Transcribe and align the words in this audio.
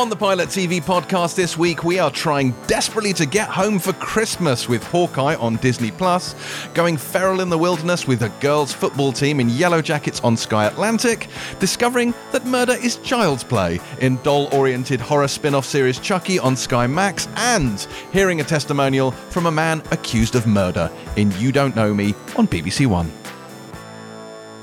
On 0.00 0.08
the 0.08 0.16
Pilot 0.16 0.48
TV 0.48 0.80
podcast 0.80 1.34
this 1.34 1.58
week, 1.58 1.84
we 1.84 1.98
are 1.98 2.10
trying 2.10 2.54
desperately 2.66 3.12
to 3.12 3.26
get 3.26 3.50
home 3.50 3.78
for 3.78 3.92
Christmas 3.92 4.66
with 4.66 4.82
Hawkeye 4.84 5.34
on 5.34 5.56
Disney 5.56 5.90
Plus, 5.90 6.34
going 6.72 6.96
feral 6.96 7.42
in 7.42 7.50
the 7.50 7.58
wilderness 7.58 8.06
with 8.06 8.22
a 8.22 8.30
girls' 8.40 8.72
football 8.72 9.12
team 9.12 9.40
in 9.40 9.50
Yellowjackets 9.50 10.24
on 10.24 10.38
Sky 10.38 10.64
Atlantic, 10.64 11.28
discovering 11.58 12.14
that 12.32 12.46
murder 12.46 12.72
is 12.72 12.96
child's 12.96 13.44
play 13.44 13.78
in 14.00 14.16
doll-oriented 14.22 15.02
horror 15.02 15.28
spin-off 15.28 15.66
series 15.66 15.98
Chucky 15.98 16.38
on 16.38 16.56
Sky 16.56 16.86
Max, 16.86 17.28
and 17.36 17.86
hearing 18.10 18.40
a 18.40 18.44
testimonial 18.44 19.10
from 19.10 19.44
a 19.44 19.52
man 19.52 19.82
accused 19.90 20.34
of 20.34 20.46
murder 20.46 20.90
in 21.16 21.30
You 21.32 21.52
Don't 21.52 21.76
Know 21.76 21.92
Me 21.92 22.14
on 22.38 22.48
BBC 22.48 22.86
One. 22.86 23.12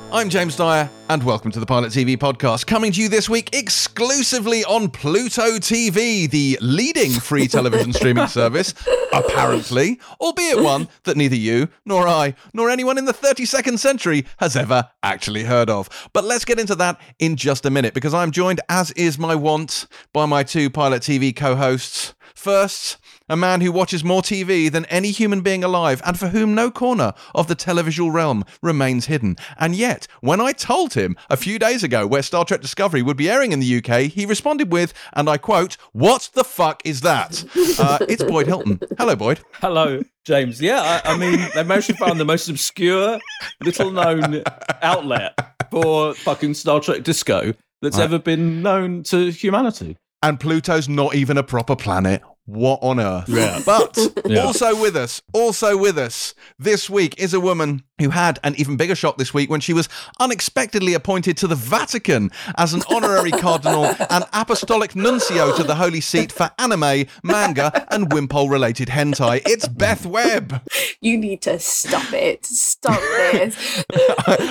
I'm 0.10 0.30
James 0.30 0.56
Dyer, 0.56 0.90
and 1.10 1.22
welcome 1.22 1.52
to 1.52 1.60
the 1.60 1.66
Pilot 1.66 1.92
TV 1.92 2.16
podcast, 2.16 2.66
coming 2.66 2.94
to 2.94 3.02
you 3.02 3.10
this 3.10 3.28
week 3.28 3.54
exclusively 3.54 4.64
on 4.64 4.90
Pluto 4.90 5.58
TV, 5.58 6.30
the 6.30 6.58
leading 6.62 7.12
free 7.12 7.48
television 7.50 7.92
streaming 7.92 8.28
service, 8.28 8.74
apparently, 9.12 10.00
albeit 10.22 10.64
one 10.64 10.88
that 11.04 11.18
neither 11.18 11.36
you, 11.36 11.68
nor 11.86 12.08
I, 12.08 12.36
nor 12.54 12.70
anyone 12.70 12.98
in 12.98 13.04
the 13.04 13.14
32nd 13.14 13.80
century 13.80 14.26
has 14.38 14.56
ever 14.56 14.90
actually 15.04 15.44
heard 15.44 15.70
of. 15.70 15.90
But 16.14 16.24
let's 16.24 16.46
get 16.46 16.58
into 16.60 16.76
that 16.76 17.02
in 17.20 17.36
just 17.36 17.66
a 17.66 17.70
minute, 17.70 17.94
because 17.94 18.14
I'm 18.14 18.32
joined, 18.32 18.62
as 18.70 18.92
is 18.92 19.20
my 19.20 19.36
wont, 19.36 19.88
by 20.14 20.26
my 20.26 20.42
two 20.42 20.70
Pilot 20.70 21.02
TV 21.02 21.36
co 21.36 21.58
hosts. 21.58 22.16
First, 22.34 22.98
a 23.30 23.36
man 23.38 23.62
who 23.62 23.72
watches 23.72 24.04
more 24.04 24.22
TV 24.22 24.72
than 24.72 24.86
any 24.86 25.12
human 25.12 25.41
being 25.41 25.63
alive 25.63 26.02
and 26.05 26.18
for 26.18 26.30
whom 26.30 26.55
no 26.55 26.72
corner 26.72 27.13
of 27.35 27.48
the 27.48 27.55
televisual 27.55 28.12
realm 28.13 28.44
remains 28.62 29.08
hidden. 29.08 29.35
And 29.59 29.76
yet, 29.76 30.08
when 30.22 30.40
I 30.41 30.52
told 30.54 30.94
him 30.94 31.16
a 31.30 31.37
few 31.37 31.60
days 31.60 31.84
ago 31.84 32.07
where 32.07 32.21
Star 32.24 32.46
Trek 32.46 32.62
Discovery 32.62 33.02
would 33.02 33.18
be 33.18 33.29
airing 33.29 33.52
in 33.52 33.60
the 33.60 33.77
UK, 33.84 34.02
he 34.12 34.26
responded 34.26 34.71
with, 34.71 34.93
and 35.13 35.29
I 35.29 35.37
quote, 35.37 35.76
What 35.93 36.29
the 36.34 36.43
fuck 36.43 36.82
is 36.85 37.02
that? 37.02 37.43
Uh, 37.79 37.99
it's 38.10 38.24
Boyd 38.24 38.48
Hilton. 38.48 38.79
Hello, 38.98 39.15
Boyd. 39.15 39.40
Hello, 39.62 40.02
James. 40.26 40.59
Yeah, 40.59 40.82
I, 41.05 41.13
I 41.13 41.18
mean, 41.18 41.48
they 41.54 41.63
managed 41.63 41.87
to 41.87 41.93
find 41.96 42.20
the 42.20 42.26
most 42.26 42.49
obscure, 42.49 43.20
little 43.62 43.91
known 43.91 44.41
outlet 44.82 45.37
for 45.70 46.13
fucking 46.15 46.55
Star 46.55 46.80
Trek 46.80 47.04
Disco 47.04 47.54
that's 47.82 47.98
Right. 47.98 48.04
ever 48.05 48.18
been 48.20 48.63
known 48.63 49.04
to 49.04 49.30
humanity. 49.32 49.96
And 50.24 50.40
Pluto's 50.40 50.90
not 50.90 51.13
even 51.13 51.37
a 51.37 51.43
proper 51.43 51.76
planet. 51.76 52.24
What 52.48 52.79
on 52.81 52.99
earth? 52.99 53.27
Yeah. 53.29 53.62
But 53.65 53.98
Yeah. 54.26 54.40
also 54.45 54.79
with 54.79 54.95
us, 54.95 55.21
also 55.34 55.77
with 55.77 55.98
us 55.98 56.34
this 56.57 56.90
week 56.90 57.13
is 57.20 57.34
a 57.34 57.40
woman 57.40 57.84
who 57.99 58.12
had 58.12 58.40
an 58.43 58.55
even 58.57 58.77
bigger 58.77 58.95
shock 58.95 59.17
this 59.17 59.34
week 59.34 59.49
when 59.49 59.59
she 59.59 59.73
was 59.73 59.90
unexpectedly 60.20 60.93
appointed 60.93 61.35
to 61.37 61.48
the 61.48 61.55
Vatican 61.55 62.31
as 62.57 62.73
an 62.73 62.84
honorary 62.90 63.31
cardinal 63.45 63.85
and 64.09 64.23
apostolic 64.34 64.95
nuncio 64.95 65.56
to 65.57 65.63
the 65.63 65.75
Holy 65.75 66.00
See 66.00 66.28
for 66.28 66.50
anime, 66.59 67.06
manga, 67.23 67.85
and 67.94 68.09
Wimpole 68.12 68.50
related 68.50 68.88
hentai. 68.90 69.41
It's 69.45 69.68
Beth 69.68 70.06
Webb. 70.06 70.62
You 71.01 71.18
need 71.18 71.41
to 71.41 71.59
stop 71.59 72.13
it. 72.13 72.45
Stop 72.45 73.00
this. 73.31 73.84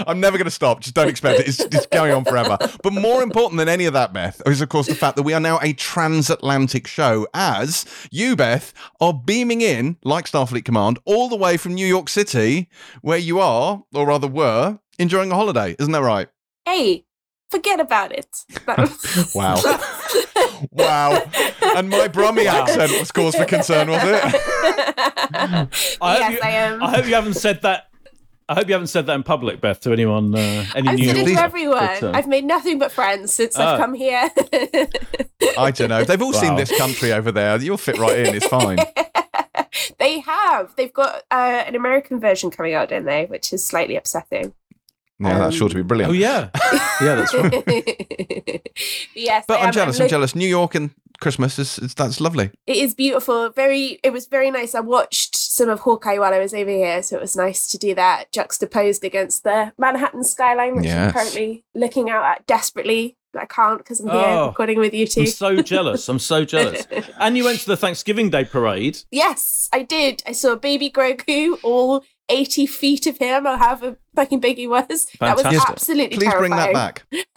I'm 0.07 0.21
never 0.21 0.37
going 0.37 0.47
to 0.47 0.51
stop. 0.51 0.81
Just 0.81 0.95
don't 0.95 1.09
expect 1.09 1.41
it. 1.41 1.49
It's, 1.49 1.61
it's 1.61 1.87
going 1.87 2.13
on 2.13 2.25
forever. 2.25 2.59
But 2.83 2.93
more 2.93 3.23
important 3.23 3.59
than 3.59 3.69
any 3.69 3.87
of 3.87 3.93
that, 3.95 4.13
Beth, 4.13 4.43
is 4.45 4.61
of 4.61 4.69
course 4.69 4.89
the 4.89 4.95
fact 4.95 5.17
that 5.17 5.23
we 5.23 5.33
are 5.35 5.41
now 5.41 5.59
a 5.63 5.73
transatlantic 5.73 6.87
show 6.87 7.27
as 7.33 7.86
you, 8.11 8.37
Beth, 8.37 8.73
are 9.01 9.15
beaming 9.15 9.61
in, 9.61 9.97
like 10.05 10.27
Starfleet 10.27 10.65
Command, 10.65 10.99
all 11.05 11.29
the 11.29 11.37
way 11.37 11.57
from 11.57 11.75
New 11.75 11.87
York 11.87 12.09
City, 12.09 12.69
where 13.03 13.19
you 13.19 13.41
are, 13.41 13.83
or 13.95 14.07
rather 14.07 14.29
were, 14.29 14.79
enjoying 14.99 15.31
a 15.33 15.35
holiday. 15.35 15.77
Isn't 15.79 15.93
that 15.93 16.03
right? 16.03 16.29
hey, 16.67 17.05
forget 17.51 17.79
about 17.81 18.13
it. 18.13 18.45
Wow. 19.35 19.63
Wow. 20.71 21.23
And 21.63 21.91
my 21.91 22.09
Brummy 22.09 22.47
Wow. 22.47 22.63
accent 22.63 22.99
was 22.99 23.13
cause 23.13 23.35
for 23.35 23.45
concern, 23.45 23.91
was 23.91 24.03
it? 24.05 24.21
I 25.35 25.69
hope 25.69 26.01
yes, 26.01 26.33
you, 26.33 26.41
I 26.43 26.51
am. 26.51 26.83
I 26.83 26.91
hope 26.91 27.07
you 27.07 27.15
haven't 27.15 27.35
said 27.35 27.61
that. 27.63 27.91
I 28.49 28.55
hope 28.55 28.69
you 28.69 28.75
haven't 28.75 28.89
said 28.89 29.07
that 29.07 29.15
in 29.15 29.23
public, 29.25 29.61
Beth, 29.61 29.81
to 29.81 29.93
anyone, 29.93 30.33
uh, 30.35 30.65
any 30.77 30.89
I've 30.89 30.99
New 30.99 31.07
said 31.07 31.17
it 31.17 31.27
Yorker. 31.27 31.35
to 31.35 31.43
everyone. 31.43 31.79
But, 31.79 32.03
uh, 32.05 32.13
I've 32.15 32.29
made 32.29 32.45
nothing 32.45 32.79
but 32.79 32.93
friends 32.93 33.33
since 33.33 33.57
I've 33.59 33.75
Oh. 33.81 33.83
come 33.83 33.95
here. 33.95 34.31
I 35.59 35.71
don't 35.73 35.89
know. 35.89 36.05
They've 36.05 36.23
all 36.23 36.33
seen 36.33 36.55
this 36.55 36.77
country 36.79 37.13
over 37.13 37.33
there. 37.33 37.61
You'll 37.61 37.77
fit 37.77 37.99
right 37.99 38.19
in. 38.21 38.35
It's 38.37 38.47
fine. 38.47 38.79
they 39.99 40.21
have. 40.21 40.75
They've 40.77 40.93
got 40.93 41.25
uh, 41.31 41.65
an 41.67 41.75
American 41.75 42.21
version 42.21 42.51
coming 42.51 42.73
out, 42.75 42.89
don't 42.91 43.05
they? 43.05 43.25
Which 43.27 43.53
is 43.53 43.65
slightly 43.67 43.97
upsetting. 43.97 44.55
Yeah, 45.19 45.39
that's 45.39 45.57
sure 45.57 45.69
to 45.71 45.75
be 45.75 45.83
brilliant. 45.83 46.11
oh, 46.11 46.15
yeah. 46.15 46.51
Yeah, 47.01 47.15
that's 47.17 47.35
right. 47.35 48.63
yes, 49.15 49.45
But 49.49 49.59
I 49.59 49.63
I'm 49.63 49.67
am. 49.69 49.73
jealous. 49.73 49.97
I'm 49.99 50.05
look- 50.05 50.11
jealous. 50.11 50.35
New 50.35 50.49
York 50.49 50.75
and 50.75 50.91
Christmas 51.21 51.59
is, 51.59 51.79
is 51.79 51.95
that's 51.95 52.21
lovely. 52.21 52.51
It 52.67 52.77
is 52.77 52.95
beautiful. 52.95 53.51
Very. 53.51 53.99
It 54.03 54.13
was 54.13 54.27
very 54.27 54.51
nice. 54.51 54.75
I 54.75 54.81
watched 54.81 55.37
some 55.37 55.69
of 55.69 55.81
Hawkeye 55.81 56.19
while 56.19 56.35
I 56.35 56.39
was 56.39 56.53
over 56.55 56.71
here, 56.71 57.03
so 57.03 57.17
it 57.17 57.21
was 57.23 57.37
nice 57.37 57.69
to 57.69 57.79
do 57.79 57.95
that 57.95 58.31
juxtaposed 58.33 59.05
against 59.05 59.43
the 59.45 59.73
Manhattan 59.79 60.25
skyline, 60.25 60.77
which 60.77 60.85
Yes. 60.87 61.09
I'm 61.09 61.13
currently 61.13 61.65
looking 61.75 62.11
out 62.11 62.25
at 62.25 62.47
desperately. 62.47 63.17
but 63.33 63.43
I 63.43 63.47
can't 63.47 63.79
because 63.79 64.01
I'm 64.01 64.09
here 64.09 64.17
Oh. 64.19 64.47
recording 64.49 64.79
with 64.79 64.95
you 64.95 65.07
two. 65.07 65.21
I'm 65.23 65.27
so 65.27 65.61
jealous. 65.61 66.09
I'm 66.09 66.19
so 66.19 66.45
jealous. 66.45 66.87
And 67.19 67.37
you 67.37 67.45
went 67.45 67.61
to 67.61 67.67
the 67.67 67.77
Thanksgiving 67.77 68.31
Day 68.31 68.45
parade. 68.45 68.99
yes, 69.11 69.69
I 69.73 69.83
did. 69.83 70.23
I 70.27 70.33
saw 70.33 70.55
baby 70.57 70.91
Grogu, 70.91 71.59
all 71.63 72.03
80 72.29 72.67
feet 72.67 73.07
of 73.07 73.19
him, 73.19 73.47
or 73.47 73.57
however 73.57 73.99
fucking 74.15 74.41
big 74.41 74.57
he 74.57 74.67
was. 74.67 75.07
That 75.21 75.37
was 75.37 75.43
Fantastic. 75.45 75.71
absolutely 75.71 76.17
Please 76.19 76.35
bring 76.35 76.51
that 76.53 76.73
back. 76.73 77.05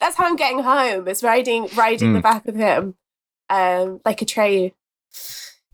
That's 0.00 0.16
how 0.16 0.26
I'm 0.26 0.36
getting 0.36 0.60
home. 0.60 1.08
Is 1.08 1.22
riding 1.22 1.68
riding 1.74 2.12
the 2.12 2.18
Mm. 2.20 2.22
back 2.22 2.46
of 2.46 2.54
him, 2.54 2.94
um, 3.50 4.00
like 4.04 4.22
a 4.22 4.24
Atreyu 4.24 4.72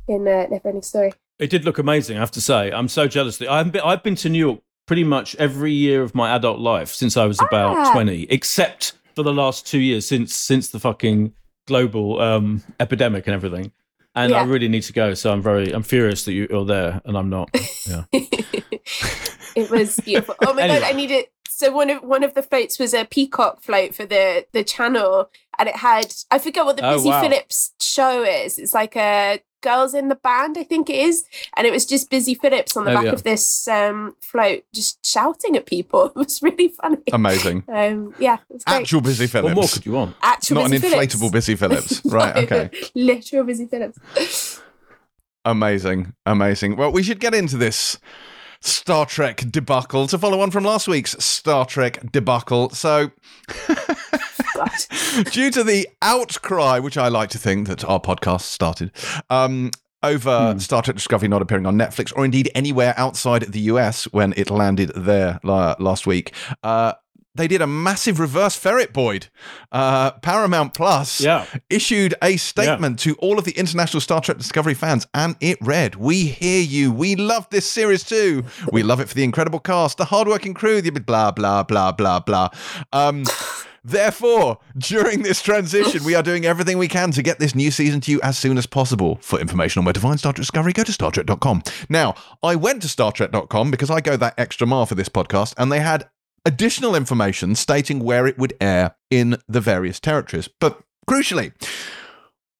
in 0.09 0.27
uh, 0.27 0.47
Neverending 0.51 0.85
Story. 0.85 1.13
It 1.39 1.51
did 1.51 1.65
look 1.65 1.79
amazing, 1.79 2.17
I 2.17 2.21
have 2.21 2.31
to 2.33 2.41
say. 2.41 2.73
I'm 2.73 2.89
so 2.89 3.07
jealous. 3.07 3.41
I've 3.43 3.71
been, 3.71 3.83
I've 3.83 4.03
been 4.03 4.17
to 4.17 4.29
New 4.29 4.39
York 4.39 4.61
pretty 4.87 5.05
much 5.05 5.37
every 5.37 5.73
year 5.73 6.03
of 6.03 6.15
my 6.15 6.35
adult 6.35 6.59
life 6.59 6.93
since 6.95 7.17
I 7.17 7.27
was 7.27 7.41
about 7.41 7.77
Ah. 7.77 7.93
20, 7.93 8.27
except 8.31 8.95
for 9.15 9.23
the 9.23 9.33
last 9.33 9.67
two 9.67 9.79
years 9.81 10.09
since 10.09 10.35
since 10.35 10.71
the 10.71 10.81
fucking 10.81 11.33
global 11.67 12.21
um, 12.21 12.63
epidemic 12.81 13.27
and 13.27 13.35
everything. 13.35 13.71
And 14.25 14.35
I 14.35 14.45
really 14.45 14.69
need 14.69 14.83
to 14.83 14.93
go, 14.93 15.15
so 15.15 15.33
I'm 15.33 15.43
very 15.43 15.73
I'm 15.73 15.83
furious 15.83 16.25
that 16.25 16.33
you're 16.33 16.65
there 16.65 17.01
and 17.05 17.17
I'm 17.17 17.31
not. 17.31 17.51
Yeah. 17.89 18.05
it 18.13 19.71
was 19.71 19.99
beautiful. 20.01 20.35
Oh 20.47 20.53
my 20.53 20.63
Anyway. 20.63 20.81
god, 20.81 20.89
I 20.89 20.93
need 20.93 21.11
it. 21.11 21.33
So 21.49 21.73
one 21.73 21.91
of 21.91 22.03
one 22.03 22.23
of 22.23 22.35
the 22.35 22.43
floats 22.43 22.79
was 22.79 22.95
a 22.95 23.05
peacock 23.05 23.63
float 23.63 23.95
for 23.95 24.05
the 24.07 24.47
the 24.53 24.63
channel, 24.63 25.31
and 25.59 25.69
it 25.69 25.77
had 25.77 26.13
I 26.31 26.39
forget 26.39 26.65
what 26.67 26.77
the 26.77 26.87
Oh, 26.87 26.97
Busy 26.97 27.09
wow. 27.09 27.21
Philipps 27.23 27.73
show 27.81 28.23
is. 28.23 28.59
It's 28.59 28.75
like 28.75 28.95
a 28.97 29.41
girls 29.61 29.95
in 29.95 30.09
the 30.09 30.15
band, 30.15 30.57
I 30.59 30.63
think 30.65 30.89
it 30.91 30.97
is, 30.97 31.25
and 31.57 31.67
it 31.67 31.73
was 31.73 31.85
just 31.87 32.11
Busy 32.11 32.35
Philipps 32.35 32.77
on 32.77 32.85
the 32.85 32.91
Oh, 32.93 32.95
back 32.95 33.05
yeah. 33.05 33.13
of 33.13 33.23
this 33.23 33.67
um, 33.69 34.17
float, 34.21 34.65
just 34.75 35.05
shouting 35.07 35.57
at 35.57 35.67
people. 35.67 36.07
It 36.11 36.15
was 36.17 36.43
really 36.43 36.69
funny. 36.69 36.99
Amazing. 37.13 37.65
Um, 37.69 38.15
yeah, 38.19 38.35
it 38.49 38.55
was 38.55 38.65
great. 38.65 38.77
Actual 38.81 39.01
Busy 39.01 39.27
Philipps. 39.27 39.55
What 39.55 39.61
more 39.63 39.69
could 39.69 39.87
you 39.87 39.93
want? 39.93 40.17
Actual 40.23 40.57
Not 40.57 40.65
an 40.67 40.71
Busy 40.73 40.89
Philipps. 40.89 41.15
inflatable 41.15 41.33
Busy 41.33 41.55
Philipps. 41.57 42.03
right, 42.07 42.37
okay. 42.45 42.71
Literal 42.95 43.45
Busy 43.45 43.67
Philipps. 43.67 44.61
Amazing. 45.45 46.15
Amazing. 46.27 46.77
Well, 46.77 46.93
we 46.93 47.03
should 47.03 47.21
get 47.21 47.35
into 47.35 47.57
this 47.57 47.99
Star 48.61 49.07
Trek 49.07 49.45
debacle 49.51 50.07
to 50.09 50.19
follow 50.19 50.41
on 50.41 50.51
from 50.51 50.65
last 50.65 50.89
week's 50.89 51.13
Star 51.25 51.65
Trek 51.65 52.01
debacle. 52.13 52.71
So, 52.71 53.13
God. 54.59 55.31
due 55.33 55.51
to 55.51 55.65
the 55.65 55.89
outcry, 56.03 56.79
which 56.79 56.97
I 56.99 57.09
like 57.09 57.31
to 57.31 57.39
think 57.39 57.67
that 57.69 57.85
our 57.85 58.01
podcast 58.01 58.43
started, 58.43 58.93
um, 59.31 59.71
over 60.03 60.53
Hmm. 60.53 60.59
Star 60.59 60.81
Trek 60.83 60.95
Discovery 60.97 61.29
not 61.29 61.43
appearing 61.43 61.67
on 61.67 61.77
Netflix 61.77 62.13
or 62.17 62.25
indeed 62.25 62.51
anywhere 62.55 62.95
outside 62.97 63.43
the 63.43 63.61
US 63.73 64.05
when 64.13 64.33
it 64.37 64.49
landed 64.51 64.93
there 64.95 65.41
la- 65.43 65.75
last 65.81 66.07
week, 66.07 66.33
uh, 66.63 66.93
they 67.35 67.47
did 67.49 67.61
a 67.63 67.67
massive 67.69 68.19
reverse 68.19 68.57
ferret, 68.57 68.93
Boyd. 68.93 69.27
Uh, 69.71 70.11
Paramount 70.23 70.73
Plus 70.75 71.21
Yeah. 71.21 71.45
issued 71.71 72.15
a 72.23 72.37
statement 72.37 72.99
to 73.01 73.15
all 73.17 73.39
of 73.39 73.45
the 73.45 73.53
international 73.53 74.01
Star 74.01 74.21
Trek 74.21 74.39
Discovery 74.39 74.75
fans, 74.75 75.07
and 75.15 75.37
it 75.41 75.59
read, 75.61 75.95
We 75.97 76.27
hear 76.27 76.61
you. 76.63 76.91
We 76.93 77.15
love 77.15 77.47
this 77.51 77.65
series 77.67 78.03
too. 78.05 78.45
We 78.73 78.83
love 78.83 78.99
it 79.01 79.09
for 79.09 79.15
the 79.15 79.23
incredible 79.25 79.61
cast, 79.61 79.99
the 79.99 80.07
hardworking 80.07 80.55
crew, 80.55 80.81
the 80.81 80.91
blah, 80.91 81.31
blah, 81.33 81.63
blah, 81.65 81.93
blah, 81.93 82.19
blah. 82.21 82.49
Um, 82.93 83.25
Therefore, 83.85 84.59
during 84.77 85.23
this 85.23 85.43
transition, 85.43 86.05
we 86.05 86.15
are 86.15 86.23
doing 86.23 86.45
everything 86.45 86.79
we 86.79 86.89
can 86.89 87.11
to 87.13 87.23
get 87.23 87.39
this 87.39 87.55
new 87.55 87.71
season 87.71 88.01
to 88.03 88.11
you 88.11 88.21
as 88.23 88.37
soon 88.37 88.59
as 88.59 88.67
possible. 88.67 89.19
For 89.23 89.41
information 89.41 89.81
on 89.81 89.85
where 89.85 89.93
to 89.93 90.01
find 90.01 90.19
Star 90.19 90.33
Trek 90.33 90.43
Discovery, 90.43 90.73
go 90.73 90.85
to 90.85 90.93
StarTrek.com. 90.93 91.63
Now, 91.89 92.15
I 92.43 92.57
went 92.57 92.83
to 92.83 92.89
StarTrek.com 92.89 93.71
because 93.71 93.91
I 93.91 94.01
go 94.01 94.17
that 94.17 94.35
extra 94.39 94.67
mile 94.67 94.87
for 94.87 94.95
this 94.95 95.09
podcast, 95.09 95.55
and 95.57 95.71
they 95.71 95.81
had 95.81 96.09
additional 96.45 96.95
information 96.95 97.55
stating 97.55 98.01
where 98.01 98.27
it 98.27 98.39
would 98.39 98.55
air 98.61 98.97
in 99.11 99.37
the 99.49 99.61
various 99.61 100.01
territories. 100.01 100.49
But 100.61 100.81
crucially, 101.09 101.53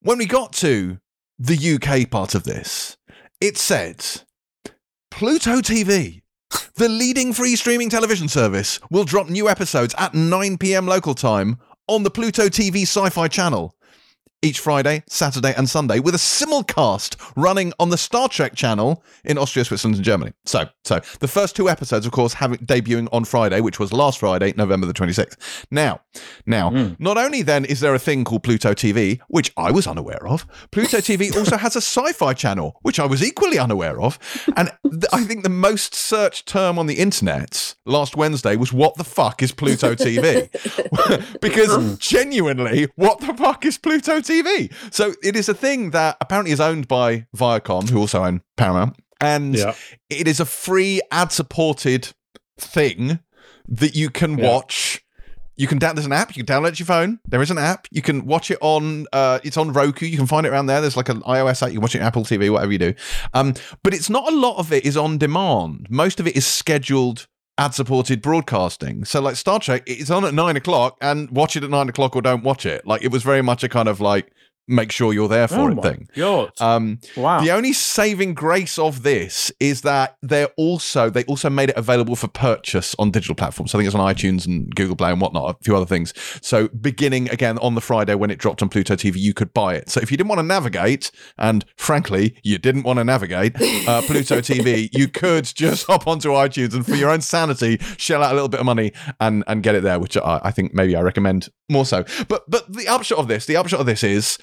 when 0.01 0.19
we 0.19 0.27
got 0.27 0.53
to 0.55 0.99
the 1.39 1.57
UK 1.75 2.11
part 2.11 2.35
of 2.35 2.45
this, 2.45 2.97
it 3.41 3.57
said 3.57 4.05
Pluto 5.11 5.61
TV, 5.61 6.23
the 6.75 6.89
leading 6.89 7.33
free 7.33 7.57
streaming 7.57 7.91
television 7.91 8.29
service, 8.29 8.81
will 8.91 9.05
drop 9.05 9.29
new 9.29 9.49
episodes 9.49 9.95
at 9.99 10.15
9 10.15 10.59
pm 10.59 10.87
local 10.87 11.15
time 11.15 11.59
on 11.89 12.03
the 12.03 12.11
Pluto 12.11 12.49
TV 12.49 12.83
Sci 12.83 13.11
Fi 13.11 13.29
channel. 13.29 13.75
Each 14.43 14.61
Friday, 14.61 15.03
Saturday, 15.09 15.53
and 15.57 15.69
Sunday 15.69 15.99
with 15.99 16.15
a 16.15 16.19
simulcast 16.19 17.17
running 17.37 17.73
on 17.81 17.91
the 17.91 17.99
Star 17.99 18.29
Trek 18.29 18.55
channel 18.55 19.03
in 19.25 19.37
Austria, 19.37 19.65
Switzerland, 19.65 19.97
and 19.97 20.05
Germany. 20.05 20.33
So, 20.45 20.69
so 20.85 21.01
the 21.19 21.27
first 21.27 21.57
two 21.57 21.69
episodes, 21.69 22.07
of 22.07 22.13
course, 22.13 22.35
having 22.35 22.59
debuting 22.59 23.09
on 23.13 23.25
Friday, 23.25 23.61
which 23.61 23.81
was 23.81 23.93
last 23.93 24.21
Friday, 24.21 24.55
November 24.57 24.87
the 24.87 24.95
26th. 24.95 25.65
Now, 25.71 26.01
now, 26.47 26.71
hmm. 26.71 26.93
not 26.99 27.19
only 27.19 27.43
then 27.43 27.65
is 27.65 27.81
there 27.81 27.95
a 27.95 27.99
thing 27.99 28.25
called 28.25 28.45
Pluto 28.45 28.75
TV, 28.75 29.21
which 29.29 29.53
I 29.57 29.73
was 29.73 29.87
unaware 29.87 30.25
of, 30.27 30.47
Pluto 30.71 30.99
TV 30.99 31.37
also 31.37 31.57
has 31.57 31.75
a 31.75 31.81
sci-fi 31.81 32.33
channel, 32.33 32.79
which 32.83 33.01
I 33.01 33.07
was 33.07 33.25
equally 33.25 33.59
unaware 33.59 34.01
of. 34.01 34.19
And 34.57 34.71
th- 34.85 35.05
I 35.13 35.25
think 35.25 35.43
the 35.43 35.49
most 35.49 35.95
searched 35.95 36.47
term 36.47 36.79
on 36.79 36.87
the 36.87 36.99
internet 36.99 37.75
last 37.87 38.17
Wednesday 38.17 38.55
was 38.55 38.73
"What 38.73 38.95
the 38.95 39.05
fuck 39.05 39.43
is 39.43 39.51
Pluto 39.53 39.95
TV?" 39.95 40.49
because 41.41 41.75
hmm. 41.75 41.95
genuinely, 41.99 42.89
what 42.95 43.21
the 43.21 43.35
fuck 43.35 43.65
is 43.65 43.79
Pluto 43.79 44.21
TV? 44.21 44.28
So 44.91 45.15
it 45.23 45.37
is 45.37 45.49
a 45.49 45.55
thing 45.55 45.91
that 45.91 46.17
apparently 46.21 46.53
is 46.53 46.61
owned 46.61 46.89
by 46.89 47.27
Viacom, 47.37 47.89
who 47.89 47.99
also 47.99 48.25
own 48.25 48.43
Paramount, 48.57 48.97
and 49.21 49.55
Yeah. 49.57 49.75
it 50.11 50.29
is 50.29 50.41
a 50.41 50.45
free 50.45 51.01
ad-supported 51.11 52.09
thing 52.59 53.21
that 53.69 53.95
you 53.95 54.11
can 54.11 54.39
Yeah. 54.39 54.49
watch. 54.53 55.03
You 55.57 55.67
can 55.67 55.79
down. 55.79 55.97
There's 55.97 56.07
an 56.07 56.13
app. 56.13 56.37
You 56.37 56.45
can 56.45 56.55
download 56.55 56.69
it 56.69 56.75
to 56.77 56.79
your 56.81 56.87
phone. 56.87 57.19
There 57.27 57.43
is 57.43 57.51
an 57.51 57.59
app. 57.59 57.89
You 57.91 58.01
can 58.01 58.27
watch 58.27 58.49
it 58.51 58.59
on. 58.61 59.07
Uh, 59.13 59.41
it's 59.43 59.57
on 59.57 59.73
Roku. 59.73 60.07
You 60.07 60.17
can 60.17 60.27
find 60.29 60.47
it 60.47 60.51
around 60.51 60.67
there. 60.67 60.81
There's 60.81 60.97
like 60.97 61.09
an 61.09 61.21
iOS 61.23 61.63
app. 61.63 61.71
You 61.71 61.75
can 61.79 61.83
watch 61.83 61.97
it 61.97 62.01
on 62.01 62.07
Apple 62.07 62.25
TV, 62.25 62.49
whatever 62.49 62.71
you 62.71 62.79
do. 62.79 62.95
Um, 63.35 63.55
but 63.83 63.93
it's 63.93 64.09
not 64.09 64.31
a 64.33 64.37
lot 64.37 64.59
of 64.59 64.73
it 64.73 64.85
is 64.85 64.97
on 64.97 65.19
demand. 65.19 65.89
Most 65.91 66.21
of 66.21 66.29
it 66.29 66.37
is 66.37 66.47
scheduled 66.47 67.27
ad-supported 67.59 68.23
broadcasting. 68.23 69.05
So 69.05 69.21
like 69.21 69.37
Star 69.37 69.59
Trek, 69.59 69.83
it's 69.87 70.11
on 70.11 70.25
at 70.25 70.33
nine 70.33 70.57
o'clock, 70.57 70.97
and 71.01 71.31
watch 71.31 71.57
it 71.57 71.65
at 71.65 71.71
nine 71.71 71.89
o'clock 71.89 72.17
or 72.17 72.23
don't 72.23 72.45
watch 72.45 72.65
it. 72.65 72.87
Like 72.87 73.03
it 73.03 73.11
was 73.11 73.23
very 73.23 73.43
much 73.43 73.63
a 73.65 73.69
kind 73.69 73.89
of 73.89 74.01
like 74.01 74.33
make 74.69 74.93
sure 74.93 75.13
you're 75.13 75.29
there 75.29 75.49
for 75.49 75.57
oh 75.57 75.69
it 75.69 75.83
thing. 75.83 76.09
Um, 76.61 77.01
wow. 77.17 77.41
the 77.41 77.51
only 77.51 77.73
saving 77.73 78.35
grace 78.35 78.79
of 78.79 79.03
this 79.03 79.51
is 79.59 79.83
that 79.83 80.17
they're 80.23 80.51
also 80.57 81.11
they 81.11 81.25
also 81.25 81.51
made 81.51 81.71
it 81.71 81.77
available 81.77 82.17
for 82.17 82.29
purchase 82.29 82.95
on 82.99 83.11
digital 83.11 83.35
platforms. 83.35 83.75
I 83.75 83.79
think 83.79 83.87
it's 83.87 83.95
on 83.95 84.15
iTunes 84.15 84.47
and 84.47 84.75
Google 84.75 84.97
Play 84.97 85.11
and 85.11 85.21
whatnot, 85.21 85.57
a 85.61 85.65
few 85.65 85.75
other 85.75 85.87
things. 85.87 86.13
So 86.43 86.69
beginning 86.69 87.31
again 87.31 87.59
on 87.59 87.75
the 87.75 87.81
Friday 87.81 88.15
when 88.15 88.31
it 88.31 88.39
dropped 88.39 88.63
on 88.63 88.69
Pluto 88.69 88.95
TV, 88.95 89.17
you 89.17 89.35
could 89.35 89.53
buy 89.55 89.75
it. 89.75 89.89
So 89.89 90.01
if 90.01 90.11
you 90.11 90.17
didn't 90.17 90.29
want 90.29 90.41
to 90.41 90.45
navigate, 90.45 91.11
and 91.39 91.65
frankly 91.77 92.37
you 92.43 92.59
didn't 92.59 92.83
want 92.83 92.99
to 92.99 93.05
navigate 93.05 93.57
uh, 93.89 94.03
Pluto 94.07 94.41
TV, 94.41 94.89
you 94.93 95.09
could 95.09 95.45
just 95.45 95.87
hop 95.87 96.07
onto 96.07 96.31
iTunes 96.31 96.75
and 96.75 96.85
for 96.85 96.95
your 96.95 97.11
own 97.11 97.21
sanity 97.21 97.79
shell 97.97 98.23
out 98.23 98.33
a 98.33 98.35
little 98.35 98.49
bit 98.49 98.61
of 98.61 98.67
money 98.67 98.93
and 99.21 99.45
and 99.47 99.63
get 99.63 99.75
it 99.75 99.83
there, 99.83 99.99
which 99.99 100.17
I, 100.17 100.41
I 100.45 100.51
think 100.51 100.75
maybe 100.75 100.95
I 100.95 101.01
recommend 101.01 101.49
more 101.69 101.87
so. 101.87 102.05
But 102.29 102.49
but 102.49 102.73
the 102.73 102.89
upshot 102.89 103.19
of 103.19 103.29
this, 103.29 103.47
the 103.47 103.57
upshot 103.57 103.81
of 103.81 103.87
this 103.87 104.03
is 104.03 104.39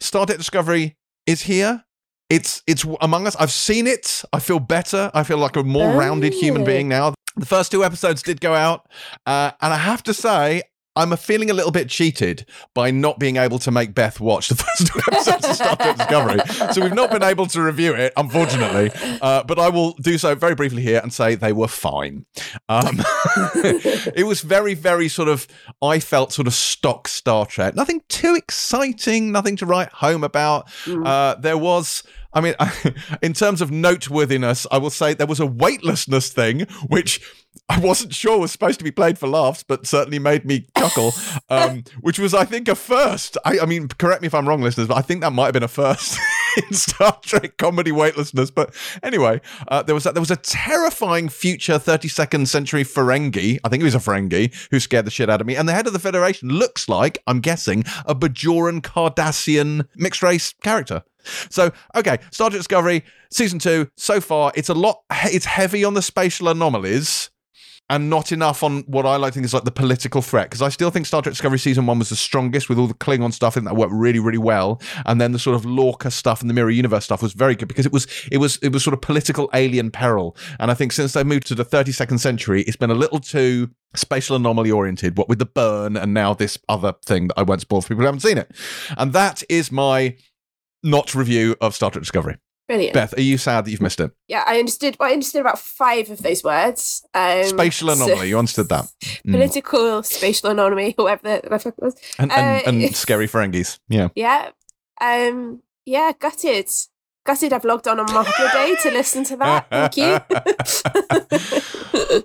Star 0.00 0.26
Trek 0.26 0.38
Discovery 0.38 0.96
is 1.26 1.42
here. 1.42 1.84
It's 2.30 2.62
it's 2.66 2.84
among 3.00 3.26
us. 3.26 3.34
I've 3.36 3.50
seen 3.52 3.86
it. 3.86 4.22
I 4.32 4.38
feel 4.38 4.60
better. 4.60 5.10
I 5.14 5.22
feel 5.24 5.38
like 5.38 5.56
a 5.56 5.62
more 5.64 5.92
rounded 5.96 6.34
human 6.34 6.62
Oh. 6.62 6.66
being 6.66 6.88
now. 6.88 7.14
The 7.36 7.46
first 7.46 7.70
two 7.72 7.84
episodes 7.84 8.22
did 8.22 8.40
go 8.40 8.54
out, 8.54 8.86
uh, 9.26 9.52
and 9.60 9.72
I 9.72 9.78
have 9.78 10.02
to 10.04 10.14
say. 10.14 10.62
I'm 10.98 11.16
feeling 11.16 11.48
a 11.48 11.54
little 11.54 11.70
bit 11.70 11.88
cheated 11.88 12.44
by 12.74 12.90
not 12.90 13.20
being 13.20 13.36
able 13.36 13.60
to 13.60 13.70
make 13.70 13.94
Beth 13.94 14.18
watch 14.18 14.48
the 14.48 14.56
first 14.56 14.88
two 14.88 15.00
episodes 15.12 15.44
of 15.44 15.54
Star 15.54 15.76
Trek 15.76 15.96
Discovery. 15.96 16.40
So 16.72 16.82
we've 16.82 16.92
not 16.92 17.12
been 17.12 17.22
able 17.22 17.46
to 17.46 17.62
review 17.62 17.94
it, 17.94 18.12
unfortunately. 18.16 18.90
Uh, 19.22 19.44
but 19.44 19.60
I 19.60 19.68
will 19.68 19.92
do 19.92 20.18
so 20.18 20.34
very 20.34 20.56
briefly 20.56 20.82
here 20.82 20.98
and 21.00 21.12
say 21.12 21.36
they 21.36 21.52
were 21.52 21.68
fine. 21.68 22.26
Um, 22.68 22.96
it 23.54 24.26
was 24.26 24.40
very, 24.40 24.74
very 24.74 25.06
sort 25.08 25.28
of, 25.28 25.46
I 25.80 26.00
felt 26.00 26.32
sort 26.32 26.48
of 26.48 26.54
stock 26.54 27.06
Star 27.06 27.46
Trek. 27.46 27.76
Nothing 27.76 28.02
too 28.08 28.34
exciting, 28.34 29.30
nothing 29.30 29.54
to 29.56 29.66
write 29.66 29.90
home 29.92 30.24
about. 30.24 30.68
Uh, 30.88 31.36
there 31.36 31.58
was. 31.58 32.02
I 32.32 32.40
mean, 32.40 32.54
in 33.22 33.32
terms 33.32 33.60
of 33.60 33.70
noteworthiness, 33.70 34.66
I 34.70 34.78
will 34.78 34.90
say 34.90 35.14
there 35.14 35.26
was 35.26 35.40
a 35.40 35.46
weightlessness 35.46 36.30
thing, 36.30 36.60
which 36.88 37.20
I 37.68 37.78
wasn't 37.78 38.14
sure 38.14 38.38
was 38.38 38.52
supposed 38.52 38.78
to 38.78 38.84
be 38.84 38.90
played 38.90 39.18
for 39.18 39.28
laughs, 39.28 39.62
but 39.62 39.86
certainly 39.86 40.18
made 40.18 40.44
me 40.44 40.66
chuckle, 40.76 41.12
um, 41.48 41.84
which 42.00 42.18
was, 42.18 42.34
I 42.34 42.44
think, 42.44 42.68
a 42.68 42.74
first. 42.74 43.36
I, 43.44 43.60
I 43.60 43.66
mean, 43.66 43.88
correct 43.88 44.22
me 44.22 44.26
if 44.26 44.34
I'm 44.34 44.48
wrong, 44.48 44.62
listeners, 44.62 44.88
but 44.88 44.96
I 44.96 45.02
think 45.02 45.22
that 45.22 45.32
might 45.32 45.46
have 45.46 45.54
been 45.54 45.62
a 45.62 45.68
first 45.68 46.18
in 46.56 46.72
Star 46.72 47.18
Trek 47.22 47.56
comedy 47.56 47.92
weightlessness. 47.92 48.50
But 48.50 48.74
anyway, 49.02 49.40
uh, 49.68 49.82
there 49.82 49.94
was 49.94 50.04
that. 50.04 50.14
There 50.14 50.22
was 50.22 50.30
a 50.30 50.36
terrifying 50.36 51.28
future 51.28 51.78
32nd 51.78 52.48
century 52.48 52.84
Ferengi. 52.84 53.58
I 53.64 53.68
think 53.68 53.82
he 53.82 53.84
was 53.84 53.94
a 53.94 53.98
Ferengi 53.98 54.54
who 54.70 54.80
scared 54.80 55.06
the 55.06 55.10
shit 55.10 55.30
out 55.30 55.40
of 55.40 55.46
me. 55.46 55.56
And 55.56 55.68
the 55.68 55.72
head 55.72 55.86
of 55.86 55.92
the 55.92 55.98
Federation 55.98 56.48
looks 56.48 56.88
like, 56.88 57.18
I'm 57.26 57.40
guessing, 57.40 57.84
a 58.06 58.14
Bajoran 58.14 58.80
Cardassian 58.80 59.86
mixed 59.96 60.22
race 60.22 60.54
character. 60.62 61.02
So, 61.50 61.72
okay, 61.94 62.18
Star 62.30 62.50
Trek 62.50 62.60
Discovery 62.60 63.04
season 63.30 63.58
two. 63.58 63.90
So 63.96 64.20
far, 64.20 64.52
it's 64.54 64.68
a 64.68 64.74
lot. 64.74 65.02
It's 65.24 65.46
heavy 65.46 65.84
on 65.84 65.94
the 65.94 66.02
spatial 66.02 66.48
anomalies 66.48 67.30
and 67.90 68.10
not 68.10 68.32
enough 68.32 68.62
on 68.62 68.80
what 68.82 69.06
I 69.06 69.16
like 69.16 69.32
to 69.32 69.34
think 69.36 69.46
is 69.46 69.54
like 69.54 69.64
the 69.64 69.70
political 69.70 70.20
threat. 70.20 70.50
Because 70.50 70.60
I 70.60 70.68
still 70.68 70.90
think 70.90 71.06
Star 71.06 71.22
Trek 71.22 71.32
Discovery 71.32 71.58
season 71.58 71.86
one 71.86 71.98
was 71.98 72.10
the 72.10 72.16
strongest 72.16 72.68
with 72.68 72.78
all 72.78 72.86
the 72.86 72.94
Klingon 72.94 73.32
stuff. 73.32 73.54
I 73.54 73.54
think 73.54 73.66
that 73.66 73.76
worked 73.76 73.92
really, 73.92 74.18
really 74.18 74.38
well. 74.38 74.80
And 75.06 75.20
then 75.20 75.32
the 75.32 75.38
sort 75.38 75.56
of 75.56 75.64
Lorca 75.64 76.10
stuff 76.10 76.40
and 76.42 76.50
the 76.50 76.54
Mirror 76.54 76.70
Universe 76.70 77.04
stuff 77.04 77.22
was 77.22 77.32
very 77.32 77.54
good 77.54 77.68
because 77.68 77.86
it 77.86 77.92
was 77.92 78.06
it 78.30 78.38
was 78.38 78.58
it 78.58 78.72
was 78.72 78.84
sort 78.84 78.94
of 78.94 79.00
political 79.00 79.48
alien 79.54 79.90
peril. 79.90 80.36
And 80.60 80.70
I 80.70 80.74
think 80.74 80.92
since 80.92 81.14
they 81.14 81.24
moved 81.24 81.46
to 81.46 81.54
the 81.54 81.64
32nd 81.64 82.20
century, 82.20 82.62
it's 82.62 82.76
been 82.76 82.90
a 82.90 82.94
little 82.94 83.20
too 83.20 83.70
spatial 83.94 84.36
anomaly 84.36 84.70
oriented. 84.70 85.16
What 85.16 85.28
with 85.28 85.38
the 85.38 85.46
burn 85.46 85.96
and 85.96 86.12
now 86.12 86.34
this 86.34 86.58
other 86.68 86.94
thing 87.06 87.28
that 87.28 87.38
I 87.38 87.42
won't 87.42 87.62
spoil 87.62 87.80
for 87.80 87.88
people 87.88 88.02
who 88.02 88.06
haven't 88.06 88.20
seen 88.20 88.38
it. 88.38 88.50
And 88.98 89.14
that 89.14 89.42
is 89.48 89.72
my 89.72 90.16
not 90.82 91.14
review 91.14 91.56
of 91.60 91.74
Star 91.74 91.90
Trek 91.90 92.02
Discovery. 92.02 92.36
Brilliant. 92.68 92.92
Beth, 92.92 93.16
are 93.16 93.22
you 93.22 93.38
sad 93.38 93.64
that 93.64 93.70
you've 93.70 93.80
missed 93.80 93.98
it? 93.98 94.10
Yeah, 94.28 94.44
I 94.46 94.58
understood. 94.58 94.96
I 95.00 95.12
understood 95.12 95.40
about 95.40 95.58
five 95.58 96.10
of 96.10 96.22
those 96.22 96.44
words. 96.44 97.02
Um, 97.14 97.44
Spatial 97.44 97.88
so- 97.88 98.04
anomaly, 98.04 98.28
you 98.28 98.38
understood 98.38 98.68
that. 98.68 98.86
Mm. 99.26 99.32
Political 99.32 100.02
spatial 100.04 100.50
anomaly, 100.50 100.92
whatever 100.96 101.22
the, 101.40 101.48
the 101.48 101.58
fuck 101.58 101.74
it 101.76 101.82
was. 101.82 101.96
And, 102.18 102.30
and, 102.30 102.66
Uh, 102.66 102.68
and 102.84 102.96
scary 103.04 103.26
Ferengis. 103.26 103.78
Yeah. 103.88 104.08
Yeah. 104.14 104.50
Um. 105.00 105.62
Yeah. 105.86 106.12
Gutted. 106.18 106.68
Gutted. 107.26 107.52
I've 107.52 107.64
logged 107.64 107.88
on 107.88 107.98
on 108.00 108.06
my 108.12 108.22
holiday 108.26 108.76
to 108.82 108.90
listen 108.90 109.24
to 109.24 109.36
that. 109.38 109.68
Thank 109.70 109.96
you. 109.96 110.18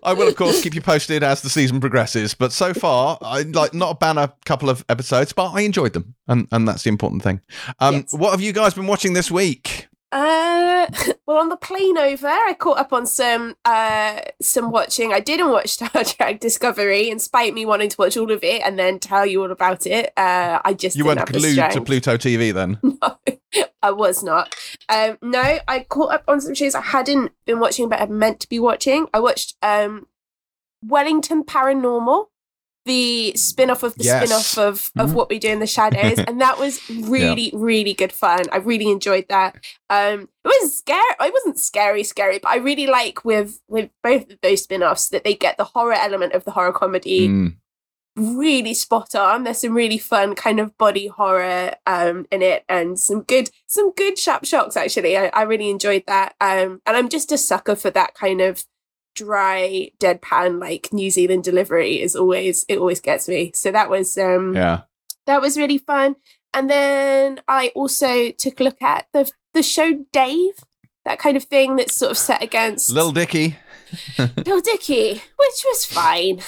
I 0.04 0.13
will, 0.13 0.28
of 0.28 0.36
course, 0.36 0.62
keep 0.62 0.75
you 0.75 0.81
posted 0.81 1.23
as 1.23 1.42
the 1.42 1.50
season 1.50 1.80
progresses. 1.80 2.33
But 2.33 2.52
so 2.52 2.73
far, 2.73 3.18
I 3.21 3.42
like 3.42 3.73
not 3.73 3.92
a 3.92 3.95
banner 3.95 4.31
couple 4.45 4.69
of 4.69 4.85
episodes, 4.90 5.33
but 5.33 5.52
I 5.52 5.62
enjoyed 5.62 5.94
them, 5.94 6.16
and 6.28 6.47
and 6.52 6.68
that's 6.68 6.83
the 6.83 6.90
important 6.90 7.23
thing. 7.23 7.42
Um, 7.80 7.95
Yes. 7.95 8.14
what 8.14 8.31
have 8.31 8.42
you 8.42 8.54
guys 8.54 8.73
been 8.73 8.88
watching 8.88 9.14
this 9.14 9.31
week? 9.31 9.88
Uh, 10.14 10.86
well, 11.26 11.38
on 11.38 11.50
the 11.50 11.58
plane 11.58 11.98
over, 11.98 12.28
I 12.28 12.56
caught 12.58 12.78
up 12.78 12.94
on 12.94 13.08
some 13.08 13.56
uh 13.66 14.20
some 14.42 14.70
watching. 14.72 15.12
I 15.12 15.20
didn't 15.20 15.50
watch 15.50 15.70
Star 15.72 16.04
Trek 16.04 16.40
Discovery, 16.40 17.10
in 17.10 17.20
spite 17.20 17.50
of 17.50 17.56
me 17.56 17.66
wanting 17.66 17.90
to 17.90 17.96
watch 17.98 18.16
all 18.16 18.32
of 18.32 18.44
it 18.44 18.62
and 18.64 18.78
then 18.78 19.00
tell 19.00 19.26
you 19.26 19.42
all 19.42 19.52
about 19.52 19.88
it. 19.88 20.14
Uh, 20.16 20.60
I 20.64 20.74
just 20.74 20.96
You 20.96 21.06
weren't 21.06 21.26
glued 21.26 21.56
to. 21.56 21.82
Pluto 21.82 22.16
TV 22.18 22.54
then. 22.54 22.78
no, 22.84 23.18
I 23.82 23.92
was 23.92 24.24
not. 24.24 24.56
Um, 24.88 25.18
no, 25.22 25.60
I 25.68 25.86
caught 25.90 26.14
up 26.14 26.24
on 26.28 26.40
some 26.40 26.54
shows 26.54 26.76
I 26.76 26.82
hadn't 26.82 27.32
been 27.46 27.60
watching, 27.60 27.90
but 27.90 28.00
I 28.00 28.06
meant 28.06 28.40
to 28.42 28.50
be 28.50 28.60
watching. 28.60 29.08
I 29.14 29.20
watched 29.20 29.56
um, 29.64 30.08
Wellington 30.86 31.44
Paranormal, 31.44 32.28
the 32.85 33.33
spin-off 33.35 33.83
of 33.83 33.95
the 33.95 34.04
Yes. 34.04 34.25
spin-off 34.30 34.57
of, 34.57 34.92
of 34.97 35.11
Mhm. 35.11 35.13
What 35.13 35.30
We 35.30 35.40
Do 35.40 35.49
in 35.49 35.59
the 35.59 35.68
Shadows, 35.68 36.19
and 36.28 36.42
that 36.42 36.59
was 36.59 36.81
really, 36.90 37.52
really 37.54 37.94
good 37.94 38.11
fun. 38.11 38.44
I 38.52 38.57
really 38.57 38.90
enjoyed 38.92 39.25
that. 39.30 39.56
Um, 39.90 40.28
it 40.44 40.47
was 40.61 40.78
scary. 40.78 41.16
It 41.21 41.33
wasn't 41.33 41.59
scary, 41.59 42.04
scary, 42.04 42.40
but 42.40 42.49
I 42.49 42.57
really 42.57 42.87
like 42.87 43.23
with 43.23 43.59
with 43.69 43.90
both 44.04 44.30
of 44.31 44.40
those 44.42 44.63
spin-offs 44.63 45.09
that 45.09 45.23
they 45.23 45.33
get 45.35 45.57
the 45.57 45.63
horror 45.66 45.94
element 45.94 46.33
of 46.33 46.44
the 46.45 46.52
horror 46.52 46.73
comedy 46.73 47.30
Mm. 47.30 47.56
really 48.16 48.73
spot 48.75 49.16
on. 49.16 49.44
There's 49.44 49.59
some 49.61 49.73
really 49.73 49.97
fun 49.97 50.35
kind 50.35 50.59
of 50.59 50.78
body 50.78 51.07
horror 51.07 51.73
um 51.87 52.28
in 52.31 52.42
it 52.44 52.63
and 52.69 52.99
some 52.99 53.21
good 53.23 53.49
some 53.66 53.92
good 53.94 54.19
sharp 54.19 54.45
shocks 54.45 54.78
actually. 54.78 55.18
I, 55.18 55.28
I 55.28 55.42
really 55.44 55.69
enjoyed 55.71 56.04
that. 56.07 56.35
Um 56.40 56.80
and 56.85 56.95
I'm 56.97 57.09
just 57.09 57.31
a 57.31 57.37
sucker 57.40 57.75
for 57.75 57.90
that 57.92 58.13
kind 58.13 58.40
of 58.42 58.66
dry 59.16 59.92
deadpan 60.00 60.60
like 60.60 60.90
New 60.92 61.10
Zealand 61.12 61.44
delivery 61.44 62.02
is 62.02 62.16
always 62.16 62.66
it 62.70 62.78
always 62.78 63.00
gets 63.00 63.28
me. 63.28 63.52
So 63.54 63.72
that 63.72 63.90
was 63.90 64.18
um 64.18 64.56
Yeah. 64.56 64.82
that 65.26 65.42
was 65.42 65.58
really 65.58 65.78
fun. 65.78 66.16
And 66.54 66.70
then 66.70 67.42
I 67.48 67.72
also 67.76 68.32
took 68.32 68.60
a 68.60 68.64
look 68.64 68.82
at 68.82 69.08
the 69.14 69.32
the 69.54 69.64
show 69.64 70.06
Dave, 70.12 70.54
that 71.06 71.20
kind 71.20 71.38
of 71.38 71.44
thing 71.46 71.76
that's 71.76 71.96
sort 71.96 72.12
of 72.12 72.18
set 72.18 72.42
against 72.44 72.90
Little 72.92 73.12
Dicky. 73.12 73.56
Little 74.18 74.62
Dicky, 74.62 75.14
which 75.14 75.64
was 75.66 75.86
fine. 75.86 76.42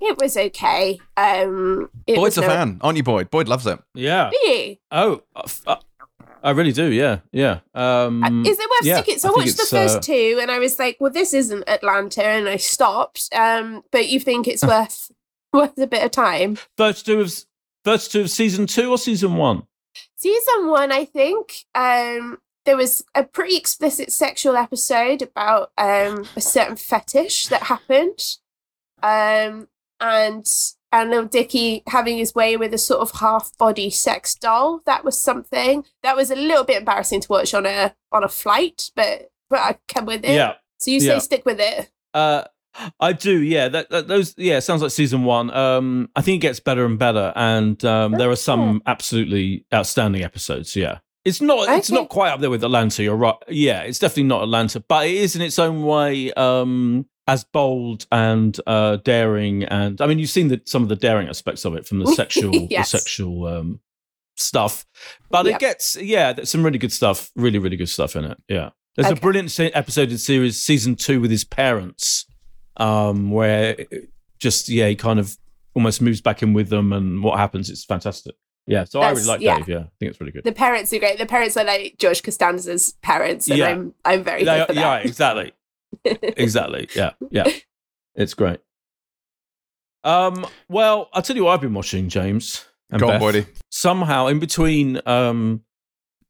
It 0.00 0.18
was 0.20 0.36
okay. 0.36 0.98
Um, 1.16 1.90
it 2.06 2.16
Boyd's 2.16 2.36
was 2.36 2.38
a 2.38 2.40
no- 2.42 2.46
fan, 2.48 2.78
aren't 2.80 2.96
you, 2.96 3.02
Boyd? 3.04 3.30
Boyd 3.30 3.48
loves 3.48 3.66
it. 3.66 3.78
Yeah. 3.94 4.30
Really? 4.30 4.80
Oh, 4.90 5.22
uh, 5.34 5.42
f- 5.44 5.62
uh, 5.66 5.76
I 6.42 6.50
really 6.50 6.72
do. 6.72 6.90
Yeah. 6.90 7.20
Yeah. 7.30 7.60
Um, 7.74 8.22
Uh, 8.22 8.50
Is 8.50 8.58
it 8.58 8.70
worth 8.70 8.84
yeah, 8.84 9.00
tickets? 9.00 9.24
I, 9.24 9.28
I 9.28 9.32
watched 9.32 9.56
the 9.56 9.66
first 9.66 9.96
uh, 9.98 10.00
two, 10.00 10.38
and 10.40 10.50
I 10.50 10.58
was 10.58 10.78
like, 10.78 10.96
"Well, 11.00 11.12
this 11.12 11.32
isn't 11.32 11.68
Atlanta," 11.68 12.24
and 12.24 12.48
I 12.48 12.56
stopped. 12.56 13.28
Um, 13.34 13.84
but 13.92 14.08
you 14.08 14.18
think 14.20 14.48
it's 14.48 14.62
worth 14.66 15.10
worth 15.52 15.78
a 15.78 15.86
bit 15.86 16.04
of 16.04 16.10
time? 16.10 16.58
first 16.76 17.06
two 17.06 17.20
of 17.20 17.44
first 17.84 18.10
two 18.12 18.22
of 18.22 18.30
season 18.30 18.66
two 18.66 18.90
or 18.90 18.98
season 18.98 19.36
one? 19.36 19.64
season 20.16 20.68
one, 20.68 20.90
I 20.92 21.04
think, 21.04 21.64
um, 21.74 22.38
there 22.64 22.76
was 22.76 23.04
a 23.14 23.24
pretty 23.24 23.56
explicit 23.56 24.12
sexual 24.12 24.56
episode 24.56 25.20
about 25.20 25.72
um, 25.76 26.26
a 26.36 26.40
certain 26.40 26.76
fetish 26.76 27.46
that 27.48 27.64
happened. 27.64 28.36
Um, 29.02 29.68
and 30.00 30.46
and 30.92 31.10
little 31.10 31.24
Dicky 31.26 31.82
having 31.88 32.18
his 32.18 32.34
way 32.34 32.56
with 32.56 32.72
a 32.74 32.78
sort 32.78 33.00
of 33.00 33.18
half 33.20 33.56
body 33.58 33.90
sex 33.90 34.34
doll. 34.34 34.82
That 34.86 35.04
was 35.04 35.20
something 35.20 35.84
that 36.02 36.14
was 36.16 36.30
a 36.30 36.36
little 36.36 36.64
bit 36.64 36.78
embarrassing 36.78 37.22
to 37.22 37.28
watch 37.28 37.54
on 37.54 37.66
a 37.66 37.94
on 38.12 38.22
a 38.22 38.28
flight, 38.28 38.90
but 38.94 39.30
but 39.48 39.58
I 39.58 39.78
came 39.88 40.06
with 40.06 40.24
it. 40.24 40.34
Yeah. 40.34 40.54
So 40.78 40.90
you 40.90 41.00
say 41.00 41.06
Yeah. 41.06 41.18
stick 41.18 41.44
with 41.46 41.58
it. 41.60 41.90
Uh, 42.14 42.44
I 42.98 43.12
do, 43.12 43.42
yeah. 43.42 43.68
That, 43.68 43.90
that 43.90 44.08
those, 44.08 44.34
yeah, 44.38 44.58
sounds 44.58 44.80
like 44.80 44.90
season 44.90 45.24
one. 45.24 45.50
Um, 45.50 46.08
I 46.16 46.22
think 46.22 46.36
it 46.36 46.46
gets 46.46 46.58
better 46.60 46.86
and 46.86 46.98
better, 46.98 47.32
and 47.36 47.82
um, 47.84 48.12
there 48.12 48.30
are 48.30 48.36
some 48.36 48.82
absolutely 48.86 49.66
outstanding 49.74 50.22
episodes. 50.22 50.74
Yeah, 50.74 50.98
it's 51.24 51.42
not, 51.42 51.68
it's 51.68 51.90
not 51.90 52.08
quite 52.08 52.30
up 52.30 52.40
there 52.40 52.48
with 52.48 52.64
Atlanta. 52.64 53.02
You're 53.02 53.14
right. 53.16 53.34
Yeah, 53.48 53.82
it's 53.82 53.98
definitely 53.98 54.24
not 54.24 54.42
Atlanta, 54.42 54.80
but 54.80 55.06
it 55.06 55.16
is 55.16 55.36
in 55.36 55.42
its 55.42 55.58
own 55.58 55.82
way 55.82 56.32
um, 56.32 57.04
as 57.26 57.44
bold 57.44 58.06
and 58.12 58.58
uh, 58.66 58.96
daring. 58.96 59.64
And 59.64 60.00
I 60.00 60.06
mean, 60.06 60.18
you've 60.18 60.30
seen 60.30 60.48
the, 60.48 60.60
some 60.64 60.82
of 60.82 60.88
the 60.88 60.96
daring 60.96 61.28
aspects 61.28 61.64
of 61.64 61.74
it 61.74 61.86
from 61.86 61.98
the 62.00 62.06
sexual, 62.14 62.54
Yes. 62.54 62.90
the 62.92 62.98
sexual 62.98 63.46
um, 63.46 63.80
stuff, 64.36 64.84
but 65.30 65.46
Yep. 65.46 65.54
it 65.54 65.60
gets, 65.60 65.96
yeah, 65.96 66.32
there's 66.32 66.50
some 66.50 66.64
really 66.64 66.78
good 66.78 66.92
stuff. 66.92 67.30
Really, 67.36 67.58
really 67.58 67.76
good 67.76 67.88
stuff 67.88 68.16
in 68.16 68.24
it. 68.24 68.38
Yeah. 68.48 68.70
There's 68.96 69.10
a 69.10 69.16
brilliant 69.16 69.58
episode 69.60 70.10
in 70.10 70.18
series 70.18 70.60
season 70.60 70.96
two 70.96 71.20
with 71.20 71.30
his 71.30 71.44
parents, 71.44 72.26
um, 72.76 73.30
where 73.30 73.76
just 74.38 74.68
yeah, 74.68 74.88
he 74.88 74.96
kind 74.96 75.18
of 75.18 75.36
almost 75.74 76.02
moves 76.02 76.20
back 76.20 76.42
in 76.42 76.52
with 76.52 76.68
them, 76.68 76.92
and 76.92 77.22
what 77.22 77.38
happens? 77.38 77.70
It's 77.70 77.84
fantastic. 77.86 78.34
Yeah, 78.66 78.84
so 78.84 79.00
I 79.00 79.10
really 79.12 79.24
like 79.24 79.40
yeah. 79.40 79.56
Dave. 79.56 79.68
Yeah, 79.68 79.78
I 79.78 79.90
think 79.98 80.10
it's 80.10 80.20
really 80.20 80.32
good. 80.32 80.44
The 80.44 80.52
parents 80.52 80.92
are 80.92 80.98
great. 80.98 81.18
The 81.18 81.24
parents 81.24 81.56
are 81.56 81.64
like 81.64 81.96
George 81.98 82.22
Costanza's 82.22 82.92
parents, 83.00 83.48
and 83.48 83.58
Yeah. 83.58 83.68
I'm 83.68 83.94
I'm 84.04 84.22
very 84.24 84.44
Yeah, 84.44 84.56
here 84.56 84.66
for 84.66 84.72
yeah, 84.74 84.96
exactly, 84.96 85.52
exactly. 86.04 86.88
Yeah, 86.94 87.12
yeah, 87.30 87.48
it's 88.14 88.34
great. 88.34 88.60
Um, 90.04 90.46
well, 90.68 91.08
I'll 91.12 91.22
tell 91.22 91.36
you 91.36 91.44
what 91.44 91.52
I've 91.54 91.60
been 91.60 91.74
watching, 91.74 92.08
James. 92.08 92.64
And 92.90 93.00
Go 93.00 93.10
on. 93.10 93.20
Boydie. 93.20 93.46
somehow 93.70 94.26
in 94.26 94.38
between 94.38 95.00
um 95.06 95.62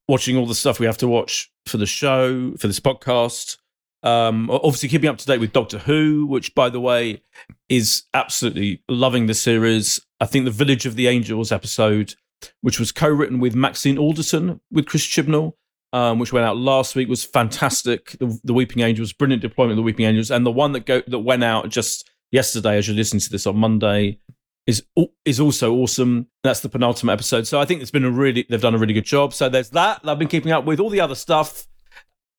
watching 0.07 0.37
all 0.37 0.47
the 0.47 0.55
stuff 0.55 0.79
we 0.79 0.87
have 0.87 0.99
to 0.99 1.09
watch 1.09 1.51
for 1.67 1.77
the 1.77 1.87
show 1.87 2.55
for 2.57 2.69
this 2.69 2.79
podcast 2.79 3.57
um 4.05 4.49
obviously 4.49 4.89
keeping 4.89 5.09
up 5.11 5.19
to 5.19 5.27
date 5.27 5.41
with 5.41 5.53
doctor 5.53 5.79
who 5.79 6.25
which 6.27 6.55
by 6.55 6.69
the 6.69 6.79
way 6.81 7.21
is 7.69 8.05
absolutely 8.15 8.81
loving 8.89 9.27
the 9.27 9.35
series 9.35 9.99
i 10.21 10.27
think 10.27 10.45
the 10.45 10.53
village 10.53 10.87
of 10.87 10.95
the 10.95 11.09
angels 11.09 11.51
episode 11.51 12.15
which 12.61 12.79
was 12.79 12.93
co-written 12.93 13.41
with 13.41 13.57
maxine 13.57 13.99
alderton 13.99 14.61
with 14.71 14.87
chris 14.87 15.05
chibnall 15.05 15.55
um, 15.93 16.19
which 16.19 16.33
went 16.33 16.47
out 16.47 16.57
last 16.57 16.95
week 16.97 17.09
was 17.09 17.25
fantastic 17.25 18.13
the, 18.19 18.39
the 18.45 18.55
weeping 18.55 18.83
angels 18.83 19.13
brilliant 19.13 19.43
deployment 19.43 19.73
of 19.73 19.77
the 19.77 19.83
weeping 19.83 20.07
angels 20.07 20.31
and 20.31 20.47
the 20.47 20.51
one 20.51 20.73
that 20.73 20.87
go 20.87 21.03
that 21.07 21.19
went 21.21 21.45
out 21.45 21.69
just 21.69 22.09
yesterday 22.31 22.79
as 22.79 22.89
you're 22.89 22.97
listening 22.97 23.21
to 23.21 23.31
this 23.31 23.47
on 23.47 23.57
monday 23.57 24.19
is 24.67 24.85
is 25.25 25.41
also 25.41 25.75
awesome. 25.75 26.29
That's 26.45 26.61
the 26.61 26.69
penultimate 26.69 27.15
episode. 27.15 27.49
So 27.49 27.59
I 27.59 27.65
think 27.65 27.83
it's 27.83 27.91
been 27.91 28.05
a 28.05 28.11
really 28.13 28.47
they've 28.49 28.61
done 28.61 28.77
a 28.77 28.79
really 28.79 28.95
good 28.95 29.05
job. 29.05 29.35
So 29.35 29.49
there's 29.49 29.71
that. 29.71 30.03
I've 30.05 30.21
been 30.21 30.29
keeping 30.29 30.53
up 30.53 30.65
with 30.65 30.79
all 30.79 30.89
the 30.89 31.01
other 31.01 31.17
stuff. 31.17 31.67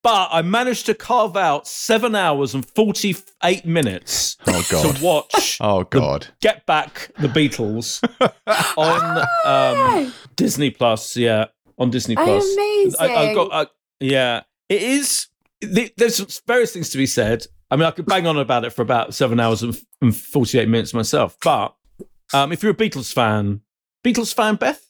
But 0.04 0.30
I 0.32 0.42
managed 0.42 0.86
to 0.86 0.94
carve 0.94 1.36
out 1.36 1.68
seven 1.68 2.16
hours 2.16 2.56
and 2.56 2.66
forty 2.66 3.14
eight 3.44 3.66
minutes 3.66 4.38
Oh 4.48 4.66
God. 4.72 4.96
to 4.96 5.04
watch 5.04 5.58
Oh 5.62 5.84
God. 5.84 6.28
Get 6.42 6.66
Back 6.66 7.12
the 7.20 7.28
Beatles 7.28 8.02
on 8.78 9.26
um, 10.06 10.14
Disney 10.38 10.70
Plus. 10.70 11.18
Yeah, 11.18 11.48
on 11.84 11.92
Disney 11.92 12.16
Plus. 12.16 12.54
amazing. 12.54 13.00
I, 13.00 13.16
I've 13.16 13.36
got, 13.36 13.52
uh, 13.52 13.66
yeah, 14.00 14.42
it 14.70 14.82
is. 14.82 15.28
There's 15.62 16.42
various 16.48 16.72
things 16.74 16.90
to 16.90 16.98
be 16.98 17.06
said. 17.06 17.46
I 17.72 17.75
mean, 17.75 17.86
I 17.86 17.92
could 17.92 18.06
bang 18.06 18.28
on 18.28 18.38
about 18.38 18.66
it 18.66 18.72
for 18.72 18.82
about 18.82 19.13
seven 19.13 19.40
hours 19.40 19.63
and, 19.63 19.80
and 20.02 20.16
48 20.16 20.68
minutes 20.68 20.94
myself. 20.94 21.38
But 21.44 21.75
um, 22.34 22.52
if 22.52 22.62
you're 22.63 22.72
a 22.72 22.75
Beatles 22.75 23.13
fan, 23.13 23.62
Beatles 24.04 24.34
fan, 24.34 24.56
Beth? 24.56 24.86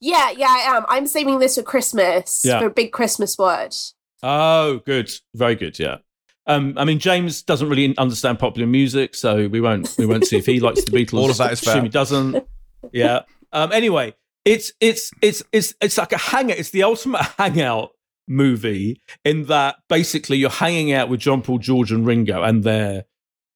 yeah, 0.00 0.30
yeah, 0.30 0.48
I 0.48 0.76
am. 0.76 0.84
I'm 0.88 1.06
saving 1.06 1.38
this 1.38 1.56
for 1.56 1.62
Christmas 1.62 2.42
Yeah. 2.44 2.58
for 2.60 2.66
a 2.66 2.70
big 2.70 2.92
Christmas 2.92 3.38
watch. 3.38 3.92
Oh, 4.22 4.80
good, 4.84 5.10
very 5.34 5.54
good. 5.54 5.78
Yeah. 5.78 5.98
Um, 6.46 6.74
I 6.76 6.84
mean, 6.84 6.98
James 6.98 7.42
doesn't 7.42 7.68
really 7.68 7.96
understand 7.98 8.38
popular 8.38 8.66
music, 8.66 9.14
so 9.14 9.48
we 9.48 9.60
won't 9.60 9.94
we 9.98 10.06
won't 10.06 10.26
see 10.26 10.36
if 10.38 10.46
he 10.46 10.60
likes 10.60 10.82
the 10.84 10.90
Beatles. 10.96 11.18
All 11.20 11.30
of 11.30 11.36
that 11.38 11.52
is 11.52 11.60
fair. 11.60 11.72
Assume 11.72 11.80
fair. 11.80 11.82
he 11.84 11.88
doesn't. 11.90 12.46
Yeah. 12.92 13.20
Um, 13.50 13.72
anyway, 13.72 14.14
it's 14.48 14.72
it's 14.80 15.10
it's 15.20 15.42
it's 15.52 15.74
it's 15.80 15.98
like 15.98 16.12
a 16.12 16.18
hangout. 16.18 16.58
It's 16.58 16.70
the 16.70 16.82
ultimate 16.82 17.22
hangout 17.38 17.90
movie 18.26 19.00
in 19.24 19.44
that 19.44 19.76
basically 19.88 20.38
you're 20.38 20.50
hanging 20.50 20.92
out 20.92 21.08
with 21.08 21.20
John 21.20 21.42
Paul, 21.42 21.58
George, 21.58 21.92
and 21.92 22.06
Ringo 22.06 22.42
and 22.42 22.64
their 22.64 23.04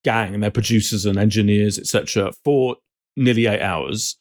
gang 0.04 0.34
and 0.34 0.42
their 0.42 0.50
producers 0.50 1.06
and 1.06 1.18
engineers, 1.18 1.78
etc., 1.78 2.32
for 2.44 2.76
nearly 3.16 3.46
eight 3.46 3.62
hours. 3.62 4.18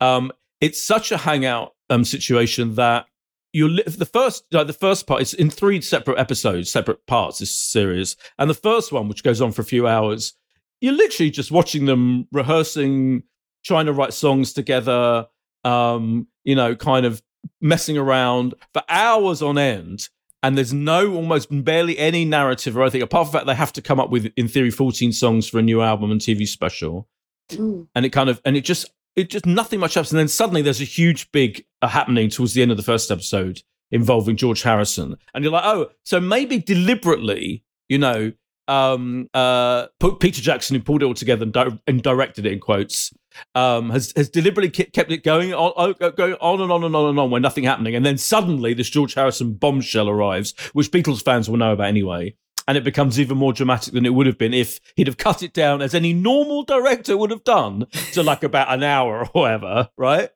Um, 0.00 0.32
it's 0.60 0.82
such 0.82 1.12
a 1.12 1.16
hangout 1.16 1.72
um, 1.88 2.04
situation 2.04 2.74
that 2.74 3.06
you 3.54 3.68
li- 3.68 3.84
the 3.86 4.06
first 4.06 4.44
like 4.52 4.66
the 4.66 4.74
first 4.74 5.06
part 5.06 5.22
is 5.22 5.32
in 5.32 5.48
three 5.48 5.80
separate 5.80 6.18
episodes, 6.18 6.70
separate 6.70 7.06
parts. 7.06 7.38
This 7.38 7.50
series, 7.50 8.16
and 8.38 8.50
the 8.50 8.54
first 8.54 8.92
one, 8.92 9.08
which 9.08 9.24
goes 9.24 9.40
on 9.40 9.52
for 9.52 9.62
a 9.62 9.66
few 9.66 9.88
hours, 9.88 10.34
you're 10.82 10.92
literally 10.92 11.30
just 11.30 11.50
watching 11.50 11.86
them 11.86 12.28
rehearsing, 12.32 13.22
trying 13.64 13.86
to 13.86 13.94
write 13.94 14.12
songs 14.12 14.52
together. 14.52 15.26
Um, 15.64 16.26
you 16.44 16.54
know, 16.54 16.74
kind 16.74 17.06
of 17.06 17.22
messing 17.60 17.96
around 17.98 18.54
for 18.72 18.82
hours 18.88 19.42
on 19.42 19.58
end. 19.58 20.08
And 20.44 20.56
there's 20.58 20.72
no 20.72 21.14
almost 21.14 21.48
barely 21.64 21.96
any 21.98 22.24
narrative 22.24 22.76
or 22.76 22.82
anything 22.82 23.02
apart 23.02 23.28
from 23.28 23.38
that 23.38 23.46
they 23.46 23.54
have 23.54 23.72
to 23.74 23.82
come 23.82 24.00
up 24.00 24.10
with, 24.10 24.32
in 24.36 24.48
theory, 24.48 24.70
14 24.70 25.12
songs 25.12 25.48
for 25.48 25.60
a 25.60 25.62
new 25.62 25.82
album 25.82 26.10
and 26.10 26.20
TV 26.20 26.46
special 26.46 27.08
Mm. 27.50 27.88
and 27.94 28.06
it 28.06 28.10
kind 28.10 28.30
of 28.30 28.40
and 28.44 28.56
it 28.56 28.62
just 28.64 28.88
it 29.16 29.28
just 29.28 29.44
nothing 29.44 29.78
much 29.80 29.94
happens 29.94 30.12
and 30.12 30.18
then 30.20 30.28
suddenly 30.28 30.62
there's 30.62 30.80
a 30.80 30.84
huge 30.84 31.30
big 31.32 31.66
uh, 31.82 31.88
happening 31.88 32.30
towards 32.30 32.54
the 32.54 32.62
end 32.62 32.70
of 32.70 32.76
the 32.78 32.82
first 32.84 33.10
episode 33.10 33.60
involving 33.90 34.36
george 34.36 34.62
harrison 34.62 35.16
and 35.34 35.44
you're 35.44 35.52
like 35.52 35.64
oh 35.66 35.88
so 36.04 36.18
maybe 36.20 36.58
deliberately 36.58 37.62
you 37.88 37.98
know 37.98 38.32
um 38.72 39.28
uh 39.34 39.86
peter 40.20 40.40
jackson 40.40 40.76
who 40.76 40.82
pulled 40.82 41.02
it 41.02 41.06
all 41.06 41.14
together 41.14 41.42
and, 41.44 41.52
di- 41.52 41.78
and 41.86 42.02
directed 42.02 42.46
it 42.46 42.52
in 42.52 42.60
quotes 42.60 43.12
um 43.54 43.90
has 43.90 44.12
has 44.16 44.28
deliberately 44.28 44.70
kept 44.70 45.10
it 45.10 45.24
going 45.24 45.52
on 45.52 45.94
going 46.16 46.34
on 46.34 46.60
and 46.60 46.72
on 46.72 46.84
and 46.84 46.94
on 46.94 47.08
and 47.10 47.18
on 47.18 47.30
when 47.30 47.42
nothing 47.42 47.64
happening 47.64 47.94
and 47.94 48.04
then 48.06 48.16
suddenly 48.18 48.74
this 48.74 48.90
george 48.90 49.14
harrison 49.14 49.54
bombshell 49.54 50.08
arrives 50.08 50.54
which 50.72 50.90
beatles 50.90 51.22
fans 51.24 51.48
will 51.48 51.56
know 51.58 51.72
about 51.72 51.86
anyway 51.86 52.34
and 52.68 52.78
it 52.78 52.84
becomes 52.84 53.18
even 53.18 53.36
more 53.36 53.52
dramatic 53.52 53.92
than 53.92 54.06
it 54.06 54.14
would 54.14 54.26
have 54.26 54.38
been 54.38 54.54
if 54.54 54.78
he'd 54.94 55.08
have 55.08 55.16
cut 55.16 55.42
it 55.42 55.52
down 55.52 55.82
as 55.82 55.94
any 55.94 56.12
normal 56.12 56.62
director 56.62 57.16
would 57.16 57.30
have 57.30 57.44
done 57.44 57.86
to 58.12 58.22
like 58.22 58.44
about 58.44 58.72
an 58.72 58.84
hour 58.84 59.20
or 59.20 59.26
whatever, 59.32 59.88
right? 59.96 60.30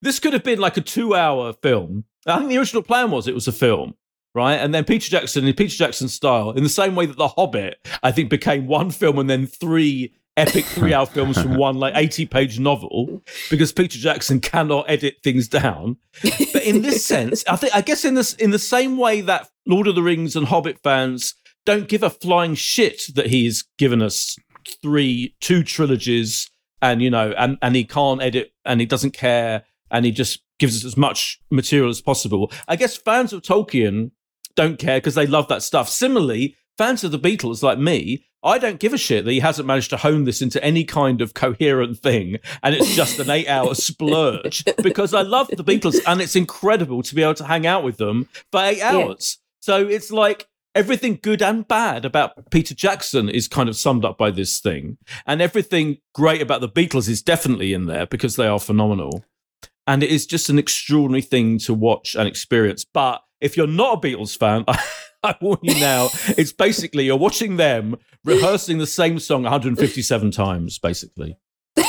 This 0.00 0.20
could 0.20 0.32
have 0.32 0.44
been 0.44 0.60
like 0.60 0.76
a 0.76 0.80
two 0.80 1.14
hour 1.16 1.52
film. 1.52 2.04
I 2.24 2.38
think 2.38 2.50
the 2.50 2.58
original 2.58 2.84
plan 2.84 3.10
was 3.10 3.26
it 3.26 3.34
was 3.34 3.48
a 3.48 3.52
film, 3.52 3.94
right? 4.34 4.54
And 4.54 4.74
then 4.74 4.84
Peter 4.84 5.10
Jackson, 5.10 5.46
in 5.46 5.54
Peter 5.54 5.76
Jackson 5.76 6.08
style, 6.08 6.50
in 6.50 6.62
the 6.62 6.68
same 6.68 6.94
way 6.94 7.06
that 7.06 7.16
The 7.16 7.28
Hobbit, 7.28 7.86
I 8.02 8.12
think, 8.12 8.30
became 8.30 8.66
one 8.66 8.90
film 8.90 9.18
and 9.18 9.28
then 9.28 9.46
three 9.46 10.14
epic 10.36 10.64
three 10.66 10.94
hour 10.94 11.06
films 11.06 11.40
from 11.40 11.56
one 11.56 11.76
like 11.76 11.92
80 11.94 12.26
page 12.26 12.58
novel 12.58 13.22
because 13.50 13.72
Peter 13.72 13.98
Jackson 13.98 14.40
cannot 14.40 14.86
edit 14.88 15.16
things 15.22 15.48
down. 15.48 15.96
But 16.22 16.64
in 16.64 16.82
this 16.82 17.04
sense, 17.06 17.44
I 17.46 17.56
think 17.56 17.74
I 17.74 17.80
guess 17.80 18.04
in 18.04 18.14
this 18.14 18.34
in 18.34 18.50
the 18.50 18.58
same 18.58 18.96
way 18.96 19.20
that 19.22 19.48
Lord 19.66 19.86
of 19.88 19.94
the 19.94 20.02
Rings 20.02 20.36
and 20.36 20.46
Hobbit 20.46 20.78
fans 20.82 21.34
don't 21.64 21.88
give 21.88 22.02
a 22.02 22.10
flying 22.10 22.54
shit 22.54 23.04
that 23.14 23.26
he's 23.26 23.64
given 23.78 24.02
us 24.02 24.36
three 24.80 25.34
two 25.40 25.62
trilogies 25.62 26.50
and 26.80 27.02
you 27.02 27.10
know 27.10 27.34
and 27.36 27.58
and 27.62 27.76
he 27.76 27.84
can't 27.84 28.22
edit 28.22 28.52
and 28.64 28.80
he 28.80 28.86
doesn't 28.86 29.12
care 29.12 29.64
and 29.90 30.04
he 30.04 30.10
just 30.10 30.42
gives 30.58 30.76
us 30.76 30.84
as 30.84 30.96
much 30.96 31.40
material 31.50 31.90
as 31.90 32.00
possible. 32.00 32.50
I 32.68 32.76
guess 32.76 32.96
fans 32.96 33.32
of 33.32 33.42
Tolkien 33.42 34.12
don't 34.54 34.78
care 34.78 34.98
because 34.98 35.14
they 35.14 35.26
love 35.26 35.48
that 35.48 35.62
stuff. 35.62 35.88
Similarly, 35.88 36.56
fans 36.78 37.04
of 37.04 37.12
the 37.12 37.18
Beatles 37.18 37.62
like 37.62 37.78
me, 37.78 38.24
I 38.44 38.58
don't 38.58 38.80
give 38.80 38.92
a 38.92 38.98
shit 38.98 39.24
that 39.24 39.30
he 39.30 39.40
hasn't 39.40 39.68
managed 39.68 39.90
to 39.90 39.96
hone 39.96 40.24
this 40.24 40.42
into 40.42 40.62
any 40.64 40.84
kind 40.84 41.20
of 41.20 41.32
coherent 41.32 41.98
thing 41.98 42.38
and 42.62 42.74
it's 42.74 42.96
just 42.96 43.20
an 43.20 43.28
8-hour 43.28 43.76
splurge 43.76 44.64
because 44.82 45.14
I 45.14 45.22
love 45.22 45.48
the 45.48 45.62
Beatles 45.62 46.00
and 46.06 46.20
it's 46.20 46.34
incredible 46.34 47.02
to 47.04 47.14
be 47.14 47.22
able 47.22 47.34
to 47.34 47.44
hang 47.44 47.66
out 47.66 47.84
with 47.84 47.98
them 47.98 48.28
for 48.50 48.60
8 48.60 48.82
hours. 48.82 49.38
So 49.60 49.86
it's 49.86 50.10
like 50.10 50.48
everything 50.74 51.20
good 51.22 51.42
and 51.42 51.66
bad 51.68 52.04
about 52.04 52.50
Peter 52.50 52.74
Jackson 52.74 53.28
is 53.28 53.46
kind 53.46 53.68
of 53.68 53.76
summed 53.76 54.04
up 54.04 54.18
by 54.18 54.30
this 54.30 54.58
thing. 54.58 54.98
And 55.26 55.40
everything 55.40 55.98
great 56.14 56.42
about 56.42 56.60
the 56.60 56.68
Beatles 56.68 57.08
is 57.08 57.22
definitely 57.22 57.72
in 57.72 57.86
there 57.86 58.06
because 58.06 58.36
they 58.36 58.46
are 58.46 58.58
phenomenal. 58.58 59.24
And 59.86 60.02
it 60.02 60.10
is 60.10 60.26
just 60.26 60.48
an 60.48 60.58
extraordinary 60.58 61.22
thing 61.22 61.58
to 61.60 61.74
watch 61.74 62.14
and 62.14 62.28
experience. 62.28 62.84
But 62.84 63.22
if 63.42 63.56
you're 63.56 63.66
not 63.66 63.98
a 63.98 64.08
Beatles 64.08 64.38
fan, 64.38 64.64
I 65.22 65.36
warn 65.40 65.58
you 65.62 65.78
now, 65.78 66.08
it's 66.38 66.52
basically 66.52 67.04
you're 67.04 67.16
watching 67.16 67.56
them 67.56 67.96
rehearsing 68.24 68.78
the 68.78 68.86
same 68.86 69.18
song 69.18 69.42
157 69.42 70.30
times, 70.30 70.78
basically. 70.78 71.36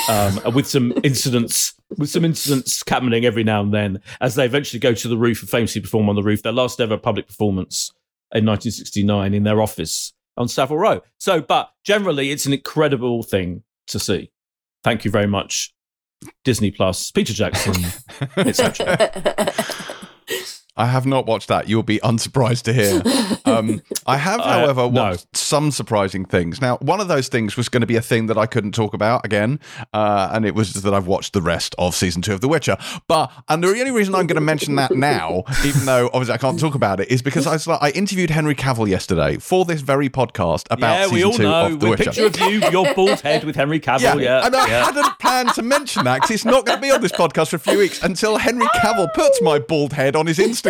um, 0.08 0.40
with 0.54 0.66
some 0.66 0.92
incidents, 1.02 1.74
with 1.98 2.08
some 2.08 2.24
incidents 2.24 2.82
happening 2.88 3.24
every 3.24 3.44
now 3.44 3.60
and 3.60 3.72
then 3.72 4.00
as 4.20 4.34
they 4.34 4.44
eventually 4.44 4.80
go 4.80 4.94
to 4.94 5.08
the 5.08 5.16
roof 5.16 5.40
and 5.40 5.50
famously 5.50 5.80
perform 5.80 6.08
on 6.08 6.16
the 6.16 6.22
roof. 6.22 6.42
Their 6.42 6.52
last 6.52 6.80
ever 6.80 6.96
public 6.96 7.26
performance 7.26 7.90
in 8.32 8.46
1969 8.46 9.34
in 9.34 9.42
their 9.42 9.60
office 9.60 10.12
on 10.36 10.48
Savile 10.48 10.78
Row. 10.78 11.00
So, 11.18 11.40
but 11.40 11.70
generally, 11.84 12.30
it's 12.30 12.46
an 12.46 12.52
incredible 12.52 13.22
thing 13.22 13.62
to 13.88 13.98
see. 13.98 14.30
Thank 14.82 15.04
you 15.04 15.10
very 15.10 15.26
much, 15.26 15.74
Disney 16.44 16.70
Plus, 16.70 17.10
Peter 17.10 17.32
Jackson, 17.32 17.74
etc. 18.38 19.52
I 20.76 20.86
have 20.86 21.06
not 21.06 21.26
watched 21.26 21.48
that. 21.48 21.68
You'll 21.68 21.82
be 21.82 21.98
unsurprised 22.04 22.64
to 22.64 22.72
hear. 22.72 23.02
Um, 23.44 23.82
I 24.06 24.16
have, 24.16 24.40
Uh, 24.44 24.60
however, 24.60 24.82
no. 24.82 24.88
watched 24.88 25.36
some 25.36 25.70
surprising 25.70 26.24
things. 26.24 26.60
Now, 26.60 26.76
one 26.78 27.00
of 27.00 27.08
those 27.08 27.28
things 27.28 27.56
was 27.56 27.68
going 27.68 27.80
to 27.80 27.86
be 27.86 27.96
a 27.96 28.02
thing 28.02 28.26
that 28.26 28.36
I 28.36 28.46
couldn't 28.46 28.72
talk 28.72 28.92
about 28.92 29.24
again, 29.24 29.60
uh, 29.92 30.30
and 30.32 30.44
it 30.44 30.54
was 30.54 30.74
that 30.74 30.92
I've 30.92 31.06
watched 31.06 31.32
the 31.32 31.40
rest 31.40 31.74
of 31.78 31.94
season 31.94 32.20
two 32.20 32.34
of 32.34 32.40
The 32.40 32.48
Witcher. 32.48 32.76
But 33.06 33.30
and 33.48 33.62
the 33.62 33.68
only 33.68 33.90
reason 33.90 34.14
I'm 34.14 34.26
going 34.26 34.34
to 34.34 34.40
mention 34.42 34.74
that 34.74 34.90
now, 34.90 35.44
even 35.64 35.86
though 35.86 36.06
obviously 36.12 36.34
I 36.34 36.38
can't 36.38 36.58
talk 36.58 36.74
about 36.74 37.00
it, 37.00 37.10
is 37.10 37.22
because 37.22 37.46
I 37.46 37.52
like, 37.70 37.82
I 37.82 37.90
interviewed 37.96 38.30
Henry 38.30 38.54
Cavill 38.54 38.88
yesterday 38.88 39.38
for 39.38 39.64
this 39.64 39.80
very 39.80 40.08
podcast 40.10 40.66
about 40.70 40.94
yeah, 40.94 41.02
season 41.04 41.16
we 41.16 41.24
all 41.24 41.32
two 41.32 41.42
know. 41.44 41.66
of 41.66 41.80
The 41.80 41.88
With 41.90 41.98
Witcher. 42.00 42.10
picture 42.28 42.44
of 42.44 42.52
you, 42.52 42.60
your 42.70 42.92
bald 42.94 43.20
head 43.20 43.44
with 43.44 43.56
Henry 43.56 43.80
Cavill. 43.80 44.20
Yeah, 44.20 44.44
and 44.44 44.54
I 44.54 44.66
yeah. 44.66 44.84
hadn't 44.86 45.18
planned 45.20 45.54
to 45.54 45.62
mention 45.62 46.04
that 46.04 46.16
because 46.16 46.30
it's 46.32 46.44
not 46.44 46.66
going 46.66 46.78
to 46.78 46.82
be 46.82 46.90
on 46.90 47.00
this 47.00 47.12
podcast 47.12 47.50
for 47.50 47.56
a 47.56 47.60
few 47.60 47.78
weeks 47.78 48.02
until 48.02 48.36
Henry 48.36 48.66
Cavill 48.66 49.12
puts 49.14 49.40
my 49.40 49.58
bald 49.58 49.92
head 49.92 50.16
on 50.16 50.26
his 50.26 50.38
Instagram. 50.38 50.63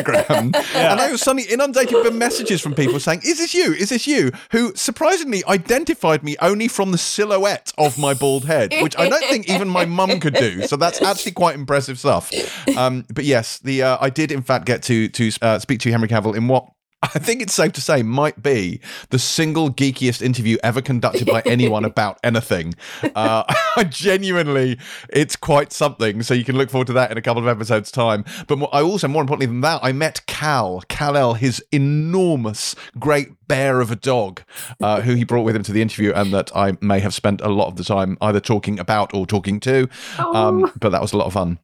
And 0.74 1.00
I 1.00 1.10
was 1.12 1.22
suddenly 1.22 1.48
inundated 1.50 1.94
with 1.94 2.14
messages 2.14 2.60
from 2.60 2.74
people 2.74 3.00
saying, 3.00 3.20
Is 3.24 3.38
this 3.38 3.54
you? 3.54 3.72
Is 3.72 3.88
this 3.90 4.06
you? 4.06 4.32
Who 4.52 4.74
surprisingly 4.74 5.42
identified 5.46 6.22
me 6.22 6.36
only 6.40 6.68
from 6.68 6.92
the 6.92 6.98
silhouette 6.98 7.72
of 7.78 7.98
my 7.98 8.14
bald 8.14 8.44
head, 8.44 8.72
which 8.82 8.98
I 8.98 9.08
don't 9.08 9.24
think 9.24 9.48
even 9.48 9.68
my 9.68 9.84
mum 9.84 10.20
could 10.20 10.34
do. 10.34 10.66
So 10.66 10.76
that's 10.76 11.00
actually 11.02 11.32
quite 11.32 11.54
impressive 11.54 11.98
stuff. 11.98 12.30
Um, 12.76 13.04
but 13.12 13.24
yes, 13.24 13.58
the 13.58 13.82
uh, 13.82 13.98
I 14.00 14.10
did 14.10 14.30
in 14.32 14.42
fact 14.42 14.66
get 14.66 14.82
to 14.84 15.08
to 15.08 15.30
uh, 15.42 15.58
speak 15.58 15.80
to 15.80 15.90
Henry 15.90 16.08
Cavill 16.08 16.36
in 16.36 16.48
what 16.48 16.68
I 17.14 17.18
think 17.18 17.42
it's 17.42 17.52
safe 17.52 17.72
to 17.72 17.80
say 17.80 18.02
might 18.02 18.42
be 18.42 18.80
the 19.10 19.18
single 19.18 19.70
geekiest 19.70 20.22
interview 20.22 20.56
ever 20.62 20.80
conducted 20.80 21.26
by 21.26 21.42
anyone 21.44 21.84
about 21.94 22.18
anything. 22.24 22.74
Uh, 23.14 23.44
genuinely, 23.90 24.78
it's 25.10 25.36
quite 25.36 25.72
something. 25.72 26.22
So 26.22 26.32
you 26.32 26.44
can 26.44 26.56
look 26.56 26.70
forward 26.70 26.86
to 26.86 26.92
that 26.94 27.10
in 27.10 27.18
a 27.18 27.22
couple 27.22 27.42
of 27.42 27.48
episodes' 27.48 27.90
time. 27.90 28.24
But 28.46 28.58
more, 28.58 28.68
I 28.72 28.80
also, 28.82 29.08
more 29.08 29.20
importantly 29.20 29.46
than 29.46 29.60
that, 29.60 29.80
I 29.82 29.92
met 29.92 30.24
Kal, 30.26 30.82
Kal-El, 30.88 31.34
his 31.34 31.62
enormous, 31.72 32.74
great 32.98 33.28
bear 33.46 33.80
of 33.80 33.90
a 33.90 33.96
dog, 33.96 34.42
uh, 34.80 35.02
who 35.02 35.14
he 35.14 35.24
brought 35.24 35.42
with 35.42 35.54
him 35.54 35.62
to 35.64 35.72
the 35.72 35.82
interview, 35.82 36.12
and 36.14 36.32
that 36.32 36.54
I 36.56 36.78
may 36.80 37.00
have 37.00 37.12
spent 37.12 37.40
a 37.42 37.48
lot 37.48 37.68
of 37.68 37.76
the 37.76 37.84
time 37.84 38.16
either 38.20 38.40
talking 38.40 38.78
about 38.78 39.12
or 39.12 39.26
talking 39.26 39.60
to. 39.60 39.88
Um, 40.18 40.72
but 40.80 40.90
that 40.90 41.02
was 41.02 41.12
a 41.12 41.18
lot 41.18 41.26
of 41.26 41.34
fun. 41.34 41.58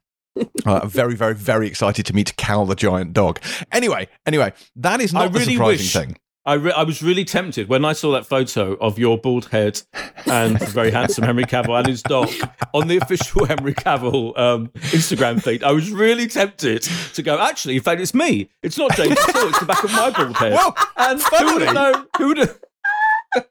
Uh, 0.64 0.86
very, 0.86 1.14
very, 1.14 1.34
very 1.34 1.66
excited 1.66 2.06
to 2.06 2.14
meet 2.14 2.36
Kal 2.36 2.64
the 2.66 2.74
giant 2.76 3.12
dog. 3.12 3.40
Anyway, 3.72 4.08
anyway, 4.26 4.52
that 4.76 5.00
is 5.00 5.14
I 5.14 5.24
not 5.24 5.32
the 5.32 5.38
really 5.40 5.52
surprising 5.54 5.84
wish- 5.84 5.92
thing. 5.92 6.16
I, 6.46 6.54
re- 6.54 6.72
I 6.72 6.84
was 6.84 7.02
really 7.02 7.26
tempted 7.26 7.68
when 7.68 7.84
I 7.84 7.92
saw 7.92 8.12
that 8.12 8.24
photo 8.24 8.72
of 8.80 8.98
your 8.98 9.18
bald 9.18 9.50
head 9.50 9.82
and 10.24 10.56
the 10.58 10.64
very 10.70 10.90
handsome 10.90 11.24
Henry 11.24 11.44
Cavill 11.44 11.76
and 11.78 11.86
his 11.86 12.02
dog 12.02 12.30
on 12.72 12.88
the 12.88 12.96
official 12.96 13.44
Henry 13.46 13.74
Cavill 13.74 14.36
um, 14.38 14.68
Instagram 14.68 15.42
feed. 15.42 15.62
I 15.62 15.72
was 15.72 15.92
really 15.92 16.26
tempted 16.26 16.82
to 17.14 17.22
go. 17.22 17.38
Actually, 17.38 17.76
in 17.76 17.82
fact, 17.82 18.00
it's 18.00 18.14
me. 18.14 18.48
It's 18.62 18.78
not 18.78 18.96
James 18.96 19.18
at 19.28 19.36
all. 19.36 19.48
It's 19.48 19.60
the 19.60 19.66
back 19.66 19.84
of 19.84 19.92
my 19.92 20.10
bald 20.10 20.36
head. 20.38 20.52
Well, 20.54 20.74
and 20.96 21.20
who 21.20 21.28
funnily- 21.28 21.52
would 21.52 21.62
have 21.62 21.74
known? 21.74 22.06
Who 22.16 22.26
would 22.28 22.38
have? 22.38 22.58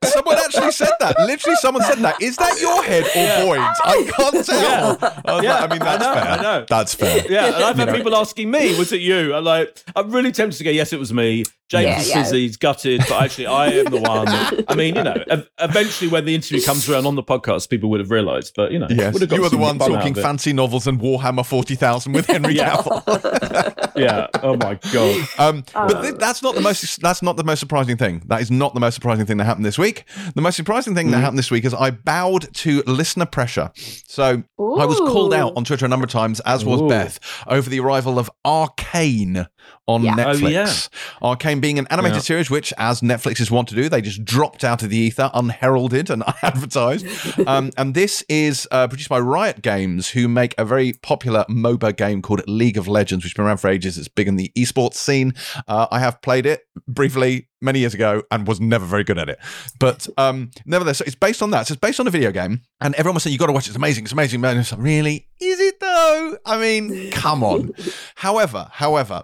Someone 0.04 0.38
actually 0.38 0.72
said 0.72 0.92
that. 1.00 1.18
Literally, 1.20 1.56
someone 1.58 1.84
said 1.84 2.00
that. 2.00 2.22
Is 2.22 2.36
that 2.38 2.60
your 2.60 2.84
head 2.84 3.04
or 3.06 3.46
Boyd's? 3.46 3.80
I 3.84 4.12
can't 4.16 4.46
tell. 4.46 4.98
I, 5.26 5.36
was 5.36 5.44
Yeah, 5.44 5.54
like, 5.60 5.72
I 5.72 5.74
mean, 5.74 5.82
I 5.82 5.98
that's 5.98 6.04
know, 6.04 6.14
fair. 6.14 6.24
I 6.24 6.42
know. 6.42 6.66
That's 6.68 6.94
fair. 6.96 7.26
Yeah, 7.32 7.46
and 7.46 7.56
I've 7.56 7.76
You 7.78 7.80
had 7.86 7.90
know. 7.90 7.96
people 7.96 8.16
asking 8.16 8.52
me, 8.52 8.78
"Was 8.78 8.92
it 8.92 9.02
you?" 9.02 9.34
I'm 9.34 9.44
like, 9.44 9.82
I'm 9.96 10.12
really 10.12 10.32
tempted 10.32 10.58
to 10.58 10.64
go, 10.64 10.70
"Yes, 10.72 10.92
it 10.92 11.00
was 11.00 11.14
me." 11.14 11.46
James 11.70 12.10
Yeah, 12.10 12.22
is 12.22 12.32
yeah. 12.32 12.38
he's 12.38 12.58
gutted, 12.58 13.00
but 13.08 13.24
actually, 13.24 13.46
I 13.48 13.68
am 13.68 13.86
the 13.86 13.98
one. 14.00 14.28
I 14.68 14.76
mean, 14.76 14.96
you 14.96 15.04
know, 15.04 15.24
eventually, 15.60 16.10
when 16.10 16.26
the 16.26 16.34
interview 16.36 16.62
comes 16.64 16.90
around 16.90 17.06
on 17.06 17.16
the 17.16 17.24
podcast, 17.24 17.70
people 17.70 17.90
would 17.92 18.00
have 18.00 18.10
realised. 18.12 18.54
But 18.56 18.72
you 18.72 18.80
know, 18.80 18.88
Yes, 18.90 19.14
would 19.14 19.22
have 19.22 19.30
got 19.30 19.36
you 19.36 19.42
were 19.44 19.50
the 19.50 19.58
one 19.58 19.78
talking 19.78 20.14
fancy 20.16 20.52
novels 20.52 20.88
and 20.88 21.00
Warhammer 21.00 21.46
40,000 21.46 22.12
with 22.14 22.26
Henry 22.26 22.56
Yeah. 22.56 22.76
Cavill. 22.78 23.76
Yeah. 24.00 24.28
Oh 24.44 24.56
my 24.56 24.80
god. 24.94 25.28
Um, 25.38 25.64
but 25.74 26.02
th- 26.02 26.16
that's 26.16 26.42
not 26.42 26.56
the 26.56 26.62
most. 26.62 27.02
That's 27.02 27.22
not 27.22 27.36
the 27.36 27.44
most 27.44 27.60
surprising 27.60 27.98
thing. 27.98 28.22
That 28.28 28.40
is 28.42 28.50
not 28.50 28.74
the 28.74 28.80
most 28.80 28.96
surprising 28.96 29.26
thing 29.26 29.38
that 29.38 29.44
happened 29.44 29.66
this 29.66 29.78
week. 29.78 30.06
The 30.36 30.42
most 30.42 30.56
surprising 30.56 30.96
thing 30.96 31.08
that 31.08 31.18
Mm-hmm. 31.18 31.22
happened 31.24 31.40
this 31.40 31.52
week 31.52 31.66
is 31.66 31.74
I 31.74 31.92
bowed 31.92 32.54
to 32.56 32.82
listener 32.88 33.26
pressure. 33.26 33.72
So 34.08 34.42
I 34.58 34.86
was 34.86 34.98
called 35.00 35.34
out 35.34 35.52
on 35.58 35.66
Twitter 35.66 35.86
a 35.86 35.90
number 35.90 36.06
of 36.06 36.12
times, 36.12 36.40
as 36.42 36.64
was 36.64 36.80
Ooh. 36.82 36.88
Beth, 36.88 37.20
over 37.48 37.70
the 37.70 37.82
arrival 37.82 38.18
of 38.20 38.30
Arcane 38.46 39.48
on 39.88 40.04
Yeah. 40.04 40.14
Oh, 40.18 40.34
Netflix. 40.36 40.52
yeah. 40.52 41.28
Arcane 41.28 41.60
being 41.60 41.80
an 41.80 41.88
animated 41.90 42.18
Yeah. 42.18 42.22
series, 42.22 42.50
which, 42.50 42.72
as 42.78 43.02
Netflix 43.02 43.40
is 43.42 43.50
wont 43.50 43.68
to 43.70 43.76
do, 43.76 43.90
they 43.90 44.02
just 44.02 44.24
dropped 44.24 44.64
out 44.64 44.84
of 44.84 44.90
the 44.90 44.98
ether, 44.98 45.32
unheralded 45.34 46.10
and 46.12 46.22
unadvertised. 46.44 47.06
um, 47.48 47.72
and 47.78 47.96
this 47.96 48.24
is 48.30 48.68
uh, 48.72 48.88
produced 48.88 49.10
by 49.10 49.20
Riot 49.20 49.62
Games, 49.64 50.10
who 50.10 50.28
make 50.28 50.54
a 50.58 50.66
very 50.66 50.94
popular 50.94 51.44
MOBA 51.50 51.96
game 51.98 52.22
called 52.22 52.42
League 52.48 52.78
of 52.78 52.88
Legends, 52.88 53.24
which 53.24 53.32
has 53.32 53.36
been 53.38 53.46
around 53.46 53.58
for 53.58 53.68
ages. 53.70 53.98
It's 53.98 54.08
big 54.08 54.28
in 54.28 54.36
the 54.36 54.52
esports 54.58 54.96
scene. 54.96 55.34
Uh, 55.68 55.88
I 55.92 56.00
have 56.00 56.22
played 56.22 56.46
it 56.46 56.62
briefly 56.88 57.48
many 57.62 57.80
years 57.80 57.94
ago 57.94 58.24
and 58.32 58.48
was 58.48 58.62
never 58.62 58.86
very 58.86 59.04
good 59.04 59.18
at 59.18 59.28
it. 59.28 59.40
But 59.80 60.08
um, 60.18 60.52
nevertheless, 60.66 61.02
it's 61.02 61.16
based 61.16 61.42
on 61.42 61.52
that. 61.52 61.68
So 61.68 61.74
it's 61.74 61.80
based 61.82 62.00
on 62.00 62.08
a 62.08 62.12
video 62.12 62.32
game, 62.32 62.62
and 62.80 62.94
everyone 62.96 63.16
was 63.16 63.24
saying, 63.24 63.34
You 63.34 63.40
got 63.40 63.48
to 63.48 63.54
watch 63.54 63.66
it. 63.66 63.70
It's 63.70 63.76
amazing. 63.76 64.04
It's 64.04 64.14
amazing. 64.14 64.46
And 64.46 64.60
it's 64.60 64.72
like, 64.72 64.82
really? 64.82 65.28
Is 65.42 65.60
it 65.60 65.80
though? 65.80 66.38
I 66.46 66.58
mean, 66.60 67.12
come 67.12 67.44
on. 67.44 67.72
however, 68.16 68.68
however, 68.72 69.24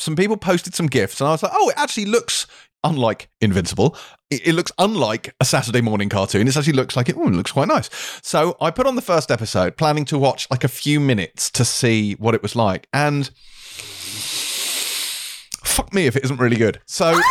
some 0.00 0.16
people 0.16 0.36
posted 0.36 0.74
some 0.74 0.86
gifts, 0.86 1.20
and 1.20 1.28
I 1.28 1.32
was 1.32 1.42
like, 1.42 1.52
Oh, 1.54 1.68
it 1.70 1.78
actually 1.78 2.06
looks. 2.06 2.46
Unlike 2.82 3.28
Invincible, 3.42 3.94
it, 4.30 4.46
it 4.46 4.54
looks 4.54 4.72
unlike 4.78 5.34
a 5.38 5.44
Saturday 5.44 5.82
morning 5.82 6.08
cartoon. 6.08 6.48
It 6.48 6.56
actually 6.56 6.72
looks 6.72 6.96
like 6.96 7.10
it, 7.10 7.16
oh, 7.18 7.28
it 7.28 7.34
looks 7.34 7.52
quite 7.52 7.68
nice. 7.68 7.90
So 8.22 8.56
I 8.58 8.70
put 8.70 8.86
on 8.86 8.96
the 8.96 9.02
first 9.02 9.30
episode, 9.30 9.76
planning 9.76 10.06
to 10.06 10.18
watch 10.18 10.48
like 10.50 10.64
a 10.64 10.68
few 10.68 10.98
minutes 10.98 11.50
to 11.50 11.64
see 11.66 12.14
what 12.14 12.34
it 12.34 12.40
was 12.42 12.56
like. 12.56 12.88
And 12.94 13.28
fuck 15.62 15.92
me 15.92 16.06
if 16.06 16.16
it 16.16 16.24
isn't 16.24 16.40
really 16.40 16.56
good. 16.56 16.80
So 16.86 17.20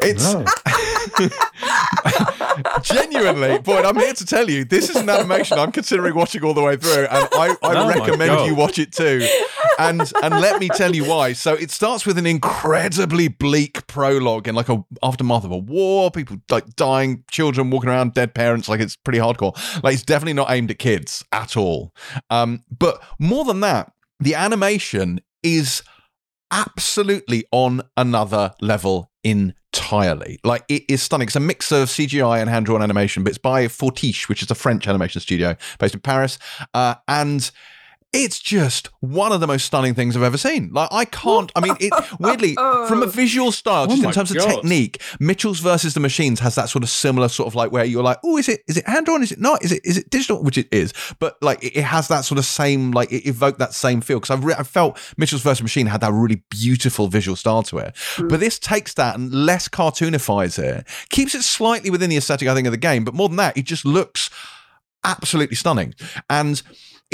it's 0.00 0.32
genuinely, 2.82 3.58
Boyd, 3.58 3.84
I'm 3.84 3.96
here 3.96 4.12
to 4.12 4.26
tell 4.26 4.48
you 4.48 4.64
this 4.64 4.90
is 4.90 4.96
an 4.96 5.08
animation 5.08 5.58
I'm 5.58 5.72
considering 5.72 6.14
watching 6.14 6.44
all 6.44 6.54
the 6.54 6.62
way 6.62 6.76
through, 6.76 7.06
and 7.06 7.28
I, 7.32 7.56
I 7.62 7.74
Oh 7.74 7.88
recommend 7.88 8.46
you 8.46 8.54
watch 8.54 8.78
it 8.78 8.92
too. 8.92 9.26
And 9.78 10.00
and 10.22 10.40
let 10.40 10.60
me 10.60 10.68
tell 10.68 10.94
you 10.94 11.04
why. 11.04 11.32
So 11.32 11.54
it 11.54 11.70
starts 11.70 12.06
with 12.06 12.18
an 12.18 12.26
incredibly 12.26 13.28
bleak 13.28 13.86
prologue 13.86 14.48
in 14.48 14.54
like 14.54 14.68
a 14.68 14.84
aftermath 15.02 15.44
of 15.44 15.50
a 15.50 15.58
war, 15.58 16.10
people 16.10 16.36
like 16.50 16.76
dying, 16.76 17.24
children 17.30 17.70
walking 17.70 17.90
around, 17.90 18.14
dead 18.14 18.34
parents. 18.34 18.68
Like 18.68 18.80
it's 18.80 18.96
pretty 18.96 19.18
hardcore. 19.18 19.54
Like 19.82 19.94
it's 19.94 20.04
definitely 20.04 20.34
not 20.34 20.50
aimed 20.50 20.70
at 20.70 20.78
kids 20.78 21.24
at 21.32 21.56
all. 21.56 21.92
Um, 22.30 22.62
but 22.76 23.02
more 23.18 23.44
than 23.44 23.60
that, 23.60 23.92
the 24.20 24.34
animation 24.34 25.20
is 25.42 25.82
absolutely 26.50 27.44
on 27.50 27.82
another 27.96 28.54
level 28.60 29.10
entirely. 29.74 30.38
Like 30.44 30.64
it 30.68 30.84
is 30.88 31.02
stunning. 31.02 31.26
It's 31.26 31.36
a 31.36 31.40
mix 31.40 31.72
of 31.72 31.88
CGI 31.88 32.40
and 32.40 32.48
hand 32.48 32.66
drawn 32.66 32.82
animation, 32.82 33.24
but 33.24 33.30
it's 33.30 33.38
by 33.38 33.68
Fortiche, 33.68 34.28
which 34.28 34.42
is 34.42 34.50
a 34.50 34.54
French 34.54 34.86
animation 34.86 35.20
studio 35.20 35.56
based 35.78 35.94
in 35.94 36.00
Paris, 36.00 36.38
uh, 36.74 36.94
and. 37.08 37.50
It's 38.14 38.38
just 38.38 38.90
one 39.00 39.32
of 39.32 39.40
the 39.40 39.48
most 39.48 39.64
stunning 39.64 39.92
things 39.92 40.16
I've 40.16 40.22
ever 40.22 40.38
seen. 40.38 40.70
Like 40.72 40.88
I 40.92 41.04
can't. 41.04 41.50
I 41.56 41.60
mean, 41.60 41.76
it 41.80 41.92
weirdly 42.20 42.54
oh. 42.58 42.86
from 42.86 43.02
a 43.02 43.06
visual 43.06 43.50
style, 43.50 43.88
just 43.88 44.04
Oh 44.04 44.06
in 44.06 44.14
terms 44.14 44.30
of 44.30 44.36
technique, 44.36 45.02
Mitchell's 45.18 45.58
versus 45.58 45.94
the 45.94 46.00
Machines 46.00 46.38
has 46.38 46.54
that 46.54 46.68
sort 46.68 46.84
of 46.84 46.90
similar 46.90 47.28
sort 47.28 47.48
of 47.48 47.56
like 47.56 47.72
where 47.72 47.84
you're 47.84 48.04
like, 48.04 48.18
oh, 48.22 48.36
is 48.36 48.48
it 48.48 48.62
is 48.68 48.76
it 48.76 48.86
hand 48.86 49.06
drawn? 49.06 49.24
Is 49.24 49.32
it 49.32 49.40
not? 49.40 49.64
Is 49.64 49.72
it 49.72 49.84
is 49.84 49.98
it 49.98 50.10
digital? 50.10 50.44
Which 50.44 50.56
it 50.56 50.68
is, 50.70 50.94
but 51.18 51.36
like 51.42 51.62
it, 51.64 51.76
it 51.76 51.82
has 51.82 52.06
that 52.06 52.20
sort 52.20 52.38
of 52.38 52.44
same 52.44 52.92
like 52.92 53.10
it 53.10 53.26
evoked 53.26 53.58
that 53.58 53.74
same 53.74 54.00
feel 54.00 54.20
because 54.20 54.30
I've 54.30 54.44
re- 54.44 54.54
I 54.56 54.62
felt 54.62 54.96
Mitchell's 55.16 55.42
versus 55.42 55.62
Machine 55.62 55.86
had 55.86 56.00
that 56.02 56.12
really 56.12 56.44
beautiful 56.50 57.08
visual 57.08 57.34
style 57.34 57.64
to 57.64 57.78
it, 57.78 57.96
hmm. 58.14 58.28
but 58.28 58.38
this 58.38 58.60
takes 58.60 58.94
that 58.94 59.16
and 59.16 59.34
less 59.34 59.68
cartoonifies 59.68 60.56
it, 60.62 60.86
keeps 61.10 61.34
it 61.34 61.42
slightly 61.42 61.90
within 61.90 62.10
the 62.10 62.16
aesthetic 62.16 62.46
I 62.46 62.54
think 62.54 62.68
of 62.68 62.72
the 62.72 62.78
game, 62.78 63.04
but 63.04 63.12
more 63.12 63.28
than 63.28 63.38
that, 63.38 63.56
it 63.56 63.64
just 63.64 63.84
looks 63.84 64.30
absolutely 65.02 65.56
stunning 65.56 65.94
and. 66.30 66.62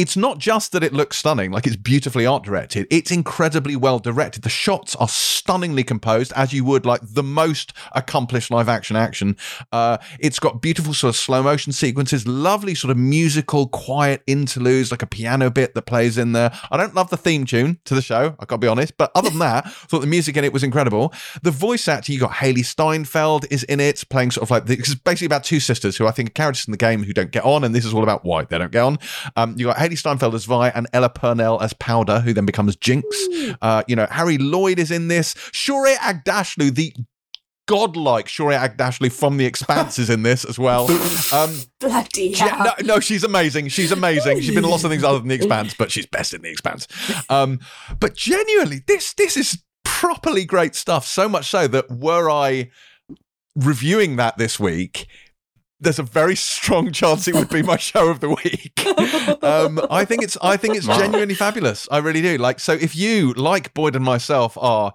It's 0.01 0.17
not 0.17 0.39
just 0.39 0.73
that 0.73 0.83
it 0.83 0.95
looks 0.95 1.19
stunning, 1.19 1.51
like 1.51 1.67
it's 1.67 1.77
beautifully 1.77 2.25
art 2.25 2.43
directed. 2.43 2.87
It's 2.91 3.11
incredibly 3.11 3.77
well 3.77 3.99
directed. 3.99 4.45
The 4.45 4.49
shots 4.49 4.97
are 4.97 5.07
stunningly 5.07 5.85
composed, 5.85 6.33
as 6.35 6.55
you 6.55 6.65
would 6.65 6.87
like 6.87 7.03
the 7.03 7.23
most 7.23 7.75
accomplished 7.93 8.51
live 8.51 8.67
action 8.67 8.97
action. 8.97 9.37
Uh, 9.71 9.99
it's 10.19 10.39
got 10.39 10.63
beautiful 10.63 10.95
sort 10.95 11.11
of 11.11 11.17
slow 11.17 11.43
motion 11.43 11.75
sequences, 11.75 12.27
lovely 12.27 12.75
sort 12.75 12.91
of 12.91 12.97
musical, 12.97 13.69
quiet 13.69 14.23
interludes, 14.27 14.91
like 14.91 15.03
a 15.03 15.07
piano 15.07 15.51
bit 15.51 15.75
that 15.75 15.83
plays 15.83 16.17
in 16.17 16.33
there. 16.33 16.51
I 16.71 16.79
don't 16.79 16.95
love 16.95 17.11
the 17.11 17.19
theme 17.19 17.45
tune 17.45 17.79
to 17.85 17.95
the 17.95 18.01
show, 18.01 18.35
I 18.41 18.47
gotta 18.47 18.57
be 18.57 18.69
honest, 18.69 18.97
but 18.97 19.11
other 19.15 19.29
than 19.29 19.39
that, 19.41 19.67
I 19.67 19.69
thought 19.69 20.01
the 20.01 20.07
music 20.07 20.35
in 20.39 20.45
it 20.45 20.53
was 20.55 20.63
incredible. 20.63 21.13
The 21.43 21.51
voice 21.51 21.87
actor, 21.89 22.11
you 22.11 22.21
got 22.21 22.31
Hailee 22.31 22.65
Steinfeld 22.65 23.45
is 23.51 23.65
in 23.65 23.81
it, 23.81 24.03
playing 24.09 24.31
sort 24.31 24.45
of 24.45 24.51
like 24.51 24.71
it's 24.71 24.95
basically 24.95 25.27
about 25.27 25.45
two 25.45 25.61
sisters 25.61 25.99
who 25.99 26.07
I 26.07 26.11
think 26.11 26.31
are 26.31 26.33
characters 26.33 26.67
in 26.67 26.71
the 26.71 26.79
game 26.79 27.05
who 27.05 27.13
don't 27.13 27.33
get 27.33 27.45
on, 27.45 27.65
and 27.65 27.75
this 27.75 27.85
is 27.85 27.93
all 27.93 28.03
about 28.03 28.25
why 28.25 28.45
they 28.45 28.57
don't 28.57 28.73
get 28.73 28.83
on. 28.83 28.99
Um, 29.37 29.57
you 29.59 29.67
got 29.67 29.77
Hailee 29.77 29.90
Steinfeld 29.97 30.35
as 30.35 30.45
Vi 30.45 30.69
and 30.69 30.87
Ella 30.93 31.09
Purnell 31.11 31.61
as 31.61 31.73
Powder, 31.75 32.21
who 32.21 32.33
then 32.33 32.47
becomes 32.47 32.77
Jinx. 32.77 33.07
Uh, 33.63 33.83
you 33.87 33.97
know, 33.97 34.07
Harry 34.11 34.39
Lloyd 34.39 34.79
is 34.79 34.91
in 34.91 35.09
this. 35.09 35.35
Shohreh 35.35 35.97
Aghdashloo, 35.97 36.75
the 36.75 36.93
godlike 37.69 38.27
Shohreh 38.27 38.59
Aghdashloo 38.59 39.13
from 39.13 39.37
The 39.37 39.47
Expanse 39.47 39.99
is 39.99 40.11
in 40.11 40.23
this 40.25 40.45
as 40.45 40.59
well. 40.59 40.89
Um, 41.33 41.61
Bloody 41.79 42.33
she- 42.33 42.41
hell. 42.41 42.75
no, 42.81 42.95
no, 42.95 43.01
she's 43.01 43.23
amazing. 43.23 43.69
She's 43.69 43.93
amazing. 43.93 44.41
She's 44.41 44.49
been 44.55 44.65
in 44.65 44.71
lots 44.71 44.83
of 44.83 44.91
things 44.91 45.05
other 45.05 45.21
than 45.21 45.29
The 45.29 45.35
Expanse, 45.43 45.75
but 45.79 45.93
she's 45.93 46.07
best 46.07 46.35
in 46.35 46.43
The 46.43 46.51
Expanse. 46.51 46.89
Um, 47.29 47.61
but 48.01 48.17
genuinely, 48.17 48.81
this 48.89 49.13
this 49.15 49.37
is 49.37 49.63
properly 49.85 50.45
great 50.45 50.75
stuff. 50.75 51.07
So 51.07 51.29
much 51.29 51.49
so 51.49 51.69
that 51.69 51.89
were 51.89 52.29
I 52.29 52.71
reviewing 53.55 54.17
that 54.17 54.39
this 54.39 54.59
week, 54.59 55.07
there's 55.81 55.99
a 55.99 56.03
very 56.03 56.37
strong 56.37 56.93
chance 56.93 57.27
it 57.27 57.35
would 57.35 57.49
be 57.49 57.63
my 57.63 57.77
show 57.77 58.09
of 58.09 58.21
the 58.21 58.29
week. 58.31 58.87
Um, 59.43 59.81
I 59.91 60.05
think 60.05 60.23
it's 60.23 60.37
I 60.43 60.57
think 60.57 60.77
it's 60.77 60.87
Wow. 60.87 60.99
genuinely 60.99 61.35
fabulous. 61.35 61.89
I 61.91 61.99
really 61.99 62.21
do. 62.21 62.37
Like 62.37 62.61
so, 62.61 62.73
if 62.73 62.95
you 62.95 63.33
like 63.35 63.73
Boyd 63.75 63.97
and 63.97 64.05
myself 64.05 64.57
are 64.61 64.93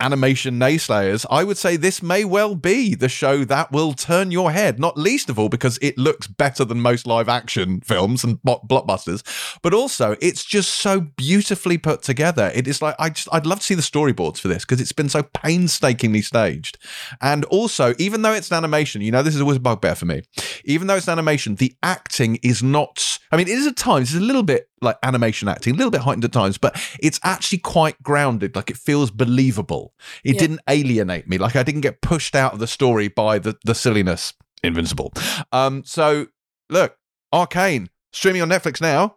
animation 0.00 0.58
naysayers, 0.58 1.26
I 1.30 1.44
would 1.44 1.58
say 1.58 1.76
this 1.76 2.02
may 2.02 2.24
well 2.24 2.54
be 2.54 2.94
the 2.94 3.08
show 3.08 3.44
that 3.44 3.70
will 3.70 3.92
turn 3.92 4.30
your 4.30 4.50
head, 4.52 4.80
not 4.80 4.96
least 4.96 5.28
of 5.28 5.38
all 5.38 5.48
because 5.48 5.78
it 5.82 5.98
looks 5.98 6.26
better 6.26 6.64
than 6.64 6.80
most 6.80 7.06
live 7.06 7.28
action 7.28 7.80
films 7.82 8.24
and 8.24 8.40
blockbusters, 8.42 9.22
but 9.62 9.74
also 9.74 10.16
it's 10.20 10.44
just 10.44 10.70
so 10.70 11.00
beautifully 11.00 11.78
put 11.78 12.02
together. 12.02 12.50
It 12.54 12.66
is 12.66 12.80
like, 12.80 12.94
I 12.98 13.10
just, 13.10 13.28
I'd 13.32 13.46
love 13.46 13.60
to 13.60 13.64
see 13.66 13.74
the 13.74 13.82
storyboards 13.82 14.38
for 14.38 14.48
this 14.48 14.64
because 14.64 14.80
it's 14.80 14.92
been 14.92 15.08
so 15.08 15.22
painstakingly 15.22 16.22
staged. 16.22 16.78
And 17.20 17.44
also, 17.46 17.94
even 17.98 18.22
though 18.22 18.32
it's 18.32 18.50
an 18.50 18.56
animation, 18.56 19.02
you 19.02 19.12
know, 19.12 19.22
this 19.22 19.34
is 19.34 19.40
always 19.40 19.58
a 19.58 19.60
bugbear 19.60 19.94
for 19.94 20.06
me. 20.06 20.22
Even 20.64 20.86
though 20.86 20.96
it's 20.96 21.08
an 21.08 21.12
animation, 21.12 21.56
the 21.56 21.74
acting 21.82 22.38
is 22.42 22.62
not, 22.62 23.18
I 23.30 23.36
mean, 23.36 23.48
it 23.48 23.52
is 23.52 23.66
at 23.66 23.76
times, 23.76 24.14
it's 24.14 24.22
a 24.22 24.24
little 24.24 24.42
bit 24.42 24.69
like 24.82 24.96
animation 25.02 25.48
acting, 25.48 25.74
a 25.74 25.76
little 25.76 25.90
bit 25.90 26.00
heightened 26.02 26.24
at 26.24 26.32
times, 26.32 26.56
but 26.58 26.80
it's 27.00 27.20
actually 27.22 27.58
quite 27.58 28.02
grounded. 28.02 28.56
Like 28.56 28.70
it 28.70 28.76
feels 28.76 29.10
believable. 29.10 29.92
It 30.24 30.34
Yeah. 30.34 30.40
didn't 30.40 30.60
alienate 30.68 31.28
me. 31.28 31.38
Like 31.38 31.56
I 31.56 31.62
didn't 31.62 31.82
get 31.82 32.00
pushed 32.00 32.34
out 32.34 32.52
of 32.54 32.58
the 32.60 32.66
story 32.66 33.08
by 33.08 33.38
the, 33.38 33.56
the 33.64 33.74
silliness. 33.74 34.32
Invincible. 34.62 35.12
Um, 35.52 35.84
so 35.84 36.26
look, 36.68 36.96
Arcane 37.32 37.88
streaming 38.12 38.42
on 38.42 38.48
Netflix 38.48 38.80
now. 38.80 39.16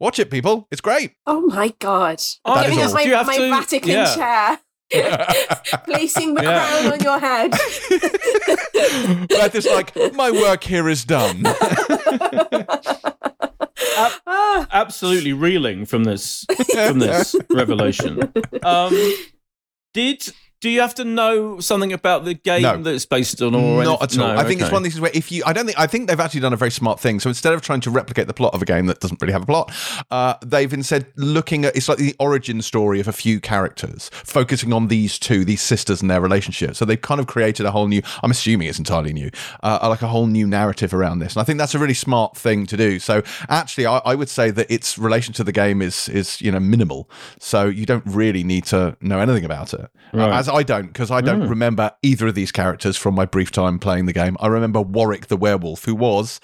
Watch 0.00 0.18
it, 0.18 0.30
people. 0.30 0.66
It's 0.70 0.80
great. 0.80 1.12
Oh 1.26 1.42
my 1.42 1.72
god. 1.78 2.20
Oh, 2.44 2.54
That 2.56 2.64
Giving 2.64 2.80
is 2.80 2.86
up 2.88 2.94
my, 2.94 3.02
you 3.02 3.14
have 3.14 3.26
my 3.26 3.36
to- 3.36 3.50
Vatican 3.50 3.90
yeah. 3.90 4.14
chair. 4.14 4.58
Placing 5.86 6.34
the 6.34 6.42
Yeah. 6.42 6.68
crown 6.68 6.92
on 6.92 7.00
your 7.00 7.18
head. 7.18 7.50
Beth 9.28 9.54
is 9.54 9.66
like, 9.66 9.94
my 10.14 10.30
work 10.30 10.62
here 10.62 10.88
is 10.88 11.04
done. 11.04 11.44
Ah, 14.26 14.66
absolutely 14.72 15.32
reeling 15.32 15.84
from 15.86 16.04
this 16.04 16.44
from 16.72 16.98
this 16.98 17.34
revelation. 17.50 18.32
Um, 18.62 19.14
did 19.92 20.28
do 20.64 20.70
you 20.70 20.80
have 20.80 20.94
to 20.94 21.04
know 21.04 21.60
something 21.60 21.92
about 21.92 22.24
the 22.24 22.32
game 22.32 22.62
No. 22.62 22.82
that 22.84 22.94
it's 22.94 23.04
based 23.04 23.42
on, 23.42 23.54
or 23.54 23.84
Not 23.84 24.00
anything? 24.00 24.20
at 24.20 24.24
all. 24.30 24.34
No, 24.34 24.40
I 24.40 24.44
think 24.44 24.62
it's 24.62 24.70
one 24.72 24.78
of 24.80 24.84
these 24.84 24.98
where 24.98 25.10
if 25.12 25.30
you, 25.30 25.42
I 25.44 25.52
don't 25.52 25.66
think, 25.66 25.78
I 25.78 25.86
think 25.86 26.08
they've 26.08 26.18
actually 26.18 26.40
done 26.40 26.54
a 26.54 26.56
very 26.56 26.70
smart 26.70 26.98
thing. 26.98 27.20
So 27.20 27.28
instead 27.28 27.52
of 27.52 27.60
trying 27.60 27.80
to 27.82 27.90
replicate 27.90 28.28
the 28.28 28.32
plot 28.32 28.54
of 28.54 28.62
a 28.62 28.64
game 28.64 28.86
that 28.86 28.98
doesn't 29.00 29.20
really 29.20 29.34
have 29.34 29.42
a 29.42 29.46
plot, 29.46 29.70
uh, 30.10 30.34
they've 30.42 30.72
instead 30.72 31.06
looking 31.16 31.66
at 31.66 31.76
it's 31.76 31.86
like 31.86 31.98
the 31.98 32.16
origin 32.18 32.62
story 32.62 32.98
of 32.98 33.08
a 33.08 33.12
few 33.12 33.40
characters, 33.40 34.10
focusing 34.14 34.72
on 34.72 34.88
these 34.88 35.18
two, 35.18 35.44
these 35.44 35.60
sisters 35.60 36.00
and 36.00 36.10
their 36.10 36.22
relationship. 36.22 36.74
So 36.76 36.86
they've 36.86 36.98
kind 37.00 37.20
of 37.20 37.26
created 37.26 37.66
a 37.66 37.70
whole 37.70 37.86
new. 37.86 38.00
I'm 38.22 38.30
assuming 38.30 38.66
it's 38.68 38.78
entirely 38.78 39.12
new, 39.12 39.30
uh, 39.62 39.86
like 39.90 40.00
a 40.00 40.08
whole 40.08 40.26
new 40.26 40.46
narrative 40.46 40.94
around 40.94 41.18
this, 41.18 41.34
and 41.34 41.42
I 41.42 41.44
think 41.44 41.58
that's 41.58 41.74
a 41.74 41.78
really 41.78 41.92
smart 41.92 42.38
thing 42.38 42.64
to 42.68 42.76
do. 42.78 42.98
So 43.00 43.22
actually, 43.50 43.84
I, 43.84 43.98
I 43.98 44.14
would 44.14 44.30
say 44.30 44.50
that 44.50 44.70
its 44.70 44.96
relation 44.96 45.34
to 45.34 45.44
the 45.44 45.52
game 45.52 45.82
is 45.82 46.08
is 46.08 46.40
you 46.40 46.50
know 46.50 46.60
minimal. 46.60 47.10
So 47.38 47.66
you 47.66 47.84
don't 47.84 48.04
really 48.06 48.44
need 48.44 48.64
to 48.66 48.96
know 49.02 49.18
anything 49.20 49.44
about 49.44 49.74
it, 49.74 49.90
Uh, 50.14 50.30
as 50.30 50.48
I 50.54 50.62
don't 50.62 50.86
because 50.86 51.10
I 51.10 51.20
don't 51.20 51.48
remember 51.48 51.90
either 52.02 52.28
of 52.28 52.34
these 52.36 52.52
characters 52.52 52.96
from 52.96 53.14
my 53.14 53.24
brief 53.26 53.50
time 53.50 53.80
playing 53.80 54.06
the 54.06 54.12
game. 54.12 54.36
I 54.38 54.46
remember 54.46 54.80
Warwick 54.80 55.26
the 55.26 55.36
werewolf, 55.36 55.84
who 55.84 55.94
was. 55.96 56.40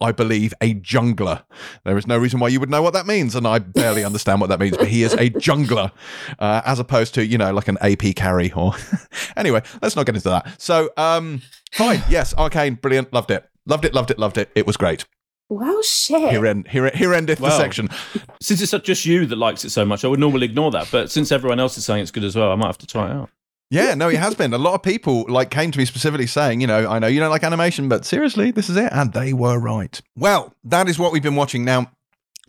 I 0.00 0.10
believe 0.10 0.52
a 0.60 0.74
jungler. 0.74 1.44
There 1.84 1.96
is 1.96 2.06
no 2.06 2.18
reason 2.18 2.40
why 2.40 2.48
you 2.48 2.58
would 2.58 2.68
know 2.68 2.82
what 2.82 2.94
that 2.94 3.06
means, 3.06 3.36
and 3.36 3.46
I 3.46 3.60
barely 3.60 4.04
understand 4.10 4.40
what 4.40 4.48
that 4.50 4.58
means. 4.58 4.76
But 4.76 4.88
he 4.88 5.04
is 5.04 5.14
a 5.14 5.30
jungler, 5.30 5.92
uh, 6.40 6.62
as 6.66 6.80
opposed 6.80 7.14
to 7.14 7.24
you 7.24 7.38
know 7.38 7.52
like 7.52 7.68
an 7.68 7.78
AP 7.80 8.16
carry. 8.16 8.52
Or 8.52 8.74
anyway, 9.36 9.62
let's 9.80 9.94
not 9.94 10.04
get 10.04 10.16
into 10.16 10.30
that. 10.30 10.60
So, 10.60 10.90
um, 10.96 11.40
fine. 11.72 12.02
Yes, 12.10 12.34
Arcane, 12.34 12.74
brilliant. 12.74 13.12
Loved 13.12 13.30
it. 13.30 13.48
Loved 13.66 13.84
it. 13.84 13.94
Loved 13.94 14.10
it. 14.10 14.18
Loved 14.18 14.36
it. 14.36 14.50
It 14.56 14.66
was 14.66 14.76
great. 14.76 15.04
well, 15.48 15.80
shit. 15.82 16.30
Here 16.30 16.44
end. 16.44 16.66
Here, 16.68 16.90
here 16.92 17.14
endeth 17.14 17.38
the 17.38 17.50
section. 17.50 17.88
Since 18.42 18.60
it's 18.60 18.84
just 18.84 19.06
you 19.06 19.26
that 19.26 19.36
likes 19.36 19.64
it 19.64 19.70
so 19.70 19.84
much, 19.84 20.04
I 20.04 20.08
would 20.08 20.20
normally 20.20 20.44
ignore 20.46 20.72
that. 20.72 20.88
But 20.90 21.10
since 21.10 21.30
everyone 21.32 21.60
else 21.60 21.78
is 21.78 21.84
saying 21.84 22.02
it's 22.02 22.10
good 22.10 22.24
as 22.24 22.36
well, 22.36 22.50
I 22.50 22.56
might 22.56 22.66
have 22.66 22.78
to 22.78 22.86
try 22.86 23.10
it 23.10 23.12
out. 23.12 23.30
Yeah, 23.70 23.94
no, 23.94 24.08
it 24.08 24.18
has 24.18 24.34
been. 24.34 24.52
A 24.52 24.58
lot 24.58 24.74
of 24.74 24.82
people 24.82 25.24
like 25.28 25.50
came 25.50 25.70
to 25.70 25.78
me 25.78 25.84
specifically 25.84 26.26
saying, 26.26 26.60
you 26.60 26.66
know, 26.66 26.88
I 26.88 26.98
know 26.98 27.06
you 27.06 27.18
don't 27.18 27.30
like 27.30 27.42
animation, 27.42 27.88
but 27.88 28.04
seriously, 28.04 28.50
this 28.50 28.68
is 28.68 28.76
it, 28.76 28.92
and 28.92 29.12
they 29.12 29.32
were 29.32 29.58
right. 29.58 30.00
Well, 30.16 30.54
that 30.64 30.88
is 30.88 30.98
what 30.98 31.12
we've 31.12 31.22
been 31.22 31.36
watching 31.36 31.64
now. 31.64 31.90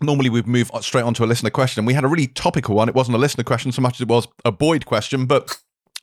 Normally, 0.00 0.28
we'd 0.28 0.46
move 0.46 0.70
straight 0.82 1.04
on 1.04 1.14
to 1.14 1.24
a 1.24 1.26
listener 1.26 1.50
question. 1.50 1.86
We 1.86 1.94
had 1.94 2.04
a 2.04 2.08
really 2.08 2.26
topical 2.26 2.74
one. 2.76 2.88
It 2.88 2.94
wasn't 2.94 3.16
a 3.16 3.18
listener 3.18 3.44
question 3.44 3.72
so 3.72 3.80
much 3.80 3.96
as 3.96 4.02
it 4.02 4.08
was 4.08 4.28
a 4.44 4.52
Boyd 4.52 4.84
question, 4.84 5.24
but 5.24 5.56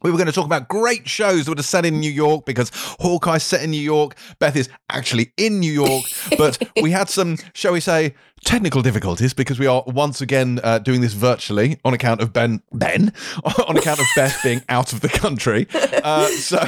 we 0.03 0.11
were 0.11 0.17
going 0.17 0.27
to 0.27 0.33
talk 0.33 0.45
about 0.45 0.67
great 0.67 1.07
shows 1.07 1.45
that 1.45 1.55
were 1.55 1.63
set 1.63 1.85
in 1.85 1.99
New 1.99 2.11
York 2.11 2.45
because 2.45 2.71
Hawkeye 2.99 3.37
set 3.37 3.63
in 3.63 3.71
New 3.71 3.81
York. 3.81 4.15
Beth 4.39 4.55
is 4.55 4.69
actually 4.89 5.33
in 5.37 5.59
New 5.59 5.71
York, 5.71 6.05
but 6.37 6.61
we 6.81 6.91
had 6.91 7.09
some, 7.09 7.37
shall 7.53 7.73
we 7.73 7.79
say, 7.79 8.13
technical 8.43 8.81
difficulties 8.81 9.33
because 9.33 9.57
we 9.57 9.65
are 9.65 9.83
once 9.87 10.19
again 10.19 10.59
uh, 10.63 10.77
doing 10.77 10.99
this 10.99 11.13
virtually 11.13 11.79
on 11.85 11.93
account 11.93 12.21
of 12.21 12.33
Ben, 12.33 12.61
Ben, 12.73 13.13
on 13.67 13.77
account 13.77 13.99
of 13.99 14.05
Beth 14.15 14.37
being 14.43 14.61
out 14.67 14.91
of 14.91 14.99
the 14.99 15.09
country. 15.09 15.67
Uh, 16.03 16.27
so, 16.37 16.67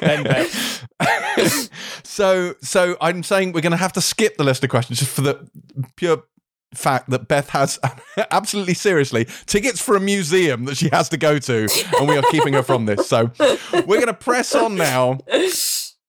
Ben 0.00 0.24
Beth. 0.24 1.70
so, 2.02 2.54
so 2.62 2.96
I'm 3.00 3.22
saying 3.22 3.52
we're 3.52 3.60
going 3.60 3.72
to 3.72 3.76
have 3.76 3.92
to 3.92 4.00
skip 4.00 4.38
the 4.38 4.44
list 4.44 4.64
of 4.64 4.70
questions 4.70 5.00
just 5.00 5.12
for 5.12 5.20
the 5.20 5.48
pure 5.96 6.24
fact 6.74 7.10
that 7.10 7.28
Beth 7.28 7.50
has 7.50 7.78
absolutely 8.30 8.74
seriously 8.74 9.26
tickets 9.46 9.80
for 9.80 9.96
a 9.96 10.00
museum 10.00 10.64
that 10.66 10.76
she 10.76 10.88
has 10.90 11.08
to 11.10 11.16
go 11.16 11.38
to, 11.38 11.68
and 11.98 12.08
we 12.08 12.16
are 12.16 12.22
keeping 12.30 12.54
her 12.54 12.62
from 12.62 12.86
this. 12.86 13.08
So 13.08 13.30
we're 13.72 14.00
going 14.00 14.06
to 14.06 14.14
press 14.14 14.54
on 14.54 14.76
now. 14.76 15.18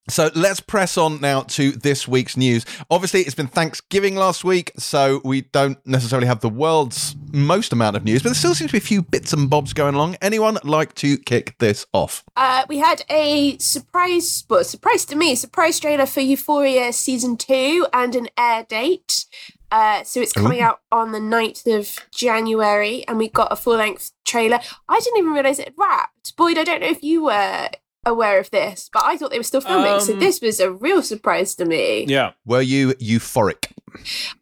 So 0.08 0.30
let's 0.34 0.58
press 0.58 0.98
on 0.98 1.20
now 1.20 1.42
to 1.42 1.70
this 1.72 2.08
week's 2.08 2.36
news. 2.36 2.66
Obviously, 2.90 3.20
it's 3.20 3.36
been 3.36 3.46
Thanksgiving 3.46 4.16
last 4.16 4.42
week, 4.42 4.72
so 4.76 5.20
we 5.24 5.42
don't 5.42 5.78
necessarily 5.86 6.26
have 6.26 6.40
the 6.40 6.48
world's 6.48 7.14
most 7.32 7.72
amount 7.72 7.96
of 7.96 8.04
news, 8.04 8.22
but 8.22 8.30
there 8.30 8.34
still 8.34 8.54
seems 8.54 8.70
to 8.70 8.74
be 8.74 8.78
a 8.78 8.86
few 8.86 9.00
bits 9.00 9.32
and 9.32 9.48
bobs 9.48 9.72
going 9.72 9.94
along. 9.94 10.16
Anyone 10.20 10.58
like 10.64 10.94
to 10.96 11.16
kick 11.18 11.56
this 11.58 11.86
off? 11.92 12.24
Uh, 12.36 12.64
we 12.68 12.78
had 12.78 13.04
a 13.08 13.56
surprise, 13.58 14.44
well, 14.50 14.64
surprise 14.64 15.04
to 15.06 15.16
me, 15.16 15.36
surprise 15.36 15.78
trailer 15.78 16.06
for 16.06 16.20
Euphoria 16.20 16.92
season 16.92 17.36
two 17.36 17.86
and 17.92 18.16
an 18.16 18.28
air 18.36 18.64
date. 18.68 19.26
Uh, 19.72 20.04
so 20.04 20.20
it's 20.20 20.34
coming 20.34 20.60
Ooh. 20.60 20.64
out 20.64 20.80
on 20.92 21.12
the 21.12 21.18
9th 21.18 21.66
of 21.78 21.98
January, 22.14 23.04
and 23.08 23.16
we 23.16 23.28
got 23.28 23.50
a 23.50 23.56
full 23.56 23.76
length 23.76 24.12
trailer. 24.26 24.60
I 24.86 25.00
didn't 25.00 25.18
even 25.18 25.32
realize 25.32 25.58
it 25.58 25.68
had 25.68 25.74
wrapped. 25.78 26.36
Boyd, 26.36 26.58
I 26.58 26.64
don't 26.64 26.82
know 26.82 26.88
if 26.88 27.02
you 27.02 27.24
were 27.24 27.70
aware 28.04 28.38
of 28.38 28.50
this, 28.50 28.90
but 28.92 29.02
I 29.04 29.16
thought 29.16 29.30
they 29.30 29.38
were 29.38 29.42
still 29.44 29.62
filming. 29.62 29.98
so 30.00 30.12
Um, 30.12 30.20
this 30.20 30.42
was 30.42 30.60
a 30.60 30.70
real 30.70 31.02
surprise 31.02 31.54
to 31.54 31.64
me. 31.64 32.04
Yeah. 32.06 32.32
Were 32.44 32.60
you 32.60 32.90
euphoric? 32.94 33.72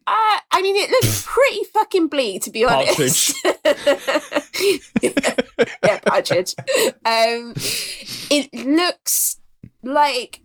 Uh, 0.05 0.39
I 0.51 0.61
mean, 0.61 0.75
it 0.75 0.89
looks 0.89 1.25
pretty 1.27 1.63
fucking 1.65 2.07
bleak, 2.07 2.41
to 2.43 2.51
be 2.51 2.65
honest. 2.65 3.35
yeah, 5.01 5.99
partridge. 6.05 6.55
Um, 7.05 7.53
it 8.29 8.53
looks 8.53 9.39
like 9.83 10.41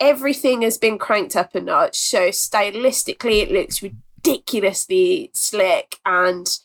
everything 0.00 0.62
has 0.62 0.78
been 0.78 0.98
cranked 0.98 1.36
up 1.36 1.54
a 1.54 1.60
notch. 1.60 1.98
So 1.98 2.28
stylistically, 2.28 3.42
it 3.42 3.50
looks 3.50 3.82
ridiculously 4.26 5.30
slick 5.32 5.98
and 6.04 6.58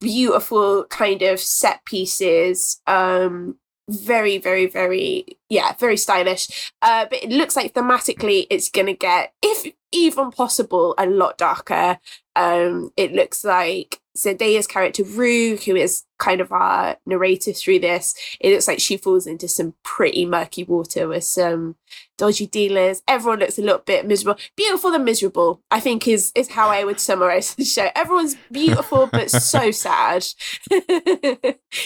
beautiful 0.00 0.84
kind 0.84 1.22
of 1.22 1.40
set 1.40 1.84
pieces. 1.84 2.80
Um, 2.86 3.56
very, 3.88 4.38
very, 4.38 4.66
very, 4.66 5.26
yeah, 5.50 5.74
very 5.74 5.96
stylish. 5.96 6.72
Uh, 6.80 7.06
but 7.08 7.22
it 7.22 7.30
looks 7.30 7.56
like 7.56 7.74
thematically 7.74 8.46
it's 8.50 8.70
going 8.70 8.86
to 8.86 8.94
get, 8.94 9.32
if 9.42 9.72
even 9.92 10.30
possible, 10.30 10.94
a 10.98 11.06
lot 11.06 11.36
darker. 11.36 11.98
Um, 12.34 12.90
it 12.96 13.12
looks 13.12 13.44
like 13.44 14.00
Zendaya's 14.16 14.66
character 14.66 15.02
Rue, 15.02 15.56
who 15.56 15.74
is 15.74 16.04
kind 16.18 16.40
of 16.40 16.52
our 16.52 16.96
narrator 17.04 17.52
through 17.52 17.80
this, 17.80 18.14
it 18.40 18.52
looks 18.52 18.68
like 18.68 18.78
she 18.78 18.96
falls 18.96 19.26
into 19.26 19.48
some 19.48 19.74
pretty 19.82 20.24
murky 20.24 20.62
water 20.64 21.08
with 21.08 21.24
some 21.24 21.76
dodgy 22.16 22.46
dealers. 22.46 23.02
Everyone 23.08 23.40
looks 23.40 23.58
a 23.58 23.62
little 23.62 23.78
bit 23.78 24.06
miserable. 24.06 24.40
Beautiful 24.56 24.94
and 24.94 25.04
miserable, 25.04 25.60
I 25.70 25.80
think, 25.80 26.06
is 26.06 26.30
is 26.34 26.50
how 26.50 26.68
I 26.68 26.84
would 26.84 27.00
summarize 27.00 27.54
the 27.54 27.64
show. 27.64 27.88
Everyone's 27.94 28.36
beautiful 28.50 29.08
but 29.08 29.30
so 29.30 29.70
sad. 29.72 30.22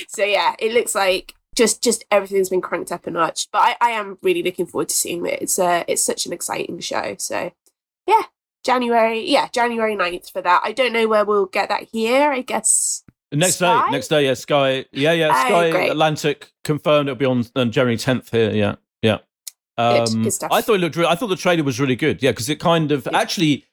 so 0.09 0.25
yeah, 0.25 0.55
it 0.59 0.73
looks 0.73 0.95
like 0.95 1.35
just 1.57 1.83
just 1.83 2.05
everything's 2.11 2.51
been 2.51 2.61
cranked 2.61 2.93
up 2.93 3.07
a 3.07 3.11
notch. 3.11 3.49
But 3.51 3.63
I, 3.63 3.77
I 3.81 3.91
am 3.91 4.19
really 4.23 4.43
looking 4.43 4.67
forward 4.67 4.91
to 4.91 4.95
seeing 4.95 5.25
it. 5.27 5.43
It's 5.43 5.59
uh 5.59 5.85
it's 5.89 6.05
such 6.05 6.27
an 6.27 6.33
exciting 6.33 6.79
show. 6.81 7.17
So 7.19 7.53
yeah, 8.07 8.23
January, 8.65 9.29
yeah, 9.29 9.49
January 9.53 9.95
9th 9.97 10.31
for 10.33 10.43
that. 10.43 10.61
I 10.65 10.73
don't 10.73 10.93
know 10.93 11.07
where 11.09 11.25
we'll 11.25 11.47
get 11.47 11.69
that 11.69 11.85
here. 11.93 12.31
I 12.33 12.43
guess 12.43 13.03
Next 13.33 13.57
Sky? 13.57 13.85
day, 13.87 13.91
next 13.93 14.09
day, 14.09 14.25
yeah, 14.25 14.35
Sky, 14.35 14.85
yeah, 14.93 15.13
yeah, 15.13 15.29
Oh, 15.29 15.49
Sky 15.49 15.71
great. 15.71 15.91
Atlantic 15.91 16.51
confirmed 16.65 17.09
it'll 17.09 17.19
be 17.19 17.25
on, 17.27 17.45
January 17.71 17.97
tenth 17.97 18.31
here. 18.31 18.51
Yeah, 18.53 18.77
yeah. 19.03 19.19
Um, 19.77 20.23
good 20.25 20.33
stuff. 20.33 20.51
I 20.51 20.61
thought 20.61 20.75
it 20.75 20.79
looked. 20.79 20.97
Re- 20.97 21.07
I 21.07 21.15
thought 21.15 21.29
the 21.29 21.37
trailer 21.37 21.63
was 21.63 21.79
really 21.79 21.95
good. 21.97 22.23
Yeah, 22.23 22.31
because 22.33 22.49
it 22.49 22.59
kind 22.59 22.91
of 22.91 23.07
Yeah. 23.11 23.19
actually, 23.19 23.65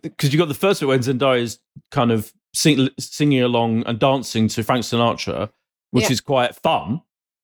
because 0.00 0.32
you 0.32 0.38
got 0.38 0.48
the 0.48 0.54
first 0.54 0.80
bit 0.80 0.86
when 0.86 1.00
Zendaya 1.00 1.40
is 1.42 1.58
kind 1.90 2.10
of 2.12 2.32
sing, 2.54 2.88
singing 2.98 3.42
along 3.42 3.82
and 3.86 3.98
dancing 3.98 4.48
to 4.48 4.62
Frank 4.62 4.84
Sinatra, 4.84 5.50
which 5.90 6.04
Yeah. 6.04 6.12
is 6.12 6.20
quite 6.20 6.54
fun. 6.54 7.02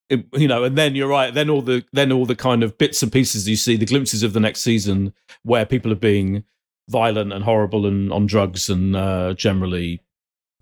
It- 0.08 0.26
you 0.34 0.48
know, 0.48 0.64
and 0.64 0.78
then 0.78 0.94
you're 0.94 1.08
right. 1.08 1.34
Then 1.34 1.50
all 1.50 1.62
the 1.62 1.84
then 1.92 2.10
all 2.10 2.26
the 2.26 2.34
kind 2.36 2.62
of 2.62 2.78
bits 2.78 3.02
and 3.02 3.12
pieces 3.12 3.48
you 3.48 3.56
see, 3.56 3.76
the 3.76 3.86
glimpses 3.86 4.22
of 4.22 4.32
the 4.32 4.40
next 4.40 4.62
season 4.62 5.12
where 5.42 5.66
people 5.66 5.92
are 5.92 5.96
being 5.96 6.44
violent 6.90 7.32
and 7.32 7.44
horrible 7.44 7.86
and 7.86 8.12
on 8.12 8.26
drugs 8.26 8.68
and 8.68 8.96
uh, 8.96 9.32
generally 9.34 10.00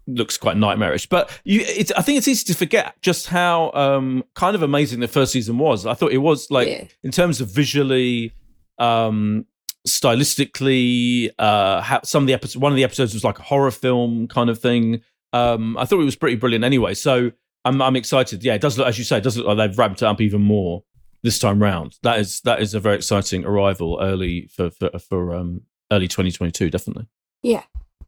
looks 0.06 0.36
quite 0.38 0.56
nightmarish. 0.56 1.06
But 1.06 1.30
you, 1.44 1.60
it's, 1.66 1.92
I 1.92 2.02
think 2.02 2.18
it's 2.18 2.28
easy 2.28 2.44
to 2.52 2.54
forget 2.58 2.94
just 3.02 3.26
how 3.28 3.72
um, 3.72 4.24
kind 4.34 4.54
of 4.54 4.62
amazing 4.62 5.00
the 5.00 5.08
first 5.08 5.32
season 5.32 5.58
was. 5.58 5.86
I 5.86 5.94
thought 5.94 6.12
it 6.12 6.18
was 6.18 6.50
like 6.50 6.68
Yeah. 6.68 6.84
in 7.02 7.10
terms 7.10 7.40
of 7.40 7.50
visually, 7.50 8.32
um, 8.78 9.44
stylistically, 9.86 11.30
uh, 11.38 11.80
how, 11.80 12.00
some 12.02 12.22
of 12.22 12.26
the 12.26 12.34
episodes, 12.34 12.56
one 12.56 12.72
of 12.72 12.76
the 12.76 12.84
episodes 12.84 13.14
was 13.14 13.24
like 13.24 13.38
a 13.38 13.42
horror 13.42 13.70
film 13.70 14.28
kind 14.28 14.50
of 14.50 14.58
thing. 14.58 15.02
Um, 15.32 15.76
I 15.76 15.84
thought 15.84 16.00
it 16.00 16.04
was 16.04 16.16
pretty 16.16 16.36
brilliant 16.36 16.64
anyway. 16.64 16.94
So 16.94 17.32
I'm, 17.64 17.80
I'm 17.82 17.96
excited. 17.96 18.42
Yeah, 18.44 18.54
it 18.54 18.60
does 18.60 18.78
look, 18.78 18.86
as 18.86 18.98
you 18.98 19.04
say, 19.04 19.18
it 19.18 19.24
does 19.24 19.36
look 19.36 19.46
like 19.46 19.56
they've 19.58 19.78
ramped 19.78 20.02
it 20.02 20.06
up 20.06 20.20
even 20.20 20.40
more 20.40 20.84
this 21.22 21.38
time 21.38 21.60
round. 21.62 21.96
That 22.02 22.18
is 22.20 22.40
that 22.42 22.62
is 22.62 22.74
a 22.74 22.80
very 22.80 22.96
exciting 22.96 23.44
arrival 23.44 23.98
early 24.00 24.46
for 24.54 24.70
for, 24.70 24.90
for 24.98 25.34
um, 25.34 25.62
early 25.90 26.08
2022, 26.08 26.70
definitely. 26.70 27.06
Yeah. 27.42 27.64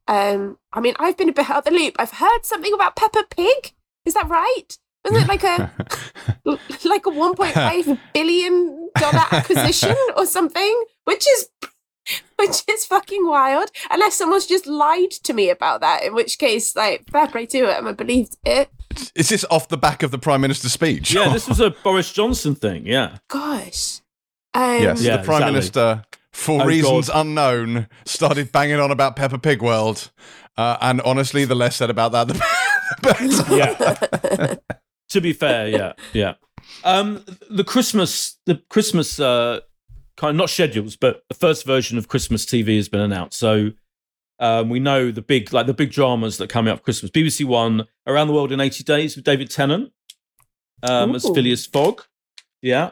Um, 0.09 0.59
I 0.73 0.81
mean, 0.81 0.95
I've 0.99 1.17
been 1.17 1.29
a 1.29 1.33
bit 1.33 1.51
out 1.51 1.59
of 1.59 1.65
the 1.65 1.71
loop. 1.71 1.95
I've 1.99 2.13
heard 2.13 2.41
something 2.45 2.73
about 2.73 2.97
Peppa 2.97 3.25
Pig. 3.31 3.73
Is 4.05 4.15
that 4.15 4.29
right? 4.29 4.77
Wasn't 5.05 5.23
it 5.23 5.29
like 5.29 5.45
a 5.45 5.71
like 6.89 7.07
a 7.07 7.11
1.5 7.11 7.99
billion 8.13 8.91
dollar 8.99 9.23
acquisition 9.31 9.97
or 10.17 10.27
something? 10.27 10.85
Which 11.05 11.27
is 11.27 11.49
which 12.37 12.63
is 12.69 12.85
fucking 12.87 13.27
wild. 13.27 13.71
Unless 13.91 14.17
someone's 14.17 14.47
just 14.47 14.67
lied 14.67 15.11
to 15.11 15.33
me 15.33 15.51
about 15.51 15.81
that, 15.81 16.05
in 16.05 16.15
which 16.15 16.39
case, 16.39 16.75
like, 16.75 17.09
fair 17.11 17.29
play 17.29 17.47
to 17.47 17.59
it, 17.59 17.85
I 17.85 17.93
believed 17.93 18.37
it. 18.45 18.71
Is 19.15 19.29
this 19.29 19.45
off 19.51 19.69
the 19.69 19.77
back 19.77 20.03
of 20.03 20.11
the 20.11 20.19
Prime 20.19 20.41
Minister's 20.41 20.73
speech? 20.73 21.13
Yeah, 21.13 21.33
this 21.33 21.49
was 21.49 21.61
a 21.61 21.71
Boris 21.71 22.13
Johnson 22.13 22.55
thing. 22.55 22.87
Yeah. 22.87 23.19
Gosh. 23.29 24.01
Um, 24.55 24.83
yes, 24.83 25.03
Yeah, 25.03 25.19
the 25.19 25.23
Prime 25.25 25.37
exactly. 25.37 25.53
Minister, 25.53 26.05
for 26.33 26.63
Oh, 26.63 26.65
reasons 26.67 27.09
God. 27.09 27.21
unknown, 27.27 27.89
started 28.05 28.53
banging 28.53 28.81
on 28.81 28.91
about 28.91 29.17
Peppa 29.17 29.39
Pig 29.39 29.63
World. 29.63 30.11
Uh, 30.57 30.77
and 30.81 31.01
honestly, 31.03 31.45
the 31.45 31.55
less 31.55 31.77
said 31.77 31.91
about 31.91 32.13
that, 32.13 32.29
the 32.29 32.35
better. 33.03 33.57
Yeah. 33.57 34.57
to 35.09 35.21
be 35.21 35.33
fair, 35.33 35.69
yeah, 35.69 35.93
yeah. 36.13 36.35
Um, 36.85 37.25
the 37.49 37.65
Christmas, 37.65 38.39
the 38.47 38.57
Christmas, 38.69 39.19
uh, 39.19 39.61
kind 40.17 40.31
of 40.31 40.37
not 40.37 40.51
schedules, 40.51 40.97
but 40.97 41.23
the 41.29 41.35
first 41.35 41.65
version 41.65 41.97
of 41.99 42.09
Christmas 42.09 42.45
TV 42.45 42.77
has 42.77 42.89
been 42.89 43.01
announced. 43.01 43.39
So 43.39 43.71
um, 44.39 44.69
we 44.69 44.81
know 44.81 45.11
the 45.11 45.23
big, 45.23 45.53
like 45.53 45.67
the 45.67 45.75
big 45.75 45.91
dramas 45.93 46.37
that 46.39 46.45
are 46.45 46.49
coming 46.49 46.73
up 46.73 46.79
for 46.79 46.85
Christmas. 46.85 47.11
BBC 47.11 47.45
One, 47.45 47.87
Around 48.07 48.29
the 48.29 48.35
World 48.35 48.53
in 48.53 48.61
80 48.61 48.85
Days 48.85 49.17
with 49.17 49.25
David 49.25 49.51
Tennant 49.51 49.93
um, 50.83 51.15
as 51.15 51.25
Ooh. 51.25 51.35
Phileas 51.35 51.67
Fogg. 51.67 52.03
Yeah. 52.63 52.91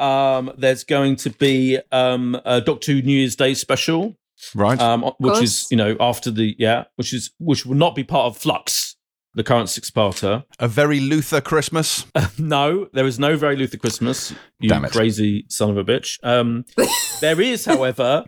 Um, 0.00 0.52
there's 0.56 0.84
going 0.84 1.16
to 1.16 1.30
be 1.30 1.78
um, 1.92 2.40
a 2.44 2.60
Doctor 2.60 2.92
Who 2.92 3.02
New 3.02 3.18
Year's 3.18 3.36
Day 3.36 3.54
special 3.54 4.16
right. 4.54 4.80
um, 4.80 5.02
which 5.18 5.42
is 5.42 5.66
you 5.70 5.76
know 5.76 5.96
after 6.00 6.30
the 6.30 6.54
yeah, 6.58 6.84
which 6.96 7.12
is 7.12 7.30
which 7.38 7.66
will 7.66 7.76
not 7.76 7.94
be 7.94 8.04
part 8.04 8.26
of 8.26 8.36
Flux, 8.36 8.96
the 9.34 9.44
current 9.44 9.68
six-parter. 9.68 10.44
a 10.58 10.68
very 10.68 11.00
Luther 11.00 11.40
Christmas. 11.40 12.06
no, 12.38 12.88
there 12.92 13.06
is 13.06 13.18
no 13.18 13.36
very 13.36 13.56
Luther 13.56 13.78
Christmas. 13.78 14.32
You 14.58 14.68
Damn 14.68 14.84
it. 14.84 14.92
crazy 14.92 15.44
son 15.48 15.70
of 15.70 15.76
a 15.76 15.84
bitch. 15.84 16.18
Um, 16.22 16.64
there 17.20 17.40
is, 17.40 17.64
however. 17.64 18.24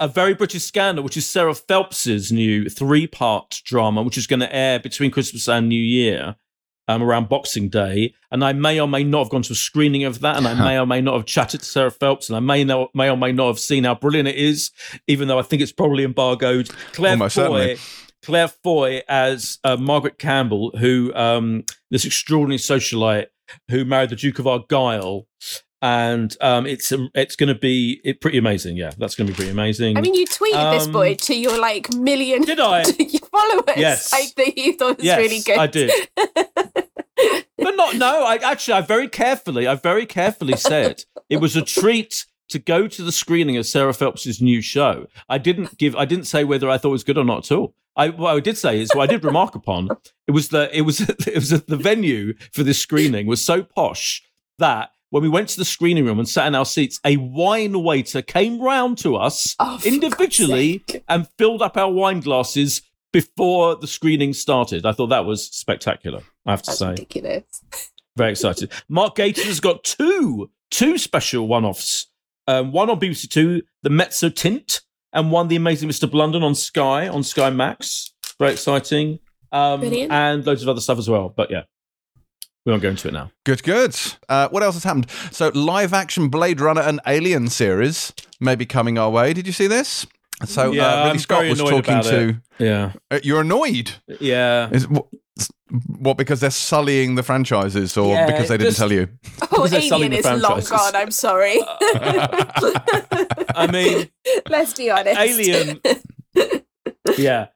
A 0.00 0.06
very 0.06 0.32
British 0.32 0.62
scandal, 0.62 1.02
which 1.02 1.16
is 1.16 1.26
Sarah 1.26 1.56
Phelps's 1.56 2.30
new 2.30 2.68
three-part 2.68 3.62
drama, 3.64 4.04
which 4.04 4.16
is 4.16 4.28
going 4.28 4.38
to 4.38 4.54
air 4.54 4.78
between 4.78 5.10
Christmas 5.10 5.48
and 5.48 5.68
New 5.68 5.82
Year, 5.82 6.36
um, 6.88 7.02
around 7.02 7.28
Boxing 7.28 7.68
Day. 7.68 8.14
And 8.30 8.44
I 8.44 8.52
may 8.52 8.80
or 8.80 8.88
may 8.88 9.04
not 9.04 9.24
have 9.24 9.30
gone 9.30 9.42
to 9.42 9.52
a 9.52 9.56
screening 9.56 10.04
of 10.04 10.20
that, 10.20 10.36
and 10.36 10.48
I 10.48 10.54
may 10.64 10.78
or 10.78 10.86
may 10.86 11.00
not 11.00 11.14
have 11.14 11.26
chatted 11.26 11.60
to 11.60 11.66
Sarah 11.66 11.90
Phelps, 11.90 12.28
and 12.28 12.36
I 12.36 12.40
may 12.40 12.64
know, 12.64 12.88
may 12.94 13.10
or 13.10 13.16
may 13.16 13.32
not 13.32 13.46
have 13.46 13.58
seen 13.58 13.84
how 13.84 13.94
brilliant 13.94 14.28
it 14.28 14.36
is, 14.36 14.70
even 15.06 15.28
though 15.28 15.38
I 15.38 15.42
think 15.42 15.62
it's 15.62 15.72
probably 15.72 16.04
embargoed. 16.04 16.70
Claire 16.92 17.12
Almost 17.12 17.36
Foy, 17.36 17.42
certainly. 17.42 17.76
Claire 18.22 18.48
Foy 18.48 19.02
as 19.08 19.58
uh, 19.62 19.76
Margaret 19.76 20.18
Campbell, 20.18 20.76
who 20.78 21.14
um, 21.14 21.64
this 21.90 22.04
extraordinary 22.04 22.58
socialite 22.58 23.26
who 23.70 23.84
married 23.84 24.10
the 24.10 24.16
Duke 24.16 24.38
of 24.38 24.46
Argyll, 24.46 25.26
and 25.80 26.36
um, 26.40 26.66
it's 26.66 26.90
um, 26.90 27.10
it's 27.14 27.36
going 27.36 27.48
to 27.48 27.58
be 27.58 28.00
it, 28.04 28.20
pretty 28.20 28.38
amazing. 28.38 28.76
Yeah, 28.76 28.90
that's 28.98 29.14
going 29.14 29.26
to 29.26 29.32
be 29.32 29.36
pretty 29.36 29.50
amazing. 29.50 29.96
I 29.96 30.00
mean, 30.00 30.14
you 30.14 30.26
tweeted 30.26 30.72
this 30.72 30.86
Um, 30.86 30.92
boy 30.92 31.14
to 31.14 31.34
your 31.34 31.58
like 31.58 31.92
million 31.94 32.42
did 32.42 32.60
I? 32.60 32.84
followers. 33.30 33.76
Yes. 33.76 34.12
Like 34.12 34.34
that 34.36 34.58
you 34.58 34.72
thought 34.76 34.92
it 34.92 34.98
was 34.98 35.06
yes, 35.06 35.18
really 35.18 35.40
good. 35.40 35.58
I 35.58 35.66
did. 35.66 35.92
but 37.58 37.76
not 37.76 37.96
no. 37.96 38.24
I 38.24 38.36
actually, 38.36 38.74
I 38.74 38.80
very 38.80 39.08
carefully, 39.08 39.66
I 39.66 39.74
very 39.74 40.06
carefully 40.06 40.56
said 40.56 41.04
it 41.28 41.38
was 41.38 41.56
a 41.56 41.62
treat 41.62 42.26
to 42.48 42.58
go 42.58 42.88
to 42.88 43.02
the 43.02 43.12
screening 43.12 43.56
of 43.56 43.66
Sarah 43.66 43.92
Phelps's 43.92 44.40
new 44.40 44.62
show. 44.62 45.06
I 45.28 45.38
didn't 45.38 45.76
give, 45.76 45.94
I 45.94 46.06
didn't 46.06 46.24
say 46.24 46.44
whether 46.44 46.68
I 46.68 46.78
thought 46.78 46.88
it 46.88 46.92
was 46.92 47.04
good 47.04 47.18
or 47.18 47.24
not 47.24 47.50
at 47.50 47.56
all. 47.56 47.74
I 47.96 48.10
what 48.10 48.34
I 48.34 48.40
did 48.40 48.56
say 48.56 48.80
is 48.80 48.90
what 48.94 49.08
I 49.08 49.12
did 49.12 49.24
remark 49.24 49.54
upon. 49.56 49.88
It 50.26 50.30
was 50.30 50.50
that 50.50 50.72
it 50.72 50.82
was 50.82 51.00
it 51.08 51.34
was 51.34 51.50
the 51.50 51.76
venue 51.76 52.34
for 52.52 52.62
this 52.62 52.78
screening 52.78 53.26
was 53.26 53.44
so 53.44 53.62
posh 53.62 54.22
that. 54.58 54.90
When 55.10 55.22
we 55.22 55.28
went 55.28 55.48
to 55.50 55.56
the 55.58 55.64
screening 55.64 56.04
room 56.04 56.18
and 56.18 56.28
sat 56.28 56.46
in 56.46 56.54
our 56.54 56.66
seats, 56.66 57.00
a 57.04 57.16
wine 57.16 57.82
waiter 57.82 58.20
came 58.20 58.60
round 58.60 58.98
to 58.98 59.16
us 59.16 59.56
Oh, 59.58 59.80
individually 59.84 60.84
and 61.08 61.26
filled 61.38 61.62
up 61.62 61.76
our 61.78 61.90
wine 61.90 62.20
glasses 62.20 62.82
before 63.12 63.74
the 63.76 63.86
screening 63.86 64.34
started. 64.34 64.84
I 64.84 64.92
thought 64.92 65.06
that 65.08 65.24
was 65.24 65.46
spectacular. 65.46 66.20
I 66.44 66.50
have 66.50 66.62
to 66.62 66.66
That's 66.66 66.78
say, 66.78 66.90
ridiculous. 66.90 67.44
very 68.16 68.32
excited. 68.32 68.70
Mark 68.88 69.16
Gatiss 69.16 69.44
has 69.44 69.60
got 69.60 69.82
two 69.84 70.50
two 70.70 70.98
special 70.98 71.48
one-offs. 71.48 72.06
Um, 72.46 72.72
one 72.72 72.90
on 72.90 73.00
BBC 73.00 73.28
Two, 73.30 73.62
the 73.82 73.90
Mezzotint, 73.90 74.80
and 75.14 75.30
one 75.30 75.48
the 75.48 75.56
Amazing 75.56 75.88
Mr. 75.88 76.10
Blunden 76.10 76.42
on 76.42 76.54
Sky 76.54 77.08
on 77.08 77.22
Sky 77.22 77.48
Max. 77.50 78.12
Very 78.38 78.52
exciting, 78.52 79.18
um, 79.52 79.82
and 79.82 80.46
loads 80.46 80.62
of 80.62 80.68
other 80.68 80.80
stuff 80.82 80.98
as 80.98 81.08
well. 81.10 81.32
But 81.34 81.50
yeah, 81.50 81.62
we 82.66 82.72
won't 82.72 82.82
go 82.82 82.90
into 82.90 83.08
it 83.08 83.12
now. 83.14 83.30
Good, 83.44 83.62
good. 83.62 83.96
Uh, 84.28 84.48
what 84.48 84.62
else 84.62 84.74
has 84.74 84.84
happened? 84.84 85.10
So, 85.30 85.48
live 85.54 85.92
action 85.94 86.28
Blade 86.28 86.60
Runner 86.60 86.82
and 86.82 87.00
Alien 87.06 87.48
series 87.48 88.12
may 88.40 88.54
be 88.56 88.66
coming 88.66 88.98
our 88.98 89.10
way. 89.10 89.32
Did 89.32 89.46
you 89.46 89.52
see 89.52 89.66
this? 89.66 90.06
So, 90.44 90.72
Yeah, 90.72 90.86
uh, 90.86 90.96
Ridley 90.98 91.10
I'm 91.10 91.18
Scott 91.18 91.38
very 91.38 91.50
was 91.50 91.58
talking 91.60 91.78
about 91.94 92.04
to. 92.04 92.28
it. 92.28 92.36
Yeah, 92.58 92.92
Uh, 93.10 93.20
you're 93.22 93.40
annoyed. 93.40 93.92
yeah. 94.20 94.68
Is 94.70 94.86
what, 94.88 95.06
what? 95.98 96.16
Because 96.16 96.40
they're 96.40 96.50
sullying 96.50 97.14
the 97.14 97.22
franchises, 97.22 97.96
or 97.96 98.14
Yeah, 98.14 98.26
because 98.26 98.48
they 98.48 98.56
didn't 98.56 98.70
just- 98.70 98.78
tell 98.78 98.92
you? 98.92 99.08
Oh, 99.42 99.46
Because 99.62 99.70
they're 99.72 99.80
selling 99.82 100.12
Alien 100.12 100.22
the 100.22 100.34
is 100.34 100.42
long 100.42 100.60
gone. 100.60 100.94
I'm 100.96 101.10
sorry. 101.10 101.58
I 103.54 103.68
mean, 103.70 104.08
let's 104.48 104.74
be 104.74 104.90
honest. 104.90 105.18
Alien. 105.18 105.80
yeah. 107.18 107.46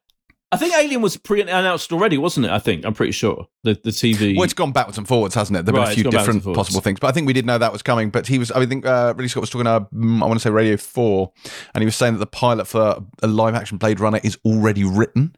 I 0.52 0.56
think 0.58 0.74
Alien 0.74 1.00
was 1.00 1.16
pre-announced 1.16 1.92
already, 1.92 2.18
wasn't 2.18 2.46
it? 2.46 2.52
I 2.52 2.58
think 2.58 2.84
I'm 2.84 2.92
pretty 2.92 3.12
sure 3.12 3.48
the 3.64 3.72
the 3.82 3.90
TV. 3.90 4.36
Well, 4.36 4.44
it's 4.44 4.52
gone 4.52 4.70
backwards 4.70 4.98
and 4.98 5.08
forwards, 5.08 5.34
hasn't 5.34 5.58
it? 5.58 5.64
There've 5.64 5.74
Right, 5.74 5.84
been 5.84 5.92
a 5.92 5.94
few 5.94 6.04
gone 6.04 6.12
backwards 6.12 6.28
and 6.28 6.40
different 6.40 6.56
possible 6.56 6.80
things, 6.82 7.00
but 7.00 7.08
I 7.08 7.12
think 7.12 7.26
we 7.26 7.32
did 7.32 7.46
know 7.46 7.56
that 7.56 7.72
was 7.72 7.82
coming. 7.82 8.10
But 8.10 8.26
he 8.26 8.38
was, 8.38 8.50
I 8.52 8.64
think, 8.66 8.84
uh, 8.84 9.14
Ridley 9.16 9.28
Scott 9.28 9.40
was 9.40 9.50
talking, 9.50 9.66
uh, 9.66 9.80
mm, 9.80 10.22
I 10.22 10.26
want 10.26 10.34
to 10.34 10.40
say 10.40 10.50
Radio 10.50 10.76
Four, 10.76 11.32
and 11.74 11.80
he 11.80 11.86
was 11.86 11.96
saying 11.96 12.12
that 12.14 12.20
the 12.20 12.26
pilot 12.26 12.66
for 12.66 13.02
a 13.22 13.26
live 13.26 13.54
action 13.54 13.78
Blade 13.78 13.98
Runner 13.98 14.20
is 14.22 14.38
already 14.44 14.84
written. 14.84 15.34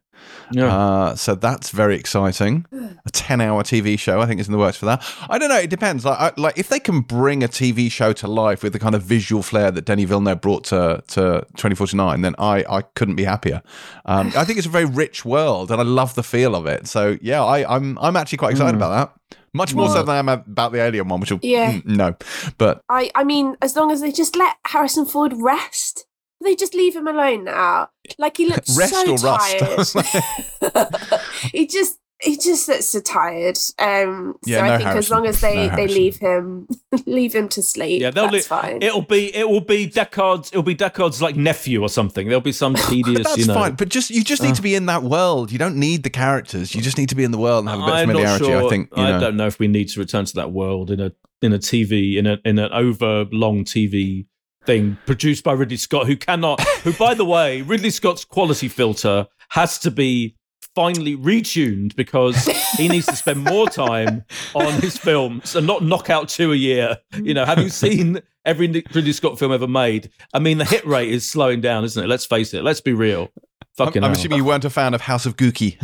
Yeah. 0.50 0.74
Uh, 0.76 1.14
so 1.16 1.34
that's 1.34 1.70
very 1.70 1.96
exciting. 1.96 2.66
A 3.06 3.10
ten-hour 3.10 3.62
TV 3.62 3.98
show, 3.98 4.20
I 4.20 4.26
think, 4.26 4.40
is 4.40 4.46
in 4.46 4.52
the 4.52 4.58
works 4.58 4.76
for 4.76 4.87
that. 4.87 5.04
I 5.28 5.38
don't 5.38 5.48
know. 5.48 5.58
It 5.58 5.70
depends. 5.70 6.04
Like, 6.04 6.18
I, 6.18 6.32
like 6.40 6.58
if 6.58 6.68
they 6.68 6.80
can 6.80 7.00
bring 7.00 7.42
a 7.42 7.48
TV 7.48 7.90
show 7.90 8.12
to 8.14 8.28
life 8.28 8.62
with 8.62 8.72
the 8.72 8.78
kind 8.78 8.94
of 8.94 9.02
visual 9.02 9.42
flair 9.42 9.70
that 9.70 9.84
Denis 9.87 10.06
Villeneuve 10.08 10.40
brought 10.40 10.64
to 10.64 11.02
to 11.08 11.46
2049, 11.56 12.20
then 12.20 12.34
I 12.38 12.64
I 12.68 12.82
couldn't 12.94 13.16
be 13.16 13.24
happier. 13.24 13.62
Um, 14.04 14.32
I 14.37 14.44
think 14.44 14.58
it's 14.58 14.66
a 14.66 14.70
very 14.70 14.84
rich 14.84 15.24
world, 15.24 15.70
and 15.70 15.80
I 15.80 15.84
love 15.84 16.14
the 16.14 16.22
feel 16.22 16.54
of 16.54 16.66
it. 16.66 16.87
So 16.87 17.16
yeah, 17.22 17.42
I, 17.42 17.76
I'm 17.76 17.98
I'm 18.00 18.16
actually 18.16 18.38
quite 18.38 18.52
excited 18.52 18.74
about 18.76 18.90
that. 19.30 19.38
Much 19.56 19.72
more 19.72 19.88
so 19.88 20.02
than 20.02 20.08
I 20.08 20.18
am 20.18 20.28
about 20.28 20.72
the 20.72 20.80
Alien 20.80 21.06
one, 21.08 21.20
which 21.20 21.30
will 21.30 21.38
Yeah. 21.40 21.74
mm, 21.74 21.87
no, 21.87 22.16
but 22.58 22.82
I, 22.88 23.10
I 23.14 23.22
mean, 23.22 23.56
as 23.62 23.76
long 23.76 23.92
as 23.92 24.00
they 24.00 24.10
just 24.10 24.34
let 24.34 24.56
Harrison 24.66 25.06
Ford 25.06 25.32
rest, 25.38 26.06
they 26.42 26.56
just 26.56 26.74
leave 26.74 26.96
him 26.96 27.06
alone 27.06 27.44
now. 27.44 27.88
Like 28.19 28.37
he 28.37 28.47
looks 28.49 28.77
Rest 28.77 28.93
so 28.95 29.12
or 29.12 29.17
rust? 29.17 29.95
tired. 29.95 30.88
he 31.53 31.67
just 31.67 31.99
he 32.23 32.37
just 32.37 32.69
looks 32.69 32.87
so 32.87 33.01
tired. 33.01 33.59
Um, 33.79 34.35
so 34.45 34.51
Yeah, 34.51 34.61
I 34.62 34.69
no 34.69 34.77
think 34.79 34.90
as 34.97 35.11
long 35.11 35.27
as 35.27 35.40
they 35.40 35.55
No 35.69 35.77
they 35.77 35.83
Harrison. 35.83 35.95
leave 35.97 36.17
him 36.19 36.69
leave 37.07 37.35
him 37.35 37.49
to 37.51 37.62
sleep, 37.62 38.01
Yeah, 38.03 38.11
they'll 38.11 38.25
that's 38.31 38.35
li- 38.51 38.61
fine. 38.61 38.83
It'll 38.83 39.03
be 39.03 39.35
it 39.35 39.49
will 39.49 39.61
be 39.61 39.87
Deckard's 39.88 40.49
it'll 40.53 40.62
be 40.62 40.75
Deckard's 40.77 41.21
like 41.21 41.37
nephew 41.37 41.83
or 41.83 41.88
something. 41.88 42.27
There'll 42.29 42.40
be 42.40 42.53
some 42.53 42.75
tedious, 42.88 43.25
that's 43.25 43.37
you 43.38 43.47
know. 43.47 43.55
fine. 43.55 43.75
But 43.75 43.88
just 43.88 44.11
you 44.11 44.23
just 44.25 44.43
need 44.43 44.53
Uh. 44.53 44.55
to 44.57 44.62
be 44.62 44.75
in 44.75 44.87
that 44.87 45.03
world. 45.03 45.51
You 45.53 45.59
don't 45.59 45.77
need 45.77 46.03
the 46.03 46.11
characters. 46.11 46.75
You 46.75 46.83
just 46.83 46.97
need 46.99 47.09
to 47.11 47.14
be 47.14 47.25
in 47.25 47.31
the 47.31 47.38
world 47.38 47.67
and 47.67 47.69
have 47.71 47.81
a 47.81 47.83
bit 47.85 47.88
of 47.90 47.97
I'm 48.01 48.07
not 48.09 48.12
familiarity. 48.14 48.45
sure. 48.47 48.67
I 48.67 48.69
think. 48.71 48.90
You 48.97 49.03
I 49.03 49.19
don't 49.19 49.37
know 49.37 49.47
if 49.47 49.59
we 49.59 49.69
need 49.69 49.88
to 49.90 50.01
return 50.01 50.25
to 50.27 50.35
that 50.37 50.53
world 50.53 50.90
in 50.90 51.01
a 51.01 51.12
in 51.43 51.53
a 51.53 51.59
TV 51.59 52.17
in 52.17 52.27
a 52.27 52.38
in 52.45 52.59
an 52.59 52.71
over 52.73 53.27
long 53.33 53.64
TV 53.64 54.27
thing 54.66 54.98
produced 55.07 55.44
by 55.44 55.53
Ridley 55.53 55.77
Scott, 55.77 56.07
who 56.07 56.16
cannot. 56.16 56.61
who, 56.83 56.92
by 56.92 57.14
the 57.14 57.24
way, 57.24 57.62
Ridley 57.62 57.90
Scott's 57.90 58.24
quality 58.24 58.68
filter 58.68 59.27
has 59.50 59.79
to 59.81 59.90
be 59.90 60.37
finally 60.74 61.16
retuned 61.16 61.94
because 61.94 62.44
he 62.77 62.88
needs 62.88 63.07
to 63.07 63.14
spend 63.14 63.44
more 63.44 63.68
time 63.68 64.24
on 64.55 64.81
his 64.81 64.98
films 64.98 65.55
and 65.55 65.66
not 65.66 65.85
knock 65.85 66.11
out 66.11 66.29
two 66.29 66.53
a 66.53 66.57
year. 66.57 66.98
You 67.22 67.35
know, 67.35 67.44
have 67.44 67.59
you 67.59 67.68
seen 67.68 68.20
every 68.44 68.66
Ridley 68.68 69.12
Scott 69.12 69.38
film 69.38 69.53
ever 69.53 69.68
made, 69.68 70.11
I 70.33 70.38
mean, 70.38 70.59
the 70.59 70.64
hit 70.64 70.87
rate 70.87 71.11
is 71.11 71.29
slowing 71.29 71.61
down, 71.61 71.85
isn't 71.85 72.03
it? 72.03 72.07
Let's 72.09 72.27
face 72.27 72.55
it. 72.55 72.62
Let's 72.62 72.81
be 72.81 72.92
real. 72.92 73.31
Fucking 73.77 74.03
I'm, 74.03 74.11
I'm 74.11 74.12
assuming 74.12 74.38
you 74.38 74.44
weren't 74.44 74.64
a 74.64 74.70
fan 74.70 74.94
of 74.94 75.00
House 75.00 75.27
of 75.27 75.37
Gucci. 75.37 75.81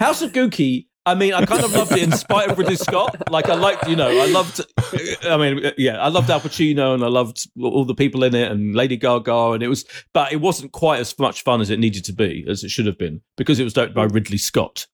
House 0.00 0.22
of 0.22 0.32
Gucci. 0.32 0.86
I 1.06 1.14
mean, 1.14 1.32
I 1.32 1.46
kind 1.46 1.64
of 1.64 1.72
loved 1.72 1.92
it 1.92 2.02
in 2.02 2.12
spite 2.12 2.50
of 2.50 2.58
Ridley 2.58 2.76
Scott. 2.76 3.30
Like, 3.30 3.48
I 3.48 3.54
liked, 3.54 3.88
you 3.88 3.96
know, 3.96 4.08
I 4.08 4.26
loved. 4.26 4.60
I 5.24 5.36
mean, 5.38 5.72
yeah, 5.78 5.96
I 5.96 6.08
loved 6.08 6.28
Al 6.28 6.40
Pacino 6.40 6.94
and 6.94 7.02
I 7.02 7.08
loved 7.08 7.48
all 7.60 7.86
the 7.86 7.94
people 7.94 8.22
in 8.22 8.34
it 8.34 8.50
and 8.52 8.74
Lady 8.74 8.96
Gaga, 8.96 9.52
and 9.52 9.62
it 9.62 9.68
was, 9.68 9.84
but 10.12 10.30
it 10.32 10.40
wasn't 10.42 10.72
quite 10.72 11.00
as 11.00 11.18
much 11.18 11.42
fun 11.42 11.62
as 11.62 11.70
it 11.70 11.78
needed 11.78 12.04
to 12.04 12.12
be, 12.12 12.44
as 12.48 12.64
it 12.64 12.70
should 12.70 12.86
have 12.86 12.98
been, 12.98 13.22
because 13.36 13.58
it 13.58 13.64
was 13.64 13.72
directed 13.72 13.94
by 13.94 14.04
Ridley 14.04 14.38
Scott. 14.38 14.86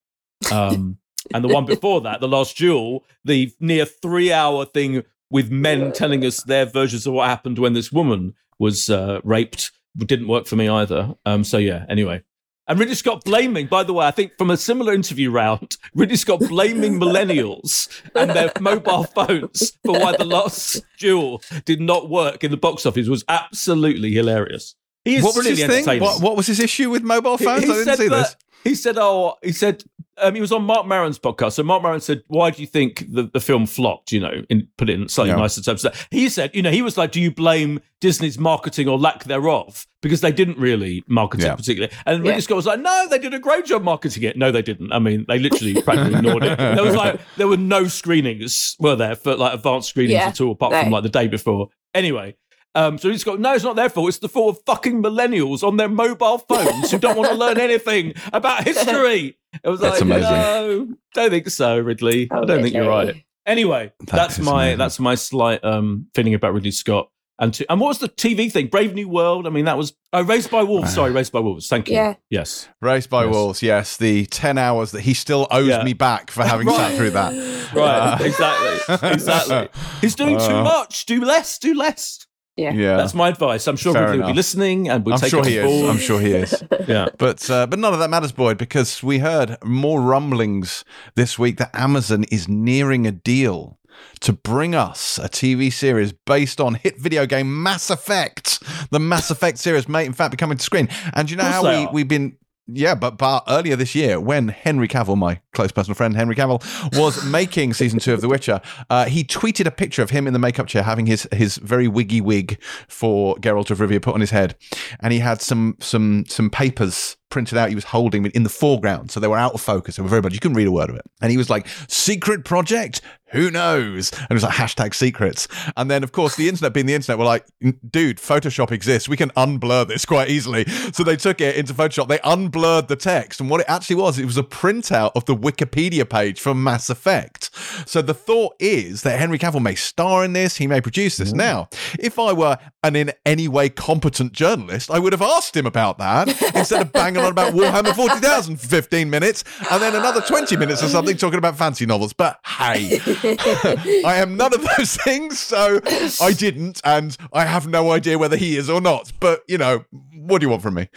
Um, 0.51 0.97
and 1.33 1.43
the 1.43 1.49
one 1.49 1.65
before 1.65 1.99
that, 2.01 2.21
The 2.21 2.27
Last 2.27 2.57
Duel, 2.57 3.03
the 3.25 3.53
near 3.59 3.85
three-hour 3.85 4.65
thing 4.65 5.03
with 5.29 5.51
men 5.51 5.91
telling 5.91 6.25
us 6.25 6.41
their 6.43 6.65
versions 6.65 7.05
of 7.05 7.13
what 7.13 7.27
happened 7.27 7.59
when 7.59 7.73
this 7.73 7.91
woman 7.91 8.33
was 8.59 8.89
uh, 8.89 9.19
raped, 9.25 9.71
didn't 9.97 10.27
work 10.29 10.47
for 10.47 10.55
me 10.55 10.69
either. 10.69 11.15
Um, 11.25 11.43
so 11.43 11.57
yeah, 11.57 11.85
anyway. 11.89 12.23
And 12.69 12.77
Ridley 12.79 12.95
Scott 12.95 13.23
blaming, 13.23 13.67
by 13.67 13.83
the 13.83 13.93
way, 13.93 14.05
I 14.05 14.11
think 14.11 14.37
from 14.37 14.49
a 14.51 14.57
similar 14.57 14.93
interview 14.93 15.31
round, 15.31 15.77
Ridley 15.95 16.17
Scott 16.17 16.41
blaming 16.41 16.99
millennials 16.99 17.87
and 18.13 18.31
their 18.31 18.51
mobile 18.59 19.03
phones 19.05 19.71
for 19.85 19.93
why 19.99 20.17
the 20.17 20.25
last 20.25 20.83
duel 20.99 21.41
did 21.65 21.79
not 21.79 22.09
work 22.09 22.43
in 22.43 22.51
the 22.51 22.57
box 22.57 22.85
office 22.85 23.07
was 23.07 23.23
absolutely 23.29 24.11
hilarious. 24.11 24.75
He 25.05 25.15
is 25.15 25.23
what 25.23 25.35
was 25.37 25.45
his 25.47 25.59
thing? 25.59 25.69
entertaining. 25.71 26.03
What, 26.03 26.21
what 26.21 26.35
was 26.35 26.47
his 26.47 26.59
issue 26.59 26.89
with 26.89 27.03
mobile 27.03 27.37
phones? 27.37 27.63
he 27.63 27.69
I 27.71 27.73
didn't 27.73 27.85
said 27.85 27.97
see 27.99 28.07
that- 28.09 28.15
this. 28.17 28.35
He 28.63 28.75
said, 28.75 28.97
"Oh, 28.97 29.35
he 29.41 29.53
said 29.53 29.83
um, 30.21 30.35
he 30.35 30.41
was 30.41 30.51
on 30.51 30.63
Marc 30.63 30.85
Maron's 30.85 31.19
podcast. 31.19 31.53
So 31.53 31.63
Marc 31.63 31.83
Maron 31.83 31.99
said, 32.01 32.23
"Why 32.27 32.51
do 32.51 32.61
you 32.61 32.67
think 32.67 33.05
the, 33.11 33.23
the 33.31 33.39
film 33.39 33.65
flopped?" 33.65 34.11
You 34.11 34.19
know, 34.19 34.43
in 34.49 34.67
put 34.77 34.89
it 34.89 34.99
in 34.99 35.07
slightly 35.09 35.31
Yeah. 35.31 35.37
nicer 35.37 35.61
terms. 35.61 35.85
He 36.11 36.29
said, 36.29 36.51
"You 36.55 36.61
know, 36.61 36.71
he 36.71 36.81
was 36.81 36.97
like, 36.97 37.11
do 37.11 37.21
you 37.21 37.31
blame 37.31 37.81
Disney's 38.01 38.37
marketing 38.39 38.87
or 38.87 38.97
lack 38.97 39.23
thereof 39.25 39.85
because 40.01 40.21
they 40.21 40.31
didn't 40.31 40.57
really 40.57 41.03
market 41.07 41.41
Yeah. 41.41 41.53
it 41.53 41.57
particularly?" 41.57 41.93
And 42.05 42.19
Ridley 42.19 42.33
Yeah. 42.33 42.39
Scott 42.39 42.55
was 42.57 42.65
like, 42.65 42.79
"No, 42.79 43.07
they 43.09 43.19
did 43.19 43.33
a 43.33 43.39
great 43.39 43.65
job 43.65 43.83
marketing 43.83 44.23
it. 44.23 44.37
No, 44.37 44.51
they 44.51 44.61
didn't. 44.61 44.91
I 44.91 44.99
mean, 44.99 45.25
they 45.27 45.39
literally 45.39 45.81
practically 45.81 46.15
ignored 46.19 46.43
it. 46.43 46.57
There 46.57 46.83
was 46.83 46.95
like 46.95 47.19
there 47.37 47.47
were 47.47 47.57
no 47.57 47.85
screenings 47.87 48.75
were 48.79 48.95
there 48.95 49.15
for 49.15 49.35
like 49.35 49.53
advanced 49.53 49.89
screenings 49.89 50.13
Yeah. 50.19 50.27
at 50.29 50.41
all, 50.41 50.51
apart 50.51 50.73
from 50.73 50.91
like 50.91 51.03
the 51.03 51.09
day 51.09 51.27
before. 51.27 51.67
Anyway." 51.93 52.35
Um, 52.77 52.97
so 52.97 53.09
he's 53.09 53.23
got 53.23 53.39
no, 53.39 53.53
it's 53.53 53.63
not 53.63 53.75
their 53.75 53.89
fault. 53.89 54.09
It's 54.09 54.19
the 54.19 54.29
fault 54.29 54.57
of 54.57 54.63
fucking 54.65 55.01
millennials 55.01 55.63
on 55.63 55.77
their 55.77 55.89
mobile 55.89 56.37
phones 56.37 56.91
who 56.91 56.99
don't 56.99 57.17
want 57.17 57.29
to 57.29 57.35
learn 57.43 57.59
anything 57.59 58.13
about 58.33 58.63
history. 58.63 59.37
It 59.63 59.67
was 59.69 59.79
That's 59.79 59.93
like, 59.99 60.01
amazing. 60.01 60.31
no, 60.31 60.87
don't 61.15 61.29
think 61.31 61.49
so, 61.49 61.79
Ridley. 61.79 62.27
I 62.31 62.45
don't 62.45 62.61
think 62.61 62.75
you're 62.75 62.87
right. 62.87 63.23
Anyway, 63.45 63.91
That 64.01 64.07
that's 64.11 64.39
my 64.39 64.63
amazing. 64.65 64.77
that's 64.77 64.99
my 64.99 65.15
slight 65.15 65.63
um 65.63 66.07
feeling 66.13 66.33
about 66.33 66.53
Ridley 66.53 66.71
Scott. 66.71 67.09
And 67.39 67.53
to, 67.53 67.71
and 67.71 67.79
what 67.79 67.89
was 67.89 67.99
the 67.99 68.09
TV 68.09 68.51
thing? 68.51 68.65
Brave 68.67 68.95
New 68.95 69.07
World. 69.07 69.45
I 69.45 69.51
mean, 69.51 69.65
that 69.65 69.77
was 69.77 69.93
oh, 70.11 70.23
Raised 70.23 70.49
by 70.49 70.63
Wolves. 70.63 70.91
Sorry, 70.93 71.11
Raised 71.11 71.31
by 71.31 71.39
Wolves. 71.39 71.67
Thank 71.67 71.87
you. 71.87 71.93
Yeah. 71.93 72.15
Yes. 72.31 72.67
Raised 72.81 73.11
by 73.11 73.25
Yes. 73.25 73.33
Wolves, 73.33 73.61
yes. 73.61 73.95
The 73.97 74.25
10 74.25 74.57
hours 74.57 74.89
that 74.93 75.01
he 75.01 75.13
still 75.13 75.45
owes 75.51 75.67
Yeah. 75.67 75.83
me 75.83 75.93
back 75.93 76.31
for 76.31 76.43
having 76.43 76.67
sat 76.67 76.97
through 76.97 77.11
that. 77.11 77.33
Right. 77.75 78.19
Uh, 78.19 78.23
exactly. 78.23 79.09
Exactly. 79.11 79.69
He's 80.01 80.15
doing 80.15 80.37
too 80.39 80.45
Uh, 80.45 80.63
much. 80.63 81.05
Do 81.05 81.23
less. 81.23 81.59
Do 81.59 81.75
less. 81.75 82.25
Yeah. 82.57 82.73
Yeah. 82.73 82.97
That's 82.97 83.13
my 83.13 83.29
advice. 83.29 83.67
I'm 83.67 83.75
sure 83.77 83.93
Fair 83.93 84.05
Ridley 84.07 84.19
will 84.19 84.27
be 84.27 84.33
listening 84.33 84.89
and 84.89 85.05
we'll 85.05 85.15
I'm 85.15 85.21
take 85.21 85.29
sure 85.29 85.47
it 85.47 85.59
on 85.59 85.65
is. 85.65 85.65
board. 85.65 85.89
I'm 85.91 85.99
sure 85.99 86.19
he 86.19 86.31
is. 86.31 86.63
Yeah. 86.87 87.07
But 87.17 87.49
uh, 87.49 87.67
but 87.67 87.79
none 87.79 87.93
of 87.93 87.99
that 87.99 88.09
matters, 88.09 88.31
Boyd, 88.31 88.57
because 88.57 89.03
we 89.03 89.19
heard 89.19 89.57
more 89.63 90.01
rumblings 90.01 90.85
this 91.15 91.37
week 91.37 91.57
that 91.57 91.69
Amazon 91.75 92.23
is 92.31 92.47
nearing 92.47 93.05
a 93.05 93.11
deal 93.11 93.77
to 94.21 94.31
bring 94.33 94.73
us 94.73 95.17
a 95.17 95.27
TV 95.27 95.71
series 95.71 96.13
based 96.13 96.61
on 96.61 96.75
hit 96.75 96.97
video 96.99 97.25
game 97.25 97.61
Mass 97.61 97.89
Effect. 97.89 98.59
The 98.89 98.99
Mass 98.99 99.29
Effect 99.29 99.57
series 99.57 99.87
may 99.89 100.05
in 100.05 100.13
fact 100.13 100.31
be 100.31 100.37
coming 100.37 100.57
to 100.57 100.63
screen. 100.63 100.87
And 101.13 101.29
you 101.29 101.35
know 101.37 101.43
how 101.43 101.63
we, 101.63 101.69
are. 101.85 101.91
we've 101.91 102.07
been 102.07 102.37
yeah, 102.67 102.95
but, 102.95 103.17
but 103.17 103.43
earlier 103.47 103.75
this 103.75 103.95
year, 103.95 104.19
when 104.19 104.49
Henry 104.49 104.87
Cavill, 104.87 105.17
my 105.17 105.39
close 105.53 105.71
personal 105.71 105.95
friend 105.95 106.15
Henry 106.15 106.35
Cavill, 106.35 106.61
was 106.97 107.23
making 107.31 107.73
season 107.73 107.99
two 107.99 108.13
of 108.13 108.21
The 108.21 108.27
Witcher, 108.27 108.61
uh, 108.89 109.05
he 109.05 109.23
tweeted 109.23 109.65
a 109.65 109.71
picture 109.71 110.01
of 110.01 110.09
him 110.09 110.27
in 110.27 110.33
the 110.33 110.39
makeup 110.39 110.67
chair 110.67 110.83
having 110.83 111.05
his 111.05 111.27
his 111.31 111.57
very 111.57 111.87
wiggy 111.87 112.21
wig 112.21 112.61
for 112.87 113.35
Geralt 113.37 113.71
of 113.71 113.79
Rivia 113.79 114.01
put 114.01 114.13
on 114.13 114.21
his 114.21 114.31
head, 114.31 114.55
and 114.99 115.13
he 115.13 115.19
had 115.19 115.41
some 115.41 115.77
some 115.79 116.25
some 116.27 116.49
papers 116.49 117.15
printed 117.29 117.57
out 117.57 117.69
he 117.69 117.75
was 117.75 117.85
holding 117.85 118.25
it 118.25 118.33
in 118.33 118.43
the 118.43 118.49
foreground, 118.49 119.11
so 119.11 119.19
they 119.19 119.27
were 119.27 119.37
out 119.37 119.53
of 119.53 119.61
focus. 119.61 119.95
They 119.95 120.03
were 120.03 120.09
very 120.09 120.21
much 120.21 120.33
you 120.33 120.39
couldn't 120.39 120.57
read 120.57 120.67
a 120.67 120.71
word 120.71 120.89
of 120.89 120.95
it, 120.95 121.05
and 121.21 121.31
he 121.31 121.37
was 121.37 121.49
like, 121.49 121.67
"Secret 121.87 122.45
project." 122.45 123.01
Who 123.31 123.51
knows? 123.51 124.11
And 124.13 124.27
it 124.29 124.33
was 124.33 124.43
like 124.43 124.53
hashtag 124.53 124.93
secrets. 124.93 125.49
And 125.75 125.91
then, 125.91 126.01
of 126.03 126.13
course, 126.13 126.37
the 126.37 126.47
internet 126.47 126.73
being 126.73 126.85
the 126.85 126.93
internet, 126.93 127.19
were 127.19 127.25
like, 127.25 127.45
dude, 127.89 128.17
Photoshop 128.17 128.71
exists. 128.71 129.09
We 129.09 129.17
can 129.17 129.31
unblur 129.31 129.85
this 129.85 130.05
quite 130.05 130.29
easily. 130.29 130.63
So 130.93 131.03
they 131.03 131.17
took 131.17 131.41
it 131.41 131.57
into 131.57 131.73
Photoshop. 131.73 132.07
They 132.07 132.19
unblurred 132.19 132.87
the 132.87 132.95
text. 132.95 133.41
And 133.41 133.49
what 133.49 133.59
it 133.59 133.65
actually 133.67 133.97
was, 133.97 134.17
it 134.17 134.25
was 134.25 134.37
a 134.37 134.43
printout 134.43 135.11
of 135.15 135.25
the 135.25 135.35
Wikipedia 135.35 136.09
page 136.09 136.39
for 136.39 136.55
Mass 136.55 136.89
Effect. 136.89 137.49
So 137.85 138.01
the 138.01 138.13
thought 138.13 138.55
is 138.59 139.01
that 139.01 139.19
Henry 139.19 139.37
Cavill 139.37 139.61
may 139.61 139.75
star 139.75 140.23
in 140.23 140.31
this. 140.31 140.55
He 140.55 140.67
may 140.67 140.79
produce 140.79 141.17
this. 141.17 141.33
Mm. 141.33 141.37
Now, 141.37 141.69
if 141.99 142.17
I 142.17 142.31
were 142.31 142.57
an 142.83 142.95
in 142.95 143.11
any 143.25 143.49
way 143.49 143.67
competent 143.67 144.31
journalist, 144.31 144.89
I 144.89 144.99
would 144.99 145.11
have 145.11 145.21
asked 145.21 145.57
him 145.57 145.65
about 145.65 145.97
that 145.97 146.29
instead 146.55 146.81
of 146.81 146.93
banging 146.93 147.16
on 147.19 147.31
about 147.31 147.53
Warhammer 147.55 147.95
40,000 147.95 148.57
for 148.57 148.67
15 148.67 149.09
minutes 149.09 149.43
and 149.71 149.81
then 149.81 149.95
another 149.95 150.21
20 150.21 150.55
minutes 150.57 150.83
or 150.83 150.87
something 150.87 151.17
talking 151.17 151.39
about 151.39 151.57
fancy 151.57 151.85
novels. 151.85 152.13
But 152.13 152.39
hey, 152.45 152.99
I 154.05 154.17
am 154.17 154.37
none 154.37 154.53
of 154.53 154.67
those 154.77 154.95
things, 154.97 155.39
so 155.39 155.79
I 156.21 156.33
didn't, 156.33 156.81
and 156.83 157.15
I 157.33 157.45
have 157.45 157.67
no 157.67 157.91
idea 157.91 158.17
whether 158.17 158.37
he 158.37 158.57
is 158.57 158.69
or 158.69 158.81
not. 158.81 159.11
But 159.19 159.41
you 159.47 159.57
know, 159.57 159.85
what 160.13 160.39
do 160.39 160.45
you 160.45 160.49
want 160.49 160.61
from 160.61 160.75
me? 160.75 160.89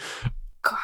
God. 0.61 0.77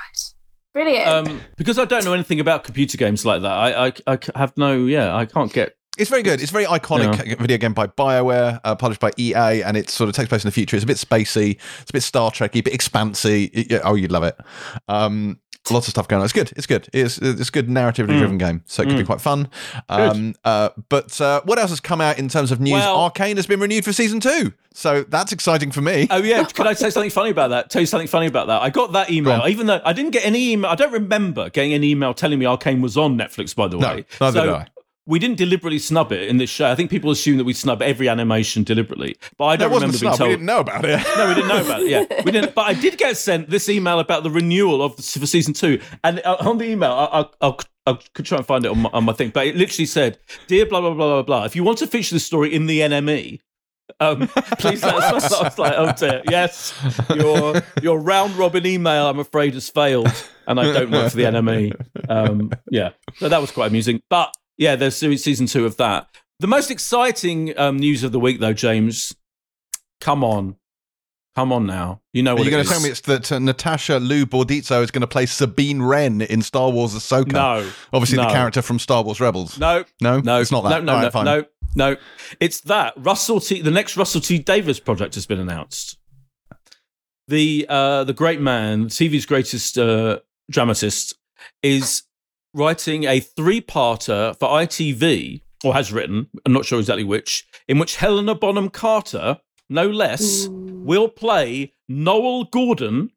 Brilliant. 0.73 1.07
Um, 1.07 1.41
because 1.55 1.79
I 1.79 1.85
don't 1.85 2.05
know 2.05 2.13
anything 2.13 2.39
about 2.39 2.63
computer 2.63 2.97
games 2.97 3.25
like 3.25 3.41
that. 3.41 3.51
I, 3.51 3.87
I, 3.87 3.93
I 4.05 4.19
have 4.35 4.55
no, 4.57 4.85
yeah, 4.85 5.15
I 5.15 5.25
can't 5.25 5.51
get. 5.51 5.76
It's 5.97 6.09
very 6.09 6.23
good. 6.23 6.41
It's 6.41 6.51
very 6.51 6.65
iconic 6.65 7.37
video 7.39 7.57
game 7.57 7.73
by 7.73 7.87
BioWare, 7.87 8.59
uh, 8.63 8.75
published 8.75 9.01
by 9.01 9.11
EA, 9.17 9.63
and 9.63 9.75
it 9.77 9.89
sort 9.89 10.09
of 10.09 10.15
takes 10.15 10.29
place 10.29 10.43
in 10.43 10.47
the 10.47 10.51
future. 10.51 10.75
It's 10.75 10.83
a 10.83 10.87
bit 10.87 10.97
spacey, 10.97 11.57
it's 11.81 11.89
a 11.89 11.93
bit 11.93 12.03
Star 12.03 12.31
Trekky, 12.31 12.59
a 12.59 12.61
bit 12.63 12.73
expansy. 12.73 13.49
It- 13.53 13.71
yeah, 13.71 13.79
oh, 13.83 13.95
you'd 13.95 14.11
love 14.11 14.23
it. 14.23 14.37
Um, 14.87 15.39
lots 15.69 15.85
of 15.87 15.91
stuff 15.91 16.07
going 16.07 16.21
on. 16.21 16.23
It's 16.23 16.31
good. 16.33 16.53
It's 16.55 16.65
good. 16.65 16.87
It's 16.93 17.17
it's 17.17 17.49
a 17.49 17.51
good 17.51 17.67
narratively 17.67 18.17
driven 18.17 18.37
game, 18.37 18.63
so 18.67 18.83
it 18.83 18.87
could 18.87 18.97
be 18.97 19.03
quite 19.03 19.19
fun. 19.21 19.49
Um, 19.89 20.33
uh, 20.45 20.69
but 20.87 21.19
uh, 21.19 21.41
what 21.43 21.59
else 21.59 21.71
has 21.71 21.79
come 21.81 21.99
out 21.99 22.17
in 22.19 22.29
terms 22.29 22.51
of 22.51 22.59
news? 22.61 22.73
Well- 22.73 22.95
Arcane 22.97 23.35
has 23.35 23.47
been 23.47 23.59
renewed 23.59 23.83
for 23.83 23.91
season 23.91 24.19
two, 24.21 24.53
so 24.73 25.03
that's 25.03 25.31
exciting 25.33 25.71
for 25.71 25.81
me. 25.81 26.07
Oh 26.09 26.17
yeah, 26.23 26.43
can 26.45 26.67
I 26.67 26.73
say 26.73 26.89
something 26.89 27.09
funny 27.11 27.31
about 27.31 27.49
that? 27.49 27.69
Tell 27.69 27.81
you 27.81 27.85
something 27.85 28.07
funny 28.07 28.27
about 28.27 28.47
that. 28.47 28.61
I 28.61 28.69
got 28.69 28.93
that 28.93 29.09
email, 29.11 29.45
even 29.47 29.67
though 29.67 29.81
I 29.83 29.91
didn't 29.93 30.11
get 30.11 30.25
any 30.25 30.53
email. 30.53 30.71
I 30.71 30.75
don't 30.75 30.93
remember 30.93 31.49
getting 31.49 31.73
an 31.73 31.83
email 31.83 32.13
telling 32.13 32.39
me 32.39 32.45
Arcane 32.45 32.81
was 32.81 32.95
on 32.97 33.17
Netflix. 33.17 33.53
By 33.55 33.67
the 33.67 33.77
way, 33.77 34.05
No, 34.21 34.27
neither 34.27 34.39
so 34.39 34.45
did 34.45 34.53
I. 34.53 34.67
we 35.07 35.19
didn't 35.19 35.37
deliberately 35.37 35.79
snub 35.79 36.11
it 36.11 36.27
in 36.27 36.37
this 36.37 36.49
show. 36.49 36.69
I 36.69 36.75
think 36.75 36.91
people 36.91 37.09
assume 37.09 37.37
that 37.37 37.45
we 37.45 37.53
snub 37.53 37.81
every 37.81 38.09
animation 38.09 38.63
deliberately, 38.63 39.15
but 39.37 39.45
I 39.45 39.55
don't 39.55 39.71
remember 39.73 39.97
being 39.97 40.13
told. 40.13 40.29
We 40.29 40.35
didn't 40.35 40.45
know 40.45 40.59
about 40.59 40.85
it. 40.85 41.01
No, 41.17 41.27
we 41.29 41.33
didn't 41.33 41.47
know 41.47 41.65
about 41.65 41.81
it. 41.81 41.89
Yeah, 41.89 42.21
we 42.25 42.31
didn't. 42.31 42.53
But 42.53 42.67
I 42.67 42.73
did 42.73 42.97
get 42.97 43.17
sent 43.17 43.49
this 43.49 43.69
email 43.69 43.99
about 43.99 44.23
the 44.23 44.29
renewal 44.29 44.83
of 44.83 44.97
the, 44.97 45.01
for 45.01 45.25
season 45.25 45.53
two, 45.53 45.81
and 46.03 46.19
uh, 46.25 46.37
on 46.41 46.57
the 46.57 46.65
email, 46.65 46.91
I, 46.91 47.25
I, 47.41 47.97
could 48.13 48.25
try 48.25 48.37
and 48.37 48.45
find 48.45 48.65
it 48.65 48.71
on 48.71 48.79
my, 48.79 48.89
on 48.91 49.05
my 49.05 49.13
thing, 49.13 49.29
but 49.29 49.47
it 49.47 49.55
literally 49.55 49.85
said, 49.85 50.19
"Dear 50.47 50.65
blah 50.65 50.81
blah 50.81 50.93
blah 50.93 51.07
blah 51.07 51.23
blah. 51.23 51.45
If 51.45 51.55
you 51.55 51.63
want 51.63 51.77
to 51.79 51.87
feature 51.87 52.13
the 52.13 52.19
story 52.19 52.53
in 52.53 52.67
the 52.67 52.81
NME." 52.81 53.39
Um, 54.01 54.27
please 54.59 54.83
let 54.83 54.95
us 54.95 55.31
know. 55.31 55.37
I 55.39 55.43
was 55.43 55.57
like, 55.57 55.73
oh 55.77 55.93
dear, 55.93 56.21
yes, 56.29 56.77
your 57.15 57.61
your 57.81 57.99
round 58.01 58.35
robin 58.35 58.65
email, 58.65 59.07
I'm 59.07 59.19
afraid, 59.19 59.53
has 59.53 59.69
failed, 59.69 60.11
and 60.45 60.59
I 60.59 60.73
don't 60.73 60.91
work 60.91 61.11
for 61.11 61.17
the 61.17 61.23
NME. 61.23 62.09
Um, 62.09 62.51
yeah, 62.69 62.89
so 63.15 63.29
that 63.29 63.39
was 63.39 63.51
quite 63.51 63.67
amusing. 63.67 64.01
But 64.09 64.35
yeah, 64.57 64.75
there's 64.75 64.95
season 64.97 65.45
two 65.47 65.65
of 65.65 65.77
that. 65.77 66.07
The 66.39 66.47
most 66.47 66.69
exciting 66.69 67.57
um, 67.57 67.77
news 67.77 68.03
of 68.03 68.11
the 68.11 68.19
week, 68.19 68.39
though, 68.39 68.53
James. 68.53 69.15
Come 69.99 70.23
on, 70.23 70.55
come 71.35 71.51
on 71.51 71.65
now. 71.65 72.01
You 72.13 72.21
know 72.21 72.35
what 72.35 72.43
you 72.43 72.49
it 72.49 72.51
going 72.51 72.63
to 72.63 72.69
tell 72.69 72.79
me 72.81 72.89
it's 72.89 73.01
that 73.01 73.31
uh, 73.31 73.39
Natasha 73.39 73.97
Liu 73.97 74.27
Bordizzo 74.27 74.83
is 74.83 74.91
going 74.91 75.01
to 75.01 75.07
play 75.07 75.25
Sabine 75.25 75.81
Wren 75.81 76.21
in 76.21 76.43
Star 76.43 76.69
Wars 76.69 76.93
Ahsoka? 76.93 77.31
No, 77.31 77.67
Obviously, 77.91 78.17
no. 78.17 78.25
the 78.25 78.29
character 78.33 78.61
from 78.61 78.77
Star 78.77 79.03
Wars 79.03 79.19
Rebels. 79.19 79.57
no, 79.57 79.83
No? 80.01 80.19
no, 80.19 80.39
It's 80.39 80.51
not 80.51 80.61
that. 80.65 80.83
No, 80.83 80.93
no, 80.93 80.93
right, 80.93 81.03
no, 81.05 81.09
fine. 81.09 81.25
no, 81.25 81.45
no. 81.75 81.95
It's 82.39 82.61
that 82.61 82.93
Russell 82.97 83.39
T. 83.39 83.61
The 83.61 83.71
next 83.71 83.97
Russell 83.97 84.21
T. 84.21 84.37
Davies 84.37 84.79
project 84.79 85.15
has 85.15 85.25
been 85.25 85.39
announced. 85.39 85.97
The 87.27 87.65
uh, 87.67 88.03
the 88.05 88.13
great 88.13 88.39
man, 88.39 88.85
TV's 88.85 89.25
greatest 89.25 89.77
uh, 89.77 90.19
dramatist, 90.49 91.15
is 91.61 92.03
writing 92.57 93.03
a 93.03 93.19
three-parter 93.19 94.37
for 94.37 94.49
ITV, 94.49 95.41
or 95.63 95.73
has 95.73 95.93
written. 95.93 96.27
I'm 96.45 96.53
not 96.53 96.65
sure 96.65 96.79
exactly 96.79 97.03
which, 97.03 97.45
in 97.67 97.77
which 97.77 97.97
Helena 97.97 98.33
Bonham 98.33 98.69
Carter, 98.69 99.37
no 99.69 99.87
less, 99.87 100.47
will 100.49 101.07
play 101.07 101.73
Noele 101.89 102.49
Gordon, 102.49 103.11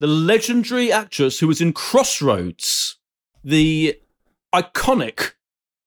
the 0.00 0.06
legendary 0.08 0.90
actress 0.90 1.38
who 1.38 1.46
was 1.46 1.60
in 1.60 1.72
Crossroads, 1.72 2.98
the 3.44 3.98
iconic 4.52 5.32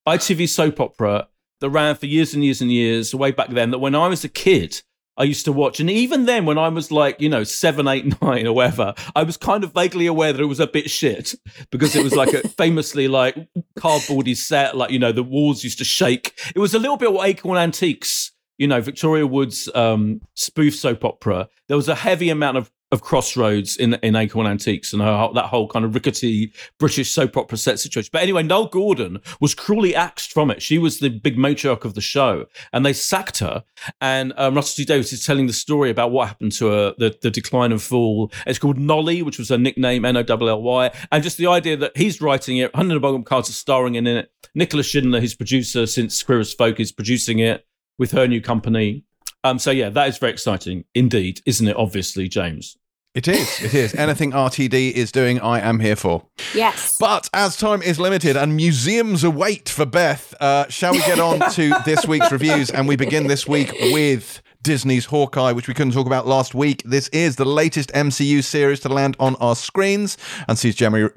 ITV 0.08 0.48
soap 0.48 0.80
opera 0.80 1.28
that 1.60 1.70
ran 1.70 1.96
for 1.96 2.06
years 2.06 2.34
and 2.34 2.44
years 2.46 2.62
and 2.62 2.72
years, 2.72 3.14
way 3.14 3.32
back 3.32 3.50
then, 3.50 3.72
that 3.72 3.80
when 3.80 3.96
I 3.96 4.08
was 4.08 4.24
a 4.24 4.30
kid, 4.30 4.82
I 5.18 5.24
used 5.24 5.46
to 5.46 5.52
watch. 5.52 5.80
And 5.80 5.90
even 5.90 6.26
then, 6.26 6.46
when 6.46 6.58
I 6.58 6.68
was 6.70 6.92
like, 6.92 7.22
you 7.22 7.30
know, 7.30 7.44
seven, 7.44 7.88
eight, 7.88 8.06
nine, 8.22 8.48
or 8.48 8.54
whatever, 8.54 8.94
I 9.16 9.24
was 9.24 9.38
kind 9.38 9.64
of 9.64 9.74
vaguely 9.74 10.08
aware 10.08 10.34
that 10.34 10.42
it 10.42 10.46
was 10.46 10.60
a 10.60 10.68
bit 10.68 10.90
shit 10.90 11.36
because 11.72 11.96
it 11.96 12.04
was 12.04 12.16
like 12.16 12.34
a 12.34 12.48
famously 12.58 13.08
like 13.08 13.36
cardboardy 13.78 14.36
set, 14.36 14.76
like, 14.76 14.92
you 14.92 15.00
know, 15.00 15.12
the 15.12 15.24
walls 15.24 15.64
used 15.64 15.78
to 15.80 15.86
shake. 15.86 16.40
It 16.56 16.60
was 16.60 16.74
a 16.74 16.80
little 16.80 16.98
bit 16.98 17.14
what 17.14 17.28
Acorn 17.28 17.58
Antiques, 17.58 18.32
you 18.58 18.68
know, 18.68 18.82
Victoria 18.82 19.28
Wood's 19.28 19.70
um, 19.74 20.22
spoof 20.36 20.76
soap 20.76 21.04
opera. 21.04 21.50
There 21.68 21.78
was 21.78 21.90
a 21.90 21.96
heavy 21.96 22.30
amount 22.30 22.58
of 22.58 22.72
of 22.96 23.02
Crossroads 23.02 23.78
in 23.78 23.94
in 23.96 24.16
Acorn 24.16 24.48
Antiques 24.48 24.94
and 24.94 25.02
her, 25.02 25.30
that 25.36 25.46
whole 25.46 25.68
kind 25.68 25.86
of 25.86 25.94
rickety 25.94 26.52
British 26.80 27.12
soap 27.12 27.38
opera 27.38 27.58
set 27.58 27.80
situation. 27.80 28.10
But 28.12 28.24
anyway, 28.24 28.42
Noele 28.42 28.72
Gordon 28.72 29.20
was 29.40 29.54
cruelly 29.54 29.94
axed 29.94 30.32
from 30.32 30.50
it. 30.50 30.64
She 30.64 30.80
was 30.80 31.00
the 31.00 31.10
big 31.10 31.38
matriarch 31.38 31.86
of 31.86 31.94
the 31.94 32.02
show, 32.02 32.46
and 32.74 32.84
they 32.84 32.94
sacked 32.94 33.40
her. 33.40 33.64
And 34.02 34.34
um, 34.38 34.56
Russell 34.56 34.78
T 34.78 34.86
Davies 34.86 35.14
is 35.14 35.26
telling 35.26 35.46
the 35.46 35.54
story 35.54 35.92
about 35.92 36.12
what 36.12 36.28
happened 36.28 36.54
to 36.54 36.68
her, 36.68 36.96
the, 36.98 37.16
the 37.22 37.30
decline 37.30 37.72
and 37.72 37.82
fall. 37.82 38.32
It's 38.48 38.58
called 38.58 38.78
Nolly, 38.78 39.22
which 39.22 39.38
was 39.38 39.50
her 39.50 39.58
nickname, 39.58 40.06
N 40.06 40.18
O 40.18 40.24
L 40.28 40.50
L 40.50 40.62
Y, 40.64 40.92
and 41.12 41.24
just 41.24 41.38
the 41.38 41.48
idea 41.48 41.78
that 41.78 41.96
he's 41.96 42.22
writing 42.22 42.58
it, 42.58 42.76
Hunter 42.76 43.00
Bonham 43.00 43.24
Carter 43.24 43.52
starring 43.52 43.96
in 43.96 44.08
it, 44.08 44.32
Nicholas 44.56 44.92
Shindler, 44.92 45.22
his 45.22 45.36
producer 45.36 45.86
since 45.86 46.24
Queer 46.24 46.40
as 46.40 46.54
Folk, 46.54 46.80
is 46.80 46.92
producing 46.92 47.40
it 47.40 47.66
with 47.98 48.12
her 48.12 48.28
new 48.28 48.42
company. 48.42 49.04
Um, 49.44 49.60
so 49.60 49.70
yeah, 49.70 49.90
that 49.90 50.08
is 50.08 50.18
very 50.18 50.32
exciting 50.32 50.86
indeed, 50.96 51.42
isn't 51.46 51.68
it? 51.68 51.76
Obviously, 51.76 52.28
James. 52.28 52.78
It 53.16 53.30
is. 53.30 53.62
It 53.64 53.74
is. 53.74 53.96
Anything 53.96 54.32
RTD 54.32 54.92
is 54.92 55.10
doing, 55.10 55.40
I 55.40 55.62
am 55.62 55.80
here 55.80 55.96
for. 55.96 56.24
Yes. 56.54 56.98
But 57.00 57.30
as 57.34 57.56
time 57.56 57.82
is 57.82 57.98
limited 57.98 58.36
and 58.36 58.58
museums 58.58 59.24
await 59.24 59.70
for 59.70 59.86
Beth, 59.86 60.36
uh, 60.42 60.68
shall 60.68 60.92
we 60.92 61.00
get 61.00 61.20
on 61.20 61.50
to 61.52 61.74
this 61.86 62.06
week's 62.06 62.30
reviews? 62.30 62.70
And 62.70 62.90
we 62.90 62.98
begin 62.98 63.28
this 63.28 63.48
week 63.48 63.72
with 63.94 64.42
Disney's 64.64 65.06
Hawkeye, 65.06 65.54
which 65.54 65.70
we 65.70 65.74
couldn't 65.74 65.94
talk 65.94 66.08
about 66.08 66.28
last 66.28 66.54
week. 66.54 66.84
This 66.84 67.08
is 67.10 67.38
the 67.38 67.46
latest 67.46 67.90
MCU 67.94 68.44
series 68.44 68.82
to 68.82 68.90
land 68.90 69.16
on 69.18 69.36
our 69.38 69.56
screens 69.56 70.18
and 70.50 70.60
sees 70.60 70.76
Jeremy. 70.76 71.08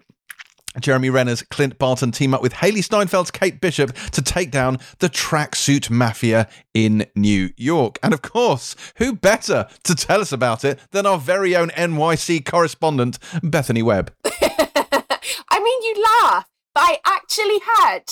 Jeremy 0.81 1.11
Renner's 1.11 1.43
Clint 1.43 1.79
Barton 1.79 2.13
team 2.13 2.35
up 2.35 2.43
with 2.43 2.55
Hailee 2.55 2.87
Steinfeld's 2.87 3.31
Kate 3.31 3.61
Bishop 3.61 3.95
to 4.13 4.23
take 4.23 4.51
down 4.51 4.79
the 4.99 5.09
tracksuit 5.09 5.91
mafia 5.91 6.49
in 6.75 7.07
New 7.15 7.51
York. 7.57 7.99
And 8.03 8.13
of 8.15 8.23
course, 8.23 8.77
who 8.97 9.15
better 9.15 9.69
to 9.85 9.95
tell 9.95 10.21
us 10.21 10.33
about 10.33 10.65
it 10.65 10.79
than 10.91 11.07
our 11.07 11.19
very 11.19 11.57
own 11.57 11.71
NYC 11.71 12.45
correspondent, 12.45 13.19
Bethany 13.43 13.83
Webb? 13.83 14.13
I 14.25 15.61
mean, 15.61 15.83
you 15.83 16.03
laugh, 16.23 16.49
but 16.75 16.83
I 16.83 16.99
actually 17.05 17.61
had 17.77 18.03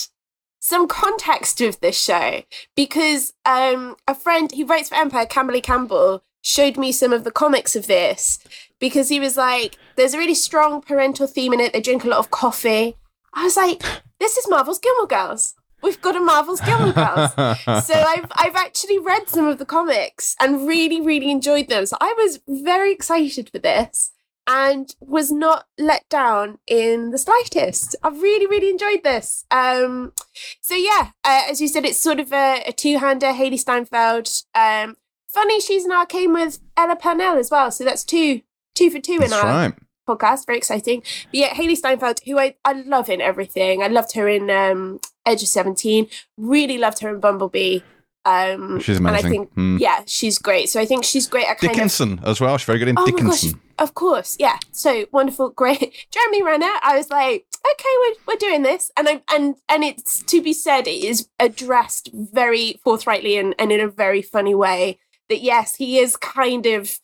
some 0.60 0.88
context 0.88 1.60
with 1.60 1.80
this 1.80 1.96
show 1.96 2.42
because 2.74 3.32
um, 3.44 3.96
a 4.08 4.14
friend 4.14 4.50
who 4.52 4.66
writes 4.66 4.88
for 4.88 4.96
Empire, 4.96 5.26
Kambole 5.26 5.62
Campbell, 5.62 6.22
showed 6.42 6.76
me 6.76 6.92
some 6.92 7.12
of 7.12 7.24
the 7.24 7.30
comics 7.32 7.74
of 7.74 7.88
this 7.88 8.38
because 8.80 9.08
he 9.08 9.20
was 9.20 9.36
like, 9.36 9.78
"There's 9.96 10.14
a 10.14 10.18
really 10.18 10.34
strong 10.34 10.80
parental 10.80 11.26
theme 11.26 11.52
in 11.52 11.60
it. 11.60 11.72
They 11.72 11.80
drink 11.80 12.04
a 12.04 12.08
lot 12.08 12.18
of 12.18 12.30
coffee." 12.30 12.96
I 13.34 13.44
was 13.44 13.56
like, 13.56 13.82
"This 14.18 14.36
is 14.36 14.48
Marvel's 14.48 14.78
Gilmore 14.78 15.06
Girls." 15.06 15.54
We've 15.82 16.00
got 16.00 16.16
a 16.16 16.20
Marvel's 16.20 16.60
Gilmore 16.60 16.92
Girls. 16.92 17.32
so 17.86 17.94
I've 17.94 18.26
I've 18.32 18.56
actually 18.56 18.98
read 18.98 19.28
some 19.28 19.46
of 19.46 19.58
the 19.58 19.66
comics 19.66 20.34
and 20.40 20.66
really 20.66 21.00
really 21.00 21.30
enjoyed 21.30 21.68
them. 21.68 21.86
So 21.86 21.96
I 22.00 22.14
was 22.16 22.40
very 22.48 22.92
excited 22.92 23.50
for 23.50 23.58
this 23.58 24.12
and 24.46 24.94
was 25.00 25.32
not 25.32 25.66
let 25.78 26.08
down 26.08 26.58
in 26.66 27.10
the 27.10 27.18
slightest. 27.18 27.94
I've 28.02 28.22
really 28.22 28.46
really 28.46 28.70
enjoyed 28.70 29.02
this. 29.04 29.44
Um, 29.50 30.12
so 30.60 30.74
yeah, 30.74 31.10
uh, 31.24 31.42
as 31.48 31.60
you 31.60 31.68
said, 31.68 31.84
it's 31.84 31.98
sort 31.98 32.20
of 32.20 32.32
a, 32.32 32.62
a 32.66 32.72
two-hander. 32.72 33.28
Hailee 33.28 33.60
Steinfeld. 33.60 34.30
Um, 34.54 34.96
funny, 35.28 35.60
she's 35.60 35.84
in 35.84 35.92
arcane 35.92 36.32
with 36.32 36.60
Ella 36.76 36.96
Purnell 36.96 37.38
as 37.38 37.50
well. 37.50 37.70
So 37.70 37.84
that's 37.84 38.04
two 38.04 38.40
two 38.76 38.90
for 38.90 39.00
two 39.00 39.18
That's 39.18 39.32
in 39.32 39.38
our 39.38 39.44
right. 39.44 39.74
podcast. 40.08 40.46
Very 40.46 40.58
exciting. 40.58 41.00
But 41.00 41.34
yeah, 41.40 41.48
Hailee 41.54 41.76
Steinfeld, 41.76 42.20
who 42.24 42.38
I, 42.38 42.54
I 42.64 42.72
love 42.82 43.08
in 43.10 43.20
everything. 43.20 43.82
I 43.82 43.88
loved 43.88 44.12
her 44.14 44.28
in 44.28 44.50
um, 44.50 45.00
Edge 45.26 45.42
of 45.42 45.48
17. 45.48 46.06
Really 46.36 46.78
loved 46.78 47.00
her 47.00 47.08
in 47.08 47.18
Bumblebee. 47.20 47.80
Um, 48.24 48.80
She's 48.80 48.96
And 48.96 49.06
I 49.06 49.10
amazing. 49.10 49.30
think, 49.30 49.52
Hmm. 49.54 49.76
yeah, 49.78 50.02
she's 50.06 50.38
great. 50.38 50.68
So 50.68 50.80
I 50.80 50.84
think 50.84 51.04
she's 51.04 51.28
great 51.28 51.46
at 51.48 51.58
kind 51.58 51.70
of 51.70 51.74
Dickinson 51.76 52.20
as 52.24 52.40
well. 52.40 52.56
She's 52.58 52.66
very 52.66 52.78
good 52.80 52.88
in 52.88 52.98
Oh 52.98 53.02
my 53.04 53.10
gosh, 53.10 53.40
Dickinson. 53.42 53.60
of 53.78 53.94
course, 53.94 54.36
yeah. 54.40 54.58
So 54.72 55.06
wonderful, 55.12 55.50
great. 55.50 55.94
Jeremy 56.10 56.42
Renner, 56.42 56.72
I 56.82 56.96
was 56.96 57.08
like, 57.08 57.46
okay, 57.70 57.88
we're, 58.00 58.14
we're 58.26 58.36
doing 58.38 58.62
this, 58.62 58.90
and 58.96 59.08
I 59.08 59.22
and 59.32 59.54
and 59.68 59.84
it's 59.84 60.24
to 60.24 60.42
be 60.42 60.52
said, 60.52 60.88
it 60.88 61.04
is 61.04 61.28
addressed 61.38 62.10
very 62.12 62.80
forthrightly 62.82 63.36
and, 63.38 63.54
and 63.60 63.70
in 63.70 63.78
a 63.78 63.86
very 63.88 64.22
funny 64.22 64.56
way. 64.56 64.98
That 65.28 65.40
yes, 65.40 65.76
he 65.76 65.98
is 66.00 66.16
kind 66.16 66.66
of 66.66 66.98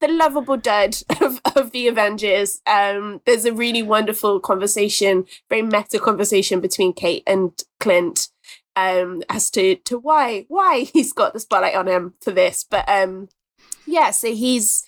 the 0.00 0.08
lovable 0.08 0.56
dud 0.56 0.96
of, 1.20 1.40
of 1.56 1.72
the 1.72 1.88
Avengers. 1.88 2.60
Um, 2.66 3.20
there's 3.26 3.44
a 3.44 3.52
really 3.52 3.82
wonderful 3.82 4.40
conversation, 4.40 5.26
very 5.48 5.62
meta 5.62 5.98
conversation 5.98 6.60
between 6.60 6.92
Kate 6.92 7.22
and 7.26 7.52
Clint 7.80 8.28
um, 8.78 9.22
as 9.28 9.50
to 9.50 9.76
to 9.76 9.98
why 9.98 10.44
why 10.48 10.80
he's 10.92 11.12
got 11.12 11.32
the 11.32 11.40
spotlight 11.40 11.74
on 11.74 11.88
him 11.88 12.14
for 12.20 12.30
this. 12.30 12.64
But 12.68 12.88
um, 12.88 13.28
yeah, 13.86 14.10
so 14.10 14.34
he's 14.34 14.84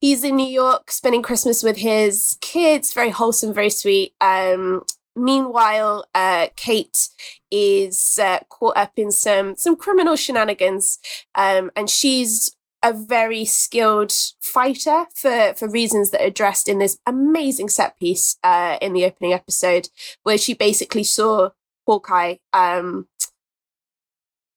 he's 0.00 0.24
in 0.24 0.36
New 0.36 0.46
York 0.46 0.90
spending 0.90 1.22
Christmas 1.22 1.62
with 1.62 1.76
his 1.76 2.36
kids. 2.40 2.92
Very 2.92 3.10
wholesome, 3.10 3.54
very 3.54 3.70
sweet. 3.70 4.14
Um, 4.20 4.84
meanwhile, 5.14 6.06
uh, 6.14 6.48
Kate 6.56 7.08
is 7.50 8.18
uh, 8.22 8.40
caught 8.48 8.76
up 8.76 8.92
in 8.96 9.12
some 9.12 9.56
some 9.56 9.76
criminal 9.76 10.16
shenanigans, 10.16 10.98
um, 11.34 11.70
and 11.76 11.88
she's 11.88 12.56
a 12.82 12.92
very 12.92 13.44
skilled 13.44 14.12
fighter 14.40 15.06
for 15.14 15.54
for 15.54 15.68
reasons 15.68 16.10
that 16.10 16.20
are 16.20 16.26
addressed 16.26 16.68
in 16.68 16.78
this 16.78 16.98
amazing 17.06 17.68
set 17.68 17.98
piece 17.98 18.36
uh, 18.42 18.78
in 18.80 18.92
the 18.92 19.04
opening 19.04 19.32
episode, 19.32 19.88
where 20.22 20.38
she 20.38 20.54
basically 20.54 21.04
saw 21.04 21.50
Hawkeye 21.86 22.36
um, 22.52 23.08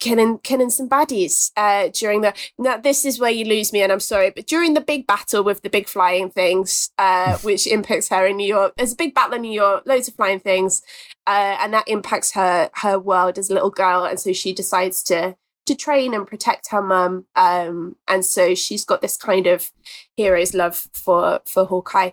killing 0.01 0.39
killing 0.39 0.69
some 0.69 0.89
baddies 0.89 1.51
uh, 1.55 1.89
during 1.93 2.21
the. 2.21 2.33
Now 2.57 2.77
this 2.77 3.05
is 3.05 3.19
where 3.19 3.31
you 3.31 3.45
lose 3.45 3.71
me, 3.71 3.81
and 3.81 3.91
I'm 3.91 4.01
sorry, 4.01 4.31
but 4.31 4.47
during 4.47 4.73
the 4.73 4.81
big 4.81 5.07
battle 5.07 5.43
with 5.43 5.61
the 5.61 5.69
big 5.69 5.87
flying 5.87 6.29
things, 6.29 6.91
uh, 6.97 7.37
which 7.43 7.65
impacts 7.67 8.09
her 8.09 8.25
in 8.25 8.37
New 8.37 8.47
York. 8.47 8.73
There's 8.75 8.93
a 8.93 8.97
big 8.97 9.13
battle 9.13 9.35
in 9.35 9.43
New 9.43 9.51
York, 9.53 9.83
loads 9.85 10.09
of 10.09 10.15
flying 10.15 10.41
things, 10.41 10.81
uh, 11.25 11.57
and 11.59 11.73
that 11.73 11.87
impacts 11.87 12.33
her 12.33 12.69
her 12.75 12.99
world 12.99 13.37
as 13.37 13.49
a 13.49 13.53
little 13.53 13.69
girl, 13.69 14.03
and 14.03 14.19
so 14.19 14.33
she 14.33 14.51
decides 14.51 15.01
to 15.03 15.37
to 15.71 15.75
train 15.85 16.13
and 16.13 16.27
protect 16.27 16.71
her 16.71 16.81
mum. 16.81 17.25
Um, 17.35 17.95
and 18.07 18.23
so 18.25 18.55
she's 18.55 18.85
got 18.85 19.01
this 19.01 19.17
kind 19.17 19.47
of 19.47 19.71
hero's 20.17 20.53
love 20.53 20.87
for 20.93 21.39
for 21.45 21.65
Hawkeye. 21.65 22.11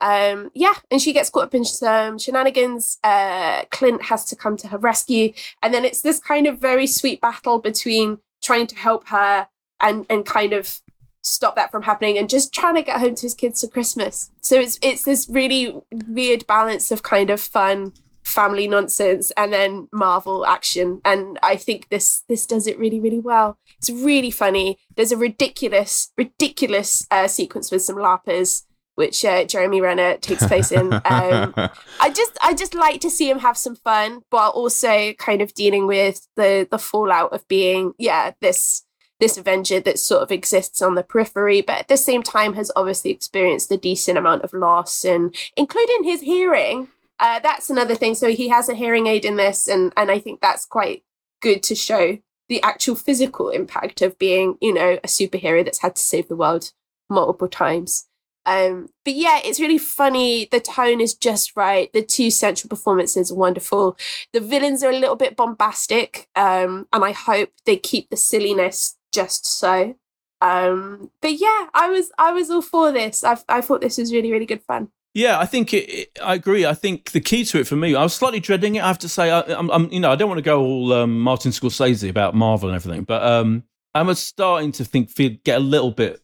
um, 0.00 0.50
yeah, 0.54 0.74
and 0.90 1.00
she 1.00 1.12
gets 1.12 1.30
caught 1.30 1.44
up 1.44 1.54
in 1.54 1.64
some 1.64 2.18
shenanigans. 2.18 2.98
Uh, 3.04 3.64
Clint 3.70 4.02
has 4.04 4.24
to 4.26 4.36
come 4.36 4.56
to 4.58 4.68
her 4.68 4.78
rescue, 4.78 5.32
and 5.62 5.74
then 5.74 5.84
it's 5.84 6.02
this 6.02 6.18
kind 6.18 6.46
of 6.46 6.58
very 6.58 6.86
sweet 6.86 7.20
battle 7.20 7.58
between 7.58 8.18
trying 8.42 8.66
to 8.68 8.76
help 8.76 9.08
her 9.08 9.48
and 9.80 10.06
and 10.08 10.24
kind 10.24 10.52
of 10.52 10.80
stop 11.22 11.54
that 11.54 11.70
from 11.70 11.82
happening 11.82 12.16
and 12.16 12.30
just 12.30 12.52
trying 12.52 12.74
to 12.74 12.82
get 12.82 12.98
home 12.98 13.14
to 13.14 13.22
his 13.22 13.34
kids 13.34 13.60
for 13.60 13.68
Christmas. 13.68 14.30
So 14.40 14.58
it's 14.58 14.78
it's 14.80 15.02
this 15.02 15.28
really 15.28 15.74
weird 16.08 16.46
balance 16.46 16.90
of 16.90 17.02
kind 17.02 17.28
of 17.28 17.40
fun 17.40 17.92
family 18.30 18.68
nonsense 18.68 19.30
and 19.36 19.52
then 19.52 19.88
Marvel 19.92 20.46
action. 20.46 21.00
And 21.04 21.38
I 21.42 21.56
think 21.56 21.88
this 21.88 22.22
this 22.28 22.46
does 22.46 22.66
it 22.66 22.78
really, 22.78 23.00
really 23.00 23.20
well. 23.20 23.58
It's 23.78 23.90
really 23.90 24.30
funny. 24.30 24.78
There's 24.96 25.12
a 25.12 25.16
ridiculous, 25.16 26.12
ridiculous 26.16 27.06
uh, 27.10 27.28
sequence 27.28 27.70
with 27.70 27.82
some 27.82 27.96
larpers 27.96 28.62
which 28.96 29.24
uh, 29.24 29.44
Jeremy 29.44 29.80
Renner 29.80 30.18
takes 30.18 30.46
place 30.46 30.70
in. 30.70 30.92
Um, 31.10 31.54
I 32.00 32.10
just 32.10 32.38
I 32.42 32.54
just 32.54 32.74
like 32.74 33.00
to 33.00 33.10
see 33.10 33.28
him 33.28 33.40
have 33.40 33.56
some 33.56 33.74
fun, 33.74 34.20
but 34.30 34.50
also 34.50 35.12
kind 35.14 35.40
of 35.42 35.54
dealing 35.54 35.86
with 35.86 36.28
the 36.36 36.68
the 36.70 36.78
fallout 36.78 37.32
of 37.32 37.46
being 37.48 37.94
yeah 37.98 38.32
this 38.40 38.84
this 39.18 39.36
Avenger 39.38 39.80
that 39.80 39.98
sort 39.98 40.22
of 40.22 40.30
exists 40.30 40.82
on 40.82 40.94
the 40.94 41.02
periphery, 41.02 41.62
but 41.62 41.78
at 41.78 41.88
the 41.88 41.96
same 41.96 42.22
time 42.22 42.54
has 42.54 42.70
obviously 42.76 43.10
experienced 43.10 43.70
a 43.70 43.76
decent 43.76 44.18
amount 44.18 44.42
of 44.42 44.52
loss, 44.52 45.04
and 45.04 45.34
including 45.56 46.04
his 46.04 46.20
hearing. 46.20 46.88
Uh, 47.20 47.38
that's 47.40 47.70
another 47.70 47.94
thing. 47.94 48.14
So 48.14 48.30
he 48.30 48.48
has 48.48 48.68
a 48.68 48.74
hearing 48.74 49.06
aid 49.06 49.24
in 49.24 49.36
this, 49.36 49.68
and 49.68 49.92
and 49.96 50.10
I 50.10 50.18
think 50.18 50.40
that's 50.40 50.64
quite 50.66 51.04
good 51.42 51.62
to 51.64 51.74
show 51.74 52.18
the 52.48 52.62
actual 52.62 52.96
physical 52.96 53.50
impact 53.50 54.02
of 54.02 54.18
being, 54.18 54.56
you 54.60 54.74
know, 54.74 54.98
a 55.04 55.06
superhero 55.06 55.64
that's 55.64 55.82
had 55.82 55.94
to 55.96 56.02
save 56.02 56.28
the 56.28 56.36
world 56.36 56.72
multiple 57.08 57.46
times. 57.46 58.06
Um, 58.46 58.88
but 59.04 59.14
yeah, 59.14 59.40
it's 59.44 59.60
really 59.60 59.78
funny. 59.78 60.48
The 60.50 60.60
tone 60.60 61.00
is 61.00 61.14
just 61.14 61.56
right. 61.56 61.92
The 61.92 62.02
two 62.02 62.30
central 62.30 62.68
performances 62.68 63.30
are 63.30 63.36
wonderful. 63.36 63.96
The 64.32 64.40
villains 64.40 64.82
are 64.82 64.90
a 64.90 64.98
little 64.98 65.14
bit 65.14 65.36
bombastic, 65.36 66.28
um, 66.34 66.88
and 66.92 67.04
I 67.04 67.12
hope 67.12 67.50
they 67.66 67.76
keep 67.76 68.10
the 68.10 68.16
silliness 68.16 68.96
just 69.12 69.46
so. 69.46 69.94
Um, 70.40 71.10
but 71.20 71.34
yeah, 71.38 71.66
I 71.74 71.90
was 71.90 72.10
I 72.18 72.32
was 72.32 72.50
all 72.50 72.62
for 72.62 72.90
this. 72.92 73.22
I 73.22 73.36
I 73.48 73.60
thought 73.60 73.82
this 73.82 73.98
was 73.98 74.12
really 74.12 74.32
really 74.32 74.46
good 74.46 74.62
fun. 74.62 74.90
Yeah, 75.12 75.40
I 75.40 75.46
think 75.46 75.74
it, 75.74 75.88
it, 75.88 76.18
I 76.22 76.34
agree. 76.34 76.64
I 76.64 76.74
think 76.74 77.10
the 77.10 77.20
key 77.20 77.44
to 77.46 77.58
it 77.58 77.66
for 77.66 77.76
me, 77.76 77.94
I 77.94 78.02
was 78.02 78.14
slightly 78.14 78.38
dreading 78.38 78.76
it. 78.76 78.84
I 78.84 78.86
have 78.86 78.98
to 79.00 79.08
say, 79.08 79.30
I, 79.30 79.40
am 79.40 79.70
I'm, 79.70 79.92
you 79.92 79.98
know, 79.98 80.12
I 80.12 80.16
don't 80.16 80.28
want 80.28 80.38
to 80.38 80.42
go 80.42 80.62
all 80.62 80.92
um, 80.92 81.18
Martin 81.18 81.50
Scorsese 81.50 82.08
about 82.08 82.34
Marvel 82.34 82.68
and 82.68 82.76
everything, 82.76 83.02
but 83.02 83.22
um, 83.22 83.64
I'm 83.92 84.14
starting 84.14 84.70
to 84.72 84.84
think, 84.84 85.10
feel, 85.10 85.36
get 85.44 85.56
a 85.56 85.64
little 85.64 85.90
bit 85.90 86.20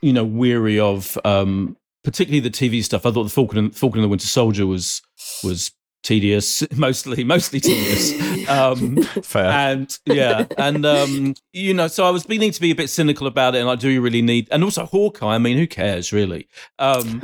you 0.00 0.12
know, 0.12 0.24
weary 0.24 0.78
of 0.78 1.18
um, 1.24 1.76
particularly 2.04 2.40
the 2.40 2.50
TV 2.50 2.82
stuff. 2.82 3.06
I 3.06 3.10
thought 3.10 3.24
the 3.24 3.30
Falcon 3.30 3.58
and, 3.58 3.76
Falcon 3.76 3.98
and 3.98 4.04
the 4.04 4.08
Winter 4.08 4.26
Soldier 4.26 4.66
was 4.66 5.02
was 5.44 5.72
tedious, 6.02 6.62
mostly 6.76 7.24
mostly 7.24 7.60
tedious. 7.60 8.12
Um, 8.50 9.00
Fair. 9.22 9.44
And 9.44 9.96
yeah, 10.06 10.44
and 10.58 10.84
um, 10.84 11.34
you 11.52 11.72
know, 11.72 11.86
so 11.86 12.04
I 12.04 12.10
was 12.10 12.26
beginning 12.26 12.50
to 12.52 12.60
be 12.60 12.72
a 12.72 12.74
bit 12.74 12.90
cynical 12.90 13.28
about 13.28 13.54
it, 13.54 13.60
and 13.60 13.68
I 13.68 13.76
do 13.76 13.88
you 13.88 14.00
really 14.00 14.22
need, 14.22 14.48
and 14.50 14.64
also 14.64 14.86
Hawkeye. 14.86 15.34
I 15.34 15.38
mean, 15.38 15.56
who 15.56 15.68
cares 15.68 16.12
really? 16.12 16.48
Um, 16.80 17.22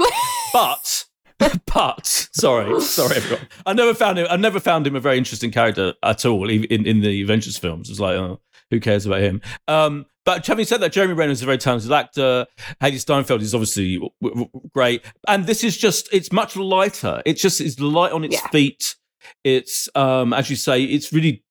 but. 0.57 1.05
but 1.75 2.07
sorry, 2.07 2.81
sorry 2.81 3.17
everyone. 3.17 3.47
I 3.67 3.75
never 3.75 3.93
found 3.93 4.19
him. 4.19 4.27
I 4.31 4.37
never 4.37 4.59
found 4.59 4.87
him 4.87 4.97
a 4.97 5.01
very 5.01 5.19
interesting 5.19 5.51
character 5.51 5.93
at 6.03 6.25
all. 6.25 6.49
In 6.49 6.65
in 6.65 7.01
the 7.01 7.23
Avengers 7.23 7.59
films, 7.59 7.91
it's 7.91 8.01
like, 8.01 8.17
oh, 8.17 8.41
who 8.71 8.81
cares 8.81 9.05
about 9.05 9.21
him? 9.21 9.43
Um, 9.69 10.07
but 10.25 10.47
having 10.47 10.65
said 10.65 10.81
that, 10.81 10.93
Jeremy 10.93 11.13
Renner 11.13 11.33
is 11.33 11.43
a 11.43 11.45
very 11.45 11.59
talented 11.59 11.93
actor. 11.93 12.47
Hailee 12.81 12.99
Steinfeld 12.99 13.43
is 13.43 13.55
obviously 13.55 13.97
w- 13.97 14.11
w- 14.23 14.49
great, 14.73 15.05
and 15.29 15.45
this 15.45 15.63
is 15.63 15.77
just—it's 15.77 16.33
much 16.33 16.57
lighter. 16.57 17.21
It's 17.27 17.43
just 17.43 17.61
it's 17.61 17.79
light 17.79 18.13
on 18.13 18.25
its 18.25 18.37
yeah. 18.37 18.49
feet. 18.49 18.97
It's 19.45 19.91
um, 19.95 20.33
as 20.33 20.49
you 20.49 20.57
say, 20.57 20.85
it's 20.85 21.13
really 21.13 21.45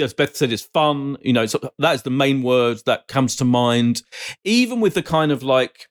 as 0.00 0.12
Beth 0.12 0.34
said, 0.34 0.50
it's 0.50 0.62
fun. 0.62 1.18
You 1.20 1.34
know, 1.34 1.46
that 1.78 1.94
is 1.94 2.02
the 2.02 2.10
main 2.10 2.42
word 2.42 2.80
that 2.86 3.06
comes 3.06 3.36
to 3.36 3.44
mind. 3.44 4.02
Even 4.42 4.80
with 4.80 4.94
the 4.94 5.04
kind 5.04 5.30
of 5.30 5.44
like 5.44 5.86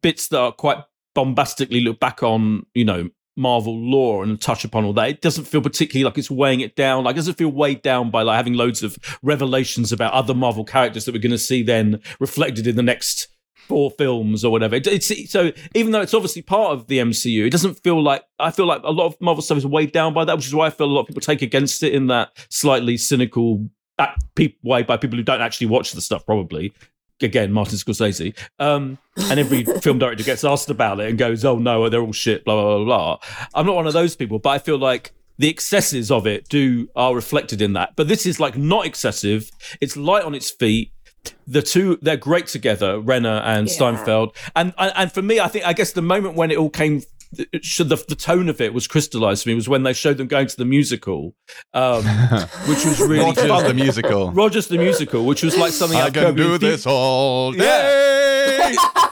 bits 0.00 0.28
that 0.28 0.38
are 0.38 0.52
quite 0.52 0.78
bombastically 1.14 1.80
look 1.80 2.00
back 2.00 2.22
on, 2.22 2.66
you 2.74 2.84
know, 2.84 3.10
Marvel 3.36 3.78
lore 3.78 4.22
and 4.22 4.40
touch 4.40 4.64
upon 4.64 4.84
all 4.84 4.92
that. 4.92 5.08
It 5.08 5.20
doesn't 5.22 5.44
feel 5.44 5.62
particularly 5.62 6.04
like 6.04 6.18
it's 6.18 6.30
weighing 6.30 6.60
it 6.60 6.76
down. 6.76 7.04
Like 7.04 7.14
it 7.14 7.16
doesn't 7.16 7.38
feel 7.38 7.50
weighed 7.50 7.82
down 7.82 8.10
by 8.10 8.22
like 8.22 8.36
having 8.36 8.54
loads 8.54 8.82
of 8.82 8.98
revelations 9.22 9.92
about 9.92 10.12
other 10.12 10.34
Marvel 10.34 10.64
characters 10.64 11.04
that 11.04 11.12
we're 11.12 11.20
going 11.20 11.30
to 11.30 11.38
see 11.38 11.62
then 11.62 12.00
reflected 12.18 12.66
in 12.66 12.76
the 12.76 12.82
next 12.82 13.28
four 13.66 13.90
films 13.92 14.44
or 14.44 14.50
whatever. 14.50 14.76
It, 14.76 14.86
it's 14.86 15.30
so 15.30 15.52
even 15.74 15.92
though 15.92 16.00
it's 16.00 16.12
obviously 16.12 16.42
part 16.42 16.72
of 16.72 16.88
the 16.88 16.98
MCU, 16.98 17.46
it 17.46 17.50
doesn't 17.50 17.82
feel 17.82 18.02
like 18.02 18.24
I 18.38 18.50
feel 18.50 18.66
like 18.66 18.82
a 18.82 18.90
lot 18.90 19.06
of 19.06 19.20
Marvel 19.20 19.42
stuff 19.42 19.58
is 19.58 19.66
weighed 19.66 19.92
down 19.92 20.12
by 20.12 20.24
that, 20.24 20.36
which 20.36 20.46
is 20.46 20.54
why 20.54 20.66
I 20.66 20.70
feel 20.70 20.86
a 20.86 20.92
lot 20.92 21.02
of 21.02 21.06
people 21.06 21.22
take 21.22 21.40
against 21.40 21.82
it 21.82 21.94
in 21.94 22.08
that 22.08 22.30
slightly 22.50 22.96
cynical 22.96 23.70
way 24.62 24.82
by 24.82 24.96
people 24.96 25.18
who 25.18 25.22
don't 25.22 25.42
actually 25.42 25.66
watch 25.66 25.92
the 25.92 26.00
stuff 26.00 26.24
probably 26.24 26.72
again 27.22 27.52
Martin 27.52 27.76
Scorsese, 27.76 28.36
um, 28.58 28.98
and 29.16 29.40
every 29.40 29.64
film 29.82 29.98
director 29.98 30.24
gets 30.24 30.44
asked 30.44 30.70
about 30.70 31.00
it 31.00 31.08
and 31.08 31.18
goes, 31.18 31.44
"Oh 31.44 31.58
no, 31.58 31.88
they're 31.88 32.02
all 32.02 32.12
shit." 32.12 32.44
Blah 32.44 32.54
blah 32.54 32.76
blah 32.76 32.84
blah. 32.84 33.18
I'm 33.54 33.66
not 33.66 33.74
one 33.76 33.86
of 33.86 33.92
those 33.92 34.16
people, 34.16 34.38
but 34.38 34.50
I 34.50 34.58
feel 34.58 34.78
like 34.78 35.12
the 35.38 35.48
excesses 35.48 36.10
of 36.10 36.26
it 36.26 36.48
do 36.48 36.88
are 36.94 37.14
reflected 37.14 37.62
in 37.62 37.72
that. 37.72 37.96
But 37.96 38.08
this 38.08 38.26
is 38.26 38.38
like 38.38 38.58
not 38.58 38.84
excessive. 38.84 39.50
It's 39.80 39.96
light 39.96 40.24
on 40.24 40.34
its 40.34 40.50
feet. 40.50 40.92
The 41.46 41.62
two 41.62 41.98
they're 42.02 42.16
great 42.16 42.46
together, 42.46 43.00
Renner 43.00 43.40
and 43.44 43.66
yeah. 43.68 43.74
Steinfeld. 43.74 44.36
And 44.54 44.74
and 44.78 45.12
for 45.12 45.22
me, 45.22 45.40
I 45.40 45.48
think 45.48 45.66
I 45.66 45.72
guess 45.72 45.92
the 45.92 46.02
moment 46.02 46.34
when 46.34 46.50
it 46.50 46.58
all 46.58 46.70
came 46.70 47.02
the, 47.32 47.46
the 48.08 48.16
tone 48.16 48.48
of 48.48 48.60
it 48.60 48.74
was 48.74 48.86
crystallized 48.86 49.44
for 49.44 49.50
me 49.50 49.54
was 49.54 49.68
when 49.68 49.82
they 49.82 49.92
showed 49.92 50.16
them 50.16 50.26
going 50.26 50.48
to 50.48 50.56
the 50.56 50.64
musical, 50.64 51.34
um, 51.74 52.04
which 52.66 52.84
was 52.84 53.00
really 53.00 53.20
Rogers 53.24 53.44
just, 53.44 53.66
the 53.66 53.74
musical. 53.74 54.32
Rogers 54.32 54.68
the 54.68 54.78
musical, 54.78 55.24
which 55.24 55.42
was 55.42 55.56
like 55.56 55.72
something 55.72 55.98
I 55.98 56.10
can 56.10 56.34
do 56.34 56.58
this 56.58 56.86
all 56.86 57.52
day. 57.52 57.58
Yeah. 57.64 58.39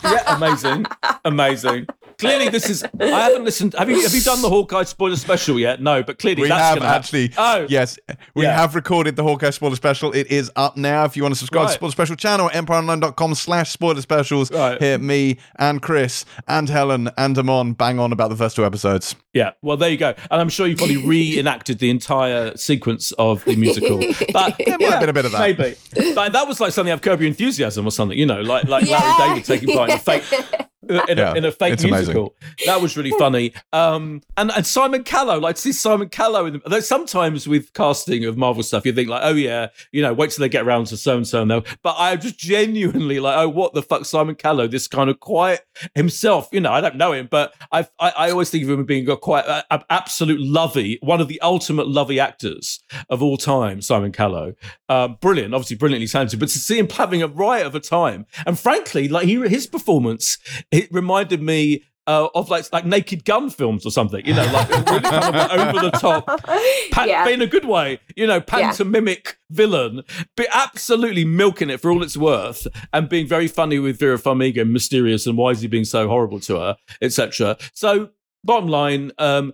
Yeah, 0.04 0.36
amazing, 0.36 0.86
amazing 1.24 1.86
clearly 2.18 2.48
this 2.48 2.68
is. 2.68 2.84
I 3.00 3.06
haven't 3.06 3.44
listened. 3.44 3.74
Have 3.74 3.88
you 3.88 4.02
have 4.02 4.14
you 4.14 4.20
done 4.20 4.42
the 4.42 4.48
Hawkeye 4.48 4.82
spoiler 4.84 5.16
special 5.16 5.58
yet? 5.58 5.80
No, 5.80 6.02
but 6.02 6.18
clearly 6.18 6.42
we 6.42 6.48
have 6.48 6.82
actually. 6.82 7.32
Oh, 7.38 7.66
yes, 7.68 7.98
we 8.34 8.44
yeah. 8.44 8.54
have 8.54 8.74
recorded 8.74 9.16
the 9.16 9.22
Hawkeye 9.22 9.50
spoiler 9.50 9.76
special. 9.76 10.12
It 10.12 10.26
is 10.28 10.50
up 10.56 10.76
now. 10.76 11.04
If 11.04 11.16
you 11.16 11.22
want 11.22 11.34
to 11.34 11.38
subscribe 11.38 11.64
right. 11.64 11.68
to 11.68 11.74
spoiler 11.74 11.92
special 11.92 12.16
channel, 12.16 12.48
empireonline.com 12.50 13.34
slash 13.34 13.70
spoiler 13.70 14.00
specials. 14.00 14.50
Right. 14.50 14.80
Hear 14.80 14.98
me 14.98 15.38
and 15.56 15.80
Chris 15.80 16.24
and 16.46 16.68
Helen 16.68 17.10
and 17.16 17.38
Amon 17.38 17.72
bang 17.74 17.98
on 17.98 18.12
about 18.12 18.28
the 18.28 18.36
first 18.36 18.56
two 18.56 18.64
episodes. 18.64 19.14
Yeah, 19.32 19.52
well, 19.62 19.76
there 19.76 19.90
you 19.90 19.96
go. 19.96 20.14
And 20.30 20.40
I'm 20.40 20.48
sure 20.48 20.66
you've 20.66 20.78
probably 20.78 20.96
reenacted 20.96 21.78
the 21.78 21.90
entire 21.90 22.56
sequence 22.56 23.12
of 23.12 23.44
the 23.44 23.56
musical. 23.56 24.02
But 24.32 24.56
there 24.58 24.78
might 24.78 24.90
have 24.90 25.00
been 25.00 25.08
a 25.08 25.12
bit 25.12 25.24
of 25.24 25.32
that. 25.32 25.40
Maybe. 25.40 25.76
But 26.14 26.32
that 26.32 26.46
was 26.46 26.60
like 26.60 26.72
something 26.72 26.92
of 26.92 27.00
Curb 27.00 27.20
Your 27.20 27.28
Enthusiasm 27.28 27.86
or 27.86 27.90
something, 27.90 28.18
you 28.18 28.26
know, 28.26 28.40
like 28.40 28.64
like 28.64 28.86
yeah. 28.86 28.98
Larry 28.98 29.34
David 29.34 29.44
taking 29.48 29.74
part 29.74 29.90
in 29.90 29.96
a 29.96 29.98
fake 29.98 30.24
in, 30.88 31.18
yeah, 31.18 31.32
a, 31.32 31.34
in 31.34 31.44
a 31.44 31.52
fake 31.52 31.82
musical. 31.82 32.34
Amazing. 32.40 32.66
That 32.66 32.80
was 32.80 32.96
really 32.96 33.10
funny. 33.12 33.52
Um, 33.72 34.22
and 34.36 34.50
and 34.52 34.66
Simon 34.66 35.02
Callow, 35.02 35.38
like 35.38 35.56
to 35.56 35.60
see 35.60 35.72
Simon 35.72 36.08
Callow. 36.08 36.46
In 36.46 36.62
the, 36.64 36.80
sometimes 36.80 37.48
with 37.48 37.72
casting 37.72 38.24
of 38.24 38.36
Marvel 38.36 38.62
stuff, 38.62 38.86
you 38.86 38.92
think 38.92 39.08
like, 39.08 39.22
oh 39.24 39.34
yeah, 39.34 39.68
you 39.92 40.02
know, 40.02 40.12
wait 40.12 40.30
till 40.30 40.42
they 40.42 40.48
get 40.48 40.64
around 40.64 40.86
to 40.88 40.96
so 40.96 41.16
and 41.16 41.26
so 41.26 41.42
and 41.42 41.50
But 41.82 41.96
I 41.98 42.14
just 42.16 42.38
genuinely 42.38 43.20
like, 43.20 43.36
oh, 43.38 43.48
what 43.48 43.74
the 43.74 43.82
fuck, 43.82 44.04
Simon 44.04 44.34
Callow, 44.34 44.66
this 44.68 44.86
kind 44.86 45.10
of 45.10 45.20
quiet 45.20 45.66
himself. 45.94 46.48
You 46.52 46.60
know, 46.60 46.72
I 46.72 46.80
don't 46.80 46.96
know 46.96 47.12
him, 47.12 47.28
but 47.30 47.54
I 47.72 47.86
I, 47.98 48.10
I 48.10 48.30
always 48.30 48.50
think 48.50 48.64
of 48.64 48.70
him 48.70 48.80
as 48.80 48.86
being 48.86 49.08
a 49.08 49.16
quite 49.16 49.46
uh, 49.46 49.62
absolute 49.90 50.40
lovey, 50.40 50.98
one 51.02 51.20
of 51.20 51.28
the 51.28 51.40
ultimate 51.40 51.88
lovey 51.88 52.20
actors 52.20 52.80
of 53.10 53.22
all 53.22 53.36
time. 53.36 53.82
Simon 53.82 54.12
Callow, 54.12 54.54
uh, 54.88 55.08
brilliant, 55.08 55.54
obviously 55.54 55.76
brilliantly 55.76 56.06
talented. 56.06 56.38
But 56.38 56.50
to 56.50 56.58
see 56.58 56.78
him 56.78 56.88
having 56.88 57.22
a 57.22 57.26
riot 57.26 57.66
of 57.66 57.74
a 57.74 57.80
time, 57.80 58.26
and 58.46 58.58
frankly, 58.58 59.08
like 59.08 59.26
he 59.26 59.38
his 59.48 59.66
performance 59.66 60.38
it 60.70 60.92
reminded 60.92 61.42
me 61.42 61.82
uh, 62.08 62.28
of 62.34 62.48
like 62.48 62.64
like 62.72 62.86
Naked 62.86 63.26
Gun 63.26 63.50
films 63.50 63.84
or 63.84 63.90
something, 63.90 64.24
you 64.24 64.32
know, 64.34 64.44
like 64.50 64.68
really 64.86 65.00
kind 65.00 65.36
of 65.36 65.50
over 65.50 65.90
the 65.90 65.90
top, 65.90 66.26
pa- 66.90 67.04
yeah. 67.04 67.28
in 67.28 67.42
a 67.42 67.46
good 67.46 67.66
way, 67.66 68.00
you 68.16 68.26
know, 68.26 68.40
pantomimic 68.40 69.26
yeah. 69.26 69.32
villain, 69.50 70.02
but 70.34 70.46
absolutely 70.54 71.26
milking 71.26 71.68
it 71.68 71.80
for 71.80 71.90
all 71.90 72.02
it's 72.02 72.16
worth, 72.16 72.66
and 72.94 73.10
being 73.10 73.26
very 73.26 73.46
funny 73.46 73.78
with 73.78 73.98
Vera 73.98 74.16
Farmiga, 74.16 74.68
mysterious, 74.68 75.26
and 75.26 75.36
why 75.36 75.50
is 75.50 75.60
he 75.60 75.68
being 75.68 75.84
so 75.84 76.08
horrible 76.08 76.40
to 76.40 76.56
her, 76.56 76.76
etc. 77.02 77.58
So, 77.74 78.08
bottom 78.42 78.70
line, 78.70 79.12
um, 79.18 79.52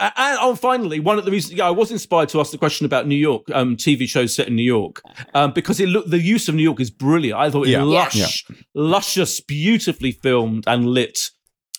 and, 0.00 0.38
oh, 0.40 0.54
finally, 0.54 1.00
one 1.00 1.18
of 1.18 1.24
the 1.24 1.30
reasons 1.30 1.54
yeah, 1.54 1.66
I 1.66 1.70
was 1.70 1.90
inspired 1.90 2.30
to 2.30 2.40
ask 2.40 2.50
the 2.50 2.58
question 2.58 2.86
about 2.86 3.06
New 3.06 3.16
York 3.16 3.42
um, 3.52 3.76
TV 3.76 4.08
shows 4.08 4.34
set 4.34 4.48
in 4.48 4.56
New 4.56 4.62
York 4.62 5.02
um, 5.34 5.52
because 5.52 5.80
it 5.80 5.88
look 5.88 6.06
the 6.06 6.18
use 6.18 6.48
of 6.48 6.54
New 6.54 6.62
York 6.62 6.80
is 6.80 6.90
brilliant. 6.90 7.38
I 7.38 7.50
thought 7.50 7.66
it 7.66 7.72
yeah. 7.72 7.82
lush, 7.82 8.16
yeah. 8.48 8.56
luscious, 8.74 9.40
beautifully 9.40 10.12
filmed 10.12 10.64
and 10.66 10.86
lit. 10.86 11.30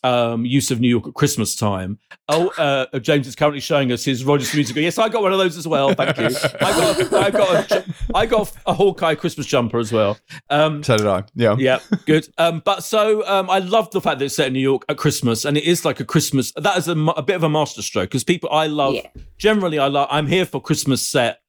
Um, 0.03 0.45
use 0.45 0.71
of 0.71 0.79
New 0.79 0.87
York 0.87 1.07
at 1.07 1.13
Christmas 1.13 1.55
time. 1.55 1.97
Oh, 2.29 2.49
uh, 2.57 2.99
James 2.99 3.27
is 3.27 3.35
currently 3.35 3.59
showing 3.59 3.91
us 3.91 4.03
his 4.03 4.23
Rogers 4.23 4.53
musical. 4.53 4.81
Yes, 4.81 4.97
I 4.97 5.09
got 5.09 5.21
one 5.21 5.31
of 5.31 5.39
those 5.39 5.57
as 5.57 5.67
well. 5.67 5.93
Thank 5.93 6.17
you. 6.17 6.25
I 6.25 6.29
got, 6.59 6.99
a, 6.99 7.17
I 7.17 7.29
got, 7.31 7.71
a, 7.71 7.85
I 8.13 8.25
got 8.25 8.51
a 8.65 8.73
Hawkeye 8.73 9.15
Christmas 9.15 9.45
jumper 9.45 9.79
as 9.79 9.91
well. 9.91 10.17
Um, 10.49 10.83
so 10.83 10.97
did 10.97 11.07
I. 11.07 11.23
Yeah, 11.35 11.55
yeah, 11.57 11.79
good. 12.05 12.27
Um, 12.37 12.61
but 12.63 12.83
so 12.83 13.25
um, 13.27 13.49
I 13.49 13.59
love 13.59 13.91
the 13.91 14.01
fact 14.01 14.19
that 14.19 14.25
it's 14.25 14.35
set 14.35 14.47
in 14.47 14.53
New 14.53 14.59
York 14.59 14.83
at 14.89 14.97
Christmas, 14.97 15.45
and 15.45 15.57
it 15.57 15.63
is 15.63 15.85
like 15.85 15.99
a 15.99 16.05
Christmas. 16.05 16.51
That 16.55 16.77
is 16.77 16.87
a, 16.87 16.97
a 16.97 17.21
bit 17.21 17.35
of 17.35 17.43
a 17.43 17.49
masterstroke 17.49 18.09
because 18.09 18.23
people 18.23 18.49
I 18.51 18.67
love. 18.67 18.95
Yeah. 18.95 19.07
Generally, 19.37 19.79
I 19.79 19.87
love. 19.87 20.07
I'm 20.11 20.27
here 20.27 20.45
for 20.45 20.61
Christmas 20.61 21.05
set 21.05 21.41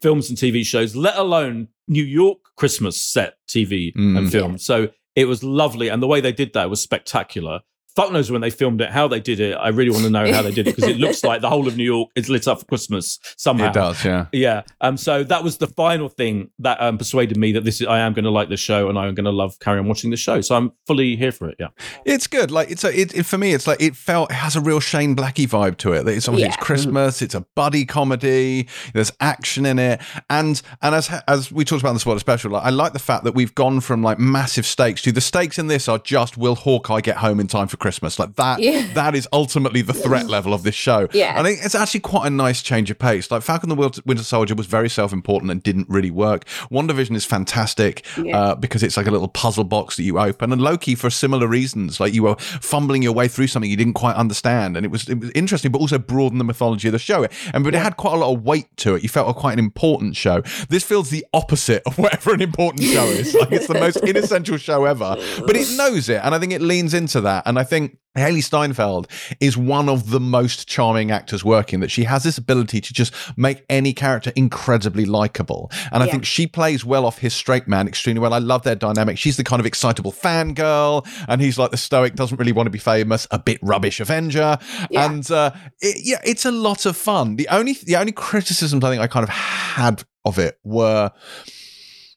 films 0.00 0.28
and 0.28 0.38
TV 0.38 0.64
shows, 0.66 0.96
let 0.96 1.16
alone 1.16 1.68
New 1.86 2.02
York 2.02 2.38
Christmas 2.56 3.00
set 3.00 3.36
TV 3.48 3.94
mm. 3.94 4.18
and 4.18 4.30
film. 4.30 4.58
So 4.58 4.88
it 5.14 5.26
was 5.26 5.44
lovely, 5.44 5.88
and 5.88 6.02
the 6.02 6.06
way 6.06 6.20
they 6.20 6.32
did 6.32 6.52
that 6.54 6.70
was 6.70 6.80
spectacular 6.80 7.60
fuck 7.94 8.12
knows 8.12 8.30
when 8.30 8.40
they 8.40 8.50
filmed 8.50 8.80
it, 8.80 8.90
how 8.90 9.08
they 9.08 9.20
did 9.20 9.40
it. 9.40 9.54
I 9.54 9.68
really 9.68 9.90
want 9.90 10.04
to 10.04 10.10
know 10.10 10.30
how 10.32 10.42
they 10.42 10.50
did 10.50 10.66
it 10.66 10.76
because 10.76 10.90
it 10.90 10.98
looks 10.98 11.22
like 11.24 11.40
the 11.40 11.50
whole 11.50 11.68
of 11.68 11.76
New 11.76 11.84
York 11.84 12.10
is 12.14 12.28
lit 12.28 12.48
up 12.48 12.60
for 12.60 12.64
Christmas 12.66 13.18
somehow. 13.36 13.68
It 13.68 13.74
does, 13.74 14.04
yeah, 14.04 14.26
yeah. 14.32 14.62
Um, 14.80 14.96
so 14.96 15.24
that 15.24 15.44
was 15.44 15.58
the 15.58 15.66
final 15.66 16.08
thing 16.08 16.50
that 16.58 16.80
um, 16.80 16.98
persuaded 16.98 17.36
me 17.36 17.52
that 17.52 17.64
this 17.64 17.80
is 17.80 17.86
I 17.86 18.00
am 18.00 18.12
going 18.12 18.24
to 18.24 18.30
like 18.30 18.48
the 18.48 18.56
show 18.56 18.88
and 18.88 18.98
I'm 18.98 19.14
going 19.14 19.24
to 19.24 19.30
love 19.30 19.58
carry 19.60 19.78
on 19.78 19.86
watching 19.86 20.10
the 20.10 20.16
show. 20.16 20.40
So 20.40 20.56
I'm 20.56 20.72
fully 20.86 21.16
here 21.16 21.32
for 21.32 21.48
it. 21.48 21.56
Yeah, 21.58 21.68
it's 22.04 22.26
good. 22.26 22.50
Like 22.50 22.70
it's 22.70 22.84
a 22.84 22.98
it, 22.98 23.14
it 23.14 23.24
for 23.24 23.38
me. 23.38 23.52
It's 23.52 23.66
like 23.66 23.80
it 23.80 23.96
felt 23.96 24.30
it 24.30 24.34
has 24.34 24.56
a 24.56 24.60
real 24.60 24.80
Shane 24.80 25.14
Blackey 25.14 25.46
vibe 25.46 25.76
to 25.78 25.92
it. 25.92 26.06
It's 26.08 26.28
obviously 26.28 26.42
yeah. 26.42 26.54
it's 26.54 26.56
Christmas. 26.56 27.22
It's 27.22 27.34
a 27.34 27.44
buddy 27.54 27.84
comedy. 27.84 28.68
There's 28.94 29.12
action 29.20 29.66
in 29.66 29.78
it, 29.78 30.00
and 30.30 30.60
and 30.80 30.94
as 30.94 31.10
as 31.28 31.52
we 31.52 31.64
talked 31.64 31.82
about 31.82 31.90
in 31.90 31.96
the 31.96 32.00
spoiler 32.00 32.18
special, 32.18 32.52
like, 32.52 32.64
I 32.64 32.70
like 32.70 32.92
the 32.92 32.98
fact 32.98 33.24
that 33.24 33.34
we've 33.34 33.54
gone 33.54 33.80
from 33.80 34.02
like 34.02 34.18
massive 34.18 34.66
stakes 34.66 35.02
to 35.02 35.12
the 35.12 35.20
stakes 35.20 35.58
in 35.58 35.66
this 35.66 35.88
are 35.88 35.98
just 35.98 36.36
will 36.36 36.54
Hawkeye 36.54 37.00
get 37.00 37.18
home 37.18 37.40
in 37.40 37.46
time 37.46 37.68
for 37.68 37.76
Christmas? 37.82 38.18
Like 38.18 38.36
that 38.36 38.60
yeah. 38.60 38.86
that 38.94 39.14
is 39.14 39.28
ultimately 39.32 39.82
the 39.82 39.92
threat 39.92 40.26
level 40.36 40.54
of 40.54 40.62
this 40.62 40.74
show. 40.74 41.08
Yeah. 41.12 41.38
I 41.38 41.42
think 41.42 41.60
it's 41.62 41.74
actually 41.74 42.00
quite 42.00 42.26
a 42.26 42.30
nice 42.30 42.62
change 42.62 42.90
of 42.90 42.98
pace. 42.98 43.30
Like 43.30 43.42
Falcon 43.42 43.68
the 43.68 44.02
Winter 44.06 44.22
Soldier 44.22 44.54
was 44.54 44.66
very 44.66 44.88
self 44.88 45.12
important 45.12 45.50
and 45.50 45.62
didn't 45.62 45.88
really 45.88 46.10
work. 46.10 46.46
WandaVision 46.70 47.16
is 47.16 47.24
fantastic 47.24 48.06
yeah. 48.16 48.38
uh, 48.38 48.54
because 48.54 48.82
it's 48.82 48.96
like 48.96 49.06
a 49.06 49.10
little 49.10 49.28
puzzle 49.28 49.64
box 49.64 49.96
that 49.96 50.04
you 50.04 50.18
open. 50.18 50.52
And 50.52 50.62
Loki, 50.62 50.94
for 50.94 51.10
similar 51.10 51.46
reasons, 51.46 52.00
like 52.00 52.14
you 52.14 52.22
were 52.22 52.36
fumbling 52.36 53.02
your 53.02 53.12
way 53.12 53.28
through 53.28 53.48
something 53.48 53.70
you 53.70 53.76
didn't 53.76 53.94
quite 53.94 54.16
understand. 54.16 54.76
And 54.76 54.86
it 54.86 54.90
was, 54.90 55.08
it 55.08 55.18
was 55.18 55.30
interesting, 55.34 55.72
but 55.72 55.80
also 55.80 55.98
broadened 55.98 56.40
the 56.40 56.44
mythology 56.44 56.88
of 56.88 56.92
the 56.92 56.98
show. 56.98 57.26
And 57.52 57.64
but 57.64 57.74
it 57.74 57.78
had 57.78 57.96
quite 57.96 58.14
a 58.14 58.18
lot 58.18 58.32
of 58.32 58.44
weight 58.44 58.74
to 58.78 58.94
it. 58.94 59.02
You 59.02 59.08
felt 59.08 59.34
quite 59.36 59.54
an 59.54 59.58
important 59.58 60.16
show. 60.16 60.42
This 60.68 60.84
feels 60.84 61.10
the 61.10 61.26
opposite 61.34 61.82
of 61.86 61.98
whatever 62.02 62.32
an 62.32 62.40
important 62.40 62.84
show 62.84 63.04
is. 63.04 63.34
Like 63.34 63.52
it's 63.52 63.66
the 63.66 63.74
most 63.74 63.96
inessential 63.96 64.56
show 64.56 64.84
ever, 64.84 65.16
but 65.46 65.56
it 65.56 65.68
knows 65.76 66.08
it. 66.08 66.20
And 66.22 66.34
I 66.34 66.38
think 66.38 66.52
it 66.52 66.60
leans 66.60 66.94
into 66.94 67.20
that. 67.22 67.42
And 67.46 67.58
I 67.58 67.64
think 67.64 67.71
Hailee 68.16 68.44
Steinfeld 68.44 69.08
is 69.40 69.56
one 69.56 69.88
of 69.88 70.10
the 70.10 70.20
most 70.20 70.68
charming 70.68 71.10
actors 71.10 71.42
working, 71.44 71.80
that 71.80 71.90
she 71.90 72.04
has 72.04 72.22
this 72.22 72.36
ability 72.36 72.80
to 72.80 72.92
just 72.92 73.14
make 73.38 73.64
any 73.70 73.94
character 73.94 74.32
incredibly 74.36 75.06
likable. 75.06 75.70
And 75.90 76.02
I 76.02 76.06
think 76.06 76.26
she 76.26 76.46
plays 76.46 76.84
well 76.84 77.06
off 77.06 77.18
his 77.18 77.32
straight 77.32 77.66
man 77.66 77.88
extremely 77.88 78.20
well. 78.20 78.34
I 78.34 78.38
love 78.38 78.64
their 78.64 78.74
dynamic. 78.74 79.16
She's 79.16 79.38
the 79.38 79.44
kind 79.44 79.60
of 79.60 79.66
excitable 79.66 80.12
fangirl, 80.12 81.06
and 81.26 81.40
he's 81.40 81.58
like 81.58 81.70
the 81.70 81.78
stoic, 81.78 82.14
doesn't 82.14 82.38
really 82.38 82.52
want 82.52 82.66
to 82.66 82.70
be 82.70 82.78
famous, 82.78 83.26
a 83.30 83.38
bit 83.38 83.58
rubbish 83.62 83.98
Avenger. 83.98 84.58
Yeah. 84.90 85.06
And 85.06 85.30
uh, 85.30 85.52
it, 85.80 86.02
yeah, 86.04 86.20
it's 86.24 86.44
a 86.44 86.52
lot 86.52 86.84
of 86.84 86.96
fun. 86.96 87.36
The 87.36 87.48
only 87.48 87.72
the 87.72 87.96
only 87.96 88.12
criticisms 88.12 88.84
I 88.84 88.90
think 88.90 89.00
I 89.00 89.06
kind 89.06 89.24
of 89.24 89.30
had 89.30 90.04
of 90.24 90.38
it 90.38 90.58
were 90.64 91.10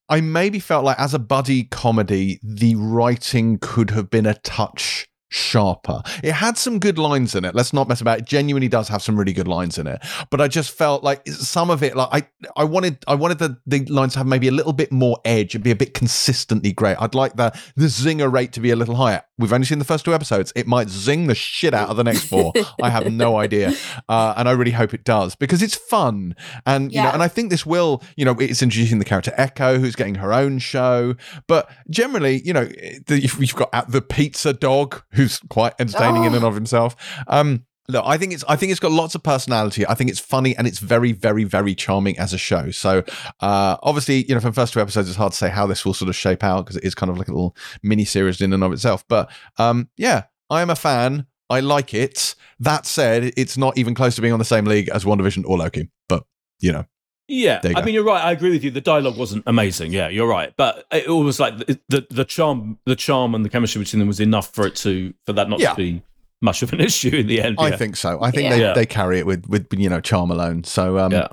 I 0.09 0.21
maybe 0.21 0.59
felt 0.59 0.83
like 0.83 0.99
as 0.99 1.13
a 1.13 1.19
buddy 1.19 1.63
comedy, 1.63 2.39
the 2.43 2.75
writing 2.75 3.57
could 3.59 3.91
have 3.91 4.09
been 4.09 4.25
a 4.25 4.35
touch 4.35 5.07
sharper. 5.29 6.01
It 6.23 6.33
had 6.33 6.57
some 6.57 6.79
good 6.79 6.97
lines 6.97 7.35
in 7.35 7.45
it. 7.45 7.55
Let's 7.55 7.73
not 7.73 7.87
mess 7.87 8.01
about 8.01 8.19
it. 8.19 8.25
Genuinely 8.25 8.67
does 8.67 8.87
have 8.89 9.01
some 9.01 9.17
really 9.17 9.33
good 9.33 9.47
lines 9.47 9.77
in 9.77 9.87
it. 9.87 9.99
But 10.29 10.41
I 10.41 10.47
just 10.47 10.71
felt 10.71 11.03
like 11.03 11.27
some 11.27 11.69
of 11.69 11.83
it, 11.83 11.95
like 11.95 12.09
I, 12.11 12.51
I 12.61 12.63
wanted, 12.63 13.03
I 13.07 13.15
wanted 13.15 13.39
the, 13.39 13.57
the 13.65 13.85
lines 13.85 14.13
to 14.13 14.19
have 14.19 14.27
maybe 14.27 14.47
a 14.47 14.51
little 14.51 14.73
bit 14.73 14.91
more 14.91 15.19
edge 15.25 15.55
and 15.55 15.63
be 15.63 15.71
a 15.71 15.75
bit 15.75 15.93
consistently 15.93 16.71
great. 16.71 16.97
I'd 16.99 17.15
like 17.15 17.35
the 17.35 17.51
the 17.75 17.85
zinger 17.87 18.31
rate 18.31 18.53
to 18.53 18.59
be 18.59 18.71
a 18.71 18.75
little 18.75 18.95
higher. 18.95 19.23
We've 19.37 19.51
only 19.51 19.65
seen 19.65 19.79
the 19.79 19.85
first 19.85 20.05
two 20.05 20.13
episodes. 20.13 20.53
It 20.55 20.67
might 20.67 20.89
zing 20.89 21.27
the 21.27 21.35
shit 21.35 21.73
out 21.73 21.89
of 21.89 21.97
the 21.97 22.03
next 22.03 22.25
four. 22.25 22.53
I 22.81 22.89
have 22.89 23.11
no 23.11 23.37
idea, 23.45 23.73
uh, 24.07 24.33
and 24.37 24.47
I 24.47 24.51
really 24.53 24.71
hope 24.71 24.93
it 24.93 25.03
does 25.03 25.35
because 25.35 25.61
it's 25.61 25.75
fun. 25.75 26.35
And 26.65 26.91
you 26.91 26.97
yeah. 26.97 27.05
know, 27.05 27.11
and 27.11 27.23
I 27.23 27.27
think 27.27 27.49
this 27.49 27.65
will, 27.65 28.01
you 28.15 28.23
know, 28.23 28.35
it's 28.39 28.61
introducing 28.61 28.99
the 28.99 29.05
character 29.05 29.33
Echo, 29.35 29.77
who's 29.77 29.95
getting 29.95 30.15
her 30.15 30.31
own 30.31 30.59
show. 30.59 31.15
But 31.47 31.69
generally, 31.89 32.41
you 32.43 32.53
know, 32.53 32.69
you've 33.09 33.55
got 33.55 33.91
the 33.91 34.01
pizza 34.01 34.53
dog 34.53 35.01
who's 35.15 35.39
quite 35.49 35.73
entertaining 35.79 36.23
oh. 36.23 36.27
in 36.27 36.35
and 36.35 36.43
of 36.43 36.55
himself. 36.55 36.95
Um, 37.27 37.65
Look, 37.87 38.03
I 38.05 38.17
think 38.17 38.33
it's 38.33 38.43
I 38.47 38.55
think 38.55 38.71
it's 38.71 38.79
got 38.79 38.91
lots 38.91 39.13
of 39.13 39.21
personality. 39.21 39.85
I 39.85 39.93
think 39.93 40.09
it's 40.09 40.19
funny 40.19 40.55
and 40.55 40.65
it's 40.65 40.79
very, 40.79 41.11
very, 41.11 41.43
very 41.43 41.75
charming 41.75 42.17
as 42.17 42.33
a 42.33 42.37
show. 42.37 42.71
So 42.71 43.03
uh, 43.41 43.77
obviously, 43.83 44.25
you 44.25 44.33
know, 44.33 44.41
from 44.41 44.53
first 44.53 44.73
two 44.73 44.81
episodes, 44.81 45.07
it's 45.07 45.17
hard 45.17 45.33
to 45.33 45.37
say 45.37 45.49
how 45.49 45.67
this 45.67 45.85
will 45.85 45.93
sort 45.93 46.09
of 46.09 46.15
shape 46.15 46.43
out 46.43 46.65
because 46.65 46.77
it 46.77 46.83
is 46.83 46.95
kind 46.95 47.11
of 47.11 47.17
like 47.19 47.27
a 47.27 47.31
little 47.31 47.55
mini 47.83 48.03
series 48.03 48.41
in 48.41 48.53
and 48.53 48.63
of 48.63 48.73
itself. 48.73 49.05
But 49.07 49.31
um, 49.57 49.89
yeah, 49.97 50.23
I 50.49 50.61
am 50.61 50.71
a 50.71 50.75
fan. 50.75 51.27
I 51.47 51.59
like 51.59 51.93
it. 51.93 52.33
That 52.59 52.87
said, 52.87 53.33
it's 53.37 53.55
not 53.55 53.77
even 53.77 53.93
close 53.93 54.15
to 54.15 54.21
being 54.21 54.33
on 54.33 54.39
the 54.39 54.45
same 54.45 54.65
league 54.65 54.89
as 54.89 55.05
WandaVision 55.05 55.45
or 55.45 55.59
Loki. 55.59 55.89
But 56.09 56.23
you 56.59 56.71
know, 56.71 56.85
yeah, 57.27 57.59
I 57.63 57.81
mean, 57.81 57.95
you're 57.95 58.03
right. 58.03 58.23
I 58.23 58.31
agree 58.31 58.51
with 58.51 58.63
you. 58.63 58.71
The 58.71 58.81
dialogue 58.81 59.17
wasn't 59.17 59.43
amazing. 59.47 59.91
Yeah, 59.91 60.09
you're 60.09 60.27
right. 60.27 60.53
But 60.55 60.85
it 60.91 61.09
was 61.09 61.39
like 61.39 61.57
the, 61.57 61.79
the, 61.89 62.07
the 62.09 62.25
charm, 62.25 62.77
the 62.85 62.95
charm, 62.95 63.33
and 63.33 63.43
the 63.43 63.49
chemistry 63.49 63.79
between 63.79 63.99
them 63.99 64.07
was 64.07 64.19
enough 64.19 64.53
for 64.53 64.67
it 64.67 64.75
to 64.77 65.13
for 65.25 65.33
that 65.33 65.49
not 65.49 65.59
yeah. 65.59 65.71
to 65.71 65.75
be 65.75 66.03
much 66.41 66.61
of 66.61 66.71
an 66.71 66.81
issue 66.89 67.15
in 67.15 67.27
the 67.27 67.41
end. 67.41 67.57
I 67.59 67.71
think 67.71 67.95
so. 67.95 68.21
I 68.21 68.31
think 68.31 68.43
yeah. 68.43 68.49
they 68.49 68.61
yeah. 68.61 68.73
they 68.73 68.85
carry 68.85 69.19
it 69.19 69.25
with 69.25 69.47
with 69.47 69.67
you 69.73 69.89
know 69.89 70.01
charm 70.01 70.29
alone. 70.29 70.63
So 70.63 70.99
um, 70.99 71.11
yeah. 71.11 71.27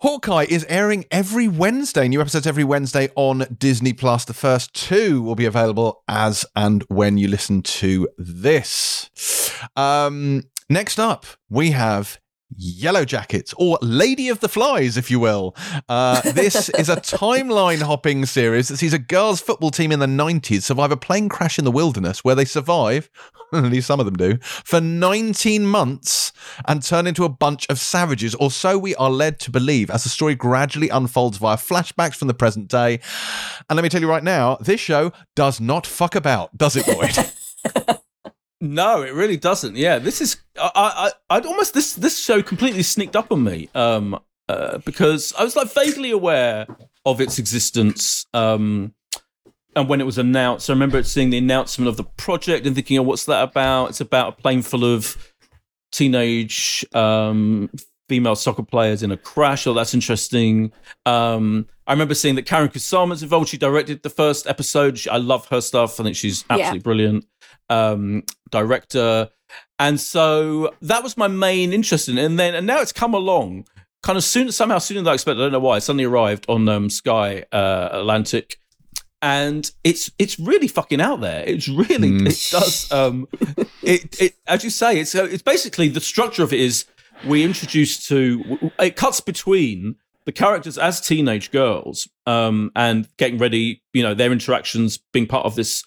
Hawkeye 0.00 0.44
is 0.50 0.66
airing 0.68 1.06
every 1.10 1.48
Wednesday. 1.48 2.06
New 2.06 2.20
episodes 2.20 2.46
every 2.46 2.64
Wednesday 2.64 3.08
on 3.16 3.46
Disney 3.58 3.94
Plus. 3.94 4.26
The 4.26 4.34
first 4.34 4.74
two 4.74 5.22
will 5.22 5.34
be 5.34 5.46
available 5.46 6.02
as 6.06 6.44
and 6.54 6.82
when 6.88 7.16
you 7.16 7.28
listen 7.28 7.62
to 7.62 8.06
this. 8.18 9.10
Um, 9.74 10.42
next 10.68 11.00
up, 11.00 11.24
we 11.48 11.70
have 11.70 12.20
Yellowjackets, 12.54 13.54
or 13.58 13.78
Lady 13.82 14.28
of 14.28 14.40
the 14.40 14.48
Flies, 14.48 14.96
if 14.96 15.10
you 15.10 15.18
will. 15.18 15.54
Uh, 15.88 16.20
this 16.32 16.68
is 16.70 16.88
a 16.88 16.96
timeline 16.96 17.82
hopping 17.82 18.24
series 18.24 18.68
that 18.68 18.76
sees 18.76 18.92
a 18.92 18.98
girls' 18.98 19.40
football 19.40 19.70
team 19.70 19.92
in 19.92 19.98
the 19.98 20.06
90s 20.06 20.62
survive 20.62 20.92
a 20.92 20.96
plane 20.96 21.28
crash 21.28 21.58
in 21.58 21.64
the 21.64 21.70
wilderness 21.70 22.24
where 22.24 22.34
they 22.34 22.44
survive, 22.44 23.10
at 23.52 23.64
least 23.64 23.86
some 23.86 24.00
of 24.00 24.06
them 24.06 24.16
do, 24.16 24.38
for 24.42 24.80
19 24.80 25.66
months 25.66 26.32
and 26.66 26.82
turn 26.82 27.06
into 27.06 27.24
a 27.24 27.28
bunch 27.28 27.66
of 27.68 27.78
savages, 27.78 28.34
or 28.36 28.50
so 28.50 28.78
we 28.78 28.94
are 28.96 29.10
led 29.10 29.38
to 29.40 29.50
believe 29.50 29.90
as 29.90 30.04
the 30.04 30.08
story 30.08 30.34
gradually 30.34 30.88
unfolds 30.88 31.38
via 31.38 31.56
flashbacks 31.56 32.14
from 32.14 32.28
the 32.28 32.34
present 32.34 32.68
day. 32.68 33.00
And 33.68 33.76
let 33.76 33.82
me 33.82 33.88
tell 33.88 34.00
you 34.00 34.08
right 34.08 34.24
now, 34.24 34.56
this 34.60 34.80
show 34.80 35.12
does 35.34 35.60
not 35.60 35.86
fuck 35.86 36.14
about, 36.14 36.56
does 36.56 36.76
it, 36.76 36.86
Boyd? 36.86 37.95
No, 38.74 39.02
it 39.02 39.12
really 39.12 39.36
doesn't. 39.36 39.76
Yeah, 39.76 39.98
this 39.98 40.20
is 40.20 40.38
I 40.56 41.12
I 41.28 41.36
I'd 41.36 41.46
almost 41.46 41.74
this 41.74 41.94
this 41.94 42.18
show 42.18 42.42
completely 42.42 42.82
sneaked 42.82 43.16
up 43.16 43.30
on 43.32 43.44
me. 43.44 43.68
Um, 43.74 44.18
uh, 44.48 44.78
because 44.78 45.32
I 45.36 45.42
was 45.42 45.56
like 45.56 45.72
vaguely 45.72 46.12
aware 46.12 46.66
of 47.04 47.20
its 47.20 47.38
existence. 47.38 48.26
Um, 48.32 48.94
and 49.74 49.88
when 49.88 50.00
it 50.00 50.04
was 50.04 50.18
announced, 50.18 50.70
I 50.70 50.72
remember 50.72 51.02
seeing 51.02 51.30
the 51.30 51.38
announcement 51.38 51.88
of 51.88 51.96
the 51.96 52.04
project 52.04 52.66
and 52.66 52.74
thinking, 52.74 52.98
"Oh, 52.98 53.02
what's 53.02 53.24
that 53.26 53.42
about?" 53.42 53.90
It's 53.90 54.00
about 54.00 54.28
a 54.28 54.42
plane 54.42 54.62
full 54.62 54.84
of 54.84 55.16
teenage 55.92 56.84
um, 56.94 57.70
female 58.08 58.36
soccer 58.36 58.62
players 58.62 59.02
in 59.02 59.10
a 59.10 59.16
crash. 59.16 59.66
Oh, 59.66 59.74
that's 59.74 59.94
interesting. 59.94 60.72
Um, 61.04 61.66
I 61.86 61.92
remember 61.92 62.14
seeing 62.14 62.36
that 62.36 62.46
Karyn 62.46 62.72
Kusama's 62.72 63.22
involved. 63.22 63.48
She 63.48 63.58
directed 63.58 64.02
the 64.02 64.10
first 64.10 64.46
episode. 64.46 64.98
I 65.10 65.18
love 65.18 65.46
her 65.48 65.60
stuff. 65.60 66.00
I 66.00 66.04
think 66.04 66.16
she's 66.16 66.44
absolutely 66.48 66.78
yeah. 66.78 66.82
brilliant 66.82 67.24
um, 67.70 68.24
director. 68.50 69.30
And 69.78 70.00
so 70.00 70.74
that 70.82 71.02
was 71.02 71.16
my 71.16 71.28
main 71.28 71.72
interest 71.72 72.08
in 72.08 72.18
it. 72.18 72.24
And 72.24 72.38
then, 72.38 72.54
and 72.54 72.66
now 72.66 72.80
it's 72.80 72.92
come 72.92 73.14
along 73.14 73.66
kind 74.02 74.16
of 74.16 74.24
soon, 74.24 74.50
somehow 74.52 74.78
sooner 74.78 75.00
than 75.00 75.08
I 75.08 75.14
expected. 75.14 75.40
I 75.40 75.44
don't 75.44 75.52
know 75.52 75.60
why. 75.60 75.78
It 75.78 75.82
suddenly 75.82 76.04
arrived 76.04 76.46
on 76.48 76.68
um, 76.68 76.90
Sky 76.90 77.44
uh, 77.52 77.88
Atlantic. 77.92 78.58
And 79.22 79.68
it's 79.82 80.10
it's 80.18 80.38
really 80.38 80.68
fucking 80.68 81.00
out 81.00 81.20
there. 81.20 81.42
It's 81.46 81.68
really 81.68 82.10
mm. 82.10 82.26
it 82.28 82.48
does 82.52 82.92
um 82.92 83.26
it 83.82 84.20
it 84.20 84.34
as 84.46 84.62
you 84.62 84.68
say 84.68 85.00
it's 85.00 85.14
it's 85.14 85.42
basically 85.42 85.88
the 85.88 86.02
structure 86.02 86.42
of 86.42 86.52
it 86.52 86.60
is 86.60 86.84
we 87.26 87.42
introduce 87.42 88.06
to 88.08 88.70
it 88.78 88.94
cuts 88.94 89.20
between 89.20 89.96
the 90.26 90.32
characters 90.32 90.76
as 90.76 91.00
teenage 91.00 91.50
girls 91.50 92.08
um, 92.26 92.70
and 92.76 93.08
getting 93.16 93.38
ready, 93.38 93.82
you 93.94 94.02
know, 94.02 94.12
their 94.12 94.32
interactions 94.32 94.98
being 95.12 95.26
part 95.26 95.46
of 95.46 95.54
this 95.54 95.84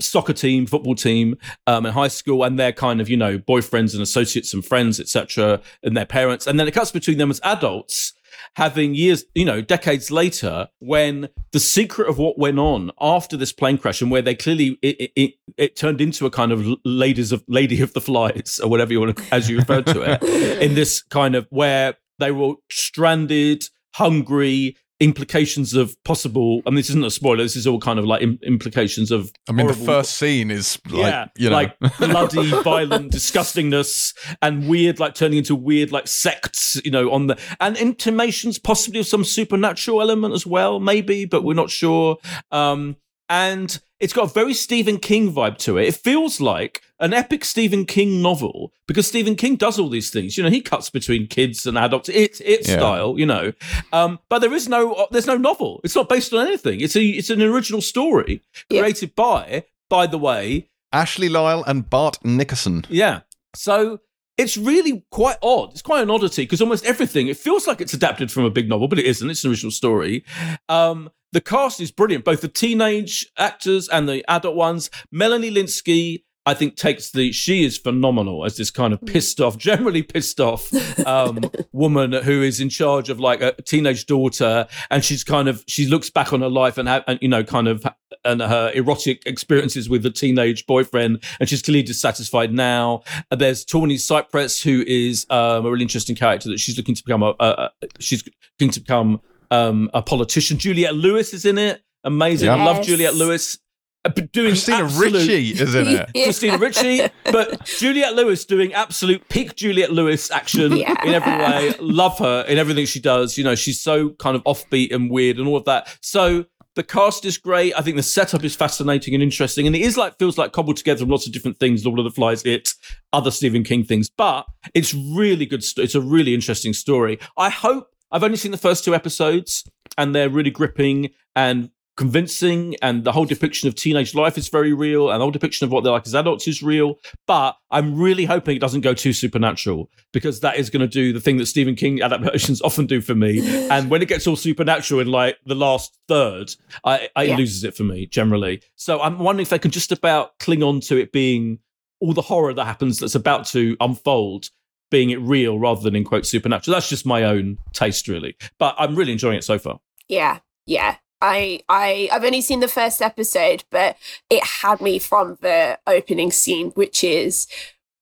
soccer 0.00 0.32
team, 0.32 0.66
football 0.66 0.94
team 0.94 1.36
um, 1.66 1.86
in 1.86 1.92
high 1.92 2.08
school, 2.08 2.44
and 2.44 2.58
their 2.58 2.72
kind 2.72 3.00
of 3.00 3.08
you 3.08 3.16
know 3.16 3.38
boyfriends 3.38 3.94
and 3.94 4.02
associates 4.02 4.54
and 4.54 4.64
friends, 4.64 5.00
etc., 5.00 5.60
and 5.82 5.96
their 5.96 6.06
parents, 6.06 6.46
and 6.46 6.58
then 6.58 6.68
it 6.68 6.72
cuts 6.72 6.90
between 6.90 7.18
them 7.18 7.30
as 7.30 7.40
adults, 7.42 8.14
having 8.56 8.94
years, 8.94 9.24
you 9.34 9.44
know, 9.44 9.60
decades 9.60 10.10
later, 10.10 10.68
when 10.78 11.28
the 11.52 11.60
secret 11.60 12.08
of 12.08 12.18
what 12.18 12.38
went 12.38 12.58
on 12.58 12.90
after 13.00 13.36
this 13.36 13.52
plane 13.52 13.78
crash 13.78 14.00
and 14.00 14.10
where 14.10 14.22
they 14.22 14.34
clearly 14.34 14.78
it, 14.82 15.12
it, 15.16 15.34
it 15.56 15.76
turned 15.76 16.00
into 16.00 16.26
a 16.26 16.30
kind 16.30 16.52
of 16.52 16.66
ladies 16.84 17.32
of 17.32 17.44
lady 17.48 17.80
of 17.80 17.92
the 17.92 18.00
flies 18.00 18.60
or 18.62 18.68
whatever 18.68 18.92
you 18.92 19.00
want 19.00 19.16
to, 19.16 19.34
as 19.34 19.48
you 19.48 19.58
referred 19.58 19.86
to 19.86 20.02
it, 20.02 20.22
in 20.62 20.74
this 20.74 21.02
kind 21.02 21.34
of 21.34 21.46
where 21.50 21.94
they 22.18 22.30
were 22.30 22.54
stranded, 22.70 23.64
hungry, 23.94 24.76
implications 25.00 25.74
of 25.74 25.96
possible. 26.04 26.60
I 26.66 26.70
mean, 26.70 26.76
this 26.76 26.90
isn't 26.90 27.04
a 27.04 27.10
spoiler. 27.10 27.42
This 27.42 27.56
is 27.56 27.66
all 27.66 27.80
kind 27.80 27.98
of 27.98 28.04
like 28.04 28.22
Im- 28.22 28.38
implications 28.42 29.10
of. 29.10 29.32
I 29.48 29.52
mean, 29.52 29.66
horrible- 29.66 29.80
the 29.80 29.86
first 29.86 30.16
scene 30.18 30.50
is 30.50 30.78
like, 30.88 31.00
yeah, 31.12 31.26
you 31.36 31.48
know, 31.48 31.56
like 31.56 31.78
bloody, 31.98 32.50
violent 32.62 33.12
disgustingness 33.12 34.14
and 34.42 34.68
weird, 34.68 35.00
like 35.00 35.14
turning 35.14 35.38
into 35.38 35.54
weird, 35.56 35.90
like 35.90 36.06
sects, 36.06 36.80
you 36.84 36.90
know, 36.90 37.10
on 37.10 37.26
the 37.26 37.38
and 37.60 37.76
intimations 37.76 38.58
possibly 38.58 39.00
of 39.00 39.06
some 39.06 39.24
supernatural 39.24 40.00
element 40.02 40.34
as 40.34 40.46
well, 40.46 40.78
maybe, 40.80 41.24
but 41.24 41.42
we're 41.42 41.54
not 41.54 41.70
sure. 41.70 42.18
Um, 42.52 42.96
and 43.30 43.80
it's 44.00 44.12
got 44.12 44.30
a 44.30 44.32
very 44.34 44.52
Stephen 44.52 44.98
King 44.98 45.32
vibe 45.32 45.56
to 45.58 45.78
it. 45.78 45.88
It 45.88 45.94
feels 45.94 46.40
like 46.40 46.82
an 46.98 47.14
epic 47.14 47.44
Stephen 47.44 47.86
King 47.86 48.20
novel 48.20 48.72
because 48.86 49.06
Stephen 49.06 49.36
King 49.36 49.56
does 49.56 49.78
all 49.78 49.88
these 49.88 50.10
things. 50.10 50.36
You 50.36 50.42
know, 50.44 50.50
he 50.50 50.60
cuts 50.60 50.90
between 50.90 51.26
kids 51.28 51.64
and 51.64 51.78
adults. 51.78 52.08
It's 52.10 52.40
it 52.40 52.66
Yeah. 52.68 52.76
style, 52.76 53.18
you 53.18 53.24
know. 53.26 53.52
Um, 53.92 54.18
but 54.28 54.40
there 54.40 54.52
is 54.52 54.68
no 54.68 55.06
there's 55.10 55.26
no 55.26 55.36
novel. 55.38 55.80
It's 55.84 55.94
not 55.94 56.08
based 56.08 56.34
on 56.34 56.46
anything. 56.46 56.80
It's 56.80 56.96
a 56.96 57.02
it's 57.04 57.30
an 57.30 57.40
original 57.40 57.80
story 57.80 58.42
Yeah. 58.68 58.80
created 58.80 59.14
by, 59.14 59.64
by 59.88 60.06
the 60.06 60.18
way, 60.18 60.68
Ashley 60.92 61.28
Lyle 61.28 61.62
and 61.66 61.88
Bart 61.88 62.18
Nickerson. 62.24 62.84
yeah. 62.90 63.20
So 63.54 64.00
it's 64.36 64.56
really 64.56 65.04
quite 65.10 65.36
odd. 65.42 65.72
It's 65.72 65.82
quite 65.82 66.02
an 66.02 66.10
oddity 66.10 66.42
because 66.42 66.62
almost 66.62 66.84
everything, 66.86 67.28
it 67.28 67.36
feels 67.36 67.66
like 67.66 67.80
it's 67.80 67.92
adapted 67.92 68.32
from 68.32 68.44
a 68.44 68.50
big 68.50 68.68
novel, 68.68 68.88
but 68.88 68.98
it 68.98 69.04
isn't. 69.04 69.28
It's 69.30 69.44
an 69.44 69.50
original 69.50 69.70
story. 69.70 70.24
Um, 70.68 71.10
the 71.32 71.40
cast 71.40 71.80
is 71.80 71.90
brilliant, 71.90 72.24
both 72.24 72.40
the 72.40 72.48
teenage 72.48 73.26
actors 73.38 73.88
and 73.88 74.08
the 74.08 74.24
adult 74.28 74.56
ones. 74.56 74.90
Melanie 75.12 75.50
Lynskey, 75.50 76.24
I 76.44 76.54
think, 76.54 76.76
takes 76.76 77.10
the, 77.10 77.32
she 77.32 77.64
is 77.64 77.78
phenomenal 77.78 78.44
as 78.44 78.56
this 78.56 78.70
kind 78.70 78.92
of 78.92 79.00
pissed 79.06 79.40
off, 79.40 79.56
generally 79.56 80.02
pissed 80.02 80.40
off 80.40 80.72
um, 81.06 81.40
woman 81.72 82.12
who 82.12 82.42
is 82.42 82.60
in 82.60 82.68
charge 82.68 83.10
of 83.10 83.20
like 83.20 83.42
a 83.42 83.52
teenage 83.62 84.06
daughter. 84.06 84.66
And 84.90 85.04
she's 85.04 85.22
kind 85.22 85.48
of, 85.48 85.62
she 85.68 85.86
looks 85.86 86.10
back 86.10 86.32
on 86.32 86.40
her 86.40 86.48
life 86.48 86.78
and, 86.78 86.88
ha- 86.88 87.04
and 87.06 87.18
you 87.22 87.28
know, 87.28 87.44
kind 87.44 87.68
of, 87.68 87.86
and 88.24 88.40
her 88.40 88.72
erotic 88.74 89.22
experiences 89.24 89.88
with 89.88 90.04
a 90.04 90.10
teenage 90.10 90.66
boyfriend, 90.66 91.22
and 91.38 91.48
she's 91.48 91.62
clearly 91.62 91.82
dissatisfied 91.82 92.52
now. 92.52 93.02
Uh, 93.30 93.36
There's 93.36 93.64
Tawny 93.64 93.96
Cypress, 93.96 94.62
who 94.62 94.82
is 94.86 95.26
um, 95.30 95.64
a 95.64 95.70
really 95.70 95.82
interesting 95.82 96.16
character 96.16 96.48
that 96.48 96.58
she's 96.58 96.76
looking 96.76 96.94
to 96.96 97.04
become 97.04 97.22
a, 97.22 97.34
a, 97.38 97.70
a 97.82 97.86
she's 97.98 98.24
looking 98.58 98.72
to 98.72 98.80
become 98.80 99.20
um, 99.50 99.90
a 99.94 100.02
politician. 100.02 100.58
Juliette 100.58 100.94
Lewis 100.94 101.32
is 101.34 101.44
in 101.44 101.58
it. 101.58 101.82
Amazing. 102.04 102.48
I 102.48 102.64
love 102.64 102.78
Yes. 102.78 102.86
Juliette 102.86 103.14
Lewis. 103.14 103.58
Uh, 104.02 104.08
Doing 104.32 104.52
Christina 104.52 104.84
absolute- 104.84 105.12
Ricci 105.12 105.50
is 105.50 105.74
in 105.74 105.86
it. 105.88 106.08
Yeah. 106.14 106.24
Christina 106.24 106.56
Ricci, 106.56 107.02
but 107.24 107.66
Juliette 107.66 108.14
Lewis 108.14 108.46
doing 108.46 108.72
absolute 108.72 109.28
peak 109.28 109.54
Juliette 109.56 109.92
Lewis 109.92 110.30
action 110.30 110.74
Yeah. 110.78 110.94
in 111.04 111.12
every 111.12 111.32
way. 111.36 111.74
Love 111.80 112.18
her 112.18 112.42
in 112.48 112.56
everything 112.56 112.86
she 112.86 112.98
does. 113.00 113.36
You 113.36 113.44
know, 113.44 113.54
she's 113.54 113.78
so 113.78 114.10
kind 114.18 114.36
of 114.36 114.42
offbeat 114.44 114.94
and 114.94 115.10
weird 115.10 115.38
and 115.38 115.46
all 115.46 115.56
of 115.58 115.66
that. 115.66 115.94
So 116.00 116.46
the 116.76 116.82
cast 116.82 117.26
is 117.26 117.36
great. 117.36 117.74
I 117.76 117.82
think 117.82 117.98
the 117.98 118.02
setup 118.02 118.42
is 118.42 118.56
fascinating 118.56 119.12
and 119.12 119.22
interesting, 119.22 119.66
and 119.66 119.76
it 119.76 119.82
is 119.82 119.98
like 119.98 120.16
feels 120.18 120.38
like 120.38 120.52
cobbled 120.52 120.78
together 120.78 121.00
from 121.00 121.10
lots 121.10 121.26
of 121.26 121.32
different 121.34 121.58
things. 121.58 121.84
Lord 121.84 121.98
of 121.98 122.06
the 122.06 122.10
Flies, 122.10 122.42
it, 122.46 122.72
other 123.12 123.30
Stephen 123.30 123.64
King 123.64 123.84
things, 123.84 124.08
but 124.08 124.46
it's 124.72 124.94
really 124.94 125.44
good. 125.44 125.62
St- 125.62 125.84
it's 125.84 125.94
a 125.96 126.00
really 126.00 126.32
interesting 126.32 126.72
story. 126.72 127.18
I 127.36 127.50
hope 127.50 127.88
I've 128.12 128.24
only 128.24 128.36
seen 128.36 128.52
the 128.52 128.58
first 128.58 128.84
two 128.84 128.94
episodes, 128.94 129.64
and 129.98 130.14
they're 130.14 130.30
really 130.30 130.50
gripping 130.50 131.10
and 131.36 131.70
convincing 131.96 132.74
and 132.80 133.04
the 133.04 133.12
whole 133.12 133.26
depiction 133.26 133.68
of 133.68 133.74
teenage 133.74 134.14
life 134.14 134.38
is 134.38 134.48
very 134.48 134.72
real 134.72 135.10
and 135.10 135.20
the 135.20 135.24
whole 135.24 135.30
depiction 135.30 135.66
of 135.66 135.70
what 135.70 135.84
they're 135.84 135.92
like 135.92 136.06
as 136.06 136.14
adults 136.14 136.48
is 136.48 136.62
real. 136.62 136.94
But 137.26 137.56
i'm 137.70 137.94
really 138.00 138.24
hoping 138.24 138.56
it 138.56 138.60
doesn't 138.60 138.80
go 138.80 138.94
too 138.94 139.12
supernatural 139.12 139.90
because 140.12 140.40
that 140.40 140.56
is 140.56 140.70
going 140.70 140.80
to 140.80 140.88
do 140.88 141.12
the 141.12 141.20
thing 141.20 141.36
that 141.36 141.44
stephen 141.46 141.74
king 141.74 142.00
adaptations 142.00 142.62
often 142.68 142.86
do 142.86 143.02
for 143.02 143.14
me. 143.14 143.40
And 143.70 143.90
when 143.90 144.00
it 144.00 144.08
gets 144.08 144.26
all 144.26 144.36
supernatural 144.36 145.00
in 145.00 145.08
like 145.08 145.36
the 145.44 145.54
last 145.54 145.98
third 146.08 146.54
i, 146.84 147.10
I 147.14 147.24
Yeah. 147.24 147.34
it 147.34 147.36
loses 147.38 147.64
it 147.64 147.76
for 147.76 147.84
me 147.84 148.06
generally. 148.06 148.62
So 148.76 149.00
i'm 149.02 149.18
wondering 149.18 149.42
if 149.42 149.50
they 149.50 149.58
can 149.58 149.70
just 149.70 149.92
about 149.92 150.38
cling 150.38 150.62
on 150.62 150.80
to 150.82 150.96
it 150.96 151.12
being 151.12 151.58
all 152.00 152.14
the 152.14 152.22
horror 152.22 152.54
that 152.54 152.64
happens 152.64 152.98
that's 152.98 153.14
about 153.14 153.44
to 153.48 153.76
unfold 153.78 154.48
being 154.90 155.10
it 155.10 155.20
real 155.20 155.58
rather 155.58 155.80
than 155.80 155.96
in 155.96 156.04
quote 156.04 156.26
supernatural. 156.26 156.74
That's 156.74 156.88
just 156.88 157.06
my 157.06 157.24
own 157.24 157.58
taste 157.72 158.08
really. 158.08 158.36
But 158.58 158.74
i'm 158.78 158.94
really 158.94 159.12
enjoying 159.12 159.38
it 159.38 159.44
so 159.44 159.58
far. 159.58 159.80
Yeah, 160.08 160.40
yeah. 160.66 160.96
I 161.22 161.60
I 161.68 162.08
I've 162.12 162.24
only 162.24 162.40
seen 162.40 162.60
the 162.60 162.68
first 162.68 163.02
episode, 163.02 163.64
but 163.70 163.96
it 164.30 164.42
had 164.42 164.80
me 164.80 164.98
from 164.98 165.36
the 165.40 165.78
opening 165.86 166.32
scene, 166.32 166.70
which 166.70 167.04
is 167.04 167.46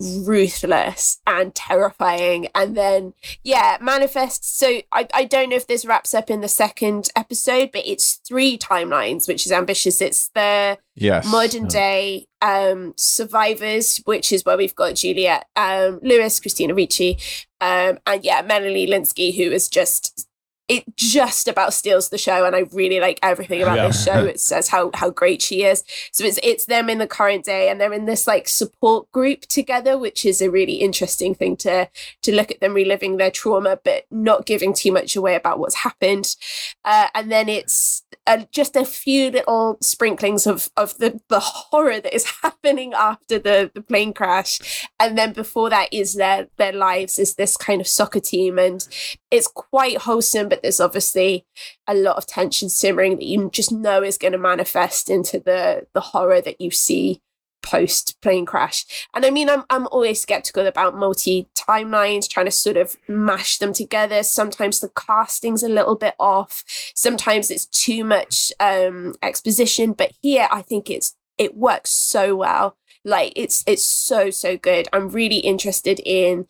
ruthless 0.01 1.18
and 1.26 1.55
terrifying. 1.55 2.49
And 2.55 2.76
then 2.76 3.14
yeah, 3.42 3.78
manifests. 3.80 4.49
So 4.49 4.80
I, 4.92 5.09
I 5.14 5.24
don't 5.24 5.51
know 5.51 5.57
if 5.57 5.66
this 5.66 5.84
wraps 5.84 6.14
up 6.14 6.30
in 6.30 6.40
the 6.40 6.49
second 6.49 7.09
episode, 7.16 7.70
but 7.72 7.82
it's 7.86 8.14
three 8.26 8.57
timelines, 8.59 9.26
which 9.26 9.44
is 9.46 9.53
ambitious. 9.53 10.01
It's 10.01 10.28
the 10.34 10.78
Yes. 11.01 11.30
modern 11.30 11.66
day 11.68 12.26
um 12.42 12.92
survivors 12.96 13.99
which 14.05 14.32
is 14.32 14.44
where 14.44 14.57
we've 14.57 14.74
got 14.74 14.94
juliette 14.96 15.44
um 15.57 15.99
lewis 16.03 16.38
christina 16.40 16.72
ricci 16.74 17.16
um 17.61 17.99
and 18.07 18.24
yeah 18.24 18.42
melanie 18.42 18.86
lynskey 18.86 19.36
who 19.36 19.51
is 19.53 19.68
just 19.68 20.28
it 20.68 20.84
just 20.96 21.48
about 21.48 21.72
steals 21.72 22.10
the 22.10 22.18
show 22.18 22.44
and 22.44 22.54
i 22.54 22.64
really 22.72 23.00
like 23.00 23.18
everything 23.22 23.62
about 23.62 23.76
Yeah. 23.76 23.86
this 23.88 24.04
show. 24.04 24.24
It 24.24 24.40
says 24.40 24.68
how 24.68 24.90
how 24.94 25.10
great 25.10 25.40
she 25.42 25.64
is. 25.64 25.82
So 26.12 26.24
it's 26.24 26.38
it's 26.42 26.66
them 26.66 26.88
in 26.90 26.98
the 26.98 27.06
current 27.06 27.44
day 27.44 27.68
and 27.68 27.80
they're 27.80 27.92
in 27.92 28.04
this 28.06 28.26
like 28.26 28.48
support 28.48 29.10
group 29.12 29.42
together 29.42 29.96
which 29.98 30.24
is 30.24 30.40
a 30.42 30.50
really 30.50 30.74
interesting 30.74 31.34
thing 31.34 31.56
to 31.58 31.88
to 32.22 32.34
look 32.34 32.50
at 32.50 32.60
them 32.60 32.74
reliving 32.74 33.16
their 33.16 33.30
trauma 33.30 33.78
but 33.84 34.04
not 34.10 34.46
giving 34.46 34.72
too 34.74 34.92
much 34.92 35.16
away 35.16 35.34
about 35.34 35.58
what's 35.58 35.76
happened. 35.76 36.36
Uh, 36.84 37.08
and 37.14 37.30
then 37.32 37.48
it's 37.48 38.02
uh, 38.26 38.44
just 38.52 38.76
a 38.76 38.84
few 38.84 39.30
little 39.30 39.78
sprinklings 39.80 40.46
of 40.46 40.70
of 40.76 40.96
the 40.98 41.20
the 41.28 41.40
horror 41.40 42.00
that 42.00 42.14
is 42.14 42.24
happening 42.42 42.92
after 42.94 43.38
the 43.38 43.70
the 43.74 43.80
plane 43.80 44.12
crash. 44.12 44.58
And 45.00 45.16
then 45.16 45.32
before 45.32 45.70
that 45.70 45.88
is 45.92 46.14
their 46.14 46.48
their 46.56 46.72
lives 46.72 47.18
is 47.18 47.34
this 47.36 47.56
kind 47.56 47.80
of 47.80 47.86
soccer 47.86 48.20
team 48.20 48.58
and 48.58 48.86
it's 49.31 49.49
quite 49.49 49.99
wholesome 49.99 50.49
but 50.49 50.62
there's 50.62 50.81
obviously 50.81 51.45
a 51.87 51.95
lot 51.95 52.16
of 52.16 52.26
tension 52.26 52.68
simmering 52.68 53.16
that 53.16 53.24
you 53.24 53.51
just 53.51 53.72
know 53.72 54.03
is 54.03 54.18
going 54.18 54.33
to 54.33 54.39
manifest 54.39 55.11
into 55.11 55.39
the 55.39 55.87
the 55.95 56.01
horror 56.01 56.41
that 56.41 56.61
you 56.61 56.70
see 56.70 57.20
post 57.61 58.16
plane 58.22 58.47
crash. 58.47 58.87
And 59.14 59.26
i 59.26 59.31
mean 59.31 59.51
i'm 59.51 59.64
i'm 59.68 59.87
always 59.89 60.22
skeptical 60.22 60.66
about 60.66 60.97
multi 60.97 61.49
timelines 61.55 62.29
trying 62.29 62.47
to 62.47 62.53
sort 62.53 62.76
of 62.76 62.97
mash 63.09 63.59
them 63.59 63.72
together. 63.72 64.22
Sometimes 64.22 64.81
the 64.81 64.91
casting's 64.91 65.62
a 65.62 65.68
little 65.68 65.97
bit 65.97 66.14
off. 66.18 66.64
Sometimes 66.95 67.51
it's 67.51 67.66
too 67.66 68.05
much 68.05 68.53
um 68.61 69.14
exposition 69.22 69.93
but 69.93 70.12
here 70.22 70.49
i 70.51 70.62
think 70.62 70.89
it's 70.89 71.14
it 71.39 71.57
works 71.57 71.91
so 71.91 72.37
well. 72.37 72.76
Like 73.05 73.33
it's 73.37 73.64
it's 73.66 73.85
so 73.85 74.29
so 74.31 74.57
good. 74.57 74.89
I'm 74.93 75.09
really 75.09 75.39
interested 75.39 76.01
in 76.05 76.47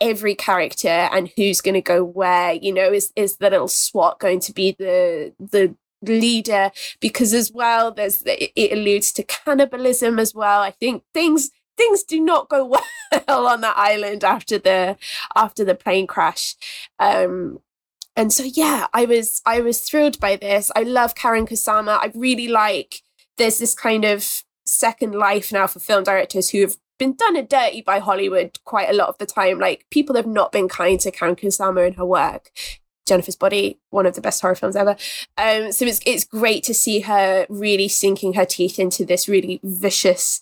every 0.00 0.34
character 0.34 0.88
and 0.88 1.30
who's 1.36 1.60
going 1.60 1.74
to 1.74 1.80
go 1.80 2.04
where 2.04 2.52
you 2.52 2.72
know 2.72 2.92
is 2.92 3.12
is 3.16 3.36
the 3.36 3.50
little 3.50 3.68
swat 3.68 4.18
going 4.18 4.40
to 4.40 4.52
be 4.52 4.74
the 4.78 5.32
the 5.38 5.74
leader? 6.02 6.70
Because 7.00 7.32
as 7.32 7.52
well 7.52 7.92
there's 7.92 8.22
it 8.26 8.72
alludes 8.72 9.12
to 9.12 9.22
cannibalism 9.22 10.18
as 10.18 10.34
well. 10.34 10.60
I 10.60 10.70
think 10.70 11.02
things 11.12 11.50
things 11.76 12.04
do 12.04 12.20
not 12.20 12.48
go 12.48 12.66
well 13.28 13.46
on 13.46 13.60
that 13.62 13.76
island 13.76 14.24
after 14.24 14.58
the 14.58 14.96
after 15.34 15.64
the 15.64 15.74
plane 15.74 16.06
crash. 16.06 16.56
Um 16.98 17.60
and 18.16 18.32
so 18.32 18.44
yeah 18.44 18.86
i 18.94 19.04
was 19.06 19.42
i 19.44 19.60
was 19.60 19.80
thrilled 19.80 20.20
by 20.20 20.36
this. 20.36 20.70
I 20.76 20.82
love 20.82 21.14
karyn 21.14 21.48
kusama. 21.48 21.98
I 22.00 22.12
really 22.14 22.48
like 22.48 23.02
there's 23.36 23.58
this 23.58 23.74
kind 23.74 24.04
of 24.04 24.44
second 24.66 25.14
life 25.14 25.52
now 25.52 25.66
for 25.66 25.80
film 25.80 26.04
directors 26.04 26.50
who 26.50 26.60
have 26.62 26.76
been 26.98 27.14
done 27.14 27.36
a 27.36 27.42
dirty 27.42 27.82
by 27.82 27.98
Hollywood 27.98 28.58
quite 28.64 28.90
a 28.90 28.94
lot 28.94 29.08
of 29.08 29.18
the 29.18 29.26
time. 29.26 29.58
Like 29.58 29.86
people 29.90 30.16
have 30.16 30.26
not 30.26 30.52
been 30.52 30.68
kind 30.68 31.00
to 31.00 31.10
Karyn 31.10 31.38
Kusama 31.38 31.86
and 31.86 31.96
her 31.96 32.06
work. 32.06 32.50
Jennifer's 33.06 33.36
Body, 33.36 33.78
one 33.90 34.06
of 34.06 34.14
the 34.14 34.22
best 34.22 34.40
horror 34.40 34.54
films 34.54 34.76
ever. 34.76 34.96
Um, 35.36 35.72
so 35.72 35.84
it's 35.84 36.00
it's 36.06 36.24
great 36.24 36.64
to 36.64 36.74
see 36.74 37.00
her 37.00 37.46
really 37.50 37.88
sinking 37.88 38.34
her 38.34 38.46
teeth 38.46 38.78
into 38.78 39.04
this 39.04 39.28
really 39.28 39.60
vicious 39.62 40.40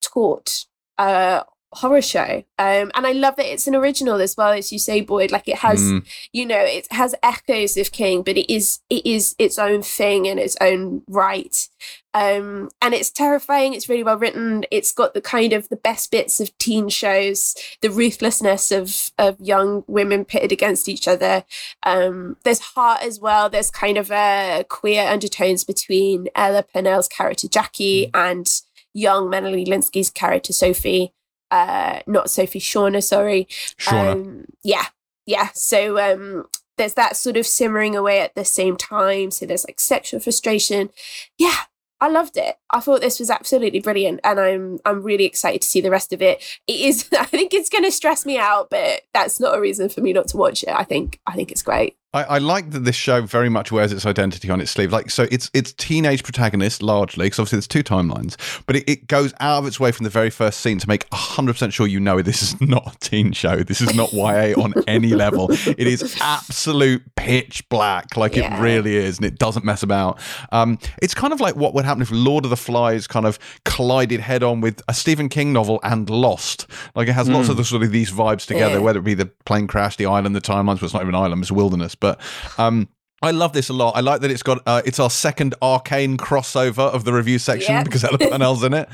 taut 0.00 0.66
uh, 0.98 1.42
horror 1.74 2.02
show. 2.02 2.44
Um, 2.58 2.90
and 2.94 3.06
I 3.06 3.12
love 3.12 3.36
that 3.36 3.52
it's 3.52 3.66
an 3.66 3.74
original 3.74 4.20
as 4.20 4.36
well, 4.36 4.52
as 4.52 4.72
you 4.72 4.78
say, 4.78 5.00
Boyd. 5.00 5.30
Like 5.30 5.48
it 5.48 5.56
has, 5.58 5.80
Mm. 5.82 6.04
you 6.32 6.46
know, 6.46 6.60
it 6.60 6.86
has 6.92 7.14
echoes 7.22 7.76
of 7.76 7.92
King, 7.92 8.22
but 8.22 8.36
it 8.36 8.52
is 8.52 8.80
it 8.90 9.04
is 9.06 9.34
its 9.38 9.58
own 9.58 9.82
thing 9.82 10.26
in 10.26 10.38
its 10.38 10.56
own 10.60 11.02
right. 11.08 11.68
Um, 12.16 12.70
and 12.80 12.94
it's 12.94 13.10
terrifying. 13.10 13.74
It's 13.74 13.88
really 13.88 14.04
well 14.04 14.16
written. 14.16 14.64
It's 14.70 14.92
got 14.92 15.14
the 15.14 15.20
kind 15.20 15.52
of 15.52 15.68
the 15.68 15.76
best 15.76 16.12
bits 16.12 16.38
of 16.38 16.56
teen 16.58 16.88
shows, 16.88 17.56
the 17.80 17.90
ruthlessness 17.90 18.70
of 18.70 19.10
of 19.18 19.40
young 19.40 19.82
women 19.88 20.24
pitted 20.24 20.52
against 20.52 20.88
each 20.88 21.08
other. 21.08 21.44
Um, 21.82 22.36
there's 22.44 22.60
heart 22.60 23.02
as 23.02 23.18
well. 23.18 23.50
There's 23.50 23.70
kind 23.70 23.98
of 23.98 24.10
a 24.12 24.64
queer 24.68 25.08
undertones 25.08 25.64
between 25.64 26.28
Ella 26.36 26.62
Purnell's 26.62 27.08
character 27.08 27.48
Jackie 27.48 28.10
and 28.14 28.46
young 28.92 29.28
Melanie 29.28 29.64
Lynskey's 29.66 30.10
character 30.10 30.52
Sophie. 30.52 31.12
Uh, 31.54 32.00
not 32.08 32.28
Sophie 32.28 32.58
Shauna, 32.58 33.00
sorry. 33.00 33.46
Shauna. 33.78 34.12
Um, 34.12 34.44
yeah, 34.64 34.86
yeah. 35.24 35.50
So 35.54 36.00
um, 36.00 36.46
there's 36.76 36.94
that 36.94 37.16
sort 37.16 37.36
of 37.36 37.46
simmering 37.46 37.94
away 37.94 38.20
at 38.20 38.34
the 38.34 38.44
same 38.44 38.76
time. 38.76 39.30
So 39.30 39.46
there's 39.46 39.64
like 39.64 39.78
sexual 39.78 40.18
frustration. 40.18 40.90
Yeah, 41.38 41.54
I 42.00 42.08
loved 42.08 42.36
it. 42.36 42.56
I 42.72 42.80
thought 42.80 43.02
this 43.02 43.20
was 43.20 43.30
absolutely 43.30 43.78
brilliant, 43.78 44.18
and 44.24 44.40
I'm 44.40 44.80
I'm 44.84 45.04
really 45.04 45.26
excited 45.26 45.62
to 45.62 45.68
see 45.68 45.80
the 45.80 45.92
rest 45.92 46.12
of 46.12 46.20
it. 46.20 46.42
It 46.66 46.80
is. 46.80 47.08
I 47.18 47.24
think 47.24 47.54
it's 47.54 47.70
going 47.70 47.84
to 47.84 47.92
stress 47.92 48.26
me 48.26 48.36
out, 48.36 48.68
but 48.68 49.02
that's 49.12 49.38
not 49.38 49.56
a 49.56 49.60
reason 49.60 49.88
for 49.88 50.00
me 50.00 50.12
not 50.12 50.26
to 50.28 50.36
watch 50.36 50.64
it. 50.64 50.70
I 50.70 50.82
think 50.82 51.20
I 51.24 51.34
think 51.34 51.52
it's 51.52 51.62
great. 51.62 51.96
I, 52.14 52.22
I 52.22 52.38
like 52.38 52.70
that 52.70 52.84
this 52.84 52.96
show 52.96 53.20
very 53.22 53.48
much 53.50 53.70
wears 53.72 53.92
its 53.92 54.06
identity 54.06 54.48
on 54.50 54.60
its 54.60 54.70
sleeve. 54.70 54.92
Like, 54.92 55.10
so 55.10 55.26
it's 55.30 55.50
it's 55.52 55.72
teenage 55.72 56.22
protagonists 56.22 56.80
largely, 56.80 57.26
because 57.26 57.40
obviously 57.40 57.56
there's 57.56 57.66
two 57.68 57.82
timelines, 57.82 58.36
but 58.66 58.76
it, 58.76 58.88
it 58.88 59.06
goes 59.08 59.34
out 59.40 59.58
of 59.58 59.66
its 59.66 59.78
way 59.78 59.92
from 59.92 60.04
the 60.04 60.10
very 60.10 60.30
first 60.30 60.60
scene 60.60 60.78
to 60.78 60.88
make 60.88 61.08
100% 61.10 61.72
sure 61.72 61.86
you 61.86 62.00
know 62.00 62.22
this 62.22 62.42
is 62.42 62.58
not 62.66 62.94
a 62.94 62.98
teen 63.00 63.32
show. 63.32 63.56
This 63.56 63.80
is 63.80 63.94
not 63.94 64.12
YA 64.12 64.54
on 64.62 64.72
any 64.86 65.08
level. 65.08 65.48
It 65.50 65.78
is 65.86 66.16
absolute 66.22 67.02
pitch 67.16 67.68
black, 67.68 68.16
like 68.16 68.36
Yeah. 68.36 68.58
it 68.58 68.62
really 68.62 68.96
is, 68.96 69.16
and 69.18 69.26
it 69.26 69.38
doesn't 69.38 69.64
mess 69.64 69.82
about. 69.82 70.18
Um, 70.52 70.78
it's 71.02 71.14
kind 71.14 71.32
of 71.32 71.40
like 71.40 71.56
what 71.56 71.74
would 71.74 71.84
happen 71.84 72.00
if 72.02 72.10
Lord 72.12 72.44
of 72.44 72.50
the 72.50 72.56
Flies 72.56 73.06
kind 73.08 73.26
of 73.26 73.38
collided 73.64 74.20
head 74.20 74.42
on 74.42 74.60
with 74.60 74.80
a 74.88 74.94
Stephen 74.94 75.28
King 75.28 75.52
novel 75.52 75.80
and 75.82 76.08
Lost. 76.08 76.66
Like, 76.94 77.08
it 77.08 77.12
has 77.12 77.28
lots 77.28 77.48
of 77.48 77.56
the 77.56 77.64
sort 77.64 77.82
of 77.82 77.90
these 77.90 78.12
vibes 78.12 78.46
together, 78.46 78.74
Yeah. 78.76 78.80
whether 78.80 78.98
it 79.00 79.04
be 79.04 79.14
the 79.14 79.26
plane 79.26 79.66
crash, 79.66 79.96
the 79.96 80.06
island, 80.06 80.36
the 80.36 80.40
timelines, 80.40 80.76
but 80.80 80.84
it's 80.84 80.94
not 80.94 81.02
even 81.02 81.14
an 81.14 81.20
island, 81.20 81.42
it's 81.42 81.50
a 81.50 81.54
wilderness. 81.54 81.94
But 82.04 82.20
um, 82.58 82.88
I 83.22 83.30
love 83.30 83.54
this 83.54 83.70
a 83.70 83.72
lot. 83.72 83.96
I 83.96 84.00
like 84.00 84.20
that 84.20 84.30
it's 84.30 84.42
got 84.42 84.60
uh, 84.66 84.82
it's 84.84 85.00
our 85.00 85.08
second 85.08 85.54
arcane 85.62 86.18
crossover 86.18 86.92
of 86.92 87.04
the 87.04 87.12
review 87.14 87.38
section 87.38 87.74
Yep. 87.76 87.84
because 87.86 88.04
Ella 88.04 88.18
Purnell's 88.30 88.62
in 88.62 88.74
it. 88.74 88.86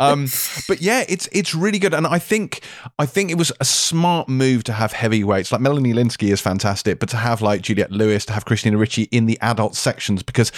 Um, 0.00 0.26
but 0.66 0.80
yeah, 0.80 1.04
it's 1.08 1.28
it's 1.30 1.54
really 1.54 1.78
good, 1.78 1.94
and 1.94 2.04
I 2.04 2.18
think 2.18 2.62
I 2.98 3.06
think 3.06 3.30
it 3.30 3.38
was 3.38 3.52
a 3.60 3.64
smart 3.64 4.28
move 4.28 4.64
to 4.64 4.72
have 4.72 4.90
heavyweights 4.92 5.52
like 5.52 5.60
Melanie 5.60 5.92
Lynskey 5.92 6.32
is 6.32 6.40
fantastic, 6.40 6.98
but 6.98 7.08
to 7.10 7.16
have 7.16 7.42
like 7.42 7.62
Juliette 7.62 7.92
Lewis, 7.92 8.24
to 8.26 8.32
have 8.32 8.44
Christina 8.44 8.76
Ricci 8.76 9.04
in 9.12 9.26
the 9.26 9.38
adult 9.40 9.76
sections 9.76 10.24
because 10.24 10.50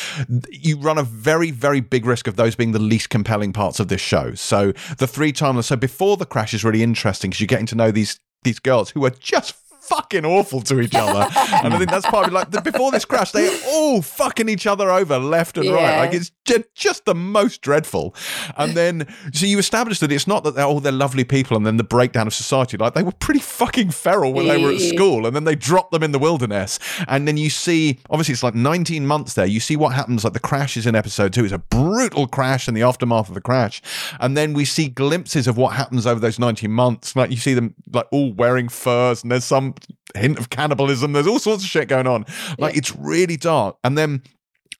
you 0.50 0.78
run 0.78 0.96
a 0.96 1.02
very 1.02 1.50
very 1.50 1.82
big 1.82 2.06
risk 2.06 2.28
of 2.28 2.36
those 2.36 2.56
being 2.56 2.72
the 2.72 2.78
least 2.78 3.10
compelling 3.10 3.52
parts 3.52 3.78
of 3.78 3.88
this 3.88 4.00
show. 4.00 4.32
So 4.36 4.72
the 4.96 5.06
three 5.06 5.32
timeless. 5.32 5.66
So 5.66 5.76
before 5.76 6.16
the 6.16 6.24
crash 6.24 6.54
is 6.54 6.64
really 6.64 6.82
interesting 6.82 7.28
because 7.28 7.40
you're 7.42 7.46
getting 7.56 7.66
to 7.66 7.74
know 7.74 7.90
these 7.90 8.20
these 8.42 8.58
girls 8.58 8.88
who 8.88 9.04
are 9.04 9.10
just 9.10 9.54
fucking 9.88 10.24
awful 10.24 10.60
to 10.62 10.80
each 10.80 10.94
other. 10.94 11.28
and 11.64 11.74
I 11.74 11.78
think 11.78 11.90
that's 11.90 12.06
probably 12.06 12.30
like 12.32 12.50
the, 12.50 12.60
before 12.60 12.90
this 12.90 13.04
crash, 13.04 13.32
they 13.32 13.48
all 13.66 14.02
fucking 14.02 14.48
each 14.48 14.66
other 14.66 14.90
over 14.90 15.18
left 15.18 15.58
and 15.58 15.70
right. 15.70 15.98
Like 15.98 16.14
it's 16.14 16.30
just 16.74 17.04
the 17.04 17.14
most 17.14 17.62
dreadful. 17.62 18.14
And 18.56 18.74
then 18.74 19.06
so 19.32 19.46
you 19.46 19.58
establish 19.58 20.00
that 20.00 20.12
it's 20.12 20.26
not 20.26 20.44
that 20.44 20.54
they're 20.54 20.64
all 20.64 20.80
they're 20.80 20.92
lovely 20.92 21.24
people 21.24 21.56
and 21.56 21.66
then 21.66 21.76
the 21.76 21.84
breakdown 21.84 22.26
of 22.26 22.34
society. 22.34 22.76
Like 22.76 22.94
they 22.94 23.02
were 23.02 23.12
pretty 23.12 23.40
fucking 23.40 23.90
feral 23.90 24.32
when 24.32 24.48
they 24.48 24.62
were 24.62 24.72
at 24.72 24.80
school 24.80 25.26
and 25.26 25.34
then 25.34 25.44
they 25.44 25.54
dropped 25.54 25.92
them 25.92 26.02
in 26.02 26.12
the 26.12 26.18
wilderness. 26.18 26.78
And 27.06 27.26
then 27.26 27.36
you 27.36 27.50
see 27.50 28.00
obviously 28.10 28.32
it's 28.32 28.42
like 28.42 28.54
19 28.54 29.06
months 29.06 29.34
there. 29.34 29.46
You 29.46 29.60
see 29.60 29.76
what 29.76 29.94
happens 29.94 30.24
like 30.24 30.32
the 30.32 30.40
crash 30.40 30.76
is 30.76 30.86
in 30.86 30.94
episode 30.94 31.32
two. 31.32 31.44
It's 31.44 31.52
a 31.52 31.58
brutal 31.58 32.26
crash 32.26 32.68
and 32.68 32.76
the 32.76 32.82
aftermath 32.82 33.28
of 33.28 33.34
the 33.34 33.40
crash. 33.40 33.82
And 34.20 34.36
then 34.36 34.52
we 34.52 34.64
see 34.64 34.88
glimpses 34.88 35.46
of 35.46 35.56
what 35.56 35.74
happens 35.74 36.06
over 36.06 36.20
those 36.20 36.38
19 36.38 36.70
months. 36.70 37.16
Like 37.16 37.30
you 37.30 37.36
see 37.36 37.54
them 37.54 37.74
like 37.92 38.06
all 38.10 38.32
wearing 38.32 38.68
furs 38.68 39.22
and 39.22 39.32
there's 39.32 39.44
some 39.44 39.74
hint 40.14 40.38
of 40.38 40.50
cannibalism. 40.50 41.12
There's 41.12 41.26
all 41.26 41.38
sorts 41.38 41.62
of 41.62 41.68
shit 41.68 41.88
going 41.88 42.06
on. 42.06 42.24
Like 42.58 42.76
it's 42.76 42.94
really 42.96 43.36
dark. 43.36 43.76
And 43.84 43.96
then 43.96 44.22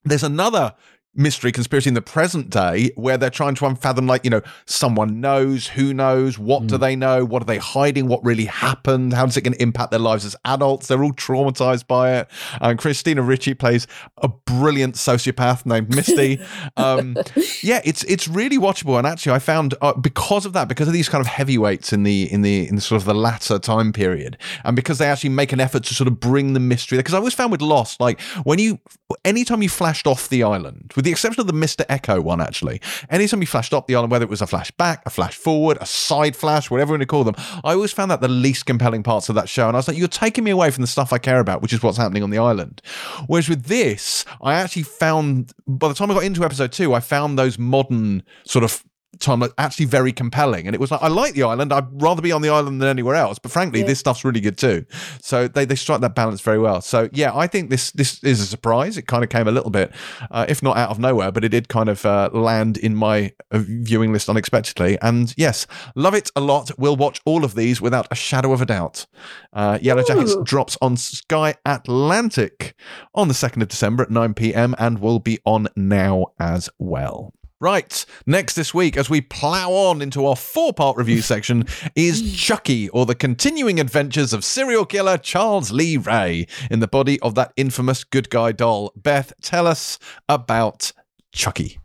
there's 0.04 0.22
another 0.22 0.74
mystery 1.14 1.50
conspiracy 1.50 1.88
in 1.88 1.94
the 1.94 2.02
present 2.02 2.50
day 2.50 2.90
where 2.94 3.16
they're 3.16 3.30
trying 3.30 3.54
to 3.54 3.64
unfathom 3.64 4.08
like 4.08 4.22
you 4.24 4.30
know 4.30 4.40
someone 4.66 5.20
knows 5.20 5.66
who 5.66 5.92
knows 5.92 6.38
what 6.38 6.66
do 6.66 6.78
they 6.78 6.94
know 6.94 7.24
what 7.24 7.42
are 7.42 7.46
they 7.46 7.58
hiding 7.58 8.06
what 8.06 8.22
really 8.24 8.44
happened 8.44 9.12
how's 9.12 9.36
it 9.36 9.40
going 9.40 9.52
to 9.52 9.62
impact 9.62 9.90
their 9.90 9.98
lives 9.98 10.24
as 10.24 10.36
adults? 10.44 10.86
They're 10.86 11.02
all 11.02 11.12
traumatized 11.12 11.86
by 11.86 12.16
it. 12.18 12.28
And 12.60 12.78
christina 12.78 13.22
ricci 13.22 13.54
plays 13.54 13.86
a 14.18 14.28
brilliant 14.28 14.94
sociopath 14.94 15.66
named 15.66 15.94
misty. 15.94 16.40
Um 16.76 17.16
yeah 17.62 17.80
it's 17.84 18.04
it's 18.04 18.28
really 18.28 18.58
watchable. 18.58 18.98
And 18.98 19.06
actually 19.06 19.32
i 19.32 19.38
found 19.38 19.74
uh, 19.80 19.94
because 19.94 20.46
of 20.46 20.52
that 20.52 20.68
because 20.68 20.86
of 20.86 20.94
these 20.94 21.08
kind 21.08 21.20
of 21.20 21.26
heavyweights 21.26 21.92
in 21.92 22.02
the 22.02 22.30
in 22.32 22.42
the 22.42 22.68
in 22.68 22.76
the 22.76 22.80
sort 22.80 23.00
of 23.00 23.06
the 23.06 23.14
latter 23.14 23.58
time 23.58 23.92
period 23.92 24.36
and 24.64 24.76
because 24.76 24.98
they 24.98 25.06
actually 25.06 25.30
make 25.30 25.52
an 25.52 25.60
effort 25.60 25.84
to 25.84 25.94
sort 25.94 26.06
of 26.06 26.20
bring 26.20 26.52
the 26.52 26.60
mystery 26.60 26.98
because 26.98 27.14
i 27.14 27.16
always 27.16 27.34
found 27.34 27.50
with 27.50 27.62
lost 27.62 28.00
like 28.00 28.20
when 28.44 28.58
you 28.58 28.78
anytime 29.24 29.62
you 29.62 29.68
flashed 29.68 30.06
off 30.06 30.28
the 30.28 30.42
island 30.42 30.92
with 30.94 31.07
the 31.08 31.12
exception 31.12 31.40
of 31.40 31.46
the 31.46 31.54
mr 31.54 31.86
eko 31.86 32.22
one 32.22 32.38
actually. 32.40 32.80
Anytime 33.08 33.40
you 33.40 33.46
flashed 33.46 33.72
up 33.72 33.86
the 33.86 33.94
island 33.94 34.12
whether 34.12 34.24
it 34.24 34.30
was 34.30 34.42
a 34.42 34.46
flashback 34.46 34.98
a 35.06 35.10
flash 35.10 35.34
forward 35.34 35.78
a 35.80 35.86
side 35.86 36.36
flash 36.36 36.70
whatever 36.70 36.90
you 36.90 36.92
want 36.92 37.02
to 37.02 37.06
call 37.06 37.24
them 37.24 37.34
i 37.64 37.72
always 37.72 37.92
found 37.92 38.10
that 38.10 38.20
the 38.20 38.28
least 38.28 38.66
compelling 38.66 39.02
parts 39.02 39.30
of 39.30 39.34
that 39.34 39.48
show. 39.48 39.66
And 39.68 39.76
i 39.76 39.78
was 39.78 39.88
like 39.88 39.96
you're 39.96 40.08
taking 40.08 40.44
me 40.44 40.50
away 40.50 40.70
from 40.70 40.82
the 40.82 40.86
stuff 40.86 41.12
i 41.12 41.18
care 41.18 41.40
about 41.40 41.62
which 41.62 41.72
is 41.72 41.82
what's 41.82 41.96
happening 41.96 42.22
on 42.22 42.30
the 42.30 42.38
island. 42.38 42.82
Whereas 43.26 43.48
with 43.48 43.64
this 43.64 44.26
i 44.42 44.54
actually 44.54 44.82
found 44.82 45.52
by 45.66 45.88
the 45.88 45.94
time 45.94 46.10
i 46.10 46.14
got 46.14 46.24
into 46.24 46.44
episode 46.44 46.72
two 46.72 46.92
i 46.92 47.00
found 47.00 47.38
those 47.38 47.58
modern 47.58 48.22
sort 48.44 48.64
of 48.64 48.84
time 49.18 49.40
like, 49.40 49.52
actually 49.58 49.86
very 49.86 50.12
compelling. 50.12 50.66
And 50.66 50.74
it 50.74 50.80
was 50.80 50.90
like 50.90 51.02
i 51.02 51.08
like 51.08 51.34
the 51.34 51.42
island. 51.42 51.72
I'd 51.72 52.02
rather 52.02 52.22
be 52.22 52.32
on 52.32 52.42
the 52.42 52.48
island 52.50 52.80
than 52.80 52.88
anywhere 52.88 53.14
else. 53.14 53.38
But 53.38 53.52
frankly 53.52 53.80
Yeah. 53.80 53.86
this 53.86 53.98
stuff's 53.98 54.24
really 54.24 54.40
good 54.40 54.58
too. 54.58 54.84
So 55.20 55.48
they, 55.48 55.64
they 55.64 55.74
strike 55.74 56.00
that 56.00 56.14
balance 56.14 56.40
very 56.40 56.58
well. 56.58 56.80
So 56.80 57.08
yeah 57.12 57.36
i 57.36 57.46
think 57.46 57.70
this 57.70 57.90
this 57.92 58.22
is 58.24 58.40
a 58.40 58.46
surprise. 58.46 58.96
It 58.96 59.06
kind 59.06 59.22
of 59.24 59.30
came 59.30 59.48
a 59.48 59.50
little 59.52 59.70
bit 59.70 59.92
uh, 60.30 60.46
if 60.48 60.62
not 60.62 60.76
out 60.76 60.90
of 60.90 60.98
nowhere 60.98 61.30
but 61.32 61.44
it 61.44 61.50
did 61.50 61.68
kind 61.68 61.88
of 61.88 62.04
uh, 62.06 62.30
land 62.32 62.76
in 62.76 62.94
my 62.94 63.32
uh, 63.50 63.58
viewing 63.62 64.12
list 64.12 64.28
unexpectedly. 64.28 64.98
And 65.02 65.34
yes 65.36 65.66
love 65.94 66.14
it 66.14 66.30
a 66.36 66.40
lot. 66.40 66.70
We'll 66.78 66.96
watch 66.96 67.20
all 67.24 67.44
of 67.44 67.54
these 67.54 67.80
without 67.80 68.06
a 68.10 68.14
shadow 68.14 68.52
of 68.52 68.60
a 68.62 68.66
doubt. 68.66 69.06
Uh, 69.52 69.78
yellowjackets 69.78 70.36
Ooh. 70.36 70.44
drops 70.44 70.76
on 70.80 70.96
sky 70.96 71.54
atlantic 71.64 72.74
on 73.14 73.28
the 73.28 73.34
2nd 73.34 73.62
of 73.62 73.68
december 73.68 74.02
at 74.02 74.10
9pm 74.10 74.74
and 74.78 74.98
will 75.00 75.18
be 75.18 75.38
on 75.44 75.68
now 75.74 76.26
as 76.38 76.68
well 76.78 77.32
Right, 77.60 78.06
next 78.24 78.54
this 78.54 78.72
week, 78.72 78.96
as 78.96 79.10
we 79.10 79.20
plough 79.20 79.72
on 79.72 80.00
into 80.00 80.24
our 80.26 80.36
four 80.36 80.72
part 80.72 80.96
review 80.96 81.20
section, 81.22 81.66
is 81.96 82.36
Chucky, 82.36 82.88
or 82.90 83.04
the 83.04 83.16
continuing 83.16 83.80
adventures 83.80 84.32
of 84.32 84.44
serial 84.44 84.86
killer 84.86 85.18
Charles 85.18 85.72
Lee 85.72 85.96
Ray 85.96 86.46
in 86.70 86.78
the 86.78 86.86
body 86.86 87.18
of 87.18 87.34
that 87.34 87.52
infamous 87.56 88.04
good 88.04 88.30
guy 88.30 88.52
doll. 88.52 88.92
Beth, 88.94 89.32
tell 89.42 89.66
us 89.66 89.98
about 90.28 90.92
Chucky. 91.32 91.80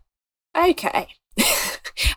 Okay. 0.56 1.08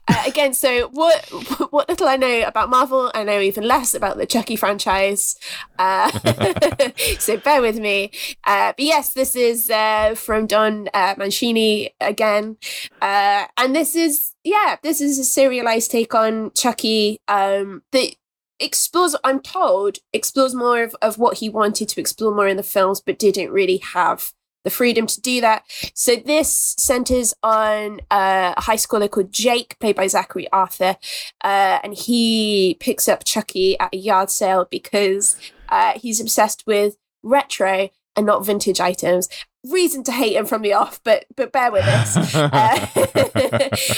uh, 0.07 0.23
again, 0.25 0.53
so 0.53 0.89
what 0.89 1.25
what 1.71 1.89
little 1.89 2.07
I 2.07 2.17
know 2.17 2.43
about 2.43 2.69
Marvel, 2.69 3.11
I 3.13 3.23
know 3.23 3.39
even 3.39 3.63
less 3.63 3.93
about 3.93 4.17
the 4.17 4.25
Chucky 4.25 4.55
franchise. 4.55 5.38
Uh, 5.78 6.09
so 7.19 7.38
bear 7.38 7.61
with 7.61 7.78
me. 7.80 8.11
Uh, 8.45 8.73
but 8.75 8.86
yes, 8.86 9.13
this 9.13 9.36
is 9.36 9.69
uh, 9.69 10.15
from 10.15 10.47
Don 10.47 10.89
uh, 10.93 11.15
Mancini 11.17 11.93
again, 11.99 12.57
uh, 13.01 13.45
and 13.57 13.75
this 13.75 13.95
is 13.95 14.34
yeah, 14.43 14.78
this 14.84 15.01
is 15.01 15.19
a 15.19 15.25
serialized 15.25 15.91
take 15.91 16.15
on 16.15 16.51
Chucky 16.53 17.19
um, 17.28 17.84
that 17.91 18.15
explores. 18.59 19.15
I'm 19.23 19.39
told 19.39 19.97
explores 20.13 20.55
more 20.55 20.84
of, 20.84 20.95
of 21.01 21.17
what 21.17 21.39
he 21.39 21.49
wanted 21.49 21.89
to 21.89 21.99
explore 21.99 22.34
more 22.34 22.47
in 22.47 22.57
the 22.57 22.63
films, 22.63 23.01
but 23.01 23.19
didn't 23.19 23.51
really 23.51 23.78
have 23.78 24.32
the 24.68 24.76
freedom 24.76 25.07
to 25.07 25.22
do 25.22 25.39
that. 25.39 25.63
So 25.93 26.18
this 26.18 26.76
centers 26.78 27.34
on 27.41 28.01
uh, 28.11 28.53
a 28.57 28.61
high 28.61 28.76
schooler 28.76 29.09
called 29.09 29.32
Jake, 29.32 29.80
played 29.80 29.95
by 29.95 30.07
Zachary 30.07 30.51
Arthur, 30.51 30.97
uh, 31.41 31.80
and 31.84 31.93
he 31.93 32.76
picks 32.82 33.07
up 33.07 33.24
Chucky 33.24 33.80
at 33.80 33.93
a 33.93 33.97
yard 33.97 34.30
sale 34.30 34.68
because 34.70 35.38
uh, 35.70 35.93
he's 35.97 36.20
obsessed 36.20 36.65
with 36.68 36.97
retro 37.24 37.89
and 38.18 38.26
not 38.26 38.45
vintage 38.45 38.82
items. 38.82 39.30
Reason 39.70 40.03
to 40.03 40.11
hate 40.11 40.36
him 40.36 40.45
from 40.45 40.63
the 40.63 40.74
off, 40.74 40.99
but 41.05 41.26
but 41.38 41.53
bear 41.53 41.72
with 41.72 41.86
us. 41.86 42.36
Uh, 42.36 42.88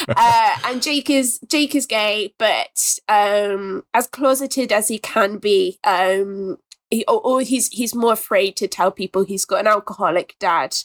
uh, 0.16 0.58
and 0.66 0.84
Jake 0.84 1.10
is 1.10 1.40
Jake 1.48 1.74
is 1.74 1.88
gay, 1.88 2.36
but 2.38 3.00
um, 3.08 3.84
as 3.96 4.06
closeted 4.06 4.72
as 4.72 4.88
he 4.88 5.00
can 5.00 5.40
be. 5.40 5.80
Um, 5.84 6.60
he, 6.90 7.06
or, 7.08 7.22
or 7.22 7.42
he's 7.42 7.68
he's 7.70 7.94
more 7.94 8.14
afraid 8.14 8.56
to 8.58 8.68
tell 8.68 8.92
people 8.92 9.24
he's 9.24 9.46
got 9.46 9.62
an 9.62 9.68
alcoholic 9.68 10.36
dad. 10.40 10.76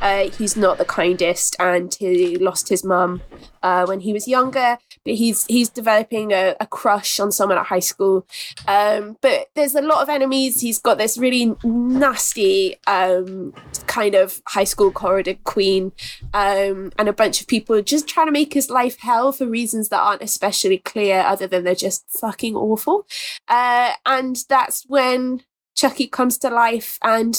Uh, 0.00 0.28
he's 0.30 0.56
not 0.56 0.78
the 0.78 0.84
kindest, 0.84 1.56
and 1.60 1.94
he 1.94 2.36
lost 2.36 2.68
his 2.68 2.84
mum 2.84 3.22
uh, 3.62 3.84
when 3.86 4.00
he 4.00 4.12
was 4.12 4.26
younger. 4.26 4.78
But 5.04 5.14
he's 5.14 5.46
he's 5.46 5.68
developing 5.68 6.32
a, 6.32 6.56
a 6.60 6.66
crush 6.66 7.20
on 7.20 7.30
someone 7.30 7.58
at 7.58 7.66
high 7.66 7.78
school. 7.80 8.26
Um, 8.66 9.16
but 9.20 9.50
there's 9.54 9.74
a 9.74 9.82
lot 9.82 10.02
of 10.02 10.08
enemies. 10.08 10.60
He's 10.60 10.78
got 10.78 10.98
this 10.98 11.16
really 11.16 11.54
nasty 11.62 12.76
um, 12.86 13.54
kind 13.86 14.14
of 14.16 14.42
high 14.48 14.64
school 14.64 14.90
corridor 14.90 15.34
queen, 15.44 15.92
um, 16.34 16.92
and 16.98 17.08
a 17.08 17.12
bunch 17.12 17.40
of 17.40 17.46
people 17.46 17.80
just 17.82 18.08
trying 18.08 18.26
to 18.26 18.32
make 18.32 18.54
his 18.54 18.68
life 18.68 18.98
hell 18.98 19.30
for 19.30 19.46
reasons 19.46 19.90
that 19.90 20.00
aren't 20.00 20.22
especially 20.22 20.78
clear, 20.78 21.20
other 21.20 21.46
than 21.46 21.62
they're 21.62 21.74
just 21.76 22.04
fucking 22.10 22.56
awful. 22.56 23.06
Uh, 23.46 23.92
and 24.04 24.44
that's 24.48 24.84
when 24.88 25.42
Chucky 25.74 26.06
comes 26.06 26.38
to 26.38 26.50
life 26.50 26.98
and 27.02 27.38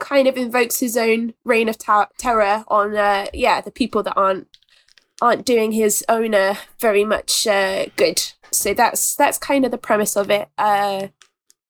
kind 0.00 0.26
of 0.26 0.36
invokes 0.36 0.80
his 0.80 0.96
own 0.96 1.34
reign 1.44 1.68
of 1.68 1.78
terror 2.18 2.64
on 2.68 2.96
uh, 2.96 3.26
yeah 3.32 3.60
the 3.60 3.70
people 3.70 4.02
that 4.02 4.16
aren't 4.16 4.48
aren't 5.22 5.46
doing 5.46 5.72
his 5.72 6.04
owner 6.08 6.58
very 6.80 7.04
much 7.04 7.46
uh, 7.46 7.86
good. 7.96 8.22
So 8.50 8.74
that's 8.74 9.14
that's 9.14 9.38
kind 9.38 9.64
of 9.64 9.70
the 9.70 9.78
premise 9.78 10.16
of 10.16 10.30
it. 10.30 10.48
Uh, 10.58 11.08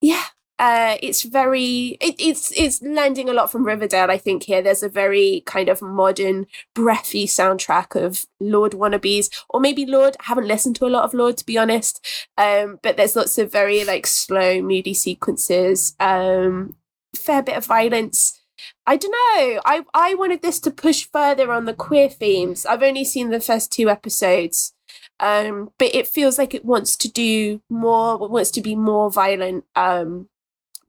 yeah, 0.01 0.25
uh, 0.59 0.97
it's 1.03 1.23
very 1.23 1.99
it, 2.01 2.15
it's 2.19 2.53
it's 2.53 2.81
lending 2.81 3.29
a 3.29 3.33
lot 3.33 3.51
from 3.51 3.65
Riverdale. 3.65 4.11
I 4.11 4.19
think 4.19 4.45
here 4.45 4.63
there's 4.63 4.83
a 4.83 4.89
very 4.89 5.43
kind 5.47 5.69
of 5.69 5.83
modern, 5.83 6.47
breathy 6.75 7.27
soundtrack 7.27 8.01
of 8.01 8.27
Lorde 8.39 8.73
wannabes, 8.73 9.31
or 9.51 9.61
maybe 9.61 9.85
Lorde. 9.85 10.17
I 10.21 10.25
haven't 10.25 10.47
listened 10.47 10.77
to 10.77 10.87
a 10.87 10.89
lot 10.89 11.05
of 11.05 11.15
Lorde 11.15 11.39
to 11.39 11.47
be 11.47 11.59
honest, 11.59 12.07
um, 12.39 12.79
but 12.83 12.97
there's 12.97 13.17
lots 13.17 13.37
of 13.39 13.51
very 13.51 13.85
like 13.85 14.07
slow, 14.07 14.63
moody 14.63 14.95
sequences. 14.95 15.97
Um, 15.99 16.77
fair 17.17 17.43
bit 17.43 17.57
of 17.57 17.67
violence. 17.67 18.41
I 18.87 18.97
don't 18.97 19.11
know. 19.11 19.61
I 19.65 19.85
I 19.93 20.15
wanted 20.15 20.43
this 20.43 20.61
to 20.61 20.71
push 20.71 21.05
further 21.05 21.51
on 21.53 21.65
the 21.65 21.75
queer 21.75 22.09
themes. 22.09 22.65
I've 22.65 22.83
only 22.83 23.05
seen 23.05 23.31
the 23.31 23.41
first 23.41 23.73
two 23.73 23.91
episodes. 23.91 24.73
Um, 25.21 25.71
but 25.79 25.95
it 25.95 26.09
feels 26.09 26.39
like 26.39 26.55
it 26.55 26.65
wants 26.65 26.97
to 26.97 27.11
do 27.11 27.63
more, 27.71 28.19
wants 28.29 28.51
to 28.53 28.61
be 28.61 28.75
more 28.75 29.11
violent. 29.11 29.65
Um, 29.77 30.29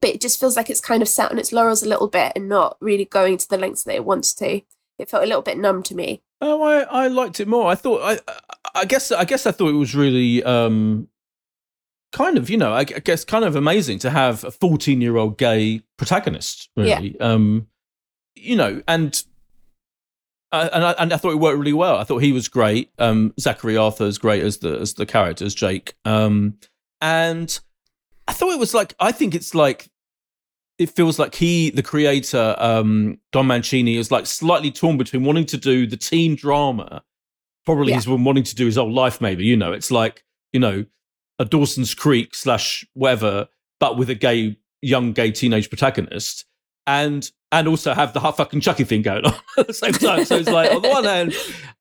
but 0.01 0.11
it 0.11 0.21
just 0.21 0.39
feels 0.39 0.55
like 0.55 0.69
it's 0.69 0.81
kind 0.81 1.01
of 1.01 1.07
sat 1.07 1.31
on 1.31 1.39
its 1.39 1.51
laurels 1.51 1.83
a 1.83 1.89
little 1.89 2.07
bit 2.07 2.33
and 2.35 2.49
not 2.49 2.77
really 2.79 3.05
going 3.05 3.37
to 3.37 3.49
the 3.49 3.57
lengths 3.57 3.83
that 3.83 3.95
it 3.95 4.05
wants 4.05 4.33
to. 4.35 4.61
It 4.97 5.09
felt 5.09 5.23
a 5.23 5.27
little 5.27 5.41
bit 5.41 5.57
numb 5.57 5.83
to 5.83 5.95
me. 5.95 6.21
Oh, 6.41 6.61
I, 6.61 6.81
I 6.83 7.07
liked 7.07 7.39
it 7.39 7.47
more. 7.47 7.69
I 7.69 7.75
thought 7.75 8.01
I 8.01 8.19
I 8.73 8.85
guess 8.85 9.11
I 9.11 9.25
guess 9.25 9.45
I 9.45 9.51
thought 9.51 9.69
it 9.69 9.73
was 9.73 9.95
really 9.95 10.43
um 10.43 11.07
kind 12.11 12.37
of 12.37 12.49
you 12.49 12.57
know 12.57 12.73
I, 12.73 12.85
guess 12.85 13.25
kind 13.25 13.43
of 13.43 13.55
amazing 13.55 13.99
to 13.99 14.09
have 14.09 14.43
a 14.45 14.51
14 14.51 15.01
year 15.01 15.17
old 15.17 15.37
gay 15.37 15.81
protagonist 15.97 16.69
really 16.77 17.17
yeah. 17.19 17.25
um 17.25 17.67
you 18.35 18.55
know 18.55 18.81
and 18.87 19.21
uh, 20.51 20.69
and 20.71 20.85
I, 20.85 20.91
and 20.93 21.13
I 21.13 21.17
thought 21.17 21.31
it 21.31 21.39
worked 21.39 21.57
really 21.57 21.73
well. 21.73 21.97
I 21.97 22.05
thought 22.05 22.19
he 22.19 22.31
was 22.31 22.47
great. 22.47 22.89
Um, 22.97 23.33
Zachary 23.37 23.75
Arthur 23.75 24.05
is 24.05 24.17
great 24.17 24.41
as 24.41 24.59
the 24.59 24.79
as 24.79 24.93
the 24.93 25.05
character 25.05 25.43
as 25.43 25.53
Jake. 25.53 25.95
Um, 26.05 26.57
and 27.01 27.59
I 28.27 28.33
thought 28.33 28.53
it 28.53 28.59
was 28.59 28.73
like 28.73 28.95
I 28.99 29.11
think 29.11 29.35
it's 29.35 29.53
like 29.53 29.89
it 30.77 30.89
feels 30.89 31.17
like 31.17 31.35
he, 31.35 31.69
the 31.69 31.83
creator, 31.83 32.55
um, 32.57 33.19
Don 33.31 33.47
Mancini, 33.47 33.97
is 33.97 34.11
like 34.11 34.25
slightly 34.25 34.71
torn 34.71 34.97
between 34.97 35.23
wanting 35.23 35.45
to 35.45 35.57
do 35.57 35.87
the 35.87 35.97
teen 35.97 36.35
drama. 36.35 37.03
Probably 37.65 37.89
yeah. 37.89 37.95
he's 37.95 38.05
been 38.05 38.23
wanting 38.23 38.43
to 38.43 38.55
do 38.55 38.65
his 38.65 38.75
whole 38.75 38.93
life, 38.93 39.21
maybe. 39.21 39.45
You 39.45 39.55
know, 39.55 39.71
it's 39.71 39.89
like, 39.89 40.23
you 40.51 40.59
know, 40.59 40.85
a 41.39 41.45
Dawson's 41.45 41.93
Creek 41.93 42.35
slash 42.35 42.85
whatever, 42.93 43.47
but 43.79 43.97
with 43.97 44.09
a 44.09 44.15
gay, 44.15 44.57
young 44.81 45.13
gay 45.13 45.31
teenage 45.31 45.69
protagonist. 45.69 46.45
And 46.87 47.29
and 47.51 47.67
also 47.67 47.93
have 47.93 48.13
the 48.13 48.19
fucking 48.19 48.59
Chucky 48.59 48.83
thing 48.83 49.01
going 49.01 49.25
on 49.25 49.33
at 49.57 49.67
the 49.67 49.73
same 49.73 49.93
time. 49.93 50.25
So 50.25 50.35
it's 50.35 50.49
like, 50.49 50.71
on 50.71 50.81
the 50.81 50.89
one 50.89 51.05
hand, 51.05 51.33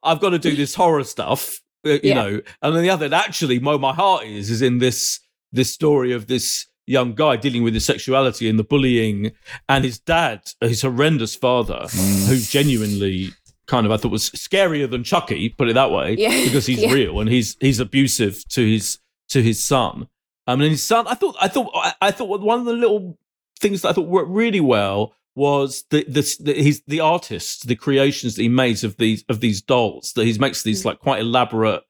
I've 0.03 0.21
got 0.21 0.31
to 0.31 0.39
do 0.39 0.55
this 0.55 0.75
horror 0.75 1.05
stuff, 1.05 1.61
uh, 1.85 1.91
you 1.91 2.01
yeah. 2.05 2.15
know, 2.15 2.41
and 2.63 2.75
on 2.77 2.81
the 2.81 2.91
other, 2.91 3.13
actually, 3.13 3.59
my, 3.59 3.77
my 3.77 3.93
heart 3.93 4.25
is 4.25 4.51
is 4.51 4.63
in 4.63 4.79
this 4.79 5.21
this 5.55 5.73
story 5.73 6.13
of 6.13 6.27
this 6.27 6.67
young 6.87 7.15
guy 7.15 7.37
dealing 7.37 7.63
with 7.63 7.75
his 7.75 7.85
sexuality 7.85 8.49
and 8.49 8.59
the 8.59 8.65
bullying, 8.65 9.33
and 9.69 9.85
his 9.85 9.99
dad, 9.99 10.43
his 10.61 10.83
horrendous 10.83 11.35
father, 11.35 11.81
mm. 11.85 12.27
who 12.27 12.39
genuinely 12.39 13.31
kind 13.67 13.87
of 13.87 13.93
I 13.93 13.97
thought 13.97 14.13
was 14.13 14.31
scarier 14.31 14.91
than 14.91 15.05
Chucky, 15.05 15.49
put 15.49 15.69
it 15.69 15.75
that 15.75 15.91
way, 15.91 16.17
yeah. 16.19 16.29
because 16.45 16.67
he's 16.67 16.83
yeah. 16.83 16.93
real 16.93 17.21
and 17.21 17.29
he's 17.29 17.57
he's 17.61 17.81
abusive 17.81 18.47
to 18.49 18.67
his 18.67 18.99
to 19.29 19.43
his 19.43 19.63
son. 19.63 20.09
Um, 20.47 20.61
and 20.61 20.71
his 20.73 20.85
son, 20.85 21.07
I 21.07 21.15
thought, 21.15 21.37
I 21.41 21.49
thought, 21.49 21.71
I, 21.75 21.95
I 22.03 22.11
thought 22.11 22.41
one 22.41 22.59
of 22.59 22.67
the 22.67 22.75
little 22.75 23.19
things 23.61 23.81
that 23.81 23.91
I 23.91 23.93
thought 23.95 24.09
worked 24.09 24.31
really 24.31 24.61
well 24.61 25.15
was 25.35 25.85
the 25.91 26.05
the, 26.05 26.37
the 26.41 26.55
he's 26.55 26.83
the 26.87 27.01
artist, 27.01 27.67
the 27.67 27.77
creations 27.77 28.37
that 28.37 28.43
he 28.43 28.49
makes 28.49 28.85
of 28.85 28.97
these 28.99 29.25
of 29.29 29.41
these 29.41 29.63
dolls. 29.63 30.13
That 30.13 30.27
he 30.27 30.39
makes 30.39 30.63
these 30.63 30.83
mm. 30.83 30.87
like 30.87 31.01
quite 31.01 31.21
elaborate, 31.21 31.83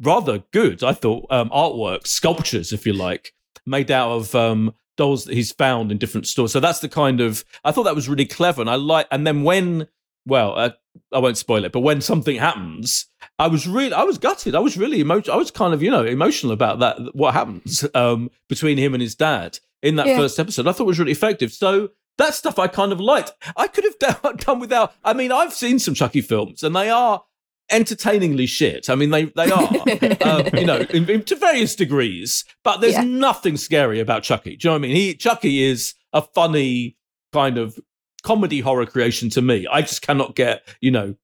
rather 0.00 0.44
good, 0.52 0.82
I 0.82 0.92
thought, 0.92 1.26
um, 1.30 1.50
artwork, 1.50 2.06
sculptures, 2.06 2.72
if 2.72 2.86
you 2.86 2.92
like, 2.92 3.32
made 3.64 3.90
out 3.90 4.12
of 4.12 4.34
um, 4.34 4.74
dolls 4.96 5.24
that 5.24 5.34
he's 5.34 5.52
found 5.52 5.92
in 5.92 5.98
different 5.98 6.26
stores. 6.26 6.52
So 6.52 6.60
that's 6.60 6.80
the 6.80 6.88
kind 6.88 7.20
of 7.20 7.44
I 7.64 7.72
thought 7.72 7.84
that 7.84 7.94
was 7.94 8.08
really 8.08 8.26
clever, 8.26 8.60
and 8.60 8.70
I 8.70 8.76
like. 8.76 9.06
And 9.10 9.26
then 9.26 9.42
when, 9.42 9.88
well, 10.26 10.56
uh, 10.56 10.70
I 11.12 11.18
won't 11.18 11.38
spoil 11.38 11.64
it, 11.64 11.72
but 11.72 11.80
when 11.80 12.00
something 12.00 12.36
happens, 12.36 13.06
I 13.38 13.48
was 13.48 13.66
really, 13.66 13.92
I 13.92 14.02
was 14.02 14.18
gutted. 14.18 14.54
I 14.54 14.60
was 14.60 14.76
really 14.76 15.00
emotional. 15.00 15.36
I 15.36 15.38
was 15.38 15.50
kind 15.50 15.74
of, 15.74 15.82
you 15.82 15.90
know, 15.90 16.04
emotional 16.04 16.52
about 16.52 16.78
that. 16.80 17.14
What 17.14 17.34
happens 17.34 17.84
um, 17.94 18.30
between 18.48 18.78
him 18.78 18.94
and 18.94 19.02
his 19.02 19.14
dad 19.14 19.58
in 19.82 19.96
that 19.96 20.06
yeah. 20.06 20.16
first 20.16 20.38
episode? 20.38 20.66
I 20.66 20.72
thought 20.72 20.86
was 20.86 20.98
really 20.98 21.12
effective. 21.12 21.52
So 21.52 21.90
that 22.18 22.34
stuff 22.34 22.58
I 22.58 22.66
kind 22.66 22.92
of 22.92 23.00
liked. 23.00 23.32
I 23.56 23.68
could 23.68 23.84
have 23.84 24.38
done 24.38 24.58
without. 24.58 24.94
I 25.04 25.12
mean, 25.12 25.32
I've 25.32 25.52
seen 25.52 25.78
some 25.78 25.94
Chucky 25.94 26.20
films, 26.20 26.62
and 26.62 26.74
they 26.74 26.90
are 26.90 27.24
entertainingly 27.70 28.46
shit. 28.46 28.88
I 28.88 28.94
mean, 28.94 29.10
they 29.10 29.24
they 29.24 29.50
are, 29.50 29.68
um, 30.22 30.46
you 30.54 30.66
know, 30.66 30.84
in, 30.90 31.08
in, 31.08 31.22
to 31.24 31.36
various 31.36 31.74
degrees. 31.74 32.44
But 32.64 32.80
there's 32.80 32.94
yeah. 32.94 33.02
nothing 33.02 33.56
scary 33.56 34.00
about 34.00 34.22
Chucky. 34.22 34.56
Do 34.56 34.68
you 34.68 34.70
know 34.70 34.74
what 34.74 34.84
I 34.84 34.88
mean? 34.88 34.96
He 34.96 35.14
Chucky 35.14 35.62
is 35.62 35.94
a 36.12 36.22
funny 36.22 36.96
kind 37.32 37.58
of 37.58 37.78
comedy 38.22 38.60
horror 38.60 38.86
creation 38.86 39.30
to 39.30 39.42
me. 39.42 39.66
I 39.70 39.82
just 39.82 40.02
cannot 40.02 40.34
get 40.34 40.66
you 40.80 40.90
know 40.90 41.14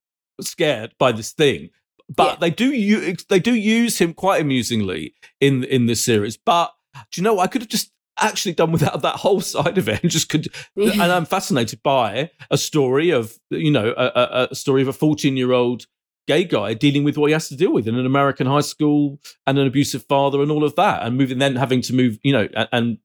scared 0.41 0.95
by 0.99 1.13
this 1.13 1.33
thing. 1.33 1.71
But 2.15 2.33
yeah. 2.33 2.37
they 2.41 2.51
do 2.51 2.73
use 2.73 3.25
they 3.29 3.41
do 3.41 3.55
use 3.55 3.99
him 3.99 4.13
quite 4.15 4.41
amusingly 4.41 5.15
in 5.41 5.65
in 5.65 5.87
this 5.87 6.05
series. 6.05 6.37
But 6.37 6.73
do 7.11 7.21
you 7.21 7.25
know? 7.25 7.39
I 7.39 7.47
could 7.47 7.63
have 7.63 7.71
just 7.71 7.91
actually 8.19 8.53
done 8.53 8.73
without 8.73 9.03
that 9.03 9.17
whole 9.17 9.41
side 9.55 9.79
of 9.79 9.89
it 9.89 10.03
and 10.03 10.11
just 10.11 10.29
could 10.29 10.47
and 10.77 11.01
i'm 11.01 11.25
fascinated 11.25 11.83
by 11.83 12.31
a 12.51 12.59
story 12.59 13.11
of 13.11 13.39
you 13.49 13.71
know 13.71 13.95
a, 13.97 14.49
a 14.51 14.55
story 14.55 14.83
of 14.83 14.89
a 14.89 14.93
14 14.93 15.35
year 15.35 15.53
old 15.53 15.87
gay 16.27 16.45
guy 16.45 16.75
dealing 16.75 17.05
with 17.05 17.17
what 17.17 17.27
he 17.27 17.33
has 17.33 17.49
to 17.49 17.57
deal 17.57 17.73
with 17.73 17.89
in 17.89 17.97
an 17.97 18.07
American 18.07 18.47
high 18.47 18.61
school 18.61 19.19
and 19.47 19.59
an 19.59 19.67
abusive 19.67 20.05
father 20.05 20.43
and 20.43 20.51
all 20.51 20.65
of 20.65 20.77
that, 20.77 21.03
and 21.03 21.17
moving 21.17 21.39
then 21.39 21.57
having 21.57 21.81
to 21.83 21.95
move, 21.95 22.19
you 22.23 22.33
know, 22.33 22.49
and, 22.55 22.69
and 22.73 22.99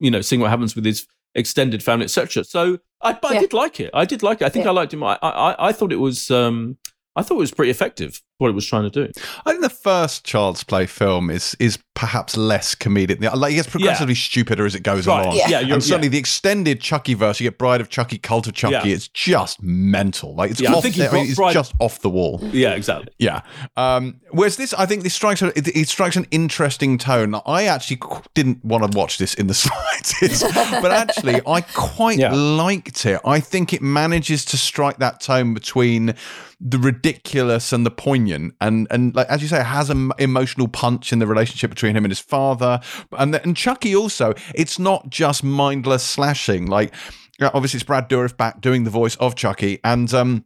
you 0.00 0.10
know, 0.10 0.20
seeing 0.20 0.40
what 0.40 0.50
happens 0.50 0.74
with 0.74 0.84
his 0.84 1.06
extended 1.34 1.82
family, 1.82 2.04
etc. 2.04 2.44
So 2.44 2.78
I, 3.00 3.18
I 3.22 3.34
yeah. 3.34 3.40
did 3.40 3.52
like 3.52 3.80
it. 3.80 3.90
I 3.94 4.04
did 4.04 4.22
like 4.22 4.42
it. 4.42 4.44
I 4.44 4.48
think 4.48 4.64
yeah. 4.64 4.70
I 4.70 4.74
liked 4.74 4.92
him. 4.92 5.02
I, 5.02 5.18
I, 5.22 5.68
I 5.68 5.72
thought 5.72 5.92
it 5.92 5.96
was, 5.96 6.30
um, 6.30 6.76
I 7.14 7.22
thought 7.22 7.36
it 7.36 7.38
was 7.38 7.52
pretty 7.52 7.70
effective 7.70 8.22
what 8.38 8.48
it 8.48 8.54
was 8.54 8.66
trying 8.66 8.90
to 8.90 8.90
do. 8.90 9.12
I 9.46 9.50
think 9.50 9.62
the 9.62 9.70
first 9.70 10.24
Child's 10.24 10.64
Play 10.64 10.86
film 10.86 11.30
is 11.30 11.56
is 11.58 11.78
perhaps 11.94 12.36
less 12.36 12.74
comedic. 12.74 13.20
Like 13.36 13.52
it 13.52 13.56
gets 13.56 13.68
progressively 13.68 14.14
yeah. 14.14 14.20
stupider 14.20 14.66
as 14.66 14.74
it 14.74 14.82
goes 14.82 15.06
right. 15.06 15.24
along. 15.24 15.36
Yeah, 15.36 15.60
yeah 15.60 15.74
and 15.74 15.82
certainly 15.82 16.08
yeah. 16.08 16.12
the 16.12 16.18
extended 16.18 16.80
Chucky 16.80 17.14
verse, 17.14 17.38
you 17.38 17.48
get 17.48 17.58
Bride 17.58 17.80
of 17.80 17.88
Chucky, 17.88 18.18
Cult 18.18 18.46
of 18.46 18.54
Chucky. 18.54 18.92
It's 18.92 19.08
just 19.08 19.62
mental. 19.62 20.34
Like 20.34 20.52
it's, 20.52 20.62
off, 20.62 20.76
I 20.76 20.80
think 20.80 20.98
I 20.98 21.12
mean, 21.12 21.26
it's 21.26 21.36
Bride... 21.36 21.52
just 21.52 21.74
off 21.78 22.00
the 22.00 22.10
wall. 22.10 22.40
Yeah, 22.52 22.74
exactly. 22.74 23.12
Yeah. 23.18 23.42
Um, 23.76 24.20
whereas 24.30 24.56
this, 24.56 24.72
I 24.74 24.86
think 24.86 25.02
this 25.02 25.14
strikes 25.14 25.42
a, 25.42 25.56
it, 25.56 25.68
it 25.68 25.88
strikes 25.88 26.16
an 26.16 26.26
interesting 26.30 26.98
tone. 26.98 27.40
I 27.46 27.64
actually 27.64 28.00
didn't 28.34 28.64
want 28.64 28.90
to 28.90 28.96
watch 28.96 29.18
this 29.18 29.34
in 29.34 29.46
the 29.46 29.54
slightest, 29.54 30.44
but 30.54 30.90
actually 30.90 31.40
I 31.46 31.60
quite 31.60 32.18
liked 32.18 33.06
it. 33.06 33.20
I 33.24 33.40
think 33.40 33.72
it 33.72 33.82
manages 33.82 34.44
to 34.46 34.56
strike 34.56 34.98
that 34.98 35.20
tone 35.20 35.54
between 35.54 36.14
the 36.64 36.78
ridiculous 36.78 37.72
and 37.72 37.84
the 37.84 37.90
poignant 38.22 38.54
and 38.60 38.86
and 38.90 39.14
like 39.14 39.28
as 39.28 39.42
you 39.42 39.48
say 39.48 39.60
it 39.60 39.64
has 39.64 39.90
an 39.90 40.12
emotional 40.18 40.68
punch 40.68 41.12
in 41.12 41.18
the 41.18 41.26
relationship 41.26 41.70
between 41.70 41.96
him 41.96 42.04
and 42.04 42.10
his 42.10 42.20
father. 42.20 42.80
And 43.12 43.34
and 43.36 43.56
Chucky 43.56 43.94
also 43.94 44.34
it's 44.54 44.78
not 44.78 45.10
just 45.10 45.44
mindless 45.44 46.02
slashing. 46.02 46.66
Like 46.66 46.94
obviously 47.40 47.78
it's 47.78 47.84
Brad 47.84 48.08
Dourif 48.08 48.36
back 48.36 48.60
doing 48.60 48.84
the 48.84 48.90
voice 48.90 49.16
of 49.16 49.34
Chucky. 49.34 49.80
And 49.84 50.12
um 50.14 50.44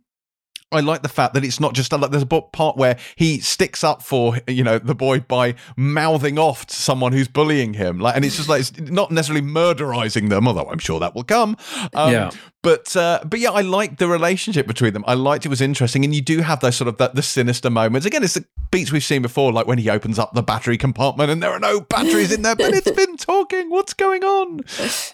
I 0.73 0.81
like 0.81 1.03
the 1.03 1.09
fact 1.09 1.35
that 1.35 1.45
it's 1.45 1.61
not 1.61 1.75
just 1.75 1.93
like 1.93 2.11
there's 2.11 2.25
a 2.25 2.27
part 2.27 2.77
where 2.77 2.99
he 3.15 3.39
sticks 3.39 3.85
up 3.85 4.03
for 4.03 4.37
you 4.49 4.65
know 4.65 4.81
the 4.81 4.97
boy 4.97 5.21
by 5.21 5.55
mouthing 5.77 6.41
off 6.41 6.67
to 6.67 6.75
someone 6.75 7.13
who's 7.13 7.29
bullying 7.29 7.75
him, 7.75 8.01
like, 8.01 8.17
and 8.17 8.25
it's 8.25 8.37
just 8.37 8.49
like 8.49 8.61
it's 8.61 8.77
not 8.81 9.13
necessarily 9.13 9.47
murderizing 9.47 10.29
them, 10.29 10.49
although 10.49 10.69
I'm 10.69 10.81
sure 10.81 10.99
that 10.99 11.15
will 11.15 11.23
come. 11.23 11.57
Um, 11.95 12.13
yeah. 12.13 12.31
But 12.67 12.97
uh, 12.97 13.21
but 13.25 13.39
yeah, 13.39 13.53
I 13.53 13.61
liked 13.61 13.99
the 13.99 14.09
relationship 14.09 14.67
between 14.67 14.93
them. 14.93 15.05
I 15.07 15.15
liked 15.15 15.47
it 15.47 15.51
was 15.51 15.61
interesting, 15.61 16.05
and 16.05 16.13
you 16.13 16.21
do 16.21 16.41
have 16.41 16.59
those 16.59 16.75
sort 16.75 16.89
of 16.89 16.97
the, 16.97 17.07
the 17.15 17.23
sinister 17.23 17.71
moments. 17.71 18.05
Again, 18.05 18.25
it's 18.25 18.35
the 18.35 18.45
beats 18.73 18.91
we've 18.91 19.05
seen 19.05 19.23
before, 19.23 19.53
like 19.53 19.69
when 19.69 19.79
he 19.79 19.89
opens 19.89 20.19
up 20.19 20.35
the 20.35 20.43
battery 20.43 20.77
compartment 20.77 21.31
and 21.31 21.41
there 21.41 21.53
are 21.53 21.61
no 21.61 21.81
batteries 21.81 22.33
in 22.33 22.43
there, 22.43 22.57
but 22.57 22.75
it's 22.75 22.91
been 22.91 23.17
talking. 23.19 23.71
What's 23.71 23.95
going 23.95 24.25
on? 24.25 24.63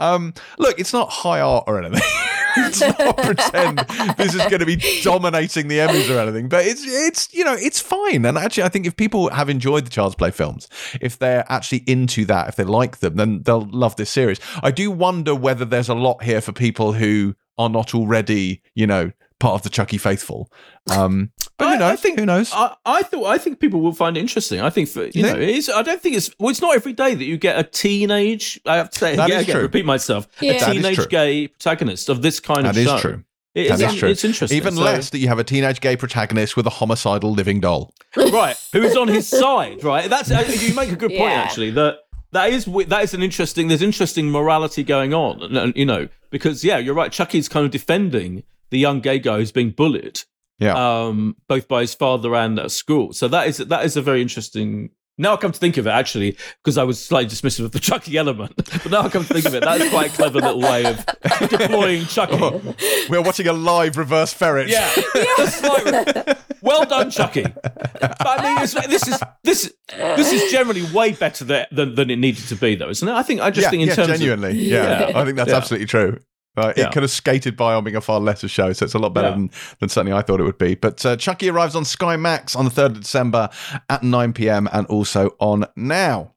Um, 0.00 0.32
look, 0.56 0.80
it's 0.80 0.94
not 0.94 1.10
high 1.10 1.42
art 1.42 1.64
or 1.66 1.78
anything. 1.78 2.00
Let's 2.56 2.80
not 2.80 3.18
pretend 3.18 3.78
this 4.16 4.34
is 4.34 4.40
going 4.46 4.60
to 4.60 4.66
be 4.66 4.76
dominating 5.02 5.68
the 5.68 5.78
Emmys 5.78 6.08
or 6.08 6.20
anything. 6.20 6.48
But 6.48 6.64
it's 6.64 6.82
it's 6.86 7.34
you 7.34 7.44
know 7.44 7.54
it's 7.54 7.80
fine. 7.80 8.24
And 8.24 8.38
actually, 8.38 8.62
I 8.62 8.70
think 8.70 8.86
if 8.86 8.96
people 8.96 9.28
have 9.28 9.50
enjoyed 9.50 9.84
the 9.84 9.90
Child's 9.90 10.14
Play 10.14 10.30
films, 10.30 10.68
if 11.02 11.18
they're 11.18 11.44
actually 11.50 11.84
into 11.86 12.24
that, 12.24 12.48
if 12.48 12.56
they 12.56 12.64
like 12.64 13.00
them, 13.00 13.16
then 13.16 13.42
they'll 13.42 13.68
love 13.70 13.96
this 13.96 14.08
series. 14.08 14.40
I 14.62 14.70
do 14.70 14.90
wonder 14.90 15.34
whether 15.34 15.66
there's 15.66 15.90
a 15.90 15.94
lot 15.94 16.22
here 16.22 16.40
for 16.40 16.52
people 16.52 16.94
who 16.94 17.34
are 17.58 17.68
not 17.68 17.94
already, 17.94 18.62
you 18.74 18.86
know, 18.86 19.12
part 19.40 19.54
of 19.54 19.62
the 19.62 19.68
Chucky 19.70 19.98
faithful. 19.98 20.50
Um, 20.90 21.30
but 21.58 21.72
you 21.74 21.78
know, 21.78 21.86
I, 21.86 21.92
I 21.92 21.96
think 21.96 22.18
who 22.18 22.26
knows? 22.26 22.50
I, 22.52 22.74
I 22.84 23.02
thought 23.02 23.24
I 23.26 23.38
think 23.38 23.60
people 23.60 23.80
will 23.80 23.92
find 23.92 24.16
it 24.16 24.20
interesting. 24.20 24.60
I 24.60 24.70
think 24.70 24.88
for 24.88 25.04
you, 25.04 25.10
You 25.14 25.22
know, 25.22 25.28
think? 25.30 25.42
it 25.42 25.48
is. 25.50 25.68
I 25.68 25.82
don't 25.82 26.00
think 26.00 26.16
it's. 26.16 26.30
Well, 26.38 26.48
it's 26.50 26.60
not 26.62 26.74
every 26.74 26.92
day 26.92 27.14
that 27.14 27.24
you 27.24 27.36
get 27.38 27.58
a 27.58 27.62
teenage. 27.64 28.60
I 28.66 28.76
have 28.76 28.90
to 28.90 28.98
say 28.98 29.16
That 29.16 29.26
again, 29.26 29.38
is 29.38 29.42
again, 29.44 29.54
true. 29.56 29.62
repeat 29.62 29.84
myself. 29.84 30.26
Yeah. 30.40 30.52
A 30.70 30.72
teenage 30.74 31.08
gay 31.08 31.48
protagonist 31.48 32.08
of 32.08 32.22
this 32.22 32.40
kind 32.40 32.64
That 32.66 32.70
of 32.70 32.78
is 32.78 32.86
show. 32.86 32.98
true. 32.98 33.24
It 33.54 33.68
That 33.68 33.80
is, 33.80 33.92
is 33.92 33.98
true. 33.98 34.08
It's 34.08 34.24
interesting. 34.24 34.56
Even 34.56 34.74
So- 34.74 34.80
less 34.80 35.10
that 35.10 35.18
you 35.18 35.28
have 35.28 35.38
a 35.38 35.44
teenage 35.44 35.80
gay 35.82 35.94
protagonist 35.94 36.56
with 36.56 36.66
a 36.66 36.70
homicidal 36.70 37.32
living 37.32 37.60
doll. 37.60 37.92
right? 38.16 38.56
Who 38.72 38.80
is 38.82 38.96
on 38.96 39.08
his 39.08 39.28
side? 39.40 39.84
Right. 39.84 40.08
That's 40.08 40.30
uh, 40.30 40.42
you 40.58 40.74
make 40.74 40.90
a 40.90 40.96
good 40.96 41.10
point 41.10 41.20
Yeah. 41.20 41.42
actually. 41.42 41.70
That 41.72 41.98
that 42.32 42.50
is 42.50 42.64
that 42.64 43.02
is 43.04 43.14
an 43.14 43.22
interesting. 43.22 43.68
There's 43.68 43.82
interesting 43.82 44.30
morality 44.30 44.82
going 44.82 45.14
on, 45.14 45.42
and, 45.42 45.56
and, 45.56 45.76
you 45.76 45.84
know, 45.86 46.08
because 46.30 46.64
yeah, 46.64 46.78
you're 46.78 46.94
right. 46.94 47.12
Chucky's 47.12 47.48
kind 47.48 47.64
of 47.64 47.70
defending 47.72 48.42
the 48.70 48.78
young 48.78 49.00
gay 49.00 49.18
guy 49.18 49.36
who's 49.36 49.52
being 49.52 49.70
bullied, 49.70 50.22
Yeah. 50.58 50.74
um, 50.74 51.36
both 51.46 51.68
by 51.68 51.82
his 51.82 51.94
father 51.94 52.34
and 52.34 52.58
at 52.58 52.70
school. 52.70 53.12
So 53.12 53.28
that 53.28 53.46
is 53.48 53.58
that 53.58 53.84
is 53.84 53.96
a 53.96 54.02
very 54.02 54.22
interesting. 54.22 54.90
Now 55.18 55.34
I 55.34 55.36
come 55.36 55.52
to 55.52 55.58
think 55.58 55.76
of 55.76 55.86
it, 55.86 55.90
actually, 55.90 56.36
because 56.64 56.78
I 56.78 56.84
was 56.84 56.98
slightly 57.02 57.28
dismissive 57.30 57.64
of 57.66 57.72
the 57.72 57.78
Chucky 57.90 58.16
element, 58.16 58.54
but 58.56 58.90
now 58.90 59.02
I 59.02 59.08
come 59.10 59.24
to 59.24 59.34
think 59.34 59.44
of 59.46 59.54
it, 59.54 59.62
that's 59.62 59.90
quite 59.90 60.10
a 60.12 60.14
clever 60.16 60.40
little 60.40 60.60
way 60.60 60.86
of 60.86 61.04
deploying 61.50 62.06
Chucky. 62.06 62.38
Oh, 62.40 62.74
We're 63.10 63.20
watching 63.22 63.46
a 63.46 63.52
live 63.52 63.96
reverse 63.98 64.32
ferret. 64.32 64.68
Yeah, 64.68 64.90
Just 65.36 65.62
like- 65.62 66.38
well 66.62 66.84
done, 66.86 67.10
Chucky. 67.10 67.42
But 67.42 68.16
I 68.26 68.42
mean, 68.54 68.58
this 68.88 69.06
is 69.08 69.20
this 69.44 69.74
this 69.96 70.32
is 70.32 70.50
generally 70.50 70.82
way 70.92 71.12
better 71.12 71.44
than, 71.44 71.66
than 71.72 71.94
than 71.94 72.10
it 72.10 72.16
needed 72.16 72.46
to 72.48 72.56
be, 72.56 72.74
though, 72.76 72.88
isn't 72.88 73.06
it? 73.06 73.12
I 73.12 73.22
think 73.22 73.40
I 73.40 73.50
just 73.50 73.64
yeah, 73.66 73.70
think 73.70 73.82
in 73.82 73.88
yeah, 73.88 73.94
terms 73.96 74.08
of 74.08 74.16
genuinely. 74.16 74.52
yeah. 74.58 75.08
Yeah. 75.10 75.18
I 75.20 75.24
think 75.24 75.36
that's 75.36 75.50
Yeah. 75.50 75.56
absolutely 75.56 75.86
true. 75.86 76.20
Uh, 76.56 76.72
Yeah. 76.76 76.86
It 76.86 76.92
could 76.92 77.02
have 77.02 77.10
skated 77.10 77.56
by 77.56 77.74
on 77.74 77.82
being 77.84 77.96
a 77.96 78.00
far 78.00 78.20
lesser 78.20 78.48
show, 78.48 78.72
so 78.72 78.84
it's 78.84 78.94
a 78.94 78.98
lot 78.98 79.14
better 79.14 79.28
Yeah. 79.28 79.34
than, 79.34 79.50
than 79.80 79.88
certainly 79.88 80.12
I 80.16 80.22
thought 80.22 80.40
it 80.40 80.44
would 80.44 80.58
be. 80.58 80.74
But 80.74 81.04
uh, 81.06 81.16
Chucky 81.16 81.48
arrives 81.48 81.74
on 81.74 81.84
Sky 81.84 82.16
Max 82.16 82.54
on 82.54 82.64
the 82.66 82.70
3rd 82.70 82.86
of 82.96 83.00
December 83.00 83.48
at 83.88 84.02
9 84.02 84.32
pm 84.32 84.68
and 84.72 84.86
also 84.88 85.34
on 85.40 85.64
Now. 85.76 86.32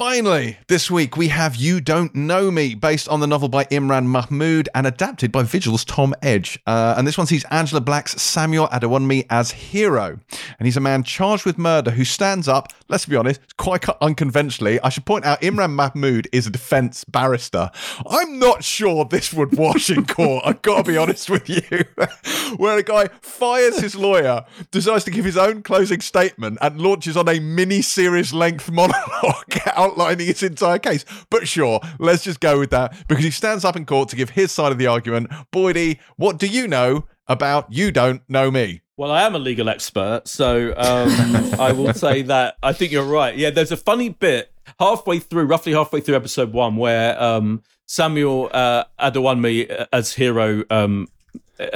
Finally, 0.00 0.56
this 0.66 0.90
week 0.90 1.18
we 1.18 1.28
have 1.28 1.56
You 1.56 1.78
Don't 1.78 2.14
Know 2.14 2.50
Me, 2.50 2.74
based 2.74 3.06
on 3.10 3.20
the 3.20 3.26
novel 3.26 3.50
by 3.50 3.64
Imran 3.64 4.06
Mahmood 4.06 4.66
and 4.74 4.86
adapted 4.86 5.30
by 5.30 5.42
Vigil's 5.42 5.84
Tom 5.84 6.14
Edge. 6.22 6.58
Uh, 6.66 6.94
and 6.96 7.06
this 7.06 7.18
one 7.18 7.26
sees 7.26 7.44
Angela 7.50 7.82
Black's 7.82 8.12
Samuel 8.12 8.66
Adewunmi 8.68 9.26
as 9.28 9.50
hero. 9.50 10.18
And 10.58 10.66
he's 10.66 10.78
a 10.78 10.80
man 10.80 11.02
charged 11.02 11.44
with 11.44 11.58
murder 11.58 11.90
who 11.90 12.04
stands 12.04 12.48
up, 12.48 12.72
let's 12.88 13.04
be 13.04 13.14
honest, 13.14 13.58
quite 13.58 13.84
unconventionally. 14.00 14.80
I 14.80 14.88
should 14.88 15.04
point 15.04 15.26
out 15.26 15.42
Imran 15.42 15.72
Mahmood 15.72 16.28
is 16.32 16.46
a 16.46 16.50
defense 16.50 17.04
barrister. 17.04 17.70
I'm 18.06 18.38
not 18.38 18.64
sure 18.64 19.04
this 19.04 19.34
would 19.34 19.58
wash 19.58 19.90
in 19.90 20.06
court, 20.06 20.44
I've 20.46 20.62
got 20.62 20.86
to 20.86 20.92
be 20.92 20.96
honest 20.96 21.28
with 21.28 21.46
you. 21.46 21.84
Where 22.56 22.78
a 22.78 22.82
guy 22.82 23.08
fires 23.20 23.80
his 23.80 23.94
lawyer, 23.94 24.46
decides 24.70 25.04
to 25.04 25.10
give 25.10 25.26
his 25.26 25.36
own 25.36 25.62
closing 25.62 26.00
statement, 26.00 26.56
and 26.62 26.80
launches 26.80 27.18
on 27.18 27.28
a 27.28 27.38
mini 27.38 27.82
series 27.82 28.32
length 28.32 28.70
monologue 28.70 29.60
outlining 29.90 30.26
his 30.26 30.42
entire 30.42 30.78
case. 30.78 31.04
But 31.30 31.48
sure, 31.48 31.80
let's 31.98 32.24
just 32.24 32.40
go 32.40 32.58
with 32.58 32.70
that 32.70 32.94
because 33.08 33.24
he 33.24 33.30
stands 33.30 33.64
up 33.64 33.76
in 33.76 33.86
court 33.86 34.08
to 34.10 34.16
give 34.16 34.30
his 34.30 34.52
side 34.52 34.72
of 34.72 34.78
the 34.78 34.86
argument. 34.86 35.30
Boydie, 35.52 35.98
what 36.16 36.38
do 36.38 36.46
you 36.46 36.68
know 36.68 37.06
about 37.26 37.72
You 37.72 37.90
Don't 37.90 38.22
Know 38.28 38.50
Me? 38.50 38.82
Well, 38.96 39.10
I 39.10 39.22
am 39.22 39.34
a 39.34 39.38
legal 39.38 39.68
expert, 39.68 40.28
so 40.28 40.74
um, 40.76 41.54
I 41.60 41.72
will 41.72 41.94
say 41.94 42.22
that 42.22 42.56
I 42.62 42.72
think 42.72 42.92
you're 42.92 43.02
right. 43.02 43.36
Yeah, 43.36 43.50
there's 43.50 43.72
a 43.72 43.76
funny 43.76 44.10
bit 44.10 44.52
halfway 44.78 45.18
through, 45.20 45.44
roughly 45.44 45.72
halfway 45.72 46.00
through 46.00 46.16
episode 46.16 46.52
one, 46.52 46.76
where 46.76 47.20
um, 47.20 47.62
Samuel 47.86 48.50
uh, 48.52 48.84
Adewunmi 49.00 49.70
uh, 49.70 49.86
as 49.92 50.12
hero 50.14 50.64
um, 50.70 51.08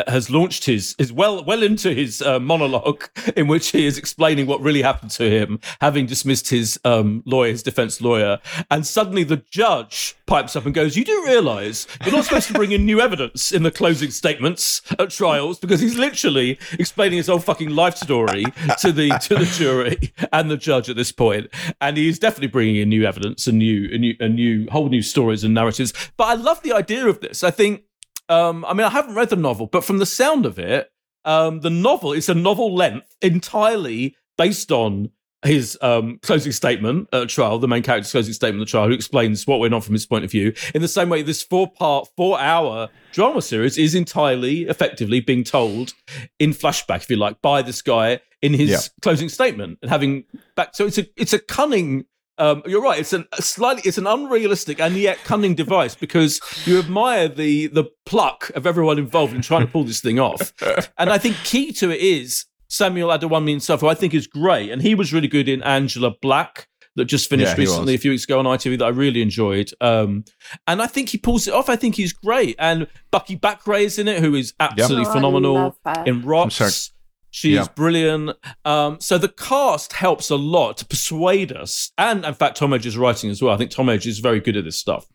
has 0.07 0.31
launched 0.31 0.65
his 0.65 0.95
is 0.99 1.13
well 1.13 1.45
well 1.45 1.63
into 1.63 1.93
his 1.93 2.23
uh, 2.23 2.39
monologue 2.39 3.05
in 3.37 3.49
which 3.49 3.71
he 3.71 3.87
is 3.87 3.99
explaining 3.99 4.47
what 4.47 4.61
really 4.61 4.83
happened 4.83 5.11
to 5.13 5.31
him, 5.31 5.61
having 5.81 6.07
dismissed 6.07 6.51
his 6.51 6.79
um, 6.85 7.23
lawyer, 7.27 7.51
his 7.51 7.63
defense 7.63 8.01
lawyer, 8.01 8.39
and 8.71 8.87
suddenly 8.87 9.25
the 9.25 9.43
judge 9.51 10.17
pipes 10.27 10.57
up 10.57 10.65
and 10.65 10.75
goes, 10.75 10.97
"You 10.97 11.05
do 11.05 11.25
realise 11.27 11.87
you're 12.05 12.15
not 12.15 12.25
supposed 12.25 12.49
to 12.49 12.55
bring 12.55 12.73
in 12.73 12.85
new 12.85 13.01
evidence 13.01 13.53
in 13.53 13.63
the 13.63 13.71
closing 13.71 14.11
statements 14.11 14.83
at 14.99 15.11
trials 15.11 15.59
because 15.59 15.81
he's 15.81 15.97
literally 15.97 16.59
explaining 16.73 17.19
his 17.19 17.27
whole 17.27 17.39
fucking 17.39 17.71
life 17.71 17.97
story 17.97 18.45
to 18.81 18.93
the 18.93 19.11
to 19.11 19.35
the 19.35 19.47
jury 19.57 20.13
and 20.33 20.51
the 20.51 20.57
judge 20.57 20.89
at 20.89 20.97
this 20.97 21.13
point, 21.13 21.49
and 21.81 21.97
he 21.97 22.09
is 22.09 22.19
definitely 22.19 22.49
bringing 22.49 22.77
in 22.77 22.89
new 22.89 23.05
evidence 23.05 23.47
and 23.47 23.59
new 23.59 23.89
and 23.93 24.01
new 24.01 24.15
and 24.21 24.35
new 24.37 24.69
whole 24.71 24.89
new 24.89 25.03
stories 25.03 25.45
and 25.45 25.55
narratives. 25.55 25.93
But 26.17 26.25
I 26.25 26.35
love 26.35 26.63
the 26.63 26.73
idea 26.73 27.07
of 27.07 27.21
this. 27.21 27.45
I 27.45 27.51
think." 27.51 27.83
Um, 28.29 28.65
I 28.65 28.73
mean, 28.75 28.87
I 28.87 28.91
haven't 28.91 29.15
read 29.15 29.31
the 29.31 29.37
novel, 29.37 29.67
but 29.67 29.85
from 29.85 29.99
the 29.99 30.07
sound 30.07 30.47
of 30.47 30.59
it, 30.59 30.91
um, 31.25 31.61
the 31.61 31.71
novel 31.71 32.13
is 32.13 32.29
a 32.29 32.35
novel 32.35 32.75
length 32.75 33.15
entirely 33.23 34.17
based 34.37 34.71
on 34.73 35.11
his 35.45 35.77
um, 35.83 36.19
closing 36.23 36.53
statement 36.53 37.07
at 37.13 37.29
trial, 37.29 37.59
the 37.59 37.69
main 37.69 37.83
character's 37.83 38.11
closing 38.11 38.33
statement 38.33 38.63
at 38.63 38.69
trial, 38.69 38.87
who 38.89 38.95
explains 38.95 39.47
what 39.47 39.61
went 39.61 39.75
on 39.75 39.81
from 39.83 39.93
his 39.93 40.07
point 40.07 40.25
of 40.25 40.31
view. 40.31 40.55
In 40.75 40.81
the 40.81 40.89
same 40.89 41.11
way, 41.11 41.21
this 41.23 41.43
four 41.43 41.71
part, 41.71 42.09
four 42.17 42.41
hour 42.41 42.89
drama 43.13 43.43
series 43.43 43.77
is 43.77 43.95
entirely, 43.95 44.63
effectively 44.63 45.21
being 45.21 45.45
told 45.45 45.93
in 46.39 46.53
flashback, 46.53 47.03
if 47.03 47.11
you 47.11 47.17
like, 47.17 47.43
by 47.43 47.61
this 47.61 47.83
guy 47.83 48.21
in 48.41 48.55
his 48.55 48.71
Yeah. 48.71 48.79
closing 49.03 49.29
statement 49.29 49.79
and 49.83 49.91
having 49.91 50.25
back. 50.57 50.75
So 50.75 50.87
it's 50.87 50.97
a 50.99 51.07
it's 51.17 51.35
a 51.35 51.39
cunning 51.39 52.07
um, 52.39 52.63
you're 52.67 52.83
right. 52.83 52.99
It's 52.99 53.13
an, 53.13 53.27
a 53.33 53.43
slightly, 53.43 53.83
it's 53.85 53.99
an 53.99 54.07
unrealistic 54.07 54.81
and 54.81 54.97
yet 54.97 55.19
cunning 55.25 55.55
device 55.55 55.95
because 55.95 56.41
you 56.67 56.79
admire 56.79 57.29
the 57.29 57.69
the 57.69 57.85
pluck 58.07 58.51
of 58.55 58.67
everyone 58.67 58.99
involved 58.99 59.35
in 59.35 59.43
trying 59.43 59.63
to 59.67 59.71
pull 59.73 59.85
this 59.85 60.01
thing 60.01 60.19
off. 60.19 60.53
And 60.99 61.11
I 61.11 61.19
think 61.19 61.37
key 61.45 61.73
to 61.75 61.91
it 61.91 62.01
is 62.01 62.45
Samuel 62.69 63.11
Adewunmi 63.11 63.51
himself, 63.51 63.81
who 63.83 63.89
I 63.89 63.95
think 63.95 64.15
is 64.15 64.27
great, 64.27 64.71
and 64.71 64.83
he 64.83 64.95
was 64.95 65.13
really 65.13 65.29
good 65.29 65.49
in 65.49 65.63
Angela 65.63 66.11
Black 66.23 66.67
that 66.97 67.07
just 67.07 67.29
finished 67.29 67.53
Yeah, 67.57 67.63
recently 67.63 67.93
was. 67.95 67.99
a 67.99 68.03
few 68.03 68.11
weeks 68.13 68.23
ago 68.25 68.39
on 68.39 68.45
ITV 68.45 68.79
that 68.79 68.85
I 68.85 68.89
really 68.91 69.21
enjoyed. 69.21 69.71
Um, 69.81 70.25
and 70.69 70.81
I 70.81 70.87
think 70.87 71.09
he 71.09 71.19
pulls 71.19 71.49
it 71.49 71.53
off. 71.55 71.69
I 71.69 71.75
think 71.75 71.97
he's 71.97 72.13
great. 72.13 72.55
And 72.59 72.87
Bukky 73.13 73.39
Bakray 73.39 73.83
is 73.83 73.99
in 73.99 74.07
it, 74.07 74.21
who 74.21 74.37
is 74.37 74.55
absolutely 74.61 75.05
Oh, 75.07 75.11
I 75.11 75.13
phenomenal 75.13 75.55
love 75.55 75.77
her. 75.85 76.05
in 76.07 76.23
Rocks. 76.25 76.93
Sorry. 77.35 77.51
She 77.51 77.55
Yeah. 77.55 77.63
is 77.63 77.69
brilliant. 77.69 78.37
Um, 78.65 78.99
so 79.01 79.19
the 79.19 79.29
cast 79.29 79.93
helps 79.95 80.31
a 80.31 80.37
lot 80.37 80.77
to 80.79 80.87
persuade 80.87 81.53
us, 81.53 81.93
and 81.99 82.25
in 82.25 82.35
fact, 82.35 82.57
Tom 82.59 82.73
Edge 82.73 82.87
is 82.87 82.97
writing 82.97 83.31
as 83.31 83.43
well. 83.43 83.55
I 83.55 83.57
think 83.57 83.71
Tom 83.71 83.89
Edge 83.89 84.07
is 84.07 84.19
very 84.21 84.41
good 84.41 84.57
at 84.57 84.65
this 84.65 84.77
stuff 84.79 85.07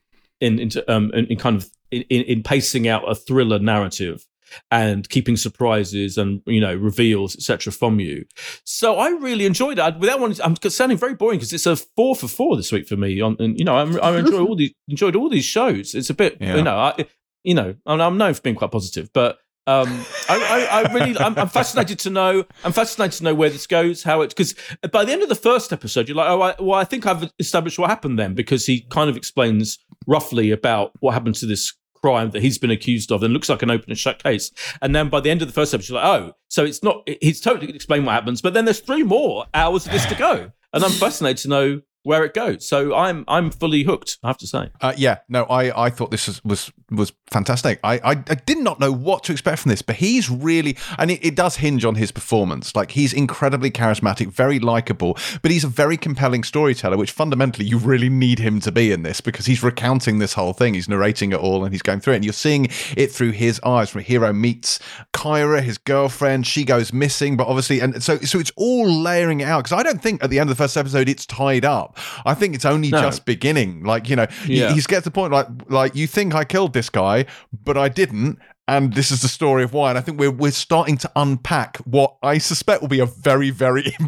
in 0.41 0.59
in, 0.59 0.69
um, 0.87 1.11
in, 1.13 1.25
in 1.27 1.37
kind 1.37 1.55
of 1.55 1.69
in, 1.91 2.03
in 2.09 2.21
in 2.23 2.43
pacing 2.43 2.87
out 2.87 3.09
a 3.09 3.15
thriller 3.15 3.59
narrative 3.59 4.25
and 4.71 5.07
keeping 5.09 5.37
surprises 5.37 6.17
and 6.17 6.41
you 6.47 6.59
know 6.59 6.73
reveals 6.73 7.35
etc 7.35 7.71
from 7.71 7.99
you. 7.99 8.25
So 8.63 8.97
I 8.97 9.09
really 9.09 9.45
enjoyed 9.45 9.77
it. 9.77 9.81
I, 9.81 9.89
without 9.95 10.19
wanting, 10.19 10.37
to, 10.37 10.45
I'm 10.45 10.55
sounding 10.71 10.97
very 10.97 11.13
boring 11.13 11.37
because 11.37 11.53
it's 11.53 11.67
a 11.67 11.75
four 11.75 12.15
for 12.15 12.27
four 12.27 12.57
this 12.57 12.71
week 12.71 12.87
for 12.87 12.95
me. 12.97 13.21
On 13.21 13.35
and 13.39 13.59
you 13.59 13.63
know, 13.65 13.75
I'm, 13.77 14.01
I 14.01 14.17
enjoy 14.17 14.43
all 14.43 14.55
these 14.55 14.73
enjoyed 14.87 15.15
all 15.15 15.29
these 15.29 15.45
shows. 15.45 15.93
It's 15.93 16.09
a 16.09 16.15
bit 16.15 16.37
Yeah. 16.41 16.55
you 16.55 16.63
know, 16.63 16.77
I, 16.77 17.05
you 17.43 17.53
know, 17.53 17.75
I'm, 17.85 18.01
I'm 18.01 18.17
known 18.17 18.33
for 18.33 18.41
being 18.41 18.55
quite 18.55 18.71
positive, 18.71 19.11
but 19.13 19.37
um, 19.69 20.05
I, 20.27 20.67
I, 20.71 20.81
I 20.81 20.93
really, 20.93 21.17
I'm, 21.17 21.37
I'm 21.37 21.47
fascinated 21.47 21.99
to 21.99 22.09
know. 22.09 22.45
I'm 22.63 22.71
fascinated 22.71 23.19
to 23.19 23.23
know 23.25 23.35
where 23.35 23.49
this 23.49 23.67
goes, 23.67 24.01
how 24.03 24.21
it. 24.21 24.29
Because 24.29 24.55
by 24.91 25.05
the 25.05 25.11
end 25.11 25.21
of 25.21 25.29
the 25.29 25.35
first 25.35 25.71
episode, 25.71 26.07
you're 26.07 26.17
like, 26.17 26.29
oh, 26.29 26.41
I, 26.41 26.55
well, 26.59 26.79
I 26.79 26.83
think 26.83 27.05
I've 27.05 27.31
established 27.37 27.77
what 27.77 27.89
happened 27.89 28.17
then, 28.17 28.33
because 28.33 28.65
he 28.65 28.81
kind 28.89 29.09
of 29.09 29.15
explains 29.15 29.77
roughly 30.07 30.49
about 30.49 30.91
what 31.01 31.13
happened 31.13 31.35
to 31.35 31.45
this 31.45 31.73
crime 32.01 32.31
that 32.31 32.41
he's 32.41 32.57
been 32.57 32.71
accused 32.71 33.11
of, 33.11 33.21
and 33.21 33.33
looks 33.33 33.49
like 33.49 33.61
an 33.61 33.69
open 33.69 33.89
and 33.89 33.99
shut 33.99 34.23
case. 34.23 34.51
And 34.81 34.95
then 34.95 35.09
by 35.09 35.19
the 35.19 35.29
end 35.29 35.41
of 35.41 35.47
the 35.47 35.53
first 35.53 35.73
episode, 35.73 35.93
you're 35.93 36.01
like, 36.01 36.21
oh, 36.21 36.33
so 36.47 36.63
it's 36.65 36.81
not. 36.81 37.07
He's 37.21 37.41
totally 37.41 37.71
explained 37.73 38.05
what 38.05 38.13
happens, 38.13 38.41
but 38.41 38.53
then 38.53 38.65
there's 38.65 38.79
three 38.79 39.03
more 39.03 39.45
hours 39.53 39.85
of 39.85 39.91
this 39.91 40.05
to 40.07 40.15
go, 40.15 40.51
and 40.73 40.83
I'm 40.83 40.91
fascinated 40.91 41.43
to 41.43 41.49
know 41.49 41.81
where 42.03 42.23
it 42.23 42.33
goes. 42.33 42.67
So 42.67 42.95
I'm 42.95 43.25
I'm 43.27 43.51
fully 43.51 43.83
hooked. 43.83 44.17
I 44.23 44.27
have 44.27 44.37
to 44.37 44.47
say. 44.47 44.69
Uh, 44.81 44.93
yeah, 44.97 45.19
no, 45.27 45.43
I, 45.43 45.85
I 45.85 45.89
thought 45.89 46.11
this 46.11 46.27
was 46.27 46.43
was, 46.43 46.71
was 46.89 47.13
fantastic. 47.27 47.79
I, 47.83 47.95
I, 47.95 48.11
I 48.11 48.35
did 48.35 48.57
not 48.59 48.79
know 48.79 48.91
what 48.91 49.23
to 49.25 49.31
expect 49.31 49.59
from 49.59 49.69
this, 49.69 49.81
but 49.81 49.97
he's 49.97 50.29
really, 50.29 50.77
and 50.97 51.11
it, 51.11 51.23
it 51.23 51.35
does 51.35 51.57
hinge 51.57 51.85
on 51.85 51.95
his 51.95 52.11
performance. 52.11 52.75
Like 52.75 52.91
he's 52.91 53.13
incredibly 53.13 53.71
charismatic, 53.71 54.31
very 54.31 54.59
likable, 54.59 55.17
but 55.41 55.51
he's 55.51 55.63
a 55.63 55.67
very 55.67 55.97
compelling 55.97 56.43
storyteller, 56.43 56.97
which 56.97 57.11
fundamentally 57.11 57.65
you 57.65 57.77
really 57.77 58.09
need 58.09 58.39
him 58.39 58.59
to 58.61 58.71
be 58.71 58.91
in 58.91 59.03
this 59.03 59.21
because 59.21 59.45
he's 59.45 59.61
recounting 59.63 60.19
this 60.19 60.33
whole 60.33 60.53
thing. 60.53 60.73
He's 60.73 60.89
narrating 60.89 61.31
it 61.31 61.39
all 61.39 61.63
and 61.63 61.73
he's 61.73 61.81
going 61.81 61.99
through 61.99 62.13
it, 62.13 62.17
and 62.17 62.25
you're 62.25 62.33
seeing 62.33 62.67
it 62.95 63.11
through 63.11 63.31
his 63.31 63.59
eyes. 63.61 63.93
Where 63.93 64.01
Hero 64.03 64.33
meets 64.33 64.79
Kyra, 65.13 65.61
his 65.61 65.77
girlfriend, 65.77 66.47
she 66.47 66.63
goes 66.63 66.93
missing, 66.93 67.37
but 67.37 67.47
obviously, 67.47 67.79
and 67.81 68.01
so 68.01 68.17
so 68.19 68.39
it's 68.39 68.51
all 68.55 68.89
layering 68.89 69.43
out 69.43 69.63
because 69.63 69.77
I 69.77 69.83
don't 69.83 70.01
think 70.01 70.23
at 70.23 70.29
the 70.29 70.39
end 70.39 70.49
of 70.49 70.57
the 70.57 70.63
first 70.63 70.77
episode 70.77 71.09
it's 71.09 71.25
tied 71.25 71.65
up. 71.65 71.88
I 72.25 72.33
think 72.33 72.55
it's 72.55 72.65
only 72.65 72.89
No. 72.89 73.01
just 73.01 73.25
beginning. 73.25 73.83
Like 73.83 74.09
you 74.09 74.15
know, 74.15 74.27
he- 74.45 74.59
Yeah. 74.59 74.73
he's 74.73 74.87
get 74.87 74.99
to 74.99 75.03
the 75.05 75.11
point 75.11 75.31
like 75.33 75.47
like 75.69 75.95
you 75.95 76.07
think 76.07 76.33
I 76.35 76.43
killed 76.43 76.73
this 76.73 76.89
guy, 76.89 77.25
but 77.65 77.77
I 77.77 77.89
didn't. 77.89 78.39
And 78.67 78.93
this 78.93 79.09
is 79.09 79.23
the 79.23 79.27
story 79.27 79.63
of 79.63 79.73
why. 79.73 79.89
And 79.89 79.97
I 79.97 80.01
think 80.01 80.19
we're 80.19 80.29
we're 80.29 80.51
starting 80.51 80.95
to 80.97 81.11
unpack 81.15 81.77
what 81.85 82.17
I 82.21 82.37
suspect 82.37 82.81
will 82.81 82.87
be 82.87 82.99
a 82.99 83.07
very, 83.07 83.49
very 83.49 83.81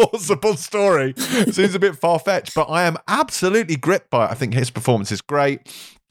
implausible 0.00 0.56
story. 0.56 1.14
Seems 1.52 1.74
a 1.74 1.78
bit 1.80 1.96
far 1.96 2.18
fetched, 2.20 2.54
but 2.54 2.64
I 2.70 2.84
am 2.84 2.98
absolutely 3.08 3.74
gripped 3.76 4.10
by 4.10 4.26
it. 4.26 4.30
I 4.30 4.34
think 4.34 4.54
his 4.54 4.70
performance 4.70 5.10
is 5.10 5.20
great. 5.20 5.60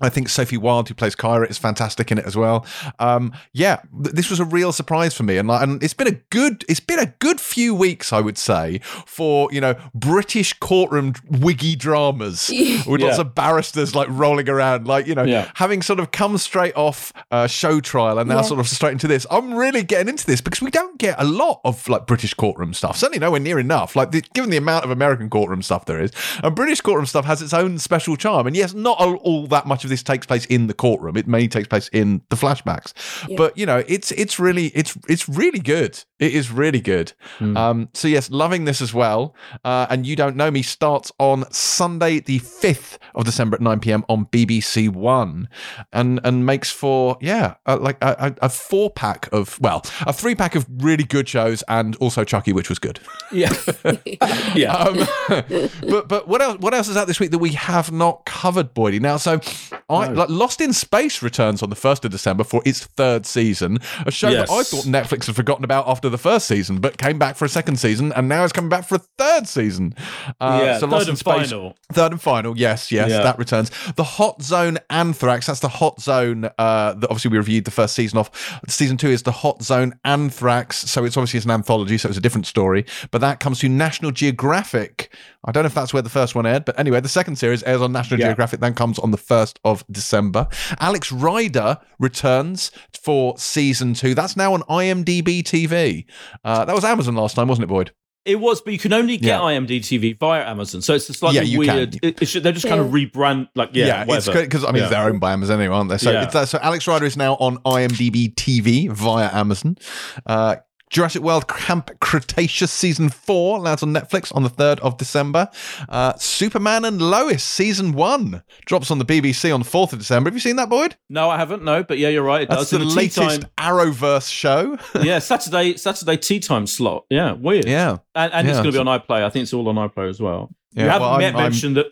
I 0.01 0.09
think 0.09 0.27
Sophie 0.27 0.57
Wilde, 0.57 0.89
who 0.89 0.93
plays 0.93 1.15
Kyra, 1.15 1.49
is 1.49 1.57
fantastic 1.57 2.11
in 2.11 2.17
it 2.17 2.26
as 2.26 2.35
well. 2.35 2.65
Um, 2.99 3.31
yeah, 3.53 3.77
th- 4.03 4.13
this 4.13 4.30
was 4.30 4.41
a 4.41 4.45
real 4.45 4.73
surprise 4.73 5.13
for 5.15 5.23
me, 5.23 5.38
and 5.38 5.47
like, 5.47 5.63
and 5.63 5.81
it's 5.81 5.93
been 5.93 6.07
a 6.07 6.19
good, 6.31 6.65
it's 6.67 6.81
been 6.81 6.99
a 6.99 7.05
good 7.19 7.39
few 7.39 7.73
weeks, 7.73 8.11
I 8.11 8.19
would 8.19 8.38
say, 8.38 8.80
for 9.05 9.47
you 9.53 9.61
know 9.61 9.76
British 9.93 10.51
courtroom 10.59 11.13
wiggy 11.30 11.77
dramas 11.77 12.51
with 12.85 12.99
lots 13.01 13.19
of 13.19 13.34
barristers 13.35 13.95
like 13.95 14.09
rolling 14.11 14.49
around, 14.49 14.85
like 14.85 15.07
you 15.07 15.15
know, 15.15 15.23
Yeah. 15.23 15.49
having 15.55 15.81
sort 15.81 16.01
of 16.01 16.11
come 16.11 16.38
straight 16.39 16.76
off 16.76 17.13
uh, 17.31 17.47
show 17.47 17.80
trial 17.80 18.19
and 18.19 18.27
now 18.27 18.35
Yeah. 18.38 18.41
sort 18.41 18.59
of 18.59 18.67
straight 18.67 18.91
into 18.91 19.07
this. 19.07 19.26
I'm 19.31 19.53
really 19.53 19.81
getting 19.84 20.09
into 20.09 20.26
this 20.26 20.41
because 20.41 20.61
we 20.61 20.72
don't 20.72 20.97
get 20.97 21.15
a 21.17 21.23
lot 21.26 21.61
of 21.63 21.88
like 21.88 22.05
British 22.05 22.34
courtroom 22.34 22.73
stuff. 22.73 22.97
Certainly 22.97 23.19
nowhere 23.19 23.39
near 23.39 23.59
enough. 23.59 23.95
Like 23.95 24.11
the, 24.11 24.22
given 24.34 24.49
the 24.49 24.57
amount 24.57 24.84
of 24.84 24.91
American 24.91 25.30
courtroom 25.30 25.61
stuff 25.61 25.85
there 25.85 26.01
is, 26.01 26.11
and 26.43 26.53
British 26.53 26.81
courtroom 26.81 27.05
stuff 27.05 27.23
has 27.23 27.41
its 27.41 27.53
own 27.53 27.77
special 27.80 28.17
charm. 28.17 28.45
And 28.45 28.57
yes, 28.57 28.73
not 28.73 28.97
all, 28.99 29.15
all 29.17 29.47
that 29.47 29.65
much 29.65 29.84
of 29.85 29.89
this 29.89 30.03
takes 30.03 30.25
place 30.25 30.45
in 30.45 30.67
the 30.67 30.73
courtroom. 30.73 31.17
It 31.17 31.27
mainly 31.27 31.47
takes 31.47 31.67
place 31.67 31.89
in 31.89 32.21
the 32.29 32.35
flashbacks. 32.35 32.93
Yeah. 33.27 33.37
But 33.37 33.57
you 33.57 33.65
know, 33.65 33.83
it's 33.87 34.11
it's 34.11 34.39
really 34.39 34.67
it's 34.67 34.97
it's 35.07 35.27
really 35.29 35.59
good. 35.59 36.03
It 36.19 36.33
is 36.33 36.51
really 36.51 36.81
good. 36.81 37.13
Um, 37.39 37.89
so 37.93 38.07
yes, 38.07 38.29
loving 38.29 38.65
this 38.65 38.81
as 38.81 38.93
well. 38.93 39.35
Uh, 39.63 39.85
and 39.89 40.05
you 40.05 40.15
don't 40.15 40.35
know 40.35 40.49
me 40.49 40.61
starts 40.61 41.11
on 41.19 41.49
Sunday, 41.51 42.19
the 42.19 42.39
fifth 42.39 42.97
of 43.15 43.25
December 43.25 43.55
at 43.55 43.61
nine 43.61 43.79
pm 43.79 44.05
on 44.09 44.25
BBC 44.27 44.89
One, 44.89 45.49
and 45.91 46.19
and 46.23 46.45
makes 46.45 46.71
for 46.71 47.17
yeah, 47.21 47.55
uh, 47.65 47.77
like 47.79 47.97
a, 48.01 48.15
a, 48.41 48.45
a 48.45 48.49
four 48.49 48.89
pack 48.89 49.29
of 49.31 49.59
well, 49.59 49.83
a 50.01 50.13
three 50.13 50.35
pack 50.35 50.55
of 50.55 50.65
really 50.83 51.03
good 51.03 51.27
shows, 51.27 51.63
and 51.67 51.95
also 51.97 52.23
Chucky, 52.23 52.53
which 52.53 52.69
was 52.69 52.79
good. 52.79 52.99
Yeah, 53.31 53.53
yeah. 54.55 54.73
Um, 54.73 55.07
but 55.89 56.07
but 56.07 56.27
what 56.27 56.41
else? 56.41 56.59
What 56.59 56.73
else 56.73 56.87
is 56.87 56.97
out 56.97 57.07
this 57.07 57.19
week 57.19 57.31
that 57.31 57.39
we 57.39 57.51
have 57.51 57.91
not 57.91 58.25
covered, 58.25 58.73
Boydie? 58.73 59.01
Now, 59.01 59.17
so 59.17 59.39
I 59.87 60.07
like 60.07 60.29
Lost 60.29 60.61
in 60.61 60.73
Space 60.73 61.21
returns 61.21 61.61
on 61.61 61.69
the 61.69 61.75
first 61.75 62.03
of 62.05 62.11
December 62.11 62.43
for 62.43 62.61
its 62.65 62.85
third 62.85 63.25
season, 63.25 63.77
a 64.05 64.11
show 64.11 64.31
that 64.31 64.49
I 64.49 64.63
thought 64.63 64.85
Netflix 64.85 65.27
had 65.27 65.35
forgotten 65.35 65.63
about 65.63 65.87
after 65.87 66.09
the 66.09 66.17
first 66.17 66.47
season, 66.47 66.79
but 66.79 66.97
came 66.97 67.19
back 67.19 67.35
for 67.35 67.45
a 67.45 67.49
second 67.49 67.77
season, 67.77 68.11
and 68.13 68.27
now 68.27 68.43
it's 68.43 68.51
coming 68.53 68.69
back 68.69 68.87
for 68.87 68.95
a 68.95 69.01
third 69.17 69.47
season. 69.47 69.93
Uh, 70.41 70.59
Yeah, 70.63 70.73
so 70.79 70.87
third 70.87 70.91
Lost 70.91 71.03
in 71.05 71.09
and 71.09 71.17
Space, 71.19 71.49
final. 71.51 71.77
third 71.93 72.11
and 72.13 72.21
final. 72.21 72.57
Yes, 72.57 72.91
yes, 72.91 73.09
Yeah. 73.11 73.21
that 73.21 73.37
returns. 73.37 73.69
The 73.95 74.03
Hot 74.03 74.41
Zone 74.41 74.79
Anthrax. 74.89 75.45
That's 75.45 75.59
the 75.59 75.67
Hot 75.69 76.01
Zone 76.01 76.45
uh, 76.57 76.93
that 76.93 77.03
obviously 77.11 77.29
we 77.29 77.37
reviewed 77.37 77.65
the 77.65 77.71
first 77.71 77.93
season 77.93 78.17
of. 78.17 78.31
Season 78.67 78.97
two 78.97 79.09
is 79.09 79.21
the 79.23 79.31
Hot 79.31 79.61
Zone 79.61 79.93
Anthrax. 80.03 80.77
So 80.89 81.05
it's 81.05 81.15
obviously 81.15 81.37
it's 81.37 81.45
an 81.45 81.51
anthology, 81.51 81.97
so 81.99 82.09
it's 82.09 82.17
a 82.17 82.21
different 82.21 82.47
story. 82.47 82.85
But 83.11 83.21
that 83.21 83.39
comes 83.39 83.59
to 83.59 83.69
National 83.69 84.11
Geographic. 84.11 85.13
I 85.45 85.51
don't 85.51 85.63
know 85.63 85.67
if 85.67 85.73
that's 85.76 85.93
where 85.93 86.01
the 86.01 86.09
first 86.09 86.34
one 86.35 86.45
aired, 86.45 86.65
but 86.65 86.77
anyway, 86.80 86.99
the 87.01 87.07
second 87.09 87.35
series 87.38 87.61
airs 87.63 87.81
on 87.81 87.91
National 87.91 88.19
Yeah. 88.19 88.27
Geographic. 88.27 88.59
Then 88.59 88.73
comes 88.73 88.97
on 88.99 89.11
the 89.11 89.17
first 89.17 89.59
of 89.63 89.84
December. 89.91 90.47
Alex 90.80 91.11
Rider 91.11 91.77
returns 91.99 92.72
for 93.03 93.38
season 93.38 93.93
two. 93.93 94.15
That's 94.15 94.35
now 94.35 94.53
on 94.53 94.61
IMDb 94.63 95.43
TV. 95.43 96.05
Uh, 96.43 96.65
that 96.65 96.73
was 96.76 96.84
Amazon 96.84 97.15
last 97.15 97.35
time, 97.35 97.47
wasn't 97.47 97.63
it, 97.65 97.67
Boyd? 97.67 97.91
It 98.26 98.39
was, 98.39 98.59
but 98.59 98.73
you 98.73 98.80
can 98.80 98.91
only 98.91 99.17
get 99.17 99.27
Yeah. 99.27 99.39
IMDb 99.41 99.80
TV 99.81 100.17
via 100.19 100.43
Amazon, 100.49 100.81
so 100.81 100.95
it's 100.95 101.07
a 101.09 101.13
slightly 101.13 101.41
Yeah, 101.41 101.43
you 101.43 101.61
can. 101.61 101.76
weird. 101.76 101.99
It, 102.01 102.22
it 102.23 102.26
should, 102.26 102.41
they're 102.41 102.53
just 102.53 102.67
kind 102.67 102.81
of 102.81 102.88
rebrand, 102.88 103.49
like 103.53 103.69
yeah, 103.73 104.01
it's 104.01 104.07
whatever. 104.09 104.31
great 104.31 104.45
because 104.45 104.63
I 104.65 104.72
mean 104.72 104.81
Yeah. 104.81 104.89
they're 104.89 105.07
owned 105.07 105.19
by 105.19 105.31
Amazon 105.34 105.59
anyway, 105.59 105.76
aren't 105.76 105.91
they? 105.91 105.99
So, 105.99 106.09
Yeah. 106.11 106.23
it's, 106.23 106.34
uh, 106.34 106.47
so 106.47 106.57
Alex 106.63 106.88
Rider 106.88 107.05
is 107.05 107.15
now 107.17 107.34
on 107.35 107.57
IMDb 107.57 108.34
TV 108.34 108.88
via 108.89 109.30
Amazon. 109.31 109.77
Uh, 110.26 110.55
Jurassic 110.95 111.23
World 111.23 111.49
Camp 111.49 111.91
Cretaceous 111.99 112.72
season 112.72 113.09
four 113.09 113.59
lands 113.59 113.84
on 113.84 113.93
Netflix 113.93 114.34
on 114.34 114.43
the 114.43 114.49
third 114.49 114.80
of 114.80 114.97
December. 114.97 115.49
Uh, 115.89 116.13
Superman 116.15 116.85
and 116.85 117.01
Lois 117.01 117.43
season 117.43 117.91
one 117.91 118.41
drops 118.65 118.89
on 118.89 118.97
the 118.99 119.03
BBC 119.03 119.53
on 119.53 119.59
the 119.59 119.65
fourth 119.65 119.91
of 119.91 119.99
December. 119.99 120.30
Have 120.30 120.35
you 120.35 120.39
seen 120.39 120.55
that, 120.55 120.69
Boyd? 120.69 120.95
No, 121.09 121.30
I 121.30 121.35
haven't. 121.38 121.65
No, 121.65 121.84
but 121.84 121.97
yeah, 121.97 122.07
you're 122.07 122.23
right. 122.23 122.43
It 122.43 122.49
That's 122.49 122.69
does. 122.69 122.80
the 122.80 122.85
tea 122.85 122.95
latest 122.95 123.41
time- 123.41 123.49
Arrowverse 123.57 124.31
show. 124.31 124.77
yeah, 125.03 125.19
Saturday 125.19 125.76
Saturday 125.76 126.15
tea 126.15 126.39
time 126.39 126.65
slot. 126.65 127.03
Yeah, 127.09 127.34
weird. 127.34 127.65
yeah, 127.67 127.97
and, 128.15 128.31
and 128.31 128.47
it's 128.47 128.59
going 128.59 128.72
to 128.72 128.72
be 128.72 128.77
on 128.77 128.85
iPlayer. 128.85 129.26
I 129.26 129.30
think 129.30 129.43
it's 129.43 129.53
all 129.53 129.67
on 129.67 129.76
iPlayer 129.76 130.09
as 130.09 130.22
well. 130.22 130.55
Yeah, 130.72 130.84
you 130.84 130.89
haven't 130.91 131.01
well, 131.01 131.11
I'm- 131.15 131.22
yet 131.22 131.35
I'm- 131.35 131.43
mentioned 131.43 131.76
that. 131.76 131.88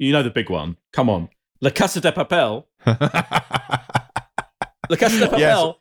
You 0.00 0.12
know 0.12 0.24
the 0.24 0.30
big 0.30 0.50
one. 0.50 0.76
Come 0.92 1.08
on, 1.08 1.28
La 1.60 1.70
Casa 1.70 2.00
de 2.00 2.10
Papel. 2.10 2.64
La 2.86 2.96
Casa 4.96 5.20
de 5.20 5.26
Papel. 5.28 5.38
Yes. 5.38 5.74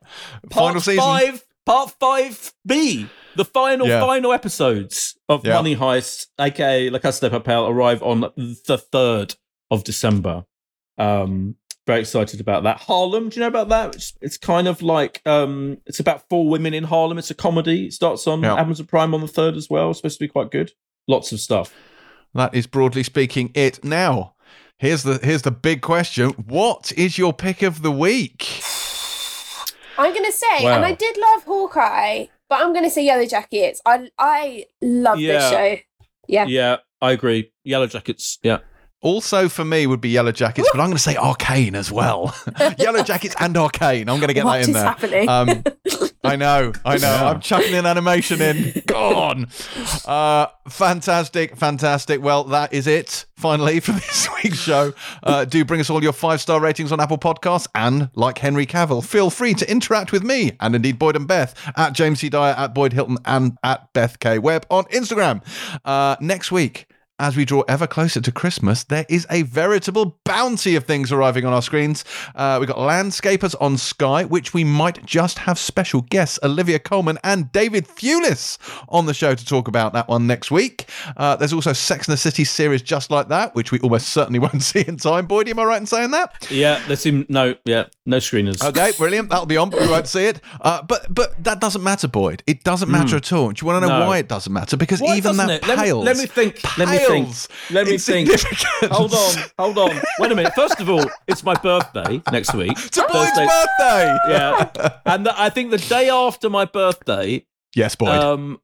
Final 0.52 0.82
season. 0.82 1.04
Five, 1.04 1.44
part 1.70 1.92
five 2.00 2.54
B. 2.66 3.08
The 3.36 3.46
final, 3.46 3.88
Yeah. 3.88 4.00
final 4.02 4.34
episodes 4.34 5.16
of 5.30 5.46
Yeah. 5.46 5.54
Money 5.54 5.76
Heist, 5.76 6.26
aka 6.40 6.90
La 6.90 7.00
Casa 7.00 7.30
de 7.30 7.40
Papel, 7.40 7.70
arrive 7.70 8.02
on 8.04 8.22
the 8.36 8.78
third 8.78 9.36
of 9.72 9.84
December. 9.84 10.46
Um, 10.98 11.56
very 11.88 12.02
excited 12.02 12.40
about 12.40 12.64
that. 12.64 12.78
Harlem, 12.82 13.30
do 13.30 13.36
you 13.36 13.42
know 13.42 13.48
about 13.48 13.70
that? 13.70 13.96
It's, 13.96 14.14
it's 14.22 14.38
kind 14.38 14.68
of 14.68 14.82
like 14.82 15.22
um, 15.26 15.78
it's 15.86 16.00
about 16.00 16.28
four 16.30 16.48
women 16.50 16.74
in 16.74 16.84
Harlem. 16.84 17.18
It's 17.18 17.32
a 17.32 17.36
comedy. 17.36 17.86
It 17.88 17.94
starts 17.94 18.28
on 18.28 18.42
Yeah. 18.44 18.56
Amazon 18.56 18.86
Prime 18.88 19.14
on 19.14 19.22
the 19.22 19.28
third 19.28 19.56
as 19.56 19.70
well. 19.70 19.90
It's 19.92 20.00
supposed 20.00 20.20
to 20.20 20.24
be 20.26 20.28
quite 20.28 20.52
good. 20.52 20.72
Lots 21.08 21.32
of 21.32 21.40
stuff. 21.40 21.74
that 22.36 22.54
is 22.54 22.68
broadly 22.68 23.02
speaking 23.04 23.50
it. 23.56 23.84
Now, 23.84 24.34
here's 24.78 25.02
the 25.04 25.20
here's 25.24 25.42
the 25.44 25.52
big 25.52 25.82
question: 25.82 26.30
What 26.32 26.92
is 26.98 27.18
your 27.18 27.34
pick 27.34 27.64
of 27.64 27.82
the 27.82 27.92
week? 27.92 28.46
I'm 30.00 30.14
gonna 30.14 30.32
say, 30.32 30.64
Wow. 30.64 30.76
and 30.76 30.86
I 30.86 30.94
did 30.94 31.18
love 31.18 31.44
Hawkeye, 31.44 32.26
but 32.50 32.62
I'm 32.62 32.74
gonna 32.74 32.90
say 32.90 33.06
Yellowjackets. 33.08 33.80
I 33.86 34.10
I 34.18 34.66
love 34.82 35.18
this 35.20 35.50
show. 35.50 35.78
Yeah. 36.28 36.46
Yeah, 36.46 36.78
I 37.02 37.12
agree. 37.12 37.52
Yellowjackets. 37.68 38.38
Yeah. 38.44 38.60
Also 39.02 39.48
for 39.48 39.64
me 39.64 39.88
would 39.88 40.02
be 40.02 40.12
Yellowjackets, 40.12 40.66
but 40.72 40.80
I'm 40.82 40.88
going 40.88 40.94
to 40.94 41.00
say 41.00 41.16
Arcane 41.16 41.74
as 41.76 41.90
well. 41.92 42.28
Yellowjackets 42.48 43.34
and 43.40 43.56
Arcane. 43.56 44.10
I'm 44.10 44.18
going 44.20 44.28
to 44.28 44.34
get 44.34 44.44
What 44.46 44.58
that 44.58 44.64
in 44.66 44.70
is 44.70 44.76
there. 44.76 44.84
happening? 44.86 45.30
Um, 45.30 45.64
I 46.22 46.36
know, 46.36 46.74
I 46.84 46.98
know. 46.98 47.08
Yeah. 47.08 47.30
I'm 47.30 47.40
chucking 47.40 47.74
an 47.76 47.86
animation 47.86 48.42
in. 48.42 48.84
Go 48.86 49.16
on. 49.16 49.48
Uh, 50.06 50.48
fantastic, 50.68 51.56
fantastic. 51.56 52.22
Well, 52.22 52.44
that 52.46 52.74
is 52.74 52.88
it. 52.88 53.26
Finally, 53.38 53.80
for 53.80 53.94
this 53.94 54.28
week's 54.44 54.58
show, 54.58 54.92
uh, 55.24 55.46
do 55.46 55.64
bring 55.64 55.80
us 55.80 55.90
all 55.90 56.04
your 56.04 56.12
five 56.12 56.42
star 56.42 56.60
ratings 56.60 56.92
on 56.92 57.00
Apple 57.00 57.18
Podcasts, 57.18 57.68
and 57.74 58.10
like 58.16 58.38
Henry 58.40 58.66
Cavill, 58.66 59.02
feel 59.04 59.30
free 59.30 59.54
to 59.54 59.72
interact 59.72 60.12
with 60.12 60.24
me 60.24 60.52
and 60.60 60.76
indeed 60.76 61.00
Boyd 61.00 61.16
and 61.16 61.26
Beth 61.26 61.56
at 61.78 61.94
James 61.94 62.20
C 62.20 62.28
Dyer, 62.28 62.54
at 62.58 62.74
Boyd 62.76 62.92
Hilton, 62.92 63.18
and 63.24 63.58
at 63.64 63.94
Beth 63.94 64.20
K 64.20 64.40
Webb 64.40 64.66
on 64.70 64.84
Instagram. 64.86 65.42
Uh, 65.86 66.18
next 66.20 66.52
week. 66.52 66.88
As 67.20 67.36
we 67.36 67.44
draw 67.44 67.64
ever 67.68 67.86
closer 67.86 68.22
to 68.22 68.32
Christmas, 68.32 68.86
there 68.86 69.06
is 69.10 69.28
a 69.30 69.42
veritable 69.42 70.18
bounty 70.24 70.76
of 70.78 70.86
things 70.86 71.12
arriving 71.12 71.46
on 71.46 71.52
our 71.52 71.62
screens. 71.62 72.06
Uh, 72.34 72.56
we've 72.60 72.68
got 72.70 72.78
Landscapers 72.78 73.56
on 73.60 73.78
Sky, 73.78 74.24
which 74.24 74.54
we 74.54 74.64
might 74.64 75.06
just 75.06 75.40
have 75.40 75.60
special 75.60 76.02
guests 76.02 76.40
Olivia 76.44 76.80
Colman 76.80 77.18
and 77.24 77.52
David 77.52 77.86
Thewlis 77.88 78.58
on 78.88 79.06
the 79.06 79.14
show 79.14 79.36
to 79.36 79.46
talk 79.46 79.68
about 79.68 79.92
that 79.92 80.08
one 80.08 80.28
next 80.28 80.50
week. 80.50 80.88
Uh, 81.18 81.36
there's 81.36 81.52
also 81.52 81.74
Sex 81.74 82.08
and 82.08 82.14
the 82.14 82.18
City 82.18 82.46
series 82.46 82.82
just 82.82 83.12
like 83.12 83.28
that, 83.28 83.54
which 83.54 83.74
we 83.74 83.80
almost 83.80 84.10
certainly 84.10 84.40
won't 84.40 84.64
see 84.64 84.86
in 84.88 84.96
time. 84.96 85.26
Boyd, 85.26 85.50
am 85.50 85.60
I 85.60 85.66
right 85.66 85.82
in 85.82 85.88
saying 85.88 86.12
that? 86.12 86.48
Yeah, 86.50 86.82
there 86.88 86.96
seem 86.96 87.26
no, 87.28 87.56
yeah, 87.66 87.88
no 88.06 88.18
screeners. 88.18 88.64
Okay, 88.64 88.94
brilliant. 88.98 89.30
That'll 89.30 89.46
be 89.46 89.58
on, 89.58 89.70
but 89.70 89.82
we 89.82 89.90
won't 89.90 90.08
see 90.08 90.24
it. 90.26 90.40
Uh, 90.62 90.82
but 90.84 91.14
but 91.14 91.44
that 91.44 91.60
doesn't 91.60 91.84
matter, 91.84 92.08
Boyd. 92.08 92.44
It 92.48 92.64
doesn't 92.64 92.90
matter 92.90 93.18
at 93.18 93.34
all. 93.34 93.52
Do 93.52 93.62
you 93.62 93.68
want 93.68 93.84
to 93.84 93.88
know. 93.90 94.00
No. 94.00 94.08
why 94.08 94.20
it 94.20 94.30
doesn't 94.30 94.54
matter? 94.54 94.78
Because 94.78 95.02
Why 95.02 95.18
even 95.18 95.36
that 95.38 95.50
it? 95.50 95.68
Let 95.68 95.80
me- 95.80 95.92
let 95.92 96.16
me 96.18 96.26
think. 96.26 96.78
Let 96.78 96.88
me 96.88 97.09
think. 97.12 97.36
Let 97.72 97.88
me 97.88 97.98
think. 97.98 98.30
Hold 98.92 99.14
on, 99.14 99.36
hold 99.58 99.78
on. 99.78 100.02
Wait 100.20 100.32
a 100.32 100.36
minute. 100.36 100.54
First 100.54 100.80
of 100.80 100.90
all, 100.90 101.06
it's 101.28 101.44
my 101.44 101.54
birthday 101.56 102.22
next 102.32 102.54
week. 102.54 102.72
It's 102.86 102.98
a 102.98 103.02
Boyd's 103.04 103.32
birthday. 103.38 104.18
Yeah, 104.30 104.90
and 105.06 105.26
the, 105.26 105.40
I 105.40 105.50
think 105.50 105.72
the 105.72 105.78
day 105.78 106.10
after 106.10 106.50
my 106.50 106.66
birthday, 106.66 107.46
Yes, 107.76 107.96
Boyd. 107.96 108.10
um, 108.10 108.60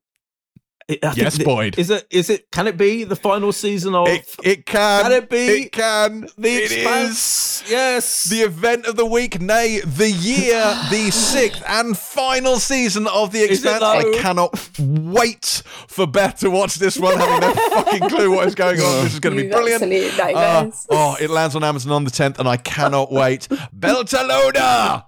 Yes, 0.88 1.38
that- 1.38 1.44
Boyd. 1.46 1.80
Is 1.80 1.90
it? 1.90 2.06
Is 2.12 2.30
it? 2.30 2.52
Can 2.52 2.68
it 2.68 2.78
be 2.78 3.04
the 3.06 3.16
final 3.16 3.52
season 3.52 3.96
of 3.96 4.08
It, 4.08 4.24
it 4.44 4.66
can. 4.68 5.04
Can 5.04 5.12
it 5.14 5.30
be 5.30 5.38
It 5.64 5.72
can. 5.72 6.28
the 6.38 6.50
It 6.50 6.64
is. 6.64 6.72
Expanse? 6.74 7.64
Yes. 7.68 8.24
The 8.26 8.42
event 8.42 8.86
of 8.86 8.96
the 8.96 9.06
week, 9.06 9.42
nay, 9.42 9.80
the 9.80 10.12
year, 10.12 10.62
the 10.92 11.10
sixth 11.10 11.64
and 11.68 11.98
final 11.98 12.58
season 12.60 13.08
of 13.08 13.32
The 13.32 13.40
Is 13.40 13.64
Expanse. 13.64 13.84
I 13.84 14.14
cannot 14.22 14.54
wait 14.80 15.64
for 15.88 16.06
Beth 16.06 16.40
to 16.42 16.52
watch 16.52 16.76
this 16.76 17.00
one, 17.00 17.18
having 17.18 17.40
no 17.40 17.54
fucking 17.84 18.10
clue 18.10 18.36
what 18.36 18.48
is 18.48 18.54
going 18.54 18.80
on. 18.80 19.04
This 19.06 19.14
is 19.16 19.20
going 19.20 19.36
to 19.36 19.42
be 19.44 19.50
brilliant. 19.50 19.82
Uh, 20.20 20.70
oh, 20.92 21.18
it 21.20 21.32
lands 21.32 21.56
on 21.56 21.64
Amazon 21.64 21.94
on 21.94 22.04
the 22.04 22.12
10th, 22.12 22.38
and 22.38 22.48
I 22.48 22.58
cannot 22.58 23.12
wait. 23.12 23.48
Beltalowda! 23.76 25.06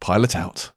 Pilot 0.00 0.34
out. 0.34 0.72